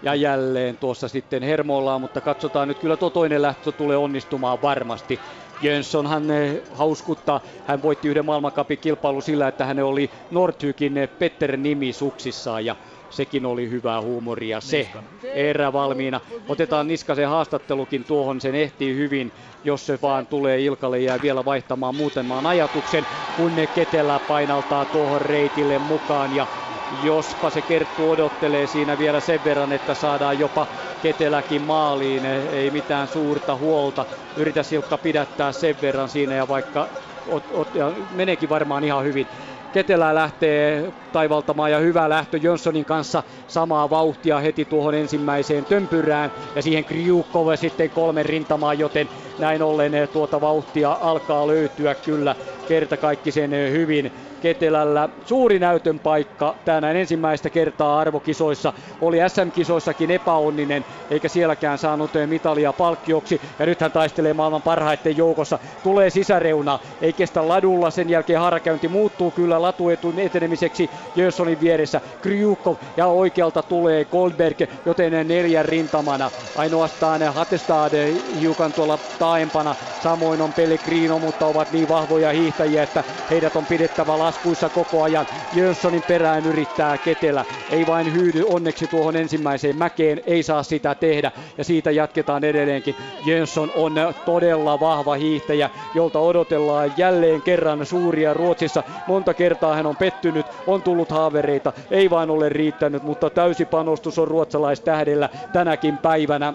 ja 0.06 0.14
jälleen 0.14 0.76
tuossa 0.76 1.08
sitten 1.08 1.42
hermollaan, 1.42 2.00
mutta 2.00 2.20
katsotaan 2.20 2.68
nyt 2.68 2.78
kyllä 2.78 2.96
tuo 2.96 3.10
toinen 3.10 3.42
lähtö 3.42 3.72
tulee 3.72 3.96
onnistumaan 3.96 4.62
varmasti. 4.62 5.20
Jönssonhan 5.62 6.30
eh, 6.30 6.62
hauskuttaa, 6.72 7.40
hän 7.66 7.82
voitti 7.82 8.08
yhden 8.08 8.24
maailmankapin 8.24 8.78
kilpailu 8.78 9.20
sillä, 9.20 9.48
että 9.48 9.64
hän 9.64 9.80
oli 9.80 10.10
Nordhykin 10.30 10.96
eh, 10.96 11.08
Petter 11.18 11.56
nimi 11.56 11.92
suksissaan 11.92 12.64
ja 12.64 12.76
sekin 13.10 13.46
oli 13.46 13.70
hyvää 13.70 14.00
huumoria 14.00 14.60
se. 14.60 14.88
Erä 15.34 15.72
valmiina. 15.72 16.20
Otetaan 16.48 16.88
Niskasen 16.88 17.28
haastattelukin 17.28 18.04
tuohon, 18.04 18.40
sen 18.40 18.54
ehtii 18.54 18.94
hyvin, 18.96 19.32
jos 19.64 19.86
se 19.86 19.98
vaan 20.02 20.26
tulee 20.26 20.60
Ilkalle 20.60 20.98
jää 21.00 21.18
vielä 21.22 21.44
vaihtamaan 21.44 21.94
muutamaan 21.94 22.46
ajatuksen, 22.46 23.06
kun 23.36 23.54
ne 23.54 23.66
Ketelä 23.66 24.20
painaltaa 24.28 24.84
tuohon 24.84 25.20
reitille 25.20 25.78
mukaan 25.78 26.36
ja 26.36 26.46
jospa 26.90 27.50
se 27.50 27.62
Kerttu 27.62 28.10
odottelee 28.10 28.66
siinä 28.66 28.98
vielä 28.98 29.20
sen 29.20 29.44
verran, 29.44 29.72
että 29.72 29.94
saadaan 29.94 30.38
jopa 30.38 30.66
Keteläkin 31.00 31.62
maaliin, 31.62 32.24
ei 32.24 32.70
mitään 32.70 33.08
suurta 33.08 33.56
huolta. 33.56 34.06
Yritä 34.36 34.62
Silkka 34.62 34.98
pidättää 34.98 35.52
sen 35.52 35.80
verran 35.80 36.08
siinä 36.08 36.34
ja 36.34 36.48
vaikka 36.48 36.90
ot, 37.26 37.50
ot, 37.50 37.74
ja 37.74 37.92
meneekin 38.10 38.48
varmaan 38.48 38.84
ihan 38.84 39.04
hyvin. 39.04 39.28
Ketelä 39.72 40.14
lähtee 40.14 40.92
taivaltamaan 41.12 41.70
ja 41.70 41.78
hyvä 41.78 42.08
lähtö 42.08 42.38
Jönssonin 42.42 42.84
kanssa 42.84 43.22
samaa 43.46 43.90
vauhtia 43.90 44.40
heti 44.40 44.64
tuohon 44.64 44.94
ensimmäiseen 44.94 45.66
tömpyrään 45.66 46.32
ja 46.54 46.62
siihen 46.62 46.84
Kriukove 46.84 47.56
sitten 47.56 47.90
kolme 47.90 48.22
rintamaa, 48.22 48.74
joten 48.74 49.08
näin 49.38 49.62
ollen 49.62 49.92
tuota 50.12 50.40
vauhtia 50.40 50.98
alkaa 51.00 51.46
löytyä 51.46 51.94
kyllä 51.94 52.36
kertakaikkisen 52.66 53.50
hyvin. 53.70 54.12
Ketelällä 54.46 55.08
suuri 55.24 55.58
näytön 55.58 56.00
paikka 56.00 56.56
tänään 56.64 56.96
ensimmäistä 56.96 57.50
kertaa 57.50 57.98
arvokisoissa. 57.98 58.72
Oli 59.00 59.18
SM-kisoissakin 59.28 60.10
epäonninen, 60.10 60.84
eikä 61.10 61.28
sielläkään 61.28 61.78
saanut 61.78 62.10
mitalia 62.26 62.72
palkkioksi. 62.72 63.40
Ja 63.58 63.66
nyt 63.66 63.80
hän 63.80 63.92
taistelee 63.92 64.34
maailman 64.34 64.62
parhaiten 64.62 65.16
joukossa. 65.16 65.58
Tulee 65.82 66.10
sisäreuna, 66.10 66.78
ei 67.00 67.12
kestä 67.12 67.48
ladulla. 67.48 67.90
Sen 67.90 68.08
jälkeen 68.10 68.40
harakäynti 68.40 68.88
muuttuu 68.88 69.30
kyllä 69.30 69.62
latuetun 69.62 70.18
etenemiseksi 70.18 70.90
Jönssonin 71.14 71.60
vieressä. 71.60 72.00
Kryukov 72.20 72.76
ja 72.96 73.06
oikealta 73.06 73.62
tulee 73.62 74.04
Goldberg, 74.04 74.58
joten 74.84 75.28
neljän 75.28 75.64
rintamana. 75.64 76.30
Ainoastaan 76.54 77.22
Hatestad 77.22 77.92
hiukan 78.40 78.72
tuolla 78.72 78.98
taaempana. 79.18 79.76
Samoin 79.98 80.40
on 80.40 80.52
Pellegrino, 80.52 81.18
mutta 81.18 81.46
ovat 81.46 81.72
niin 81.72 81.88
vahvoja 81.88 82.32
hiihtäjiä, 82.32 82.82
että 82.82 83.04
heidät 83.30 83.56
on 83.56 83.66
pidettävä 83.66 84.18
laskuissa 84.36 84.70
koko 84.70 85.02
ajan. 85.02 85.26
Jönssonin 85.52 86.02
perään 86.02 86.46
yrittää 86.46 86.98
Ketelä. 86.98 87.44
Ei 87.68 87.86
vain 87.86 88.12
hyydy 88.12 88.42
onneksi 88.46 88.88
tuohon 88.88 89.16
ensimmäiseen 89.16 89.76
mäkeen, 89.76 90.20
ei 90.26 90.42
saa 90.42 90.62
sitä 90.62 90.94
tehdä. 90.94 91.32
Ja 91.58 91.64
siitä 91.64 91.90
jatketaan 91.90 92.44
edelleenkin. 92.44 92.96
Jönsson 93.26 93.70
on 93.74 93.94
todella 94.24 94.80
vahva 94.80 95.14
hiihtäjä, 95.14 95.70
jolta 95.94 96.18
odotellaan 96.18 96.92
jälleen 96.96 97.42
kerran 97.42 97.86
suuria 97.86 98.34
Ruotsissa. 98.34 98.82
Monta 99.06 99.34
kertaa 99.34 99.74
hän 99.74 99.86
on 99.86 99.96
pettynyt, 99.96 100.46
on 100.66 100.82
tullut 100.82 101.10
haavereita, 101.10 101.72
ei 101.90 102.10
vain 102.10 102.30
ole 102.30 102.48
riittänyt, 102.48 103.02
mutta 103.02 103.30
täysi 103.30 103.64
panostus 103.64 104.18
on 104.18 104.28
ruotsalaistähdellä 104.28 105.28
tänäkin 105.52 105.98
päivänä 105.98 106.54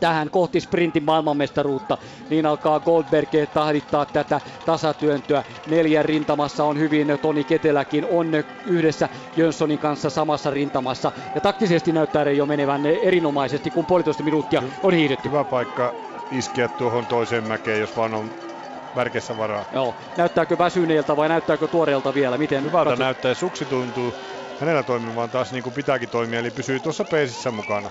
tähän 0.00 0.30
kohti 0.30 0.60
sprintin 0.60 1.04
maailmanmestaruutta, 1.04 1.98
niin 2.30 2.46
alkaa 2.46 2.80
Goldberg 2.80 3.28
tahdittaa 3.52 4.06
tätä 4.06 4.40
tasatyöntöä. 4.64 5.44
Neljän 5.66 6.04
rintamassa 6.04 6.64
on 6.64 6.78
hyvin, 6.78 7.08
Toni 7.22 7.44
Keteläkin 7.44 8.06
on 8.10 8.28
yhdessä 8.66 9.08
Jönssonin 9.36 9.78
kanssa 9.78 10.10
samassa 10.10 10.50
rintamassa. 10.50 11.12
Ja 11.34 11.40
taktisesti 11.40 11.92
näyttää 11.92 12.30
jo 12.30 12.46
menevän 12.46 12.86
erinomaisesti, 12.86 13.70
kun 13.70 13.86
puolitoista 13.86 14.22
minuuttia 14.22 14.62
on 14.82 14.92
hiidetty. 14.94 15.28
Hyvä 15.28 15.44
paikka 15.44 15.92
iskeä 16.30 16.68
tuohon 16.68 17.06
toiseen 17.06 17.44
mäkeen, 17.44 17.80
jos 17.80 17.96
vaan 17.96 18.14
on 18.14 18.30
värkessä 18.96 19.36
varaa. 19.36 19.64
Joo. 19.72 19.94
Näyttääkö 20.16 20.58
väsyneeltä 20.58 21.16
vai 21.16 21.28
näyttääkö 21.28 21.68
tuoreelta 21.68 22.14
vielä? 22.14 22.38
Miten 22.38 22.64
Hyvältä 22.64 22.90
katsot? 22.90 22.98
näyttää. 23.04 23.34
Suksi 23.34 23.64
tuntuu 23.64 24.12
hänellä 24.60 24.82
toimimaan 24.82 25.30
taas 25.30 25.52
niin 25.52 25.62
kuin 25.62 25.72
pitääkin 25.72 26.08
toimia, 26.08 26.38
eli 26.38 26.50
pysyy 26.50 26.80
tuossa 26.80 27.04
peesissä 27.04 27.50
mukana. 27.50 27.90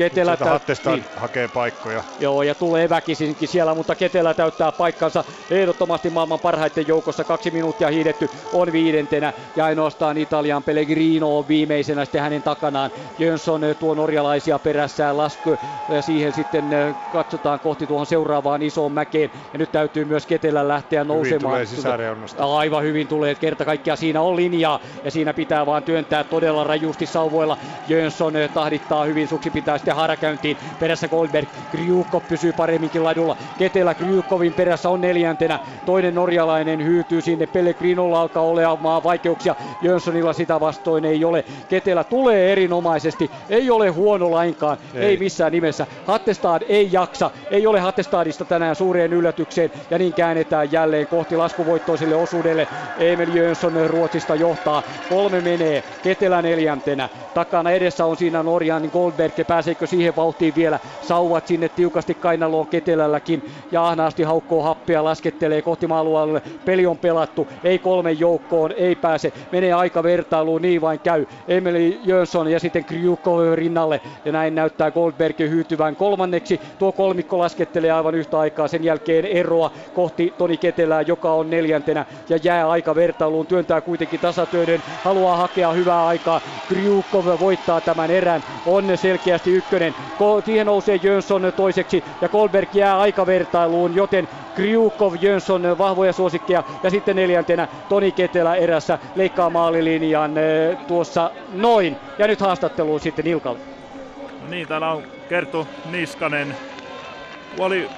Ketelä 0.00 0.36
täyttää, 0.36 0.92
niin. 0.92 1.04
hakee 1.16 1.48
paikkoja. 1.48 2.04
Joo, 2.20 2.42
ja 2.42 2.54
tulee 2.54 2.88
väkisinkin 2.88 3.48
siellä, 3.48 3.74
mutta 3.74 3.94
Ketelä 3.94 4.34
täyttää 4.34 4.72
paikkansa 4.72 5.24
ehdottomasti 5.50 6.10
maailman 6.10 6.40
parhaiten 6.40 6.88
joukossa. 6.88 7.24
Kaksi 7.24 7.50
minuuttia 7.50 7.88
hiidetty 7.88 8.30
on 8.52 8.72
viidentenä 8.72 9.32
ja 9.56 9.64
ainoastaan 9.64 10.18
Italian 10.18 10.62
Pellegrino 10.62 11.38
on 11.38 11.48
viimeisenä 11.48 12.04
sitten 12.04 12.20
hänen 12.20 12.42
takanaan. 12.42 12.90
Jönsson 13.18 13.60
tuo 13.80 13.94
norjalaisia 13.94 14.58
perässään 14.58 15.16
lasku 15.16 15.56
ja 15.88 16.02
siihen 16.02 16.32
sitten 16.32 16.64
katsotaan 17.12 17.60
kohti 17.60 17.86
tuohon 17.86 18.06
seuraavaan 18.06 18.62
isoon 18.62 18.92
mäkeen. 18.92 19.30
Ja 19.52 19.58
nyt 19.58 19.72
täytyy 19.72 20.04
myös 20.04 20.26
Ketelä 20.26 20.68
lähteä 20.68 21.04
nousemaan. 21.04 21.60
Hyvin 21.60 21.82
tulee 21.82 22.56
Aivan 22.56 22.82
hyvin 22.82 23.08
tulee, 23.08 23.34
kerta 23.34 23.64
kaikkiaan 23.64 23.98
siinä 23.98 24.20
on 24.20 24.36
linjaa 24.36 24.80
ja 25.04 25.10
siinä 25.10 25.34
pitää 25.34 25.66
vaan 25.66 25.82
työntää 25.82 26.24
todella 26.24 26.64
rajusti 26.64 27.06
sauvoilla. 27.06 27.58
Jönsson 27.88 28.32
tahdittaa 28.54 29.04
hyvin, 29.04 29.28
suksi 29.28 29.50
pitää 29.50 29.78
sitten 29.90 29.96
harakäyntiin. 29.96 30.56
Perässä 30.80 31.08
Goldberg, 31.08 31.48
Kryukov 31.70 32.22
pysyy 32.28 32.52
paremminkin 32.52 33.04
ladulla. 33.04 33.36
Ketelä 33.58 33.94
Kryukovin 33.94 34.52
perässä 34.52 34.88
on 34.88 35.00
neljäntenä. 35.00 35.58
Toinen 35.86 36.14
norjalainen 36.14 36.84
hyytyy 36.84 37.20
sinne. 37.20 37.46
Pellegrinolla 37.46 38.20
alkaa 38.20 38.42
olemaan 38.42 39.02
vaikeuksia. 39.02 39.54
Jönssonilla 39.82 40.32
sitä 40.32 40.60
vastoin 40.60 41.04
ei 41.04 41.24
ole. 41.24 41.44
Ketelä 41.68 42.04
tulee 42.04 42.52
erinomaisesti. 42.52 43.30
Ei 43.48 43.70
ole 43.70 43.88
huono 43.88 44.30
lainkaan. 44.30 44.78
Ei, 44.94 45.04
ei 45.04 45.16
missään 45.16 45.52
nimessä. 45.52 45.86
Hattestad 46.06 46.62
ei 46.68 46.88
jaksa. 46.92 47.30
Ei 47.50 47.66
ole 47.66 47.80
Hattestadista 47.80 48.44
tänään 48.44 48.76
suureen 48.76 49.12
yllätykseen. 49.12 49.70
Ja 49.90 49.98
niin 49.98 50.12
käännetään 50.12 50.72
jälleen 50.72 51.06
kohti 51.06 51.36
laskuvoittoiselle 51.36 52.14
osuudelle. 52.14 52.68
Emil 52.98 53.34
Jönsson 53.34 53.86
Ruotsista 53.86 54.34
johtaa. 54.34 54.82
Kolme 55.08 55.40
menee. 55.40 55.82
Ketelä 56.02 56.42
neljäntenä. 56.42 57.08
Takana 57.34 57.70
edessä 57.70 58.04
on 58.04 58.16
siinä 58.16 58.42
Norjan 58.42 58.90
Goldberg. 58.92 59.32
Pääseekö 59.46 59.69
pääseekö 59.70 59.86
siihen 59.86 60.16
vauhtiin 60.16 60.54
vielä. 60.56 60.78
Sauvat 61.02 61.46
sinne 61.46 61.68
tiukasti 61.68 62.14
kainaloon 62.14 62.66
Ketelälläkin 62.66 63.42
ja 63.72 63.88
ahnaasti 63.88 64.22
haukkoo 64.22 64.62
happea, 64.62 65.04
laskettelee 65.04 65.62
kohti 65.62 65.86
maalueelle. 65.86 66.42
Peli 66.64 66.86
on 66.86 66.98
pelattu, 66.98 67.48
ei 67.64 67.78
kolmen 67.78 68.20
joukkoon, 68.20 68.72
ei 68.72 68.94
pääse. 68.94 69.32
Menee 69.52 69.72
aika 69.72 70.02
vertailuun, 70.02 70.62
niin 70.62 70.80
vain 70.80 71.00
käy. 71.00 71.26
Emeli 71.48 72.00
Jönsson 72.04 72.50
ja 72.50 72.60
sitten 72.60 72.84
Kryukko 72.84 73.54
rinnalle 73.54 74.00
ja 74.24 74.32
näin 74.32 74.54
näyttää 74.54 74.90
Goldberg 74.90 75.38
hyytyvän 75.38 75.96
kolmanneksi. 75.96 76.60
Tuo 76.78 76.92
kolmikko 76.92 77.38
laskettelee 77.38 77.92
aivan 77.92 78.14
yhtä 78.14 78.38
aikaa 78.38 78.68
sen 78.68 78.84
jälkeen 78.84 79.24
eroa 79.24 79.70
kohti 79.94 80.34
Toni 80.38 80.56
Ketelää, 80.56 81.02
joka 81.02 81.32
on 81.32 81.50
neljäntenä 81.50 82.06
ja 82.28 82.38
jää 82.42 82.70
aika 82.70 82.94
vertailuun. 82.94 83.46
Työntää 83.46 83.80
kuitenkin 83.80 84.20
tasatyöden, 84.20 84.82
haluaa 85.04 85.36
hakea 85.36 85.72
hyvää 85.72 86.06
aikaa. 86.06 86.40
Kryukko 86.68 87.24
voittaa 87.40 87.80
tämän 87.80 88.10
erän, 88.10 88.44
on 88.66 88.84
selkeästi 88.94 89.50
ykkönen. 89.60 89.94
Siihen 90.44 90.66
nousee 90.66 91.00
Jönsson 91.02 91.52
toiseksi 91.56 92.04
ja 92.20 92.28
Kolberg 92.28 92.74
jää 92.74 93.00
aikavertailuun, 93.00 93.94
joten 93.94 94.28
Kryukov, 94.54 95.14
Jönsson 95.20 95.78
vahvoja 95.78 96.12
suosikkeja 96.12 96.64
ja 96.82 96.90
sitten 96.90 97.16
neljäntenä 97.16 97.68
Toni 97.88 98.12
Ketelä 98.12 98.54
erässä 98.54 98.98
leikkaa 99.16 99.50
maalilinjan 99.50 100.34
tuossa 100.88 101.30
noin. 101.52 101.96
Ja 102.18 102.26
nyt 102.26 102.40
haastatteluun 102.40 103.00
sitten 103.00 103.26
Ilkalle. 103.26 103.60
No 104.42 104.48
niin, 104.50 104.68
täällä 104.68 104.92
on 104.92 105.02
Kerttu 105.28 105.68
Niskanen 105.90 106.56
Vali 107.58 107.88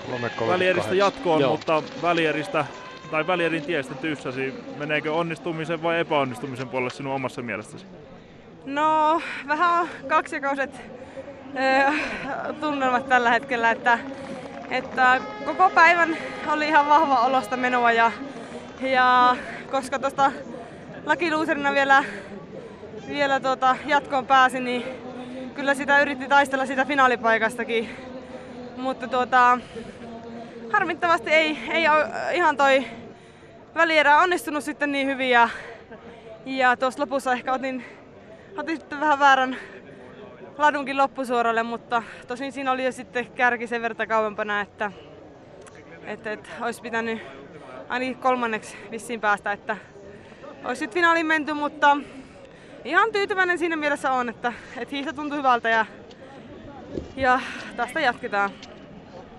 välieristä 0.48 0.94
jatkoon, 0.94 1.40
Joo. 1.40 1.50
mutta 1.50 1.82
välieristä 2.02 2.64
tai 3.10 3.26
välierin 3.26 3.62
tiestä 3.62 3.94
tyssäsi. 3.94 4.54
Meneekö 4.76 5.12
onnistumisen 5.12 5.82
vai 5.82 6.00
epäonnistumisen 6.00 6.68
puolelle 6.68 6.90
sinun 6.90 7.14
omassa 7.14 7.42
mielestäsi? 7.42 7.86
No, 8.64 9.22
vähän 9.48 9.88
kaksijakauset 10.08 10.74
äh, 10.74 10.80
tunnelmat 12.60 13.08
tällä 13.08 13.30
hetkellä, 13.30 13.70
että, 13.70 13.98
että 14.70 15.20
koko 15.44 15.70
päivän 15.70 16.16
oli 16.46 16.68
ihan 16.68 16.88
vahva 16.88 17.20
olosta 17.20 17.56
menoa 17.56 17.92
ja, 17.92 18.12
ja 18.80 19.36
koska 19.70 19.98
tuosta 19.98 20.32
lakiluuserina 21.04 21.72
vielä, 21.72 22.04
vielä 23.08 23.40
tuota 23.40 23.76
jatkoon 23.86 24.26
pääsi, 24.26 24.60
niin 24.60 24.84
kyllä 25.54 25.74
sitä 25.74 26.02
yritti 26.02 26.28
taistella 26.28 26.66
sitä 26.66 26.84
finaalipaikastakin. 26.84 27.88
Mutta 28.76 29.08
tuota, 29.08 29.58
harmittavasti 30.72 31.30
ei, 31.30 31.58
ei 31.70 31.84
ihan 32.32 32.56
toi 32.56 32.84
välierä 33.74 34.18
onnistunut 34.18 34.64
sitten 34.64 34.92
niin 34.92 35.06
hyvin 35.06 35.30
ja, 35.30 35.48
ja 36.46 36.76
tuossa 36.76 37.00
lopussa 37.00 37.32
ehkä 37.32 37.52
otin, 37.52 37.84
otin 38.56 38.76
sitten 38.76 39.00
vähän 39.00 39.18
väärän 39.18 39.56
ladunkin 40.58 40.96
loppusuoralle, 40.96 41.62
mutta 41.62 42.02
tosin 42.28 42.52
siinä 42.52 42.72
oli 42.72 42.84
jo 42.84 42.92
sitten 42.92 43.26
kärki 43.26 43.66
sen 43.66 43.82
verran 43.82 44.08
kauempana, 44.08 44.60
että, 44.60 44.92
että, 46.04 46.32
että 46.32 46.48
olisi 46.60 46.82
pitänyt 46.82 47.22
ainakin 47.88 48.16
kolmanneksi 48.16 48.76
vissiin 48.90 49.20
päästä, 49.20 49.52
että 49.52 49.76
olisi 50.64 50.78
sitten 50.78 50.94
finaaliin 50.94 51.26
menty, 51.26 51.52
mutta 51.52 51.96
ihan 52.84 53.12
tyytyväinen 53.12 53.58
siinä 53.58 53.76
mielessä 53.76 54.12
on, 54.12 54.28
että, 54.28 54.52
että 54.76 54.94
hiihto 54.94 55.12
tuntui 55.12 55.38
hyvältä 55.38 55.68
ja, 55.68 55.86
ja 57.16 57.40
tästä 57.76 58.00
jatketaan. 58.00 58.50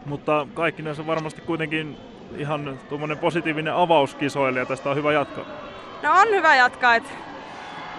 Mutta 0.06 0.48
kaikki 0.54 0.82
näissä 0.82 1.08
varmasti 1.08 1.42
kuitenkin 1.42 1.98
ihan 2.38 2.80
tuommoinen 2.90 3.18
positiivinen 3.18 3.74
avaus 3.74 4.16
kisoille 4.16 4.60
ja 4.60 4.66
tästä 4.66 4.90
on 4.90 4.96
hyvä 4.96 5.14
jatkaa. 5.14 5.46
No 6.04 6.12
on 6.22 6.28
hyvä 6.28 6.56
jatkaa. 6.56 6.96
Et, 6.96 7.04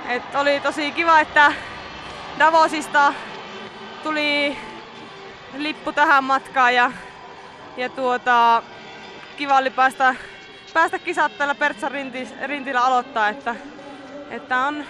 et 0.09 0.23
oli 0.35 0.61
tosi 0.61 0.93
kiva, 0.93 1.20
että 1.20 1.53
Davosista 2.39 3.15
tuli 4.02 4.56
lippu 5.56 5.93
tähän 5.93 6.24
matkaan 6.24 6.74
ja, 6.74 6.93
ja 7.77 7.89
tuota, 7.89 8.62
kiva 9.36 9.56
oli 9.56 9.70
päästä, 9.70 10.15
päästä 10.74 10.98
kisat 10.98 11.39
tällä 11.39 11.55
Pertsan 11.55 11.93
rintillä 12.47 12.85
aloittaa. 12.85 13.28
Että, 13.28 13.56
että 14.31 14.59
on, 14.59 14.85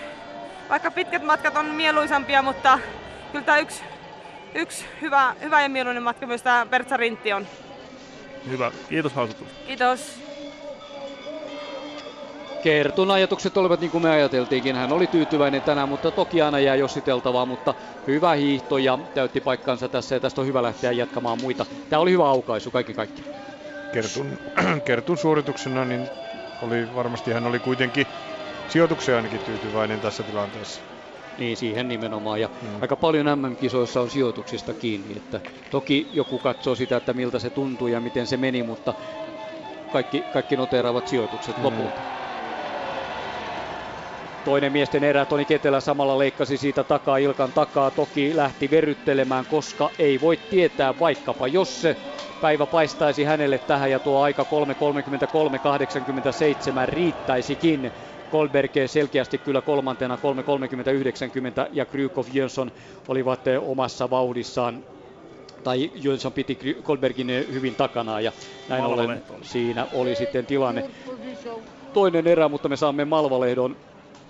vaikka 0.69 0.91
pitkät 0.91 1.23
matkat 1.23 1.57
on 1.57 1.67
mieluisampia, 1.67 2.43
mutta 2.43 2.79
kyllä 3.33 3.45
tämä 3.45 3.59
yksi, 3.59 3.83
yksi 4.55 4.87
hyvä, 5.01 5.35
hyvä 5.41 5.63
ja 5.63 5.69
mieluinen 5.69 6.03
matka 6.03 6.27
myös 6.27 6.43
tämä 6.43 6.67
Pertsan 6.67 6.99
rintti 6.99 7.33
on. 7.33 7.47
Hyvä. 8.49 8.73
Kiitos 8.89 9.13
haastattelusta. 9.13 9.67
Kiitos. 9.67 10.24
Kertun 12.65 13.11
ajatukset 13.11 13.57
olivat 13.57 13.81
niin 13.81 13.91
kuin 13.91 14.03
me 14.03 14.11
ajateltiinkin. 14.11 14.77
Hän 14.77 14.93
oli 14.93 15.07
tyytyväinen 15.07 15.63
tänään, 15.63 15.89
mutta 15.89 16.11
toki 16.11 16.43
aina 16.43 16.61
jää 16.61 16.77
jossiteltavaa, 16.77 17.47
mutta 17.47 17.75
hyvä 18.07 18.33
hiihto 18.33 18.79
ja 18.79 18.99
täytti 19.15 19.41
paikkansa 19.41 19.89
tässä 19.89 20.15
ja 20.15 20.21
tästä 20.21 20.41
on 20.41 20.47
hyvä 20.47 20.63
lähteä 20.63 20.93
jatkamaan 20.93 21.39
muita. 21.43 21.67
Tämä 21.89 22.01
oli 22.01 22.11
hyvä 22.11 22.29
aukaisu 22.29 22.71
kaikki 22.71 22.95
kaikki. 22.95 23.23
Kertun, 23.93 24.39
Kertun 24.87 25.19
suorituksena 25.19 25.85
niin 25.85 26.09
oli 26.63 26.95
varmasti 26.95 27.33
hän 27.33 27.47
oli 27.47 27.59
kuitenkin 27.59 28.07
sijoitukseen 28.69 29.17
ainakin 29.17 29.41
tyytyväinen 29.41 30.01
tässä 30.01 30.23
tilanteessa. 30.23 30.81
Niin, 31.39 31.57
siihen 31.57 31.89
nimenomaan. 31.89 32.41
Ja 32.41 32.49
mm. 32.63 32.69
aika 32.83 32.97
paljon 32.97 33.27
MM-kisoissa 33.39 34.01
on 34.01 34.11
sijoituksista 34.11 34.75
kiinni. 34.75 35.17
Että 35.17 35.41
toki 35.71 36.11
joku 36.13 36.39
katsoo 36.39 36.75
sitä, 36.75 36.97
että 36.97 37.13
miltä 37.13 37.39
se 37.39 37.51
tuntuu 37.51 37.89
ja 37.89 38.01
miten 38.01 38.27
se 38.27 38.37
meni, 38.37 38.63
mutta 38.63 38.95
kaikki, 39.93 40.25
kaikki 40.33 40.57
noteeraavat 40.57 41.09
sijoitukset 41.09 41.57
mm. 41.57 41.65
lopulta. 41.65 42.24
Toinen 44.45 44.73
miesten 44.73 45.05
erä, 45.05 45.25
Toni 45.25 45.45
Ketelä 45.45 45.81
samalla 45.81 46.19
leikkasi 46.19 46.57
siitä 46.57 46.85
takaa, 46.85 47.17
Ilkan 47.17 47.53
takaa, 47.53 47.91
toki 47.91 48.37
lähti 48.37 48.71
verryttelemään, 48.71 49.47
koska 49.47 49.91
ei 49.99 50.21
voi 50.21 50.37
tietää 50.37 50.99
vaikkapa, 51.01 51.47
jos 51.47 51.83
se 51.83 51.97
päivä 52.41 52.67
paistaisi 52.67 53.25
hänelle 53.25 53.59
tähän. 53.59 53.91
Ja 53.91 53.99
tuo 53.99 54.21
aika 54.21 54.43
3.33.87 54.43 54.49
riittäisikin. 56.89 57.93
Kolberg 58.31 58.71
selkeästi 58.87 59.39
kyllä 59.39 59.61
kolmantena 59.61 60.17
3.30.90 60.17 60.21
ja 61.73 61.85
Krykov 61.85 62.25
Jönsson 62.33 62.73
olivat 63.09 63.47
eh, 63.47 63.69
omassa 63.69 64.11
vauhdissaan. 64.11 64.85
Tai 65.65 65.91
Jönsson 65.95 66.33
piti 66.33 66.77
Kolbergin 66.83 67.31
eh, 67.31 67.47
hyvin 67.53 67.75
takana 67.75 68.21
ja 68.21 68.33
näin 68.69 68.85
ollen 68.85 69.23
siinä 69.43 69.87
oli 69.93 70.15
sitten 70.15 70.47
tilanne. 70.47 70.91
Toinen 71.93 72.27
erä, 72.27 72.49
mutta 72.49 72.69
me 72.69 72.77
saamme 72.77 73.05
Malvalehdon 73.05 73.77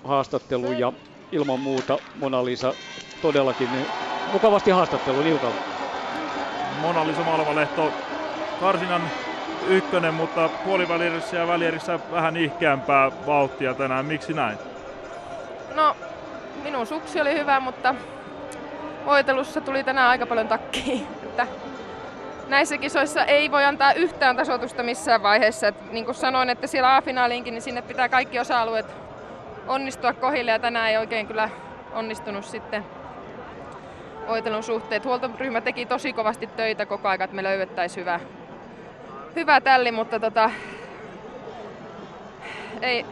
haastattelun 0.04 0.78
ja 0.78 0.92
ilman 1.32 1.60
muuta 1.60 1.98
Mona 2.20 2.44
Lisa 2.44 2.74
todellakin 3.22 3.68
eh, 3.68 3.86
mukavasti 4.32 4.70
haastattelun 4.70 5.26
Ilkalla. 5.26 5.56
Mona 6.80 7.06
Lisa 7.06 7.20
Malvalehto 7.20 7.92
karsinan 8.60 9.02
ykkönen, 9.68 10.14
mutta 10.14 10.48
puolivälierissä 10.48 11.36
ja 11.36 11.46
välierissä 11.46 11.98
vähän 12.12 12.36
ihkeämpää 12.36 13.10
vauhtia 13.26 13.74
tänään. 13.74 14.06
Miksi 14.06 14.32
näin? 14.32 14.58
No, 15.74 15.96
minun 16.62 16.86
suksi 16.86 17.20
oli 17.20 17.34
hyvä, 17.34 17.60
mutta 17.60 17.94
voitelussa 19.06 19.60
tuli 19.60 19.84
tänään 19.84 20.08
aika 20.08 20.26
paljon 20.26 20.48
takkiin. 20.48 21.06
Että 21.22 21.46
näissä 22.48 22.78
kisoissa 22.78 23.24
ei 23.24 23.50
voi 23.50 23.64
antaa 23.64 23.92
yhtään 23.92 24.36
tasoitusta 24.36 24.82
missään 24.82 25.22
vaiheessa. 25.22 25.68
Et 25.68 25.92
niin 25.92 26.04
kuin 26.04 26.14
sanoin, 26.14 26.50
että 26.50 26.66
siellä 26.66 26.96
A-finaaliinkin, 26.96 27.54
niin 27.54 27.62
sinne 27.62 27.82
pitää 27.82 28.08
kaikki 28.08 28.38
osa-alueet 28.38 29.03
onnistua 29.66 30.12
kohille 30.12 30.50
ja 30.50 30.58
tänään 30.58 30.90
ei 30.90 30.96
oikein 30.96 31.26
kyllä 31.26 31.50
onnistunut 31.92 32.44
sitten 32.44 32.84
voitelun 34.26 34.62
suhteet. 34.62 35.04
Huoltoryhmä 35.04 35.60
teki 35.60 35.86
tosi 35.86 36.12
kovasti 36.12 36.46
töitä 36.46 36.86
koko 36.86 37.08
ajan, 37.08 37.22
että 37.22 37.36
me 37.36 37.42
löydettäisiin 37.42 38.00
hyvä, 38.00 38.20
hyvä 39.36 39.60
tälli, 39.60 39.92
mutta 39.92 40.20
tota, 40.20 40.50
ei, 42.82 43.06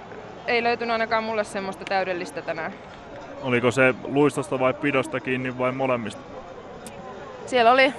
ei 0.46 0.62
löytynyt 0.62 0.92
ainakaan 0.92 1.24
mulle 1.24 1.44
semmoista 1.44 1.84
täydellistä 1.84 2.42
tänään. 2.42 2.72
Oliko 3.42 3.70
se 3.70 3.94
luistosta 4.04 4.58
vai 4.58 4.74
pidosta 4.74 5.20
kiinni 5.20 5.58
vai 5.58 5.72
molemmista? 5.72 6.20
Siellä 7.46 7.72
oli 7.72 7.92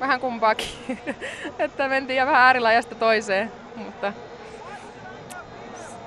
vähän 0.00 0.20
kumpaakin, 0.20 0.68
että 1.58 1.88
mentiin 1.88 2.26
vähän 2.26 2.42
äärilajasta 2.42 2.94
toiseen, 2.94 3.52
mutta 3.76 4.12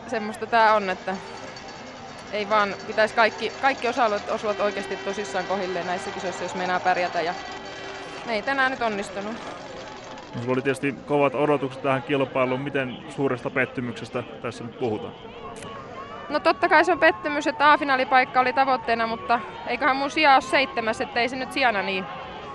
semmoista 0.07 0.45
tää 0.45 0.73
on, 0.73 0.89
että 0.89 1.15
ei 2.33 2.49
vaan 2.49 2.75
pitäisi 2.87 3.15
kaikki, 3.15 3.51
kaikki 3.61 3.87
osa-alueet 3.87 4.29
osuvat 4.29 4.59
oikeasti 4.59 4.95
tosissaan 4.95 5.45
kohilleen 5.45 5.85
näissä 5.85 6.11
kisoissa, 6.11 6.43
jos 6.43 6.55
meinaa 6.55 6.79
pärjätä 6.79 7.21
ja 7.21 7.33
ei 8.29 8.41
tänään 8.41 8.71
nyt 8.71 8.81
onnistunut. 8.81 9.33
No, 10.35 10.41
sulla 10.41 10.53
oli 10.53 10.61
tietysti 10.61 10.95
kovat 11.05 11.35
odotukset 11.35 11.81
tähän 11.81 12.03
kilpailuun. 12.03 12.61
Miten 12.61 12.97
suuresta 13.09 13.49
pettymyksestä 13.49 14.23
tässä 14.41 14.63
nyt 14.63 14.79
puhutaan? 14.79 15.13
No 16.29 16.39
totta 16.39 16.69
kai 16.69 16.85
se 16.85 16.91
on 16.91 16.99
pettymys, 16.99 17.47
että 17.47 17.71
A-finaalipaikka 17.71 18.39
oli 18.39 18.53
tavoitteena, 18.53 19.07
mutta 19.07 19.39
eiköhän 19.67 19.95
mun 19.95 20.11
sija 20.11 20.33
ole 20.33 20.41
seitsemäs, 20.41 21.01
ettei 21.01 21.29
se 21.29 21.35
nyt 21.35 21.51
sijana 21.51 21.81
niin, 21.81 22.05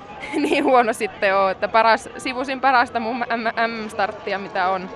niin 0.43 0.65
huono 0.65 0.93
sitten 0.93 1.37
ole. 1.37 1.51
Että 1.51 1.69
paras, 1.69 2.09
sivusin 2.19 2.61
parasta 2.61 3.01
mun 3.01 3.25
M-starttia 3.67 4.39
mitä 4.39 4.69
on. 4.69 4.91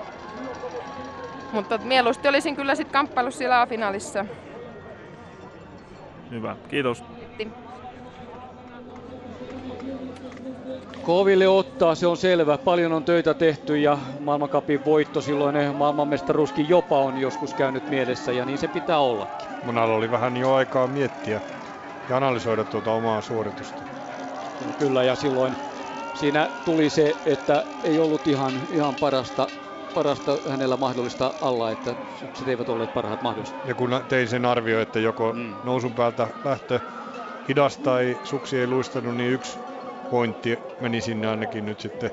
Mutta 1.53 1.79
mieluusti 1.79 2.29
olisin 2.29 2.57
kyllä 2.57 2.75
sitten 2.75 2.93
kamppailu 2.93 3.31
siellä 3.31 3.61
A-finaalissa. 3.61 4.25
Hyvä, 6.31 6.57
kiitos. 6.69 7.05
Koville 11.03 11.49
ottaa, 11.49 11.95
se 11.95 12.07
on 12.07 12.17
selvä. 12.17 12.59
Paljon 12.59 12.93
on 12.93 13.05
töitä 13.05 13.35
tehty 13.35 13.79
ja 13.79 13.99
maailmankapin 14.21 14.85
voitto 14.85 15.21
silloin 15.21 15.57
maailmanmestaruuskin 15.77 16.69
jopa 16.69 17.01
on 17.01 17.17
joskus 17.17 17.55
käynyt 17.55 17.89
mielessä 17.89 18.33
ja 18.33 18.45
niin 18.45 18.59
se 18.59 18.69
pitää 18.69 18.99
ollakin. 18.99 19.49
Monalla 19.65 19.95
oli 19.95 20.11
vähän 20.11 20.37
jo 20.37 20.53
aikaa 20.53 20.87
miettiä 20.87 21.41
ja 22.09 22.17
analysoida 22.17 22.65
tuota 22.65 22.93
omaa 22.93 23.21
suoritusta. 23.21 23.83
Kyllä 24.79 25.05
ja 25.05 25.15
silloin 25.15 25.57
siinä 26.13 26.49
tuli 26.65 26.91
se, 26.91 27.17
että 27.25 27.65
ei 27.83 27.99
ollut 27.99 28.27
ihan, 28.27 28.53
ihan 28.71 28.95
parasta, 29.01 29.49
parasta 29.95 30.39
hänellä 30.49 30.77
mahdollista 30.77 31.35
alla, 31.41 31.71
että 31.71 31.97
sukset 32.15 32.49
eivät 32.49 32.69
olleet 32.69 32.93
parhaat 32.93 33.23
mahdolliset. 33.23 33.57
Ja 33.65 33.75
kun 33.75 33.91
tein 34.09 34.29
sen 34.29 34.45
arvio, 34.45 34.81
että 34.81 35.01
joko 35.01 35.33
mm. 35.33 35.57
nousun 35.63 35.95
päältä 35.95 36.29
lähtö 36.45 36.81
hidas 37.49 37.79
tai 37.79 38.19
suksi 38.23 38.59
ei 38.59 38.67
luistanut, 38.67 39.17
niin 39.17 39.33
yksi 39.33 39.59
pointti 40.09 40.59
meni 40.81 41.01
sinne 41.01 41.29
ainakin 41.29 41.65
nyt 41.65 41.81
sitten 41.81 42.11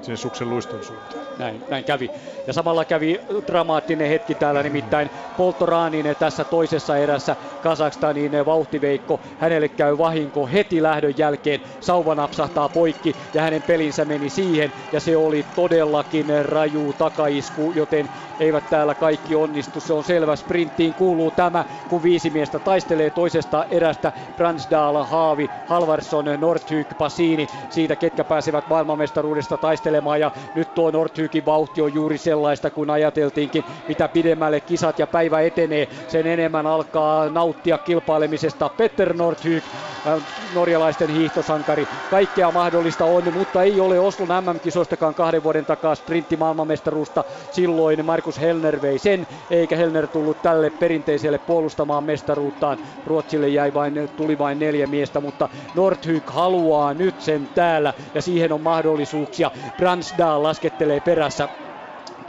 sinne 0.00 0.16
suksen 0.16 0.50
luiston 0.50 0.82
suuntaan. 0.82 1.26
Näin, 1.38 1.64
näin 1.68 1.84
kävi. 1.84 2.10
Ja 2.46 2.52
samalla 2.52 2.84
kävi 2.84 3.20
dramaattinen 3.46 4.08
hetki 4.08 4.34
täällä, 4.34 4.62
nimittäin 4.62 5.10
Poltoraaninen 5.36 6.16
tässä 6.16 6.44
toisessa 6.44 6.96
erässä 6.96 7.36
Kazakstanin 7.60 8.32
vauhtiveikko. 8.46 9.20
Hänelle 9.38 9.68
käy 9.68 9.98
vahinko 9.98 10.46
heti 10.46 10.82
lähdön 10.82 11.14
jälkeen. 11.16 11.60
Sauva 11.80 12.14
napsahtaa 12.14 12.68
poikki 12.68 13.16
ja 13.34 13.42
hänen 13.42 13.62
pelinsä 13.62 14.04
meni 14.04 14.30
siihen. 14.30 14.72
Ja 14.92 15.00
se 15.00 15.16
oli 15.16 15.46
todellakin 15.54 16.26
raju 16.44 16.92
takaisku, 16.92 17.72
joten 17.72 18.10
eivät 18.38 18.68
täällä 18.68 18.94
kaikki 18.94 19.34
onnistu. 19.34 19.80
Se 19.80 19.92
on 19.92 20.04
selvä. 20.04 20.36
Sprinttiin 20.36 20.94
kuuluu 20.94 21.30
tämä, 21.30 21.64
kun 21.88 22.02
viisi 22.02 22.30
miestä 22.30 22.58
taistelee 22.58 23.10
toisesta 23.10 23.64
erästä. 23.70 24.12
Bransdal, 24.36 25.04
Haavi, 25.04 25.50
Halvarsson, 25.66 26.24
Nordhyk, 26.38 26.98
Pasini. 26.98 27.46
Siitä 27.68 27.96
ketkä 27.96 28.24
pääsevät 28.24 28.68
maailmanmestaruudesta 28.68 29.58
taistelemaan. 29.58 29.89
Ja 30.20 30.30
nyt 30.54 30.74
tuo 30.74 30.90
Nordhykin 30.90 31.44
vauhti 31.44 31.80
on 31.80 31.94
juuri 31.94 32.18
sellaista 32.18 32.70
kuin 32.70 32.90
ajateltiinkin. 32.90 33.64
Mitä 33.88 34.08
pidemmälle 34.08 34.60
kisat 34.60 34.98
ja 34.98 35.06
päivä 35.06 35.40
etenee, 35.40 35.88
sen 36.08 36.26
enemmän 36.26 36.66
alkaa 36.66 37.28
nauttia 37.28 37.78
kilpailemisesta. 37.78 38.68
Petter 38.68 39.14
Nordhyk, 39.14 39.64
äh, 40.06 40.22
norjalaisten 40.52 41.08
hiihtosankari. 41.08 41.88
Kaikkea 42.10 42.52
mahdollista 42.52 43.04
on, 43.04 43.32
mutta 43.32 43.62
ei 43.62 43.80
ole 43.80 44.00
Oslon 44.00 44.28
MM-kisoistakaan 44.28 45.14
kahden 45.14 45.42
vuoden 45.42 45.66
takaa 45.66 45.94
sprintti 45.94 46.36
maailmanmestaruusta. 46.36 47.24
Silloin 47.50 48.04
Markus 48.04 48.40
Helner 48.40 48.82
vei 48.82 48.98
sen, 48.98 49.26
eikä 49.50 49.76
Helner 49.76 50.08
tullut 50.08 50.42
tälle 50.42 50.70
perinteiselle 50.70 51.38
puolustamaan 51.38 52.04
mestaruuttaan. 52.04 52.78
Ruotsille 53.04 53.48
jäi 53.48 53.74
vain, 53.74 53.94
tuli 54.16 54.38
vain 54.38 54.58
neljä 54.58 54.86
miestä, 54.86 55.20
mutta 55.20 55.48
Nordhyk 55.74 56.30
haluaa 56.30 56.94
nyt 56.94 57.20
sen 57.20 57.48
täällä 57.54 57.94
ja 58.14 58.22
siihen 58.22 58.52
on 58.52 58.60
mahdollisuuksia. 58.60 59.50
Bransdal 59.80 60.42
laskettelee 60.42 61.00
perässä 61.00 61.48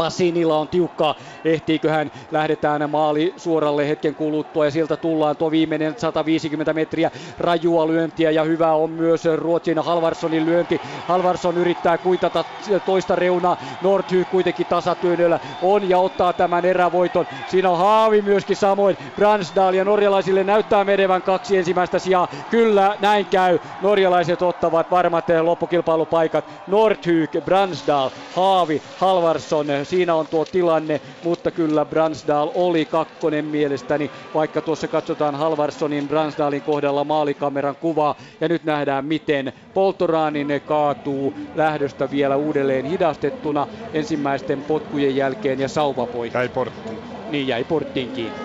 Passinilla 0.02 0.58
on 0.58 0.68
tiukkaa, 0.68 1.16
ehtiikö 1.46 1.92
hän, 1.92 2.12
lähdetään 2.32 2.90
maali 2.90 3.34
suoralle 3.38 3.90
hetken 3.90 4.16
kuluttua 4.16 4.66
ja 4.66 4.72
sieltä 4.72 4.98
tullaan 4.98 5.38
tuo 5.38 5.52
viimeinen 5.52 5.96
150 5.98 6.74
metriä 6.74 7.12
rajua 7.40 7.88
lyöntiä 7.88 8.32
ja 8.32 8.44
hyvä 8.44 8.74
on 8.74 8.90
myös 8.90 9.26
Ruotsin 9.36 9.80
Halvarssonin 9.80 10.46
lyönti. 10.46 10.82
Halvarsson 11.08 11.58
yrittää 11.58 11.98
kuitata 11.98 12.44
toista 12.86 13.16
reunaa, 13.16 13.58
Nordhyk 13.82 14.30
kuitenkin 14.32 14.66
tasatyönnöllä 14.66 15.40
on 15.62 15.90
ja 15.90 15.98
ottaa 15.98 16.34
tämän 16.34 16.66
erävoiton. 16.66 17.28
Siinä 17.48 17.70
on 17.70 17.78
Haavi 17.78 18.22
myöskin 18.22 18.56
samoin, 18.56 18.98
Bransdal 19.16 19.74
ja 19.74 19.86
norjalaisille 19.86 20.44
näyttää 20.44 20.84
menevän 20.84 21.22
kaksi 21.22 21.58
ensimmäistä 21.58 22.00
sijaa. 22.00 22.28
Kyllä 22.50 22.96
näin 23.00 23.26
käy, 23.26 23.60
norjalaiset 23.82 24.42
ottavat 24.42 24.92
varmat 24.92 25.26
loppukilpailupaikat. 25.42 26.46
Nordhyk, 26.68 27.32
Bransdal, 27.46 28.10
Haavi, 28.36 28.82
Halvarsson, 29.00 29.68
siinä 29.92 30.16
on 30.16 30.28
tuo 30.28 30.46
tilanne, 30.46 31.02
mutta 31.22 31.52
kyllä 31.52 31.86
Bransdal 31.86 32.52
oli 32.54 32.86
kakkonen 32.86 33.46
mielestäni, 33.46 34.12
vaikka 34.34 34.62
tuossa 34.62 34.88
katsotaan 34.88 35.36
Halvarssonin 35.36 36.08
Bransdalin 36.08 36.62
kohdalla 36.64 37.04
maalikameran 37.04 37.76
kuvaa, 37.76 38.16
ja 38.42 38.48
nyt 38.48 38.64
nähdään 38.64 39.06
miten 39.06 39.54
Poltoraanin 39.74 40.48
kaatuu 40.66 41.34
lähdöstä 41.56 42.12
vielä 42.12 42.36
uudelleen 42.38 42.86
hidastettuna 42.86 43.68
ensimmäisten 43.94 44.64
potkujen 44.64 45.16
jälkeen 45.16 45.60
ja 45.60 45.68
sauva 45.68 46.08
poikki. 46.08 46.38
Jäi 46.38 46.50
porttiin. 46.50 47.00
Niin, 47.30 47.48
jäi 47.48 47.64
porttiin 47.64 48.12
kiinni. 48.12 48.40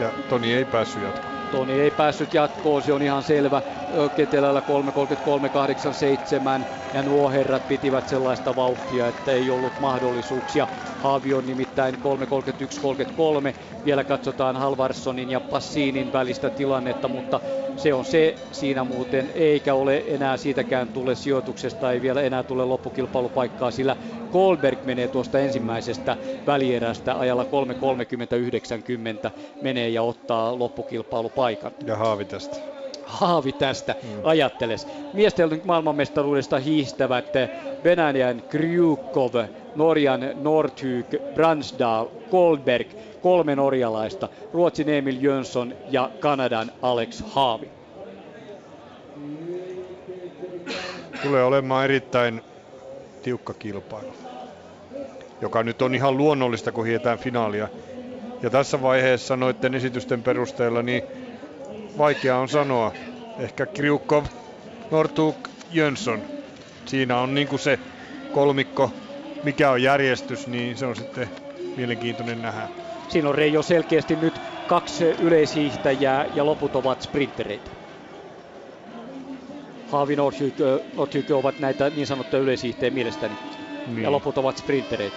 Ja 0.00 0.10
Toni 0.28 0.54
ei 0.54 0.64
päässyt 0.64 1.33
jatkoon. 1.54 1.68
Toni 1.68 1.80
ei 1.80 1.90
päässyt 1.90 2.34
jatkoon, 2.34 2.82
se 2.82 2.92
on 2.92 3.02
ihan 3.02 3.22
selvä. 3.22 3.62
Ketelällä 4.16 4.60
3.33.87 4.60 6.66
ja 6.92 7.02
nuo 7.02 7.30
herrat 7.30 7.68
pitivät 7.68 8.08
sellaista 8.08 8.56
vauhtia, 8.56 9.08
että 9.08 9.32
ei 9.32 9.50
ollut 9.50 9.80
mahdollisuuksia. 9.80 10.68
Haavi 11.02 11.34
on 11.34 11.46
nimittäin 11.46 11.94
3.31.33. 11.94 12.00
Vielä 13.84 14.04
katsotaan 14.04 14.56
Halvarssonin 14.56 15.30
ja 15.30 15.40
Passinin 15.40 16.12
välistä 16.12 16.50
tilannetta, 16.50 17.08
mutta 17.08 17.40
se 17.76 17.94
on 17.94 18.04
se 18.04 18.34
siinä 18.52 18.84
muuten, 18.84 19.30
eikä 19.34 19.74
ole 19.74 20.04
enää 20.06 20.36
siitäkään 20.36 20.88
tule 20.88 21.14
sijoituksesta, 21.14 21.92
ei 21.92 22.02
vielä 22.02 22.22
enää 22.22 22.42
tule 22.42 22.64
loppukilpailupaikkaa, 22.64 23.70
sillä 23.70 23.96
Goldberg 24.32 24.84
menee 24.84 25.08
tuosta 25.08 25.38
ensimmäisestä 25.38 26.16
välierästä 26.46 27.18
ajalla 27.18 27.44
3.30.90 27.44 29.30
menee 29.62 29.88
ja 29.88 30.02
ottaa 30.02 30.58
loppukilpailupaikan. 31.44 31.72
Ja 31.86 31.96
Haavi 31.96 32.24
tästä. 32.24 32.56
Haavi 33.04 33.52
tästä, 33.52 33.94
mm. 34.02 34.08
ajatteles. 34.24 34.86
Miesten 35.12 35.62
maailmanmestaruudesta 35.64 36.58
hiistävät 36.58 37.32
Venäjän 37.84 38.42
Kryukov, 38.42 39.34
Norjan 39.76 40.20
Nordhyk, 40.34 41.06
Bransdal, 41.34 42.06
Goldberg, 42.30 42.88
kolme 43.22 43.56
norjalaista, 43.56 44.28
Ruotsin 44.52 44.88
Emil 44.88 45.16
Jönsson 45.20 45.74
ja 45.90 46.10
Kanadan 46.20 46.70
Alex 46.82 47.22
Haavi. 47.26 47.68
Tulee 51.22 51.44
olemaan 51.44 51.84
erittäin 51.84 52.42
tiukka 53.22 53.54
kilpailu, 53.54 54.12
joka 55.40 55.62
nyt 55.62 55.82
on 55.82 55.94
ihan 55.94 56.16
luonnollista, 56.16 56.72
kun 56.72 56.86
hietään 56.86 57.18
finaalia. 57.18 57.68
Ja 58.42 58.50
tässä 58.50 58.82
vaiheessa 58.82 59.36
noiden 59.36 59.74
esitysten 59.74 60.22
perusteella 60.22 60.82
niin 60.82 61.02
vaikea 61.98 62.38
on 62.38 62.48
sanoa. 62.48 62.92
Ehkä 63.38 63.66
Kriukov, 63.66 64.24
Nortuk, 64.90 65.48
Jönsson. 65.72 66.22
Siinä 66.84 67.18
on 67.18 67.34
niin 67.34 67.58
se 67.58 67.78
kolmikko, 68.32 68.90
mikä 69.42 69.70
on 69.70 69.82
järjestys, 69.82 70.46
niin 70.46 70.76
se 70.76 70.86
on 70.86 70.96
sitten 70.96 71.28
mielenkiintoinen 71.76 72.42
nähdä. 72.42 72.68
Siinä 73.08 73.28
on 73.28 73.34
Reijo 73.34 73.62
selkeästi 73.62 74.16
nyt 74.16 74.40
kaksi 74.66 75.04
yleishiihtäjää 75.04 76.26
ja 76.34 76.46
loput 76.46 76.76
ovat 76.76 77.02
sprintereitä. 77.02 77.70
Haavi 79.90 80.16
Nordhyk 80.16 81.30
ovat 81.34 81.58
näitä 81.58 81.90
niin 81.90 82.06
sanottuja 82.06 82.42
yleishiihtäjä 82.42 82.90
mielestäni. 82.90 83.34
Niin. 83.86 84.02
Ja 84.02 84.12
loput 84.12 84.38
ovat 84.38 84.56
sprintereitä. 84.58 85.16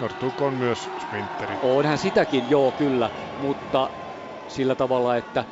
Nortuk 0.00 0.40
on 0.40 0.54
myös 0.54 0.88
sprinteri. 1.00 1.54
Onhan 1.62 1.98
sitäkin, 1.98 2.50
joo 2.50 2.70
kyllä, 2.72 3.10
mutta 3.40 3.90
sillä 4.52 4.74
tavalla, 4.74 5.16
että 5.16 5.44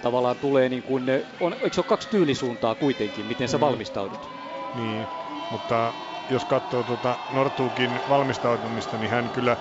tavallaan 0.00 0.36
tulee 0.36 0.68
niin 0.68 0.82
kuin, 0.82 1.06
on, 1.40 1.52
eikö 1.52 1.74
se 1.74 1.80
ole 1.80 1.86
kaksi 1.86 2.08
tyylisuuntaa 2.10 2.74
kuitenkin, 2.74 3.26
miten 3.26 3.48
sä 3.48 3.56
mm. 3.56 3.60
valmistaudut? 3.60 4.30
Niin, 4.74 5.06
mutta 5.50 5.94
jos 6.30 6.44
katsoo 6.44 6.82
tuota 6.84 7.18
Nortukin 7.32 8.00
valmistautumista, 8.08 8.98
niin 8.98 9.10
hän 9.10 9.30
kyllä 9.30 9.56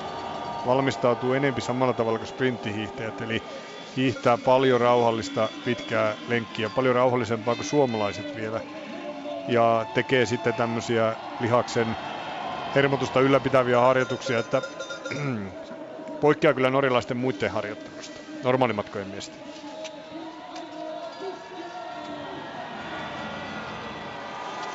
valmistautuu 0.65 1.33
enempi 1.33 1.61
samalla 1.61 1.93
tavalla 1.93 2.19
kuin 2.19 2.27
sprinttihiihtäjät, 2.27 3.21
eli 3.21 3.39
hiihtää 3.95 4.37
paljon 4.37 4.81
rauhallista 4.81 5.49
pitkää 5.63 6.15
lenkkiä, 6.27 6.69
paljon 6.69 6.95
rauhallisempaa 6.95 7.55
kuin 7.55 7.65
suomalaiset 7.65 8.35
vielä. 8.35 8.61
Ja 9.47 9.85
tekee 9.93 10.25
sitten 10.25 10.55
tämmöisiä 10.55 11.15
lihaksen 11.39 11.95
hermotusta 12.75 13.21
ylläpitäviä 13.21 13.79
harjoituksia, 13.79 14.39
että 14.39 14.61
poikkeaa 16.21 16.53
kyllä 16.53 16.69
norjalaisten 16.69 17.17
muiden 17.17 17.51
harjoittelusta, 17.51 18.14
normaalimatkojen 18.45 19.07
miestä. 19.07 19.37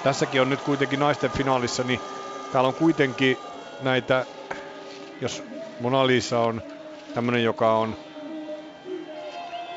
Tässäkin 0.02 0.40
on 0.40 0.48
nyt 0.48 0.62
kuitenkin 0.62 0.98
naisten 0.98 1.32
finaalissa, 1.32 1.84
niin 1.84 2.01
täällä 2.51 2.68
on 2.68 2.74
kuitenkin 2.74 3.36
näitä, 3.78 4.26
jos 5.20 5.42
Mona 5.78 6.06
Lisa 6.06 6.38
on 6.40 6.62
tämmöinen, 7.12 7.44
joka 7.44 7.78
on 7.78 7.97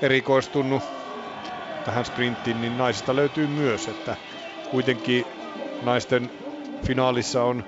erikoistunut 0.02 0.84
tähän 1.84 2.06
sprinttiin, 2.06 2.62
niin 2.62 2.78
naisista 2.78 3.16
löytyy 3.16 3.48
myös, 3.48 3.88
että 3.88 4.18
kuitenkin 4.70 5.26
naisten 5.82 6.32
finaalissa 6.88 7.44
on 7.44 7.64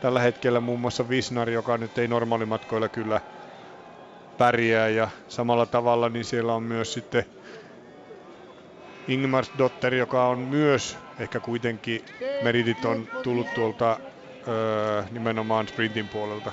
tällä 0.00 0.20
hetkellä 0.20 0.60
muun 0.60 0.80
muassa 0.80 1.08
Visnari, 1.08 1.52
joka 1.54 1.78
nyt 1.78 1.98
ei 1.98 2.08
normaalimatkoilla 2.08 2.88
kyllä 2.88 3.20
pärjää 4.40 4.88
ja 4.88 5.08
samalla 5.28 5.66
tavalla 5.66 6.08
niin 6.08 6.24
siellä 6.24 6.54
on 6.54 6.62
myös 6.62 6.92
sitten 6.92 7.24
Dotter, 9.58 9.94
joka 9.94 10.28
on 10.28 10.38
myös 10.38 10.98
ehkä 11.18 11.40
kuitenkin 11.40 12.00
meritit 12.42 12.84
on 12.84 13.08
tullut 13.22 13.54
tuolta 13.54 14.00
nimenomaan 15.10 15.68
sprintin 15.68 16.08
puolelta. 16.08 16.52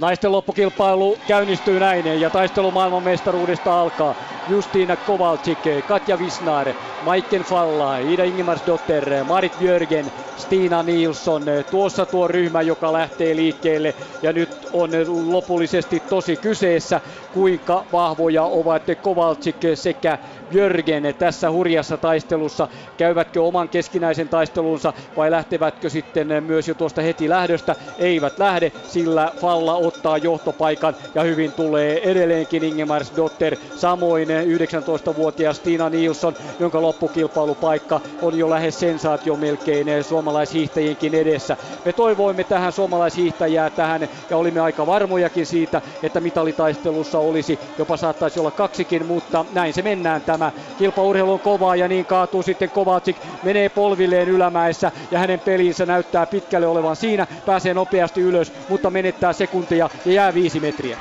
Naisten 0.00 0.32
loppukilpailu 0.32 1.16
käynnistyy 1.26 1.80
näin 1.80 2.20
ja 2.20 2.30
taistelu 2.30 2.72
maailmanmestaruudesta 2.72 3.80
alkaa. 3.80 4.14
Justiina 4.46 4.96
Kovalcik, 4.96 5.58
Katja 5.86 6.18
Visnar, 6.18 6.74
Maiken 7.00 7.42
Falla, 7.42 7.98
Ida 7.98 8.24
Ingemardsdotter, 8.24 9.24
Marit 9.24 9.58
Björgen, 9.58 10.12
Stina 10.36 10.82
Nilsson. 10.82 11.44
Tuossa 11.70 12.06
tuo 12.06 12.28
ryhmä, 12.28 12.62
joka 12.62 12.92
lähtee 12.92 13.36
liikkeelle 13.36 13.94
ja 14.22 14.32
nyt 14.32 14.66
on 14.72 14.90
lopullisesti 15.32 16.00
tosi 16.08 16.36
kyseessä, 16.36 17.00
kuinka 17.32 17.86
vahvoja 17.92 18.44
ovat 18.44 18.82
Kovalchik 19.00 19.56
sekä 19.74 20.18
Jörgen 20.50 21.02
tässä 21.18 21.50
hurjassa 21.50 21.98
taistelussa. 21.98 22.68
Käyvätkö 22.96 23.42
oman 23.42 23.68
keskinäisen 23.68 24.28
taistelunsa 24.28 24.92
vai 25.16 25.30
lähtevätkö 25.30 25.90
sitten 25.90 26.28
myös 26.40 26.68
jo 26.68 26.74
tuosta 26.74 27.02
heti 27.02 27.28
lähdöstä? 27.28 27.76
Eivät 27.98 28.38
lähde, 28.38 28.72
sillä 28.82 29.32
Falla 29.36 29.89
ottaa 29.90 30.18
johtopaikan 30.18 30.96
ja 31.14 31.22
hyvin 31.22 31.52
tulee 31.52 32.10
edelleenkin 32.10 32.64
Ingemars 32.64 33.12
Dotter. 33.16 33.56
Samoin 33.74 34.28
19-vuotias 34.28 35.56
Stina 35.56 35.90
Nilsson, 35.90 36.36
jonka 36.58 36.82
loppukilpailupaikka 36.82 38.00
on 38.20 38.34
jo 38.38 38.50
lähes 38.50 38.80
sensaatio 38.80 39.36
melkein 39.36 39.86
suomalaishiihtäjienkin 40.04 41.14
edessä. 41.14 41.56
Me 41.84 41.92
toivoimme 41.92 42.44
tähän 42.44 42.72
suomalaishiihtäjää 42.72 43.70
tähän 43.70 44.08
ja 44.30 44.36
olimme 44.36 44.60
aika 44.60 44.86
varmojakin 44.86 45.46
siitä, 45.46 45.82
että 46.02 46.20
mitalitaistelussa 46.20 47.18
olisi 47.18 47.60
jopa 47.78 47.96
saattaisi 47.96 48.40
olla 48.40 48.50
kaksikin, 48.50 49.06
mutta 49.06 49.46
näin 49.52 49.72
se 49.74 49.82
mennään 49.82 50.22
tämä 50.22 50.52
kilpaurheilu 50.76 51.32
on 51.32 51.40
kovaa 51.40 51.76
ja 51.76 51.88
niin 51.88 52.06
kaatuu 52.06 52.42
sitten 52.42 52.70
Kovacic, 52.70 53.16
menee 53.42 53.68
polvilleen 53.68 54.28
ylämäessä 54.28 54.92
ja 55.10 55.18
hänen 55.18 55.40
pelinsä 55.40 55.86
näyttää 55.86 56.26
pitkälle 56.26 56.66
olevan 56.66 56.96
siinä, 56.96 57.26
pääsee 57.44 57.74
nopeasti 57.74 58.20
ylös, 58.20 58.52
mutta 58.68 58.90
menettää 58.90 59.32
sekuntia 59.32 59.79
ja 59.80 60.12
jää 60.12 60.34
viisi 60.34 60.60
metriä. 60.60 60.98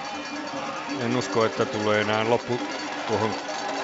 En 1.00 1.16
usko, 1.16 1.46
että 1.46 1.66
tulee 1.66 2.02
enää 2.02 2.30
loppu 2.30 2.62
tuohon 3.06 3.36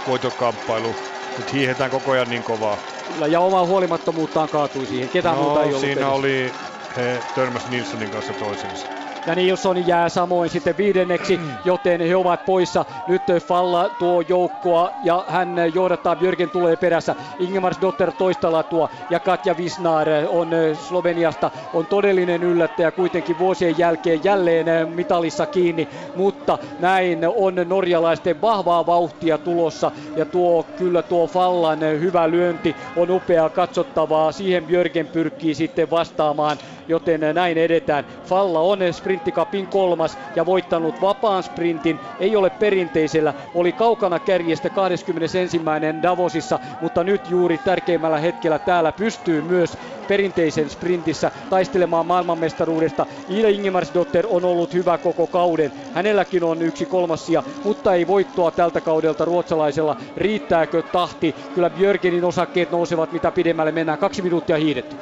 voitokamppailuun. 0.07 0.95
Nyt 1.38 1.53
hiihetään 1.53 1.91
koko 1.91 2.11
ajan 2.11 2.30
niin 2.30 2.43
kovaa. 2.43 2.77
Kyllä, 3.07 3.27
ja 3.27 3.39
omaa 3.39 3.65
huolimattomuuttaan 3.65 4.49
kaatui 4.49 4.88
siihen. 4.88 5.09
Ketään 5.09 5.35
no, 5.35 5.43
muuta 5.43 5.63
ei 5.63 5.67
ollut 5.67 5.80
siinä 5.81 6.01
edes. 6.01 6.11
oli, 6.11 6.55
he 6.95 7.26
törmäs 7.34 7.67
Nilssonin 7.67 8.11
kanssa 8.11 8.34
toisensa 8.34 8.88
ja 9.26 9.35
Nilsson 9.35 9.88
jää 9.88 10.10
samoin 10.10 10.49
sitten 10.49 10.77
viidenneksi, 10.77 11.39
joten 11.65 12.02
he 12.02 12.15
ovat 12.15 12.45
poissa. 12.45 12.85
Nyt 13.07 13.23
Falla 13.47 13.89
tuo 13.89 14.22
joukkoa 14.22 14.91
ja 15.03 15.26
hän 15.27 15.56
johdattaa, 15.73 16.15
Björgen 16.15 16.49
tulee 16.49 16.76
perässä. 16.76 17.15
Ingemars 17.39 17.77
Dotter 17.81 18.11
toista 18.11 18.52
latua 18.52 18.89
ja 19.10 19.19
Katja 19.19 19.57
Visnar 19.57 20.07
on 20.27 20.49
Sloveniasta, 20.73 21.52
on 21.73 21.88
todellinen 21.88 22.43
yllättäjä 22.43 22.91
kuitenkin 22.91 23.38
vuosien 23.38 23.77
jälkeen 23.77 24.23
jälleen 24.23 24.65
mitalissa 24.89 25.45
kiinni, 25.45 25.89
mutta 26.15 26.57
näin 26.80 27.19
on 27.35 27.56
norjalaisten 27.65 28.41
vahvaa 28.41 28.85
vauhtia 28.85 29.38
tulossa 29.38 29.91
ja 30.15 30.26
tuo 30.26 30.64
kyllä 30.76 31.02
tuo 31.02 31.27
Fallan 31.27 31.80
hyvä 31.80 32.31
lyönti 32.31 32.76
on 32.95 33.11
upea 33.11 33.49
katsottavaa. 33.49 34.31
Siihen 34.31 34.65
Björgen 34.65 35.07
pyrkii 35.07 35.56
sitten 35.56 35.89
vastaamaan, 35.89 36.57
joten 36.88 37.22
näin 37.34 37.57
edetään. 37.57 38.06
Falla 38.23 38.60
on 38.60 38.80
sprint 38.91 39.14
sprinttikapin 39.15 39.67
kolmas 39.67 40.17
ja 40.35 40.45
voittanut 40.45 41.01
vapaan 41.01 41.43
sprintin. 41.43 41.99
Ei 42.19 42.35
ole 42.35 42.49
perinteisellä, 42.49 43.33
oli 43.53 43.73
kaukana 43.73 44.19
kärjestä 44.19 44.69
21. 44.69 45.61
Davosissa, 46.01 46.59
mutta 46.79 47.03
nyt 47.03 47.29
juuri 47.29 47.57
tärkeimmällä 47.57 48.19
hetkellä 48.19 48.59
täällä 48.59 48.91
pystyy 48.91 49.41
myös 49.41 49.77
perinteisen 50.07 50.69
sprintissä 50.69 51.31
taistelemaan 51.49 52.05
maailmanmestaruudesta. 52.05 53.05
Ida 53.27 53.49
Ingemarsdotter 53.49 54.25
on 54.29 54.45
ollut 54.45 54.73
hyvä 54.73 54.97
koko 54.97 55.27
kauden. 55.27 55.71
Hänelläkin 55.93 56.43
on 56.43 56.61
yksi 56.61 56.85
kolmassia, 56.85 57.43
mutta 57.63 57.93
ei 57.93 58.07
voittoa 58.07 58.51
tältä 58.51 58.81
kaudelta 58.81 59.25
ruotsalaisella. 59.25 59.95
Riittääkö 60.17 60.83
tahti? 60.83 61.35
Kyllä 61.53 61.69
Björgenin 61.69 62.23
osakkeet 62.25 62.71
nousevat 62.71 63.11
mitä 63.11 63.31
pidemmälle 63.31 63.71
mennään. 63.71 63.97
Kaksi 63.97 64.21
minuuttia 64.21 64.57
hiidetty. 64.57 64.95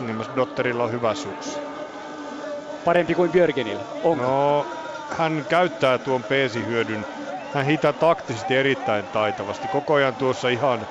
Ingemarsdotterilla 0.00 0.84
on 0.84 0.92
hyvä 0.92 1.14
suus 1.14 1.67
parempi 2.88 3.14
kuin 3.14 3.32
Björgenillä? 3.32 3.84
No, 4.16 4.70
hän 5.10 5.44
käyttää 5.48 5.98
tuon 5.98 6.24
peesihyödyn. 6.24 7.06
Hän 7.50 7.66
hitää 7.66 7.92
taktisesti 7.92 8.56
erittäin 8.56 9.08
taitavasti. 9.08 9.68
Koko 9.68 9.94
ajan 9.94 10.16
tuossa 10.16 10.48
ihan 10.48 10.86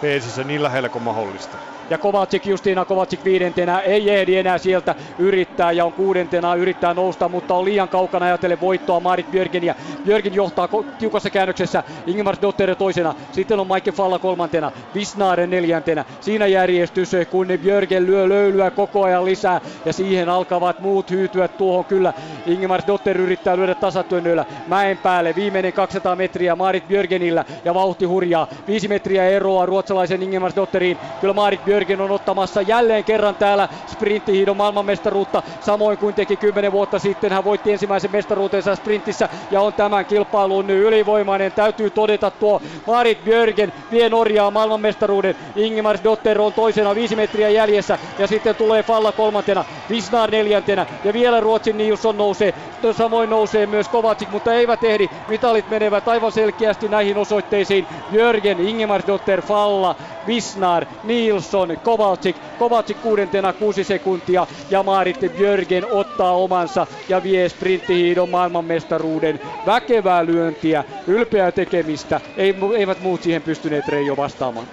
peesissä 0.00 0.44
niin 0.44 0.62
lähellä 0.62 0.88
kuin 0.90 1.02
mahdollista. 1.02 1.58
Ja 1.90 1.98
Kovacic, 1.98 2.46
Justiina 2.46 2.84
Kovacic 2.84 3.24
viidentenä, 3.24 3.80
ei 3.80 4.10
ehdi 4.10 4.36
enää 4.36 4.58
sieltä 4.58 4.94
yrittää 5.18 5.72
ja 5.72 5.84
on 5.84 5.92
kuudentena 5.92 6.54
yrittää 6.54 6.94
nousta, 6.94 7.28
mutta 7.28 7.54
on 7.54 7.64
liian 7.64 7.88
kaukana 7.88 8.26
ajatellen 8.26 8.60
voittoa 8.60 9.00
Marit 9.00 9.30
Björgen. 9.30 9.74
Björgen 10.04 10.34
johtaa 10.34 10.68
tiukassa 10.98 11.30
käännöksessä, 11.30 11.82
Ingemar 12.06 12.36
Dotter 12.42 12.76
toisena, 12.76 13.14
sitten 13.32 13.60
on 13.60 13.66
Mike 13.74 13.92
Falla 13.92 14.18
kolmantena, 14.18 14.72
Visnaaren 14.94 15.50
neljäntenä. 15.50 16.04
Siinä 16.20 16.46
järjestys, 16.46 17.10
kun 17.30 17.46
Björgen 17.62 18.06
lyö 18.06 18.28
löylyä 18.28 18.70
koko 18.70 19.02
ajan 19.02 19.24
lisää 19.24 19.60
ja 19.84 19.92
siihen 19.92 20.28
alkavat 20.28 20.80
muut 20.80 21.10
hyytyä 21.10 21.48
tuohon 21.48 21.84
kyllä. 21.84 22.12
Ingemar 22.46 22.80
Dotter 22.86 23.20
yrittää 23.20 23.56
lyödä 23.56 23.74
tasatyönnöillä 23.74 24.44
mäen 24.66 24.98
päälle, 24.98 25.34
viimeinen 25.34 25.72
200 25.72 26.16
metriä 26.16 26.56
Marit 26.56 26.88
Björgenillä 26.88 27.44
ja 27.64 27.74
vauhti 27.74 28.04
hurjaa. 28.04 28.48
Viisi 28.66 28.88
metriä 28.88 29.24
eroa 29.28 29.66
ruotsalaisen 29.66 30.22
Ingemar 30.22 30.52
Dotteriin. 30.56 30.98
Kyllä 31.20 31.34
Marit 31.34 31.64
Björgen 31.64 31.73
Jörgen 31.74 32.00
on 32.00 32.10
ottamassa 32.10 32.62
jälleen 32.62 33.04
kerran 33.04 33.36
täällä 33.36 33.68
sprinttihiidon 33.86 34.56
maailmanmestaruutta, 34.56 35.42
samoin 35.60 35.98
kuin 35.98 36.14
teki 36.14 36.36
10 36.36 36.72
vuotta 36.72 36.98
sitten. 36.98 37.32
Hän 37.32 37.44
voitti 37.44 37.72
ensimmäisen 37.72 38.10
mestaruutensa 38.10 38.76
sprintissä 38.76 39.28
ja 39.50 39.60
on 39.60 39.74
tämän 39.74 40.06
kilpailun 40.06 40.70
ylivoimainen. 40.70 41.52
Täytyy 41.52 41.90
todeta 41.90 42.30
tuo 42.30 42.60
Marit 42.86 43.24
Björgen 43.24 43.72
vie 43.90 44.08
Norjaa 44.08 44.50
maailmanmestaruuden. 44.50 45.34
Ingemar 45.54 45.98
Dotter 46.04 46.40
on 46.40 46.52
toisena 46.52 46.94
viisi 46.94 47.16
metriä 47.16 47.50
jäljessä 47.50 47.98
ja 48.18 48.26
sitten 48.26 48.56
tulee 48.56 48.82
Falla 48.82 49.12
kolmantena, 49.12 49.64
Visnar 49.88 50.30
neljäntenä 50.30 50.86
ja 51.04 51.12
vielä 51.12 51.40
Ruotsin 51.40 51.76
Nilsson 51.76 52.16
nousee. 52.16 52.54
Samoin 52.92 53.30
nousee 53.30 53.66
myös 53.66 53.88
Kovacic, 53.88 54.28
mutta 54.30 54.54
eivät 54.54 54.84
ehdi. 54.84 55.08
Mitalit 55.28 55.68
menevät 55.68 56.08
aivan 56.08 56.32
selkeästi 56.32 56.88
näihin 56.88 57.18
osoitteisiin. 57.18 57.88
Jörgen, 58.10 58.60
Ingemar 58.60 59.02
Dotter, 59.06 59.42
Falla, 59.42 59.96
Visnar, 60.26 60.86
Nilsson, 61.04 61.76
Kovalcik. 61.82 62.36
Kovalcik 62.58 63.02
kuudentena 63.02 63.52
kuusi 63.52 63.84
sekuntia 63.84 64.46
ja 64.70 64.82
Marit 64.82 65.20
Björgen 65.36 65.86
ottaa 65.90 66.32
omansa 66.32 66.86
ja 67.08 67.22
vie 67.22 67.48
sprinttihiidon 67.48 68.30
maailmanmestaruuden. 68.30 69.40
Väkevää 69.66 70.26
lyöntiä, 70.26 70.84
ylpeää 71.06 71.52
tekemistä. 71.52 72.20
Ei, 72.36 72.54
eivät 72.76 73.00
muut 73.00 73.22
siihen 73.22 73.42
pystyneet 73.42 73.88
Reijo 73.88 74.16
vastaamaan. 74.16 74.66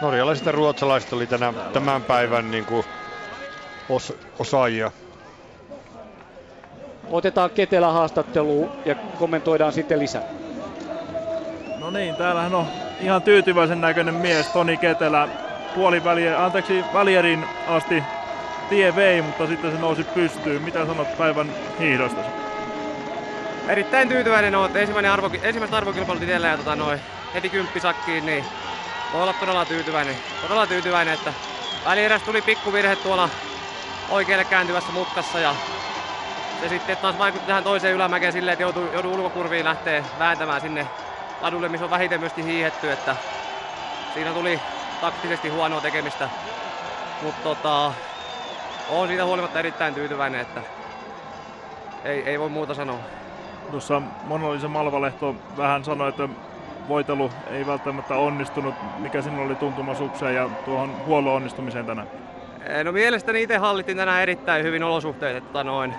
Norjalaiset 0.00 0.46
ja 0.46 0.52
ruotsalaiset 0.52 1.12
oli 1.12 1.26
tänä, 1.26 1.52
tämän 1.72 2.02
päivän 2.02 2.50
niin 2.50 2.64
kuin 2.64 2.84
os, 3.88 4.14
osaajia. 4.38 4.90
Otetaan 7.10 7.50
Ketelä 7.50 7.88
haastatteluun 7.92 8.70
ja 8.84 8.94
kommentoidaan 8.94 9.72
sitten 9.72 9.98
lisää. 9.98 10.22
No 11.78 11.90
niin, 11.90 12.16
täällähän 12.16 12.54
on 12.54 12.66
ihan 13.00 13.22
tyytyväisen 13.22 13.80
näköinen 13.80 14.14
mies 14.14 14.48
Toni 14.48 14.76
Ketelä. 14.76 15.28
Puoli 15.74 16.04
väliä, 16.04 16.44
anteeksi, 16.44 16.84
välierin 16.94 17.44
asti 17.68 18.02
tie 18.68 18.96
vei, 18.96 19.22
mutta 19.22 19.46
sitten 19.46 19.72
se 19.72 19.78
nousi 19.78 20.04
pystyyn. 20.04 20.62
Mitä 20.62 20.86
sanot 20.86 21.18
päivän 21.18 21.52
hiihdosta? 21.78 22.20
Erittäin 23.68 24.08
tyytyväinen 24.08 24.54
on, 24.54 24.66
että 24.66 24.78
ensimmäinen 24.78 25.12
arvo, 25.12 25.30
ensimmäiset 25.42 25.74
arvokilpailut 25.74 26.22
itsellä 26.22 26.48
ja 26.48 26.56
tota, 26.56 26.76
noin, 26.76 27.00
heti 27.34 27.48
kymppisakkiin, 27.48 28.26
niin 28.26 28.44
voi 29.12 29.22
olla 29.22 29.32
todella 29.32 29.64
tyytyväinen. 29.64 30.16
Todella 30.42 30.66
tyytyväinen, 30.66 31.14
että 31.14 31.32
välierässä 31.84 32.26
tuli 32.26 32.42
pikkuvirhe 32.42 32.96
tuolla 32.96 33.28
oikealle 34.10 34.44
kääntyvässä 34.44 34.92
mutkassa 34.92 35.38
ja 35.38 35.54
se 36.60 36.68
sitten 36.68 36.96
taas 36.96 37.18
vaikutti 37.18 37.46
tähän 37.46 37.64
toiseen 37.64 37.94
ylämäkeen 37.94 38.32
silleen, 38.32 38.52
että 38.52 38.62
joutui, 38.62 38.88
joutui 38.92 39.12
ulkokurviin 39.12 39.64
lähteä 39.64 40.04
vääntämään 40.18 40.60
sinne 40.60 40.86
ladulle, 41.40 41.68
missä 41.68 41.84
on 41.84 41.90
vähiten 41.90 42.20
myöskin 42.20 42.44
hiihetty, 42.44 42.92
että 42.92 43.16
siinä 44.14 44.32
tuli 44.32 44.60
taktisesti 45.00 45.48
huonoa 45.48 45.80
tekemistä. 45.80 46.28
Mutta 47.22 47.42
tota, 47.42 47.92
on 48.90 49.08
siitä 49.08 49.24
huolimatta 49.24 49.58
erittäin 49.58 49.94
tyytyväinen, 49.94 50.40
että 50.40 50.62
ei, 52.04 52.22
ei 52.22 52.40
voi 52.40 52.48
muuta 52.48 52.74
sanoa. 52.74 52.98
Tuossa 53.70 54.02
Mona-Liisa 54.24 54.68
Malvalehto 54.68 55.34
vähän 55.56 55.84
sanoi, 55.84 56.08
että 56.08 56.28
voitelu 56.88 57.30
ei 57.50 57.66
välttämättä 57.66 58.14
onnistunut. 58.14 58.74
Mikä 58.98 59.22
sinulla 59.22 59.44
oli 59.44 59.56
tuntuma 59.56 59.94
sukseen 59.94 60.34
ja 60.34 60.50
tuohon 60.64 61.06
huollon 61.06 61.34
onnistumiseen 61.34 61.86
tänään? 61.86 62.08
No 62.84 62.92
mielestäni 62.92 63.42
itse 63.42 63.56
hallittiin 63.56 63.96
tänään 63.96 64.22
erittäin 64.22 64.64
hyvin 64.64 64.82
olosuhteet. 64.82 65.36
Että 65.36 65.64
noin, 65.64 65.94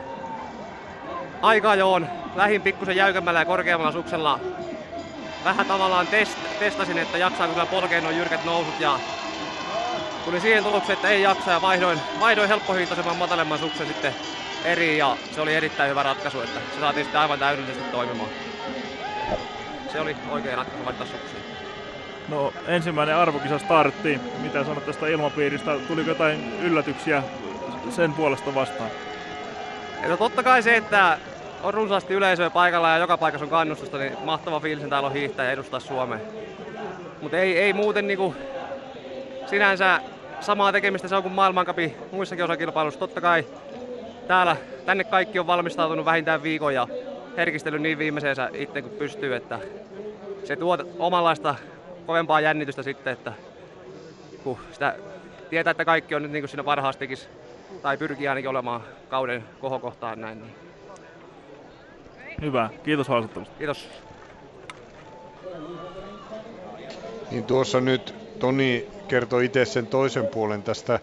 aika 1.41 1.76
joon 1.76 2.07
lähin 2.35 2.61
pikkusen 2.61 2.95
jäykemmällä 2.95 3.39
ja 3.39 3.45
korkeammalla 3.45 3.91
suksella 3.91 4.39
vähän 5.43 5.65
tavallaan 5.65 6.07
test, 6.07 6.38
testasin, 6.59 6.97
että 6.97 7.18
jaksaako 7.18 7.53
kyllä 7.53 7.65
polkeen 7.65 8.03
noin 8.03 8.18
jyrkät 8.18 8.45
nousut 8.45 8.80
ja 8.80 8.99
tuli 10.26 10.39
siihen 10.39 10.63
tulokseen, 10.63 10.95
että 10.95 11.09
ei 11.09 11.22
jaksa 11.22 11.51
ja 11.51 11.61
vaihdoin, 11.61 11.99
vaihdoin 12.19 12.47
helppohiintaisemman 12.47 13.18
matalemman 13.18 13.59
suksen 13.59 13.88
sitten 13.88 14.15
eri 14.65 14.97
ja 14.97 15.18
se 15.35 15.41
oli 15.41 15.55
erittäin 15.55 15.89
hyvä 15.89 16.03
ratkaisu, 16.03 16.41
että 16.41 16.59
se 16.73 16.80
saatiin 16.80 17.05
sitten 17.05 17.22
aivan 17.22 17.39
täydellisesti 17.39 17.91
toimimaan. 17.91 18.30
Se 19.91 19.99
oli 19.99 20.15
oikea 20.31 20.55
ratkaisu 20.55 20.85
vaihtaa 20.85 21.07
suksiin. 21.07 21.43
No 22.30 22.53
ensimmäinen 22.68 23.15
arvokisa 23.15 23.59
startti. 23.59 24.19
Mitä 24.41 24.63
sanot 24.63 24.85
tästä 24.85 25.07
ilmapiiristä? 25.07 25.77
Tuliko 25.88 26.09
jotain 26.09 26.59
yllätyksiä 26.61 27.23
sen 27.89 28.13
puolesta 28.13 28.55
vastaan? 28.55 28.89
no 30.07 30.18
totta 30.18 30.43
kai 30.43 30.63
se, 30.63 30.76
että 30.76 31.18
on 31.63 31.73
runsaasti 31.73 32.13
yleisöä 32.13 32.49
paikalla 32.49 32.89
ja 32.89 32.97
joka 32.97 33.17
paikassa 33.17 33.45
on 33.45 33.49
kannustusta, 33.49 33.97
niin 33.97 34.17
mahtava 34.23 34.59
fiilis 34.59 34.89
täällä 34.89 35.07
on 35.07 35.13
hiihtää 35.13 35.45
ja 35.45 35.51
edustaa 35.51 35.79
Suomea. 35.79 36.19
Mutta 37.21 37.38
ei, 37.38 37.57
ei 37.57 37.73
muuten 37.73 38.07
niinku 38.07 38.35
sinänsä 39.45 40.01
samaa 40.39 40.71
tekemistä 40.71 41.07
se 41.07 41.15
on 41.15 41.23
kuin 41.23 41.33
maailmankapi 41.33 41.95
muissakin 42.11 42.45
osakilpailuissa. 42.45 42.99
Totta 42.99 43.21
kai 43.21 43.45
täällä, 44.27 44.57
tänne 44.85 45.03
kaikki 45.03 45.39
on 45.39 45.47
valmistautunut 45.47 46.05
vähintään 46.05 46.43
viikon 46.43 46.73
ja 46.73 46.88
herkistellyt 47.38 47.81
niin 47.81 47.97
viimeiseensä 47.97 48.49
itse 48.53 48.81
kun 48.81 48.91
pystyy, 48.91 49.35
että 49.35 49.59
se 50.43 50.55
tuo 50.55 50.77
omanlaista 50.99 51.55
kovempaa 52.05 52.41
jännitystä 52.41 52.83
sitten, 52.83 53.13
että 53.13 53.33
kun 54.43 54.57
sitä 54.71 54.95
tietää, 55.49 55.71
että 55.71 55.85
kaikki 55.85 56.15
on 56.15 56.21
nyt 56.21 56.31
niin 56.31 56.41
kuin 56.41 56.49
siinä 56.49 56.63
parhaastikin 56.63 57.17
tai 57.81 57.97
pyrkii 57.97 58.27
ainakin 58.27 58.49
olemaan 58.49 58.83
kauden 59.09 59.43
kohokohtaan 59.59 60.21
näin. 60.21 60.41
Niin. 60.41 60.60
Hyvä, 62.41 62.69
kiitos 62.84 63.07
haastattelusta. 63.07 63.55
Kiitos. 63.57 63.89
Niin 67.31 67.43
tuossa 67.43 67.81
nyt 67.81 68.15
Toni 68.39 68.88
kertoi 69.07 69.45
itse 69.45 69.65
sen 69.65 69.88
toisen 69.88 70.27
puolen 70.27 70.63
tästä 70.63 70.99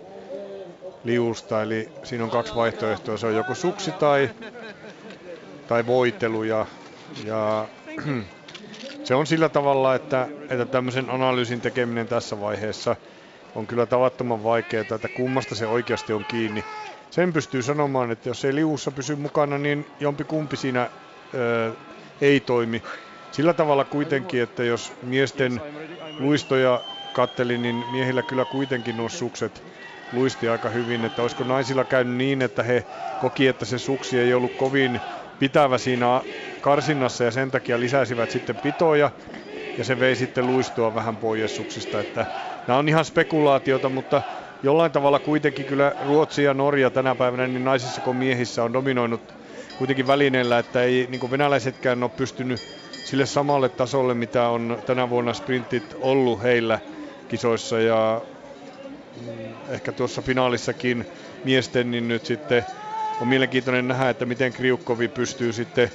liusta, 1.05 1.63
eli 1.63 1.89
siinä 2.03 2.25
on 2.25 2.31
kaksi 2.31 2.55
vaihtoehtoa. 2.55 3.17
Se 3.17 3.27
on 3.27 3.35
joko 3.35 3.55
suksi 3.55 3.93
tai, 3.93 4.31
tai 5.69 5.87
voitelu 5.87 6.43
ja, 6.43 6.67
ja 7.25 7.67
se 9.05 9.15
on 9.15 9.27
sillä 9.27 9.49
tavalla, 9.49 9.95
että, 9.95 10.29
että 10.51 10.65
tämmöisen 10.65 11.11
analyysin 11.11 11.61
tekeminen 11.61 12.09
tässä 12.09 12.41
vaiheessa 12.41 12.97
on 13.55 13.67
kyllä 13.67 13.87
tavattoman 13.87 14.45
vaikeaa, 14.45 14.85
että 14.95 15.09
kummasta 15.17 15.55
se 15.55 15.67
oikeasti 15.67 16.13
on 16.13 16.25
kiinni. 16.25 16.65
Sen 17.11 17.33
pystyy 17.33 17.63
sanomaan, 17.63 18.11
että 18.11 18.29
jos 18.29 18.45
ei 18.45 18.55
liussa 18.55 18.91
pysy 18.91 19.17
mukana, 19.17 19.59
niin 19.59 19.87
jompi 20.01 20.25
kumpi 20.25 20.57
siinä 20.57 20.91
ei 22.21 22.41
toimi. 22.41 22.83
Sillä 23.31 23.55
tavalla 23.55 23.85
kuitenkin, 23.85 24.43
että 24.43 24.65
jos 24.65 24.93
miesten 25.03 25.61
luistoja 26.19 26.85
katteli, 27.13 27.59
niin 27.59 27.85
miehillä 27.89 28.23
kyllä 28.23 28.45
kuitenkin 28.45 28.97
nuo 28.97 29.09
sukset 29.09 29.65
luisti 30.13 30.49
aika 30.49 30.71
hyvin. 30.71 31.05
Että 31.05 31.23
olisiko 31.23 31.45
naisilla 31.45 31.85
käynyt 31.85 32.17
niin, 32.17 32.43
että 32.43 32.63
he 32.63 32.87
koki, 33.19 33.47
että 33.47 33.65
se 33.65 33.79
suksi 33.79 34.19
ei 34.19 34.35
ollut 34.35 34.57
kovin 34.57 35.01
pitävä 35.39 35.79
siinä 35.79 36.23
karsinnassa 36.61 37.25
ja 37.25 37.31
sen 37.31 37.51
takia 37.51 37.81
lisäsivät 37.81 38.31
sitten 38.31 38.57
pitoja 38.57 39.11
ja 39.79 39.85
se 39.85 39.99
vei 39.99 40.17
sitten 40.17 40.47
luistoa 40.47 40.95
vähän 40.95 41.17
pois 41.17 41.57
suksista. 41.57 42.01
Että 42.01 42.27
nämä 42.67 42.79
on 42.79 42.89
ihan 42.89 43.05
spekulaatiota, 43.05 43.89
mutta 43.89 44.23
jollain 44.63 44.93
tavalla 44.93 45.19
kuitenkin 45.19 45.67
kyllä 45.67 45.93
Ruotsi 46.07 46.43
ja 46.43 46.55
Norja 46.55 46.91
tänä 46.91 47.15
päivänä 47.15 47.47
niin 47.47 47.65
naisissa 47.65 48.01
kuin 48.01 48.17
miehissä 48.17 48.65
on 48.65 48.73
dominoinut 48.73 49.35
kuitenkin 49.79 50.07
välineellä, 50.07 50.59
että 50.59 50.83
ei 50.83 51.07
niin 51.11 51.31
venäläisetkään 51.31 52.03
ole 52.03 52.11
pystynyt 52.17 52.61
sille 53.05 53.27
samalle 53.27 53.69
tasolle, 53.69 54.15
mitä 54.15 54.49
on 54.49 54.79
tänä 54.87 55.11
vuonna 55.11 55.35
sprintit 55.35 55.95
ollut 56.01 56.43
heillä 56.43 56.81
kisoissa 57.29 57.81
ja 57.81 58.21
mm, 59.21 59.55
ehkä 59.69 59.93
tuossa 59.93 60.23
finaalissakin 60.23 61.07
miesten, 61.45 61.91
niin 61.91 62.09
nyt 62.09 62.27
sitten 62.27 62.65
on 63.21 63.29
mielenkiintoinen 63.29 63.89
nähdä, 63.89 64.11
että 64.11 64.27
miten 64.27 64.53
Kriukkovi 64.53 65.09
pystyy 65.09 65.53
sitten 65.53 65.91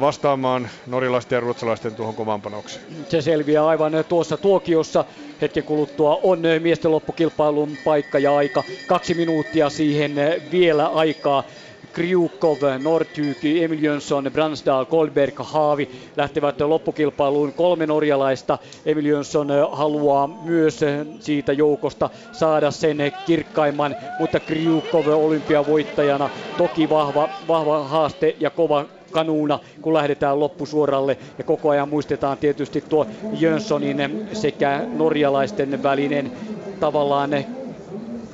vastaamaan 0.00 0.68
norjalaisten 0.86 1.36
ja 1.36 1.40
ruotsalaisten 1.40 1.94
tuohon 1.94 2.14
kovan 2.14 2.42
panokseen. 2.42 2.84
Se 3.08 3.22
selviää 3.22 3.66
aivan 3.66 3.92
tuossa 4.08 4.36
tuokiossa. 4.36 5.04
Hetken 5.40 5.64
kuluttua 5.64 6.20
on 6.22 6.42
miesten 6.60 6.90
loppukilpailun 6.90 7.78
paikka 7.84 8.18
ja 8.18 8.36
aika. 8.36 8.64
Kaksi 8.86 9.14
minuuttia 9.14 9.70
siihen 9.70 10.14
vielä 10.50 10.86
aikaa. 10.86 11.44
Kriukov, 11.94 12.58
Nortyki, 12.82 13.64
Emil 13.64 13.82
Jönsson, 13.82 14.30
Bransdal, 14.32 14.84
Goldberg, 14.84 15.34
Haavi 15.38 15.90
lähtevät 16.16 16.60
loppukilpailuun. 16.60 17.52
Kolme 17.52 17.86
norjalaista. 17.86 18.58
Emil 18.86 19.06
Jönsson 19.06 19.48
haluaa 19.72 20.26
myös 20.26 20.80
siitä 21.20 21.52
joukosta 21.52 22.10
saada 22.32 22.70
sen 22.70 23.12
kirkkaimman, 23.26 23.96
mutta 24.18 24.40
Kriukov 24.40 25.06
olympiavoittajana 25.06 26.30
toki 26.58 26.90
vahva, 26.90 27.28
vahva 27.48 27.84
haaste 27.84 28.36
ja 28.40 28.50
kova 28.50 28.84
kanuuna, 29.10 29.58
kun 29.82 29.94
lähdetään 29.94 30.40
loppusuoralle. 30.40 31.18
Ja 31.38 31.44
koko 31.44 31.70
ajan 31.70 31.88
muistetaan 31.88 32.38
tietysti 32.38 32.80
tuo 32.88 33.06
Jönssonin 33.40 34.28
sekä 34.32 34.80
norjalaisten 34.92 35.82
välinen 35.82 36.32
tavallaan 36.80 37.30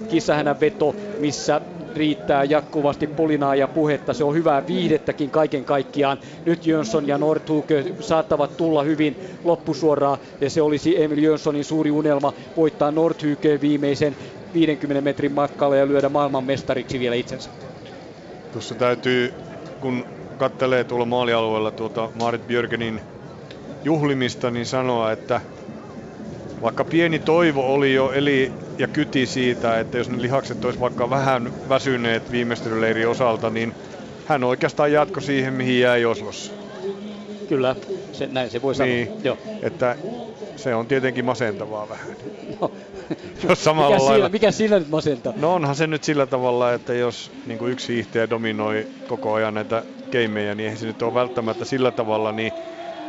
kissahänän 0.08 0.60
veto, 0.60 0.94
missä 1.18 1.60
riittää 1.96 2.44
jatkuvasti 2.44 3.06
pulinaa 3.06 3.54
ja 3.54 3.68
puhetta. 3.68 4.14
Se 4.14 4.24
on 4.24 4.34
hyvää 4.34 4.66
viihdettäkin 4.66 5.30
kaiken 5.30 5.64
kaikkiaan. 5.64 6.18
Nyt 6.44 6.66
Jönsson 6.66 7.06
ja 7.08 7.18
Northug 7.18 7.66
saattavat 8.00 8.56
tulla 8.56 8.82
hyvin 8.82 9.16
loppusuoraan 9.44 10.18
ja 10.40 10.50
se 10.50 10.62
olisi 10.62 11.02
Emil 11.02 11.18
Jönssonin 11.22 11.64
suuri 11.64 11.90
unelma 11.90 12.32
voittaa 12.56 12.90
Northug 12.90 13.38
viimeisen 13.60 14.16
50 14.54 15.00
metrin 15.00 15.32
matkalla 15.32 15.76
ja 15.76 15.88
lyödä 15.88 16.08
maailmanmestariksi 16.08 16.98
vielä 17.00 17.14
itsensä. 17.14 17.50
Tuossa 18.52 18.74
täytyy, 18.74 19.34
kun 19.80 20.04
kattelee 20.38 20.84
tuolla 20.84 21.04
maalialueella 21.04 21.70
tuota 21.70 22.10
Marit 22.14 22.46
Björgenin 22.46 23.00
juhlimista, 23.84 24.50
niin 24.50 24.66
sanoa, 24.66 25.12
että 25.12 25.40
vaikka 26.62 26.84
pieni 26.84 27.18
toivo 27.18 27.74
oli 27.74 27.94
jo 27.94 28.12
eli 28.12 28.52
ja 28.78 28.88
kyti 28.88 29.26
siitä, 29.26 29.80
että 29.80 29.98
jos 29.98 30.10
ne 30.10 30.22
lihakset 30.22 30.64
olisi 30.64 30.80
vaikka 30.80 31.10
vähän 31.10 31.52
väsyneet 31.68 32.30
viimeistelyleirin 32.30 33.08
osalta, 33.08 33.50
niin 33.50 33.74
hän 34.26 34.44
oikeastaan 34.44 34.92
jatko 34.92 35.20
siihen, 35.20 35.52
mihin 35.52 35.80
jäi 35.80 36.04
Oslossa. 36.04 36.52
Kyllä, 37.48 37.76
se, 38.12 38.28
näin 38.32 38.50
se 38.50 38.62
voi 38.62 38.74
niin, 38.78 39.06
sanoa. 39.06 39.20
Joo. 39.24 39.38
Että 39.62 39.96
se 40.56 40.74
on 40.74 40.86
tietenkin 40.86 41.24
masentavaa 41.24 41.88
vähän. 41.88 42.06
No, 42.60 42.72
jos 43.48 43.64
samalla 43.64 43.96
mikä, 43.96 44.04
lailla... 44.04 44.24
siinä, 44.24 44.32
mikä 44.32 44.50
siinä 44.50 44.78
nyt 44.78 44.90
masentaa? 44.90 45.32
No 45.36 45.54
onhan 45.54 45.74
se 45.74 45.86
nyt 45.86 46.04
sillä 46.04 46.26
tavalla, 46.26 46.72
että 46.72 46.94
jos 46.94 47.30
niin 47.46 47.58
kuin 47.58 47.72
yksi 47.72 47.94
hiihtäjä 47.94 48.30
dominoi 48.30 48.86
koko 49.08 49.32
ajan 49.32 49.54
näitä 49.54 49.82
keimejä, 50.10 50.54
niin 50.54 50.64
eihän 50.64 50.78
se 50.78 50.86
nyt 50.86 51.02
ole 51.02 51.14
välttämättä 51.14 51.64
sillä 51.64 51.90
tavalla, 51.90 52.32
niin 52.32 52.52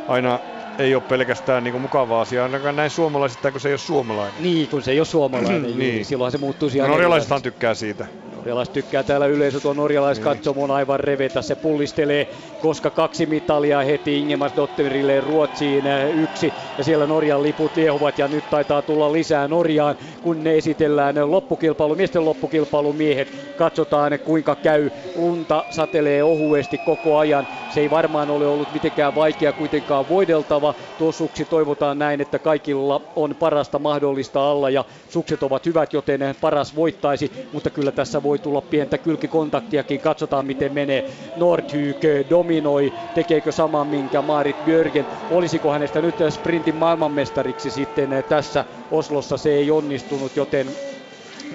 aina 0.08 0.38
ei 0.78 0.94
ole 0.94 1.02
pelkästään 1.08 1.64
niin 1.64 1.72
kuin 1.72 1.82
mukava 1.82 2.20
asia, 2.20 2.42
ainakaan 2.42 2.76
näin 2.76 2.90
suomalaisista, 2.90 3.52
kun 3.52 3.60
se 3.60 3.68
ei 3.68 3.72
ole 3.72 3.78
suomalainen. 3.78 4.42
Niin, 4.42 4.68
kun 4.68 4.82
se 4.82 4.90
ei 4.90 5.00
ole 5.00 5.06
suomalainen, 5.06 5.62
niin. 5.62 5.78
niin 5.78 6.04
silloin 6.04 6.32
se 6.32 6.38
muuttuu 6.38 6.70
ihan 6.74 6.90
Norjalaisethan 6.90 7.42
tykkää 7.42 7.74
siitä. 7.74 8.06
Norjalaiset 8.42 8.72
tykkää 8.72 9.02
täällä 9.02 9.26
yleisö 9.26 9.60
tuon 9.60 9.76
norjalaiskatsomon 9.76 10.70
aivan 10.70 11.00
revetä. 11.00 11.42
Se 11.42 11.54
pullistelee, 11.54 12.28
koska 12.60 12.90
kaksi 12.90 13.26
mitalia 13.26 13.82
heti 13.82 14.18
Ingemar 14.18 14.50
Dotterille 14.56 15.20
Ruotsiin 15.20 15.84
yksi. 16.14 16.52
Ja 16.78 16.84
siellä 16.84 17.06
Norjan 17.06 17.42
liput 17.42 17.76
liehuvat 17.76 18.18
ja 18.18 18.28
nyt 18.28 18.50
taitaa 18.50 18.82
tulla 18.82 19.12
lisää 19.12 19.48
Norjaan, 19.48 19.96
kun 20.22 20.44
ne 20.44 20.56
esitellään 20.56 21.30
loppukilpailu, 21.30 21.94
miesten 21.94 22.24
loppukilpailu 22.24 22.92
miehet. 22.92 23.28
Katsotaan 23.56 24.18
kuinka 24.24 24.56
käy. 24.56 24.90
Lunta 25.16 25.64
satelee 25.70 26.22
ohuesti 26.22 26.78
koko 26.78 27.18
ajan. 27.18 27.46
Se 27.74 27.80
ei 27.80 27.90
varmaan 27.90 28.30
ole 28.30 28.46
ollut 28.46 28.72
mitenkään 28.72 29.14
vaikea 29.14 29.52
kuitenkaan 29.52 30.08
voideltava. 30.08 30.74
Tuo 30.98 31.12
suksi 31.12 31.44
toivotaan 31.44 31.98
näin, 31.98 32.20
että 32.20 32.38
kaikilla 32.38 33.00
on 33.16 33.34
parasta 33.34 33.78
mahdollista 33.78 34.50
alla 34.50 34.70
ja 34.70 34.84
sukset 35.08 35.42
ovat 35.42 35.66
hyvät, 35.66 35.92
joten 35.92 36.34
paras 36.40 36.76
voittaisi. 36.76 37.32
Mutta 37.52 37.70
kyllä 37.70 37.92
tässä 37.92 38.22
voi 38.22 38.31
tulla 38.38 38.60
pientä 38.60 38.98
kylkikontaktiakin. 38.98 40.00
Katsotaan 40.00 40.46
miten 40.46 40.72
menee. 40.72 41.10
Nordhyk 41.36 42.00
dominoi. 42.30 42.92
Tekeekö 43.14 43.52
saman 43.52 43.86
minkä 43.86 44.22
Marit 44.22 44.64
Björgen? 44.64 45.06
Olisiko 45.30 45.72
hänestä 45.72 46.00
nyt 46.00 46.14
sprintin 46.30 46.76
maailmanmestariksi 46.76 47.70
sitten 47.70 48.24
tässä 48.28 48.64
Oslossa? 48.90 49.36
Se 49.36 49.50
ei 49.50 49.70
onnistunut, 49.70 50.36
joten 50.36 50.66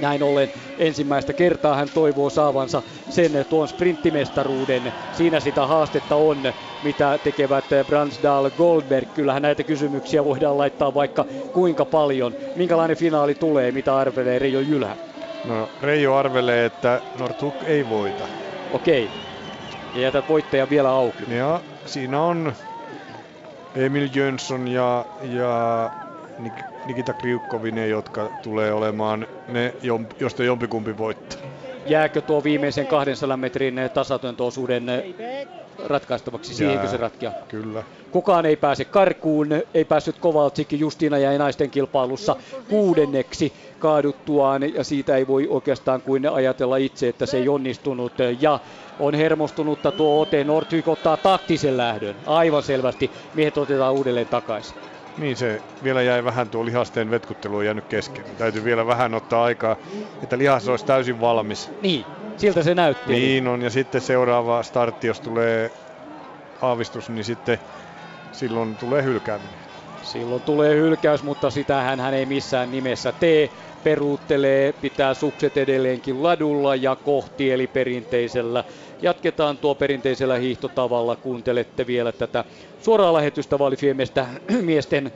näin 0.02 0.24
ollen 0.24 0.50
ensimmäistä 0.78 1.34
kertaa 1.34 1.76
hän 1.76 1.90
toivoo 1.94 2.30
saavansa 2.30 2.82
sen 3.10 3.46
tuon 3.50 3.68
sprinttimestaruuden. 3.68 4.94
Siinä 5.12 5.40
sitä 5.40 5.68
haastetta 5.68 6.16
on, 6.16 6.38
mitä 6.84 7.20
tekevät 7.24 7.66
Bransdal 7.88 8.50
Goldberg. 8.50 9.14
Kyllähän 9.14 9.42
näitä 9.42 9.64
kysymyksiä 9.64 10.26
voidaan 10.26 10.58
laittaa 10.58 10.94
vaikka 10.94 11.26
kuinka 11.54 11.86
paljon. 11.86 12.36
Minkälainen 12.56 12.98
finaali 12.98 13.36
tulee, 13.36 13.72
mitä 13.72 13.98
arvelee 13.98 14.40
Reijo 14.40 14.60
Jylhä? 14.60 14.98
No 15.48 15.70
Reijo 15.82 16.16
arvelee, 16.16 16.66
että 16.66 17.02
Nortuk 17.20 17.64
ei 17.64 17.90
voita. 17.90 18.28
Okei. 18.74 19.12
Ja 19.94 20.02
jätät 20.02 20.28
voittajan 20.30 20.70
vielä 20.70 20.90
auki. 20.90 21.24
Ja 21.36 21.62
siinä 21.86 22.22
on 22.22 22.54
Emil 23.76 24.10
Jönsson 24.16 24.68
ja, 24.68 25.06
ja 25.22 25.92
Nikita 26.86 27.14
Kriukkovinen, 27.14 27.90
jotka 27.90 28.30
tulee 28.42 28.74
olemaan 28.74 29.28
ne, 29.48 29.74
josta 30.20 30.44
jompikumpi 30.44 30.98
voittaa. 30.98 31.40
jääkö 31.86 32.22
tuo 32.22 32.44
viimeisen 32.44 32.88
200 32.88 33.38
metrin 33.38 33.76
tasatyöntöosuuden 33.94 34.86
ratkaistavaksi, 35.86 36.54
siihenkö 36.54 36.88
se 36.88 36.98
ratkia? 36.98 37.32
Kyllä. 37.48 37.84
Kukaan 38.12 38.46
ei 38.46 38.56
pääse 38.56 38.86
karkuun, 38.86 39.48
ei 39.74 39.86
päässyt 39.86 40.18
Kovaltsik, 40.20 40.72
Justina 40.72 41.18
jäi 41.18 41.38
naisten 41.38 41.70
kilpailussa 41.70 42.36
kuudenneksi 42.70 43.54
kaaduttuaan 43.80 44.74
ja 44.74 44.84
siitä 44.84 45.16
ei 45.16 45.28
voi 45.28 45.48
oikeastaan 45.50 46.02
kuin 46.02 46.30
ajatella 46.30 46.78
itse, 46.78 47.08
että 47.08 47.26
se 47.26 47.38
ei 47.38 47.50
onnistunut 47.50 48.14
ja 48.40 48.60
on 49.00 49.14
hermostunutta 49.14 49.92
tuo 49.92 50.22
ote. 50.22 50.44
Nordvik 50.44 50.88
ottaa 50.88 51.18
taktisen 51.18 51.78
lähdön, 51.78 52.16
aivan 52.26 52.64
selvästi. 52.64 53.12
Miehet 53.34 53.58
otetaan 53.58 53.94
uudelleen 53.94 54.28
takaisin. 54.28 54.78
Niin 55.18 55.38
se 55.38 55.62
vielä 55.84 56.02
jäi 56.02 56.24
vähän 56.24 56.50
tuo 56.50 56.66
lihasteen 56.66 57.12
vetkuttelu 57.12 57.58
on 57.58 57.66
jäänyt 57.66 57.86
kesken. 57.86 58.26
Täytyy 58.38 58.64
vielä 58.64 58.88
vähän 58.88 59.14
ottaa 59.14 59.44
aikaa, 59.44 59.76
että 60.24 60.38
lihas 60.38 60.68
olisi 60.68 60.86
täysin 60.86 61.22
valmis. 61.22 61.70
Niin, 61.82 62.06
siltä 62.38 62.64
se 62.64 62.76
näytti. 62.76 63.14
Niin 63.14 63.48
on, 63.48 63.62
ja 63.62 63.70
sitten 63.70 64.02
seuraava 64.02 64.64
startti, 64.64 65.08
jos 65.08 65.22
tulee 65.22 65.72
aavistus, 66.62 67.10
niin 67.10 67.26
sitten 67.26 67.60
silloin 68.32 68.78
tulee 68.78 69.04
hylkääminen. 69.04 69.60
Silloin 70.02 70.44
tulee 70.44 70.76
hylkäys, 70.76 71.24
mutta 71.24 71.50
sitähän 71.50 72.00
hän 72.00 72.14
ei 72.14 72.26
missään 72.26 72.72
nimessä 72.72 73.12
tee. 73.12 73.50
Peruuttelee, 73.84 74.74
pitää 74.74 75.14
sukset 75.14 75.58
edelleenkin 75.58 76.24
ladulla 76.24 76.76
ja 76.76 76.96
kohti 76.96 77.52
eli 77.52 77.68
perinteisellä. 77.68 78.64
Jatketaan 79.02 79.58
tuo 79.58 79.76
perinteisellä 79.76 80.38
hiihtotavalla. 80.38 81.16
Kuuntelette 81.16 81.88
vielä 81.88 82.12
tätä 82.12 82.46
suoraa 82.80 83.14
lähetystä 83.14 83.60
Valifiemestä 83.60 84.28
miesten 84.62 85.12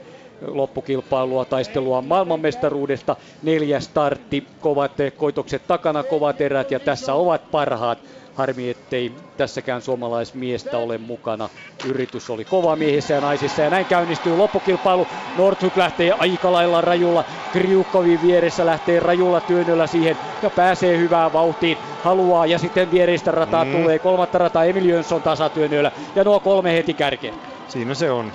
loppukilpailua, 0.46 1.44
taistelua 1.44 2.02
maailmanmestaruudesta. 2.02 3.16
Neljäs 3.42 3.84
startti, 3.84 4.46
kovat 4.60 4.92
koitokset 5.16 5.66
takana, 5.66 6.02
kovat 6.02 6.40
erät 6.40 6.70
ja 6.70 6.80
tässä 6.80 7.14
ovat 7.14 7.50
parhaat. 7.50 7.98
Harmi, 8.34 8.70
ettei 8.70 9.12
tässäkään 9.36 9.82
suomalaismiestä 9.82 10.78
ole 10.78 10.98
mukana. 10.98 11.48
Yritys 11.88 12.30
oli 12.30 12.44
kova 12.44 12.76
miehissä 12.76 13.14
ja 13.14 13.20
naisissa 13.20 13.62
ja 13.62 13.70
näin 13.70 13.86
käynnistyy 13.86 14.36
loppukilpailu. 14.36 15.06
Nordhuk 15.38 15.76
lähtee 15.76 16.12
aika 16.12 16.52
lailla 16.52 16.80
rajulla. 16.80 17.24
Kriukovin 17.52 18.22
vieressä 18.22 18.66
lähtee 18.66 19.00
rajulla 19.00 19.40
työnnöllä 19.40 19.86
siihen 19.86 20.16
ja 20.42 20.50
pääsee 20.50 20.98
hyvään 20.98 21.32
vauhtiin. 21.32 21.78
Haluaa 22.04 22.46
ja 22.46 22.58
sitten 22.58 22.90
viereistä 22.90 23.30
rataa 23.30 23.64
mm. 23.64 23.72
tulee. 23.72 23.98
Kolmatta 23.98 24.38
rataa 24.38 24.64
Emil 24.64 24.84
Jönsson 24.84 25.22
tasatyönnöllä 25.22 25.92
ja 26.14 26.24
nuo 26.24 26.40
kolme 26.40 26.72
heti 26.72 26.94
kärkeen. 26.94 27.34
Siinä 27.68 27.94
se 27.94 28.10
on. 28.10 28.32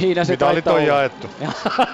Siinä 0.00 0.24
se 0.24 0.32
Mitalit 0.32 0.66
on 0.66 0.74
olla. 0.74 0.82
jaettu. 0.82 1.26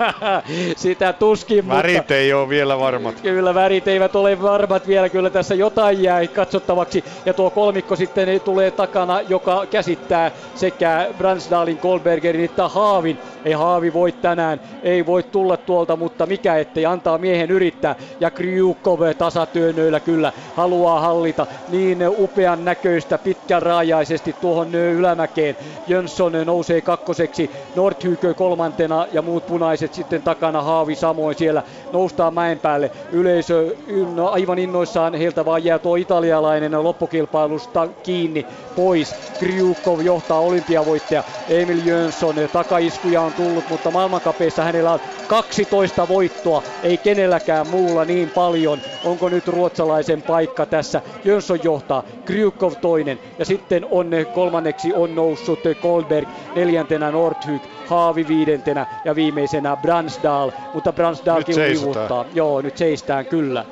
Sitä 0.76 1.12
tuskin, 1.12 1.68
Värit 1.68 1.96
mutta... 1.96 2.14
ei 2.14 2.32
ole 2.32 2.48
vielä 2.48 2.78
varmat. 2.78 3.20
Kyllä 3.20 3.54
värit 3.54 3.88
eivät 3.88 4.16
ole 4.16 4.42
varmat 4.42 4.86
vielä, 4.86 5.08
kyllä 5.08 5.30
tässä 5.30 5.54
jotain 5.54 6.02
jää 6.02 6.26
katsottavaksi. 6.26 7.04
Ja 7.26 7.34
tuo 7.34 7.50
kolmikko 7.50 7.96
sitten 7.96 8.40
tulee 8.40 8.70
takana, 8.70 9.20
joka 9.20 9.66
käsittää 9.66 10.30
sekä 10.54 11.06
Bransdalin, 11.18 11.78
Goldbergerin 11.82 12.44
että 12.44 12.68
Haavin. 12.68 13.18
Ei 13.44 13.52
Haavi 13.52 13.92
voi 13.92 14.12
tänään, 14.12 14.60
ei 14.82 15.06
voi 15.06 15.22
tulla 15.22 15.56
tuolta, 15.56 15.96
mutta 15.96 16.26
mikä 16.26 16.56
ettei 16.56 16.86
antaa 16.86 17.18
miehen 17.18 17.50
yrittää. 17.50 17.94
Ja 18.20 18.30
Kryukov 18.30 19.00
tasatyönnöillä 19.18 20.00
kyllä 20.00 20.32
haluaa 20.56 21.00
hallita 21.00 21.46
niin 21.68 21.98
upean 22.18 22.64
näköistä 22.64 23.18
pitkän 23.18 23.62
raajaisesti 23.62 24.32
tuohon 24.40 24.74
ylämäkeen. 24.74 25.56
Jönsson 25.86 26.32
nousee 26.44 26.80
kakkoseksi, 26.80 27.50
Nordhykö 27.88 28.34
kolmantena 28.34 29.06
ja 29.12 29.22
muut 29.22 29.46
punaiset 29.46 29.94
sitten 29.94 30.22
takana, 30.22 30.62
Haavi 30.62 30.94
samoin 30.94 31.38
siellä 31.38 31.62
noustaan 31.92 32.34
mäen 32.34 32.58
päälle. 32.58 32.90
Yleisö 33.12 33.76
no, 34.14 34.28
aivan 34.28 34.58
innoissaan, 34.58 35.14
heiltä 35.14 35.44
vaan 35.44 35.64
jää 35.64 35.78
tuo 35.78 35.96
italialainen 35.96 36.84
loppukilpailusta 36.84 37.88
kiinni 38.02 38.46
pois. 38.76 39.16
Kryukov 39.38 40.00
johtaa 40.00 40.40
olympiavoittaja, 40.40 41.24
Emil 41.48 41.86
Jönsson 41.86 42.34
takaiskuja 42.52 43.20
on 43.20 43.32
tullut, 43.32 43.64
mutta 43.70 43.90
maailmankapeissa 43.90 44.64
hänellä 44.64 44.92
on 44.92 45.00
12 45.26 46.08
voittoa, 46.08 46.62
ei 46.82 46.98
kenelläkään 46.98 47.68
muulla 47.68 48.04
niin 48.04 48.30
paljon. 48.30 48.78
Onko 49.04 49.28
nyt 49.28 49.48
ruotsalaisen 49.48 50.22
paikka 50.22 50.66
tässä? 50.66 51.02
Jönsson 51.24 51.58
johtaa, 51.62 52.02
Kryukov 52.24 52.72
toinen 52.80 53.18
ja 53.38 53.44
sitten 53.44 53.86
on 53.90 54.10
kolmanneksi 54.34 54.94
on 54.94 55.14
noussut 55.14 55.60
Goldberg, 55.82 56.28
neljäntenä 56.56 57.10
Nordhyk, 57.10 57.62
Haavi 57.86 58.28
viidentenä 58.28 58.86
ja 59.04 59.14
viimeisenä 59.14 59.76
Bransdal, 59.76 60.50
mutta 60.74 60.92
Bransdalkin 60.92 61.56
uivuttaa. 61.58 62.24
Joo, 62.34 62.60
nyt 62.60 62.76
seistään 62.76 63.26
kyllä. 63.26 63.64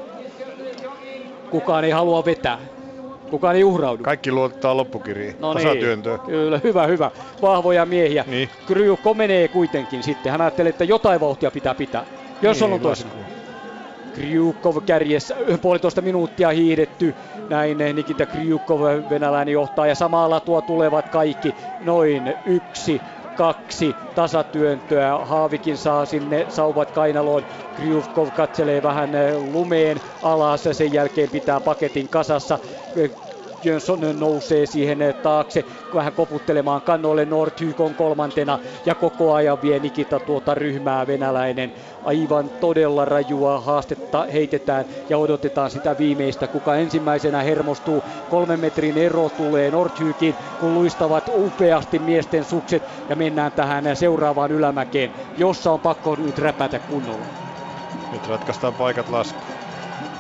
Kukaan 1.51 1.85
ei 1.85 1.91
halua 1.91 2.25
vetää. 2.25 2.59
Kukaan 3.31 3.57
ei 3.57 3.65
uhraudu. 3.65 4.03
Kaikki 4.03 4.33
luottaa 4.33 4.77
loppukiriin. 4.77 5.37
No 5.39 5.55
Tasatyöntöön. 5.55 6.19
niin, 6.19 6.27
kyllä, 6.27 6.61
hyvä, 6.65 6.87
hyvä. 6.87 7.11
Vahvoja 7.43 7.87
miehiä. 7.87 8.25
Niin. 8.27 8.49
Kryukko 8.67 9.15
menee 9.15 9.49
kuitenkin 9.49 10.03
sitten. 10.03 10.33
Hän 10.33 10.41
ajattelee, 10.41 10.71
että 10.71 10.85
jotain 10.85 11.21
vauhtia 11.21 11.51
pitää 11.51 11.75
pitää. 11.75 12.05
Jos 12.43 12.61
Niin, 12.61 12.73
on 12.73 12.81
toisena. 12.81 13.11
Kryukov 14.15 14.77
kärjessä, 14.87 15.37
puolitoista 15.63 16.01
minuuttia 16.01 16.49
hiidetty. 16.49 17.15
Näin 17.49 17.79
Nikita 17.79 18.27
Kryukov, 18.27 18.81
venäläinen 19.11 19.53
johtaa 19.53 19.87
ja 19.87 19.95
samalla 19.95 20.41
tuo 20.41 20.61
tulevat 20.61 21.09
kaikki 21.09 21.55
noin 21.85 22.35
yksi, 22.47 23.01
kaksi 23.37 24.11
tasatyöntöä. 24.15 25.19
Haavikin 25.19 25.79
saa 25.79 26.07
sinne 26.07 26.47
sauvat 26.49 26.91
kainaloon. 26.91 27.47
Kryukov 27.75 28.33
katselee 28.33 28.83
vähän 28.83 29.11
lumeen 29.39 30.01
alas 30.23 30.65
sen 30.73 30.93
jälkeen 30.93 31.31
pitää 31.31 31.61
paketin 31.61 32.09
kasassa. 32.09 32.59
Jönsson 33.67 34.01
nousee 34.19 34.67
siihen 34.67 34.99
taakse 35.23 35.65
vähän 35.95 36.13
koputtelemaan 36.13 36.83
kannoille 36.83 37.25
Nordhykon 37.25 37.95
kolmantena 37.95 38.59
ja 38.85 38.95
koko 38.95 39.33
ajan 39.35 39.63
vie 39.63 39.81
Nikita 39.81 40.21
tuota 40.21 40.55
ryhmää 40.55 41.07
venäläinen. 41.07 41.73
Aivan 42.03 42.51
todella 42.61 43.05
rajua 43.05 43.61
haastetta 43.61 44.27
heitetään 44.33 44.85
ja 45.09 45.19
odotetaan 45.19 45.71
sitä 45.71 45.99
viimeistä, 45.99 46.49
kuka 46.49 46.77
ensimmäisenä 46.77 47.43
hermostuu. 47.43 48.05
Kolmen 48.29 48.61
metrin 48.61 48.97
ero 48.97 49.31
tulee 49.31 49.71
Nordhykin, 49.71 50.39
kun 50.59 50.75
luistavat 50.75 51.25
upeasti 51.33 51.99
miesten 51.99 52.45
sukset 52.45 52.89
ja 53.09 53.17
mennään 53.17 53.53
tähän 53.53 53.85
seuraavaan 53.97 54.53
ylämäkeen, 54.53 55.13
jossa 55.37 55.73
on 55.73 55.81
pakko 55.81 56.17
nyt 56.17 56.39
räpätä 56.39 56.81
kunnolla. 56.81 57.27
Nyt 58.11 58.27
ratkaistaan 58.27 58.75
paikat 58.75 59.09
lasku. 59.09 59.43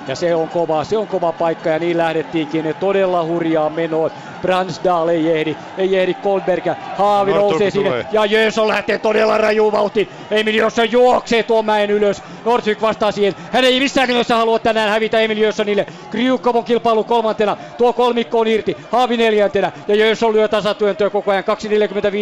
Ja 0.08 0.16
se 0.16 0.34
on 0.34 0.48
kova, 0.48 0.84
se 0.84 0.98
on 0.98 1.06
kova 1.06 1.32
paikka 1.32 1.68
ja 1.68 1.78
niin 1.78 1.98
lähdettiinkin 1.98 2.74
todella 2.80 3.24
hurjaa 3.24 3.70
menoon. 3.70 4.10
Bransdal 4.42 5.08
ei 5.08 5.38
ehdi, 5.38 5.56
ei 5.78 5.96
ehdi 5.96 6.14
Goldberg, 6.14 6.64
Haavi 6.96 7.30
Northup 7.30 7.50
nousee 7.50 7.70
sinne 7.70 7.88
tulee. 7.88 8.06
ja 8.12 8.24
Jönsson 8.24 8.68
lähtee 8.68 8.98
todella 8.98 9.38
rajuun 9.38 9.72
vauhtiin. 9.72 10.08
Emil 10.30 10.54
Jönsson 10.54 10.92
juoksee 10.92 11.42
tuon 11.42 11.64
mäen 11.64 11.90
ylös. 11.90 12.22
Nordhyk 12.44 12.82
vastaa 12.82 13.12
siihen. 13.12 13.34
Hän 13.52 13.64
ei 13.64 13.80
missään 13.80 14.08
nimessä 14.08 14.36
halua 14.36 14.58
tänään 14.58 14.90
hävitä 14.90 15.20
Emil 15.20 15.38
Jönssonille. 15.38 15.86
Kryukov 16.10 16.56
on 16.56 16.64
kilpailu 16.64 17.04
kolmantena. 17.04 17.56
Tuo 17.78 17.92
kolmikko 17.92 18.40
on 18.40 18.46
irti. 18.46 18.76
Haavi 18.90 19.16
neljäntenä. 19.16 19.72
Ja 19.88 19.94
Jönsson 19.94 20.32
lyö 20.32 20.48
tasatyöntöä 20.48 21.10
koko 21.10 21.30
ajan. 21.30 21.44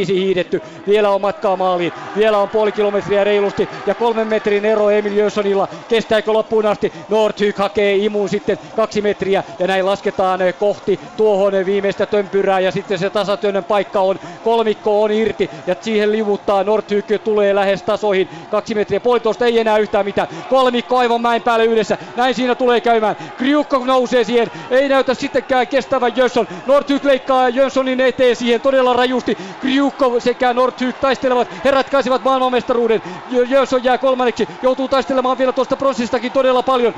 2.45 0.09 0.15
hiidetty. 0.15 0.63
Vielä 0.87 1.11
on 1.11 1.21
matkaa 1.21 1.57
maaliin. 1.57 1.93
Vielä 2.17 2.39
on 2.39 2.49
puoli 2.49 2.73
kilometriä 2.73 3.25
reilusti. 3.25 3.69
Ja 3.87 3.95
kolmen 3.95 4.27
metrin 4.27 4.65
ero 4.65 4.91
Emil 4.91 5.17
Jönssonilla. 5.17 5.69
Kestääkö 5.89 6.33
loppuun 6.33 6.67
asti? 6.67 6.93
Nordhyk 7.09 7.59
hakee 7.59 7.74
imuun 7.83 8.29
sitten 8.29 8.59
kaksi 8.77 9.03
metriä. 9.03 9.45
Ja 9.59 9.67
näin 9.67 9.87
lasketaan 9.87 10.43
eh, 10.43 10.55
kohti 10.59 11.01
tuohon 11.17 11.55
eh, 11.55 11.67
viimeistä 11.67 12.07
tömpyrää. 12.07 12.61
Ja 12.61 12.71
sitten 12.73 12.99
se 12.99 13.11
tasatyönnön 13.11 13.65
paikka 13.65 14.01
on. 14.01 14.19
Kolmikko 14.45 15.03
on 15.03 15.11
irti. 15.13 15.51
Ja 15.67 15.77
siihen 15.81 16.13
livuttaa. 16.13 16.65
Nordhyk 16.65 17.07
tulee 17.25 17.55
lähes 17.55 17.83
tasoihin. 17.83 18.29
Kaksi 18.51 18.75
metriä 18.75 19.01
puolitoista 19.01 19.47
ei 19.47 19.59
enää 19.59 19.79
yhtään 19.79 20.05
mitään. 20.05 20.29
Kolmikko 20.51 20.99
aivan 20.99 21.21
mäen 21.21 21.43
päälle 21.43 21.65
yhdessä. 21.65 21.99
Näin 22.17 22.35
siinä 22.35 22.55
tulee 22.55 22.81
käymään. 22.81 23.17
Kryukko 23.37 23.85
nousee 23.85 24.25
siihen. 24.25 24.51
Ei 24.71 24.89
näytä 24.89 25.15
sittenkään 25.15 25.67
kestävän 25.67 26.13
Jönsson. 26.17 26.49
Nordhyk 26.67 27.05
leikkaa 27.05 27.49
Jönssonin 27.49 28.01
eteen 28.01 28.37
siihen 28.37 28.61
todella 28.61 28.93
rajusti. 28.93 29.39
Kryukko 29.61 30.21
sekä 30.21 30.53
Nordhyk 30.53 30.99
taistelevat. 30.99 31.49
He 31.65 31.71
ratkaisevat 31.71 32.25
maailmanmestaruuden. 32.25 33.03
Jö- 33.31 33.47
Jönsson 33.49 33.85
jää 33.85 33.99
kolmanneksi. 33.99 34.49
Joutuu 34.63 34.89
taistelemaan 34.89 35.39
vielä 35.39 35.53
tuosta 35.53 35.77
pronssistakin 35.77 36.33
todella 36.33 36.63
paljon. 36.63 36.95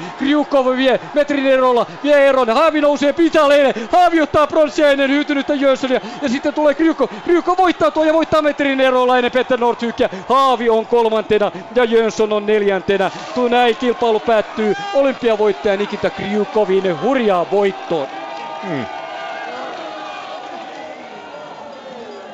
Kryukko 0.67 0.77
vie 0.77 1.01
metrin 1.15 1.47
erolla. 1.47 1.87
Vie 2.03 2.29
eron. 2.29 2.49
Haavi 2.49 2.81
nousee 2.81 3.13
pitaleille. 3.13 3.75
Haavi 3.93 4.21
ottaa 4.21 4.47
pronssia 4.47 4.91
ennen 4.91 5.11
hyytynyttä 5.11 5.55
Jönssonia. 5.55 6.01
Ja 6.23 6.29
sitten 6.29 6.55
tulee 6.55 6.75
Kryukko. 6.75 7.09
Kryukko 7.25 7.57
voittaa 7.57 7.91
tuo 7.91 8.05
ja 8.05 8.13
voittaa 8.13 8.43
metrin 8.43 8.81
erolla 8.81 9.17
ennen 9.17 9.33
Petter 9.33 9.61
Nordhykia. 9.61 10.09
Haavi 10.29 10.71
on 10.71 10.87
kolmantena 10.87 11.53
ja 11.75 11.85
Jönsson 11.85 12.33
on 12.33 12.47
neljäntenä. 12.47 13.11
Tuo 13.35 13.49
näin 13.49 13.77
kilpailu 13.77 14.21
päättyy 14.21 14.75
olympiavoittaja 14.95 15.77
Nikita 15.77 16.11
Kryukovin 16.11 17.03
hurjaa 17.03 17.47
voittoon. 17.51 18.07
Hmm. 18.69 18.85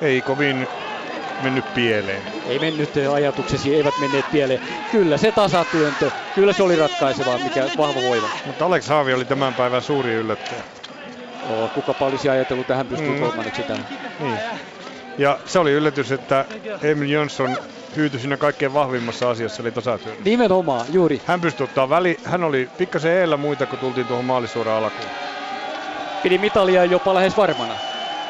Ei 0.00 0.20
kovin 0.20 0.68
mennyt 1.42 1.74
pieleen. 1.74 2.22
Ei 2.48 2.58
mennyt 2.58 2.90
ajatuksesi, 3.12 3.74
eivät 3.74 3.94
menneet 4.00 4.24
pieleen. 4.32 4.60
Kyllä 4.92 5.16
se 5.16 5.32
tasatyöntö, 5.32 6.10
kyllä 6.34 6.52
se 6.52 6.62
oli 6.62 6.76
ratkaiseva, 6.76 7.38
mikä 7.38 7.64
vahva 7.78 8.00
voima. 8.08 8.28
Mutta 8.46 8.66
Alex 8.66 8.88
Haavi 8.88 9.14
oli 9.14 9.24
tämän 9.24 9.54
päivän 9.54 9.82
suuri 9.82 10.14
yllättäjä. 10.14 10.62
Oh, 11.50 11.70
kukapa 11.70 12.06
olisi 12.06 12.28
ajatellut, 12.28 12.64
että 12.64 12.74
hän 12.74 12.86
pystyy 12.86 13.10
mm. 13.10 13.20
kolmanneksi 13.20 13.62
tänään. 13.62 13.86
Niin. 14.20 14.38
Ja 15.18 15.38
se 15.44 15.58
oli 15.58 15.72
yllätys, 15.72 16.12
että 16.12 16.44
Emil 16.82 17.10
Jönsson 17.10 17.56
hyytyi 17.96 18.20
siinä 18.20 18.36
kaikkein 18.36 18.74
vahvimmassa 18.74 19.30
asiassa, 19.30 19.62
eli 19.62 19.70
tasatyön. 19.72 20.16
Nimenomaan, 20.24 20.86
juuri. 20.92 21.20
Hän 21.26 21.40
pystyi 21.40 21.64
ottaa 21.64 21.88
väli, 21.88 22.16
hän 22.24 22.44
oli 22.44 22.68
pikkasen 22.78 23.12
eellä 23.12 23.36
muita, 23.36 23.66
kun 23.66 23.78
tultiin 23.78 24.06
tuohon 24.06 24.24
maalisuoraan 24.24 24.84
alkuun. 24.84 25.10
Pidi 26.22 26.38
mitalia 26.38 26.84
jopa 26.84 27.14
lähes 27.14 27.36
varmana. 27.36 27.74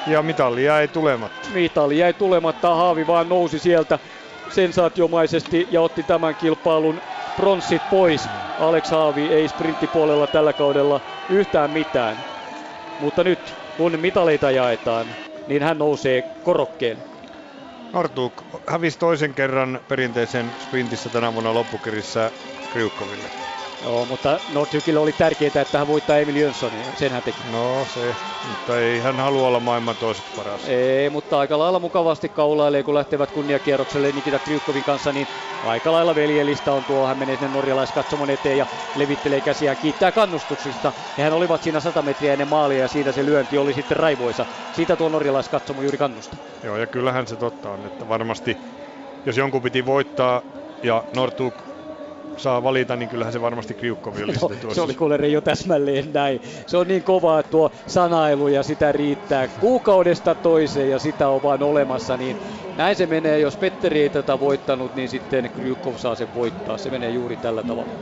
Ja 0.06 0.22
mitali 0.22 0.64
jäi 0.64 0.88
tulematta. 0.88 1.48
Mitali 1.52 1.98
jäi 1.98 2.14
tulematta, 2.14 2.74
Haavi 2.74 3.06
vaan 3.06 3.28
nousi 3.28 3.58
sieltä 3.58 3.98
sensaatiomaisesti 4.48 5.66
ja 5.70 5.82
otti 5.82 6.02
tämän 6.02 6.36
kilpailun 6.36 7.02
pronssit 7.36 7.82
pois. 7.90 8.30
Alex 8.58 8.90
Haavi 8.90 9.32
ei 9.32 9.48
sprinttipuolella 9.48 10.26
tällä 10.26 10.52
kaudella 10.52 11.00
yhtään 11.28 11.70
mitään. 11.70 12.24
Mutta 12.98 13.24
nyt, 13.24 13.56
kun 13.74 14.00
mitaleita 14.00 14.50
jaetaan, 14.50 15.16
niin 15.46 15.62
hän 15.62 15.78
nousee 15.78 16.22
korokkeelle. 16.22 17.02
Artuk 17.92 18.44
hävisi 18.68 18.98
toisen 18.98 19.34
kerran 19.34 19.80
perinteisen 19.88 20.54
sprintissä 20.58 21.10
tänä 21.10 21.32
vuonna 21.32 21.54
loppukirissä 21.54 22.32
Kriukkoville. 22.70 23.41
Joo, 23.82 24.06
mutta 24.06 24.40
Nordhykille 24.48 25.00
oli 25.00 25.12
tärkeää, 25.12 25.50
että 25.62 25.78
hän 25.78 25.86
voittaa 25.86 26.18
Emil 26.18 26.36
Jönssonin, 26.36 26.96
sen 26.96 27.12
hän 27.12 27.22
teki. 27.22 27.42
No 27.44 27.84
se, 27.86 28.16
mutta 28.42 28.80
ei 28.80 29.00
hän 29.00 29.20
halua 29.20 29.46
olla 29.46 29.60
maailman 29.60 29.96
toiseksi 29.96 30.32
paras. 30.32 30.64
Ei, 30.64 31.10
mutta 31.10 31.38
aika 31.38 31.58
lailla 31.58 31.80
mukavasti 31.80 32.28
kaulailee, 32.28 32.82
kun 32.82 32.94
lähtevät 32.94 33.32
kunniakierrokselle 33.32 34.12
Nikita 34.12 34.40
Kriukkovin 34.40 34.84
kanssa, 34.84 35.12
niin 35.12 35.28
aika 35.62 35.92
lailla 35.92 36.14
veljellistä 36.14 36.72
on 36.72 36.84
tuo. 36.84 37.06
Hän 37.06 37.18
menee 37.18 37.36
sinne 37.36 37.48
norjalaiskatsomon 37.48 38.30
eteen 38.30 38.58
ja 38.58 38.66
levittelee 38.94 39.40
käsiä 39.40 39.76
kiittää 39.76 40.12
kannustuksista. 40.12 40.92
Ja 41.16 41.24
hän 41.24 41.32
olivat 41.32 41.62
siinä 41.62 41.80
100 41.80 42.02
metriä 42.02 42.32
ennen 42.32 42.48
maalia 42.48 42.78
ja 42.78 42.88
siitä 42.88 43.12
se 43.12 43.24
lyönti 43.24 43.58
oli 43.58 43.74
sitten 43.74 43.96
raivoisa. 43.96 44.46
Siitä 44.72 44.96
tuo 44.96 45.08
norjalaiskatsomo 45.08 45.82
juuri 45.82 45.98
kannusta. 45.98 46.36
Joo, 46.62 46.76
ja 46.76 46.86
kyllähän 46.86 47.26
se 47.26 47.36
totta 47.36 47.70
on, 47.70 47.86
että 47.86 48.08
varmasti 48.08 48.58
jos 49.26 49.36
jonkun 49.36 49.62
piti 49.62 49.86
voittaa 49.86 50.42
ja 50.82 51.04
Nortuk 51.16 51.71
saa 52.36 52.62
valita, 52.62 52.96
niin 52.96 53.08
kyllähän 53.08 53.32
se 53.32 53.40
varmasti 53.40 53.74
Kriukkovi 53.74 54.22
oli 54.22 54.32
no, 54.32 54.74
Se 54.74 54.80
oli 54.80 54.94
kuule 54.94 55.28
jo 55.28 55.40
täsmälleen 55.40 56.12
näin. 56.12 56.40
Se 56.66 56.76
on 56.76 56.88
niin 56.88 57.02
kovaa 57.02 57.42
tuo 57.42 57.70
sanailu 57.86 58.48
ja 58.48 58.62
sitä 58.62 58.92
riittää 58.92 59.48
kuukaudesta 59.48 60.34
toiseen 60.34 60.90
ja 60.90 60.98
sitä 60.98 61.28
on 61.28 61.42
vaan 61.42 61.62
olemassa, 61.62 62.16
niin 62.16 62.36
näin 62.76 62.96
se 62.96 63.06
menee. 63.06 63.38
Jos 63.38 63.56
Petteri 63.56 64.00
ei 64.00 64.10
tätä 64.10 64.40
voittanut, 64.40 64.94
niin 64.94 65.08
sitten 65.08 65.50
Kriukkov 65.50 65.96
saa 65.96 66.14
sen 66.14 66.34
voittaa. 66.34 66.78
Se 66.78 66.90
menee 66.90 67.10
juuri 67.10 67.36
tällä 67.36 67.62
tavalla. 67.62 67.92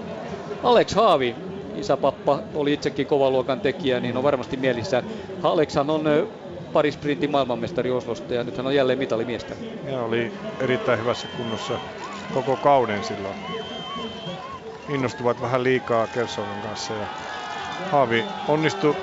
Alex 0.63 0.95
Haavi, 0.95 1.35
isäpappa, 1.77 2.39
oli 2.55 2.73
itsekin 2.73 3.07
kovan 3.07 3.33
luokan 3.33 3.61
tekijä, 3.61 4.01
niin 4.01 4.17
on 4.17 4.23
varmasti 4.23 4.57
mielissään. 4.57 5.05
Alexhan 5.43 5.91
on 5.91 6.05
sprintin 6.91 7.31
maailmanmestari 7.31 7.91
Oslosta 7.91 8.35
ja 8.35 8.45
nyt 8.45 8.57
hän 8.57 8.67
on 8.67 8.75
jälleen 8.75 8.99
mitalimiestä. 8.99 9.55
Ja 9.91 10.03
oli 10.03 10.33
erittäin 10.61 10.99
hyvässä 11.01 11.29
kunnossa 11.37 11.75
koko 12.35 12.57
kauden 12.57 13.05
silloin 13.05 13.35
innostuvat 14.89 15.41
vähän 15.41 15.63
liikaa 15.63 16.09
Kersonin 16.09 16.61
kanssa. 16.61 16.95
Ja 16.95 17.09
Haavi 17.85 18.29
onnistui 18.47 18.99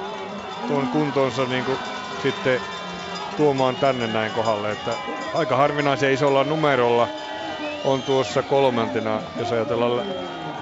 tuon 0.65 0.89
kuntonsa 0.89 1.45
niin 1.45 1.65
kuin 1.65 1.81
sitten 2.17 2.61
tuomaan 3.35 3.77
tänne 3.77 4.07
näin 4.07 4.33
kohdalle. 4.33 4.71
Että 4.71 4.99
aika 5.33 5.55
harvinaisen 5.57 6.11
isolla 6.13 6.43
numerolla 6.43 7.09
on 7.83 8.03
tuossa 8.03 8.43
kolmantena, 8.43 9.23
jos 9.35 9.51
ajatellaan 9.51 10.05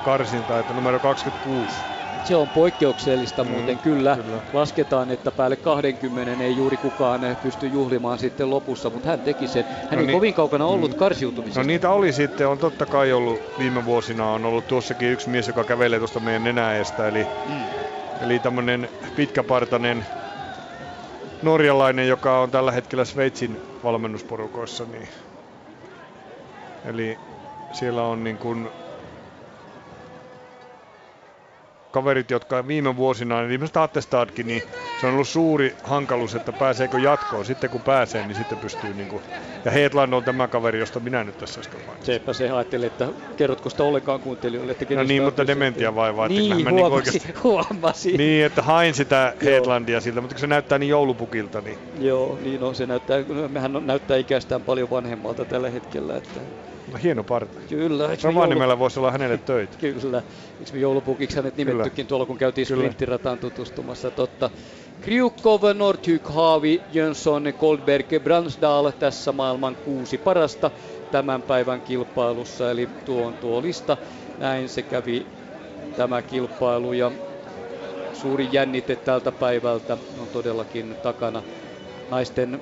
karsintaa, 0.01 0.59
että 0.59 0.73
numero 0.73 0.99
26 0.99 1.94
se 2.27 2.35
on 2.35 2.47
poikkeuksellista 2.47 3.43
mm, 3.43 3.49
muuten 3.49 3.77
kyllä. 3.77 4.17
kyllä. 4.23 4.37
Lasketaan, 4.53 5.11
että 5.11 5.31
päälle 5.31 5.55
20 5.55 6.43
ei 6.43 6.57
juuri 6.57 6.77
kukaan 6.77 7.37
pysty 7.43 7.67
juhlimaan 7.67 8.19
sitten 8.19 8.49
lopussa, 8.49 8.89
mutta 8.89 9.09
hän 9.09 9.19
teki 9.19 9.47
sen. 9.47 9.63
Hän 9.63 9.89
no 9.91 9.99
ei 9.99 10.05
niin, 10.05 10.17
kovin 10.17 10.33
kaukana 10.33 10.65
ollut 10.65 10.91
mm. 10.91 10.97
karsiutumisesta. 10.97 11.59
No 11.59 11.67
niitä 11.67 11.89
oli 11.89 12.11
sitten, 12.11 12.47
on 12.47 12.57
totta 12.57 12.85
kai 12.85 13.13
ollut 13.13 13.39
viime 13.59 13.85
vuosina, 13.85 14.31
on 14.31 14.45
ollut 14.45 14.67
tuossakin 14.67 15.11
yksi 15.11 15.29
mies, 15.29 15.47
joka 15.47 15.63
kävelee 15.63 15.99
tuosta 15.99 16.19
meidän 16.19 16.43
nenäestä, 16.43 17.07
eli, 17.07 17.27
mm. 17.49 17.61
eli 18.21 18.39
tämmöinen 18.39 18.89
pitkäpartainen 19.15 20.05
norjalainen, 21.41 22.07
joka 22.07 22.39
on 22.39 22.51
tällä 22.51 22.71
hetkellä 22.71 23.05
Sveitsin 23.05 23.61
valmennusporukoissa. 23.83 24.83
Niin. 24.91 25.07
Eli 26.85 27.17
siellä 27.71 28.03
on 28.03 28.23
niin 28.23 28.37
kuin 28.37 28.69
kaverit, 31.95 32.31
jotka 32.31 32.67
viime 32.67 32.95
vuosina, 32.95 33.39
niin 33.39 33.49
viimeiset 33.49 33.77
Attestadkin, 33.77 34.47
niin 34.47 34.63
se 35.01 35.07
on 35.07 35.13
ollut 35.13 35.27
suuri 35.27 35.75
hankaluus, 35.83 36.35
että 36.35 36.51
pääseekö 36.51 36.99
jatkoon. 36.99 37.45
Sitten 37.45 37.69
kun 37.69 37.81
pääsee, 37.81 38.27
niin 38.27 38.35
sitten 38.35 38.57
pystyy 38.57 38.93
niin 38.93 39.07
kuin... 39.07 39.21
Ja 39.65 39.71
Heetland 39.71 40.13
on 40.13 40.23
tämä 40.23 40.47
kaveri, 40.47 40.79
josta 40.79 40.99
minä 40.99 41.23
nyt 41.23 41.37
tässä 41.37 41.59
äsken 41.59 41.79
mainitsin. 41.87 42.15
Sepä 42.15 42.33
se 42.33 42.51
ajattelee, 42.51 42.87
että 42.87 43.07
kerrotko 43.37 43.69
sitä 43.69 43.83
ollenkaan 43.83 44.19
kuuntelijoille. 44.19 44.71
Että 44.71 44.95
no 44.95 45.03
niin, 45.03 45.23
mutta 45.23 45.47
dementia 45.47 45.95
vaivaa. 45.95 46.27
Niin, 46.27 46.63
mä 46.63 46.69
huomasi, 46.69 46.75
niin 46.75 46.93
oikeasti, 46.93 47.33
huomasi. 47.43 48.17
Niin, 48.17 48.45
että 48.45 48.61
hain 48.61 48.93
sitä 48.93 49.33
Heetlandia 49.43 50.01
siltä, 50.01 50.21
mutta 50.21 50.35
kun 50.35 50.41
se 50.41 50.47
näyttää 50.47 50.77
niin 50.77 50.89
joulupukilta. 50.89 51.61
Niin... 51.61 51.77
Joo, 51.99 52.39
niin 52.43 52.63
on. 52.63 52.75
Se 52.75 52.85
näyttää, 52.85 53.17
mehän 53.49 53.81
näyttää 53.85 54.17
ikästään 54.17 54.61
paljon 54.61 54.89
vanhemmalta 54.89 55.45
tällä 55.45 55.69
hetkellä. 55.69 56.17
Että 56.17 56.39
No, 56.91 56.99
hieno 57.03 57.23
parta. 57.23 57.59
Kyllä. 57.69 58.09
Romanimellä 58.23 58.71
joulu... 58.71 58.79
voisi 58.79 58.99
olla 58.99 59.11
hänelle 59.11 59.37
töitä. 59.37 59.77
Kyllä. 59.81 60.23
Eikö 60.59 60.71
me 60.73 60.79
joulupukiksi 60.79 61.35
hänet 61.35 61.57
nimettykin 61.57 61.91
Kyllä. 61.95 62.07
tuolla, 62.07 62.25
kun 62.25 62.37
käytiin 62.37 62.67
sprinttirataan 62.67 63.37
tutustumassa. 63.37 64.11
Totta. 64.11 64.49
Kryukov, 65.01 65.61
Nordhyk, 65.73 66.27
Haavi, 66.27 66.81
Jönsson, 66.93 67.53
Goldberg, 67.59 68.05
Bransdal 68.23 68.91
tässä 68.91 69.31
maailman 69.31 69.75
kuusi 69.75 70.17
parasta 70.17 70.71
tämän 71.11 71.41
päivän 71.41 71.81
kilpailussa. 71.81 72.71
Eli 72.71 72.89
tuo 73.05 73.25
on 73.25 73.33
tuo 73.33 73.61
lista. 73.61 73.97
Näin 74.37 74.69
se 74.69 74.81
kävi 74.81 75.25
tämä 75.97 76.21
kilpailu 76.21 76.93
ja 76.93 77.11
suuri 78.13 78.49
jännite 78.51 78.95
tältä 78.95 79.31
päivältä 79.31 79.97
on 80.21 80.27
todellakin 80.33 80.95
takana. 81.03 81.43
Naisten 82.11 82.61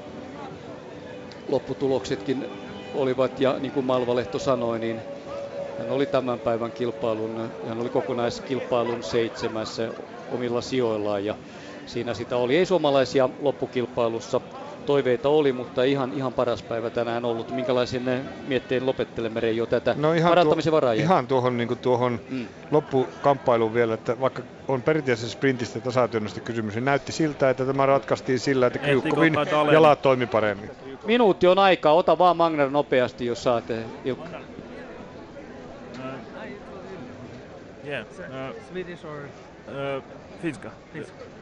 lopputuloksetkin 1.50 2.46
olivat 2.94 3.40
ja 3.40 3.60
niin 3.60 3.72
kuin 3.72 3.86
Malvalehto 3.86 4.40
sanoi, 4.40 4.80
niin 4.80 5.04
hän 5.78 5.92
oli 5.92 6.08
tämän 6.08 6.40
päivän 6.40 6.74
kilpailun, 6.74 7.52
hän 7.68 7.80
oli 7.80 7.90
kokonaiskilpailun 7.90 9.04
seitsemässä 9.04 9.94
omilla 10.28 10.62
sijoillaan 10.62 11.26
ja 11.26 11.36
siinä 11.86 12.14
sitä 12.14 12.38
oli. 12.38 12.58
Ei 12.58 12.66
suomalaisia 12.66 13.30
loppukilpailussa 13.40 14.42
toiveita 14.84 15.30
oli, 15.30 15.54
mutta 15.54 15.84
ihan, 15.84 16.14
ihan 16.14 16.34
paras 16.34 16.62
päivä 16.64 16.90
tänään 16.90 17.26
ollut. 17.26 17.52
Minkälaisen 17.52 18.30
mietteen 18.48 18.86
lopettelemme 18.86 19.40
Reijo 19.40 19.66
tätä 19.66 19.96
no 19.98 20.14
ihan 20.14 20.30
parantamisen 20.30 20.72
tuo, 20.72 20.76
varaa? 20.78 20.94
Ihan 20.94 21.28
tuohon, 21.28 21.58
niin 21.58 21.78
tuohon 21.78 22.20
mm. 22.30 22.48
loppukamppailuun 22.72 23.74
vielä, 23.74 23.94
että 23.94 24.20
vaikka 24.20 24.42
on 24.68 24.82
perinteisesti 24.82 25.32
sprintistä 25.32 25.80
tasatyönnöstä 25.80 26.40
kysymys, 26.40 26.76
niin 26.76 26.86
näytti 26.86 27.12
siltä, 27.12 27.50
että 27.50 27.66
tämä 27.66 27.86
ratkaistiin 27.86 28.40
sillä, 28.40 28.68
että 28.68 28.80
Kriukkovin 28.80 29.34
jalat 29.72 30.02
toimi 30.02 30.26
paremmin. 30.26 30.72
Minuutti 31.06 31.48
on 31.48 31.60
aikaa, 31.60 31.94
ota 31.94 32.18
vaan 32.18 32.38
Magner 32.38 32.70
nopeasti, 32.70 33.26
jos 33.26 33.44
saat 33.44 33.64
Ilkka. 34.06 34.40
Yeah. 37.86 38.06
Uh, 38.06 38.56
Swedish 38.72 39.06
or? 39.06 39.28
Uh, 39.68 40.04
Finska. 40.42 40.72
Finska. 40.94 41.33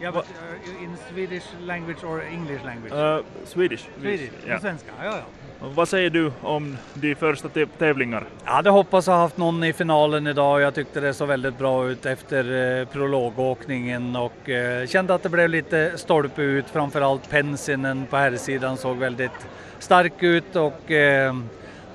Yeah, 0.00 0.14
but 0.14 0.24
uh, 0.24 0.84
in 0.84 0.96
Swedish 1.12 1.44
language 1.60 2.04
or 2.04 2.22
English 2.22 2.64
language? 2.64 2.92
Uh, 2.92 3.22
Swedish. 3.44 3.88
Swedish, 4.00 4.30
ja. 4.46 4.60
svenska, 4.60 4.90
ja, 5.02 5.04
ja. 5.04 5.22
Vad 5.60 5.88
säger 5.88 6.10
du 6.10 6.32
om 6.42 6.76
de 6.94 7.14
första 7.14 7.48
tävlingar? 7.78 8.24
Jag 8.44 8.52
hade 8.52 8.70
hoppats 8.70 9.06
ha 9.06 9.16
haft 9.16 9.36
någon 9.36 9.64
i 9.64 9.72
finalen 9.72 10.26
idag. 10.26 10.60
Jag 10.60 10.74
tyckte 10.74 11.00
det 11.00 11.14
såg 11.14 11.28
väldigt 11.28 11.58
bra 11.58 11.88
ut 11.88 12.06
efter 12.06 12.78
eh, 12.80 12.86
prologåkningen 12.86 14.16
och 14.16 14.48
eh, 14.48 14.86
kände 14.86 15.14
att 15.14 15.22
det 15.22 15.28
blev 15.28 15.48
lite 15.48 15.92
stolpe 15.98 16.42
ut. 16.42 16.66
Framförallt 16.72 17.30
Pensinen 17.30 18.06
på 18.10 18.16
herrsidan 18.16 18.76
såg 18.76 18.96
väldigt 18.96 19.46
stark 19.78 20.22
ut 20.22 20.56
och 20.56 20.90
eh, 20.90 21.34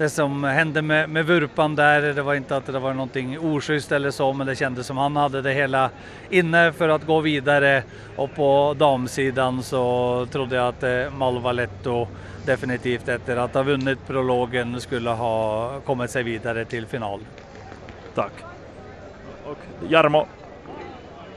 det 0.02 0.10
som 0.10 0.44
hände 0.44 0.82
med, 0.82 1.10
med 1.10 1.26
vurpan 1.26 1.76
där, 1.76 2.02
det 2.02 2.22
var 2.22 2.36
inte 2.36 2.58
att 2.58 2.66
det 2.66 2.80
var 2.80 2.94
någonting 2.94 3.40
oschysst 3.40 3.92
eller 3.92 4.12
så, 4.12 4.34
men 4.34 4.48
det 4.48 4.56
kändes 4.56 4.88
som 4.88 4.98
han 4.98 5.16
hade 5.16 5.42
det 5.42 5.54
hela 5.54 5.90
inne 6.30 6.72
för 6.72 6.90
att 6.90 7.06
gå 7.06 7.20
vidare. 7.20 7.84
Och 8.16 8.36
på 8.36 8.76
damsidan 8.80 9.64
så 9.64 10.28
trodde 10.32 10.56
jag 10.56 10.68
att 10.68 10.84
eh, 10.84 11.14
Malvaletto 11.18 12.08
definitivt 12.46 13.08
efter 13.08 13.38
att 13.38 13.54
ha 13.54 13.64
vunnit 13.64 14.08
prologen 14.08 14.82
skulle 14.82 15.10
ha 15.10 15.70
kommit 15.86 16.12
sig 16.12 16.24
vidare 16.24 16.66
till 16.66 16.86
final. 16.86 17.20
Tack. 18.16 18.34
Och 19.46 19.58
Jarmo? 19.90 20.28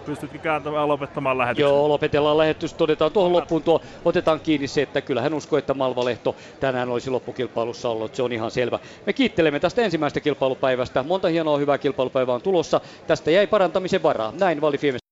Pystytkö 0.05 0.39
kääntämään 0.39 0.89
lopettamaan 0.89 1.39
lähetyksen? 1.39 1.71
Joo, 1.71 1.89
lopetellaan 1.89 2.39
lähetys. 2.39 2.75
Todetaan 2.75 3.13
tuohon 3.13 3.33
loppuun 3.33 3.63
tuo, 3.63 3.81
otetaan 4.05 4.41
kiinni 4.41 4.69
se, 4.69 4.83
että 4.83 5.01
kyllä 5.01 5.23
hän 5.23 5.35
uskoo, 5.35 5.59
että 5.59 5.75
Malva 5.75 6.05
Lehto 6.05 6.37
tänään 6.61 6.89
olisi 6.89 7.11
loppukilpailussa 7.11 7.89
ollut. 7.89 8.15
Se 8.15 8.23
on 8.23 8.33
ihan 8.33 8.51
selvä. 8.51 8.79
Me 9.07 9.13
kiittelemme 9.13 9.61
tästä 9.61 9.83
ensimmäisestä 9.83 10.21
kilpailupäivästä. 10.21 11.03
Monta 11.03 11.29
hienoa 11.29 11.59
hyvää 11.59 11.79
kilpailupäivää 11.79 12.35
on 12.35 12.43
tulossa. 12.43 12.81
Tästä 13.07 13.31
jäi 13.31 13.47
parantamisen 13.47 14.03
varaa. 14.03 14.33
Näin 14.41 14.61
Valifiemes 14.61 15.04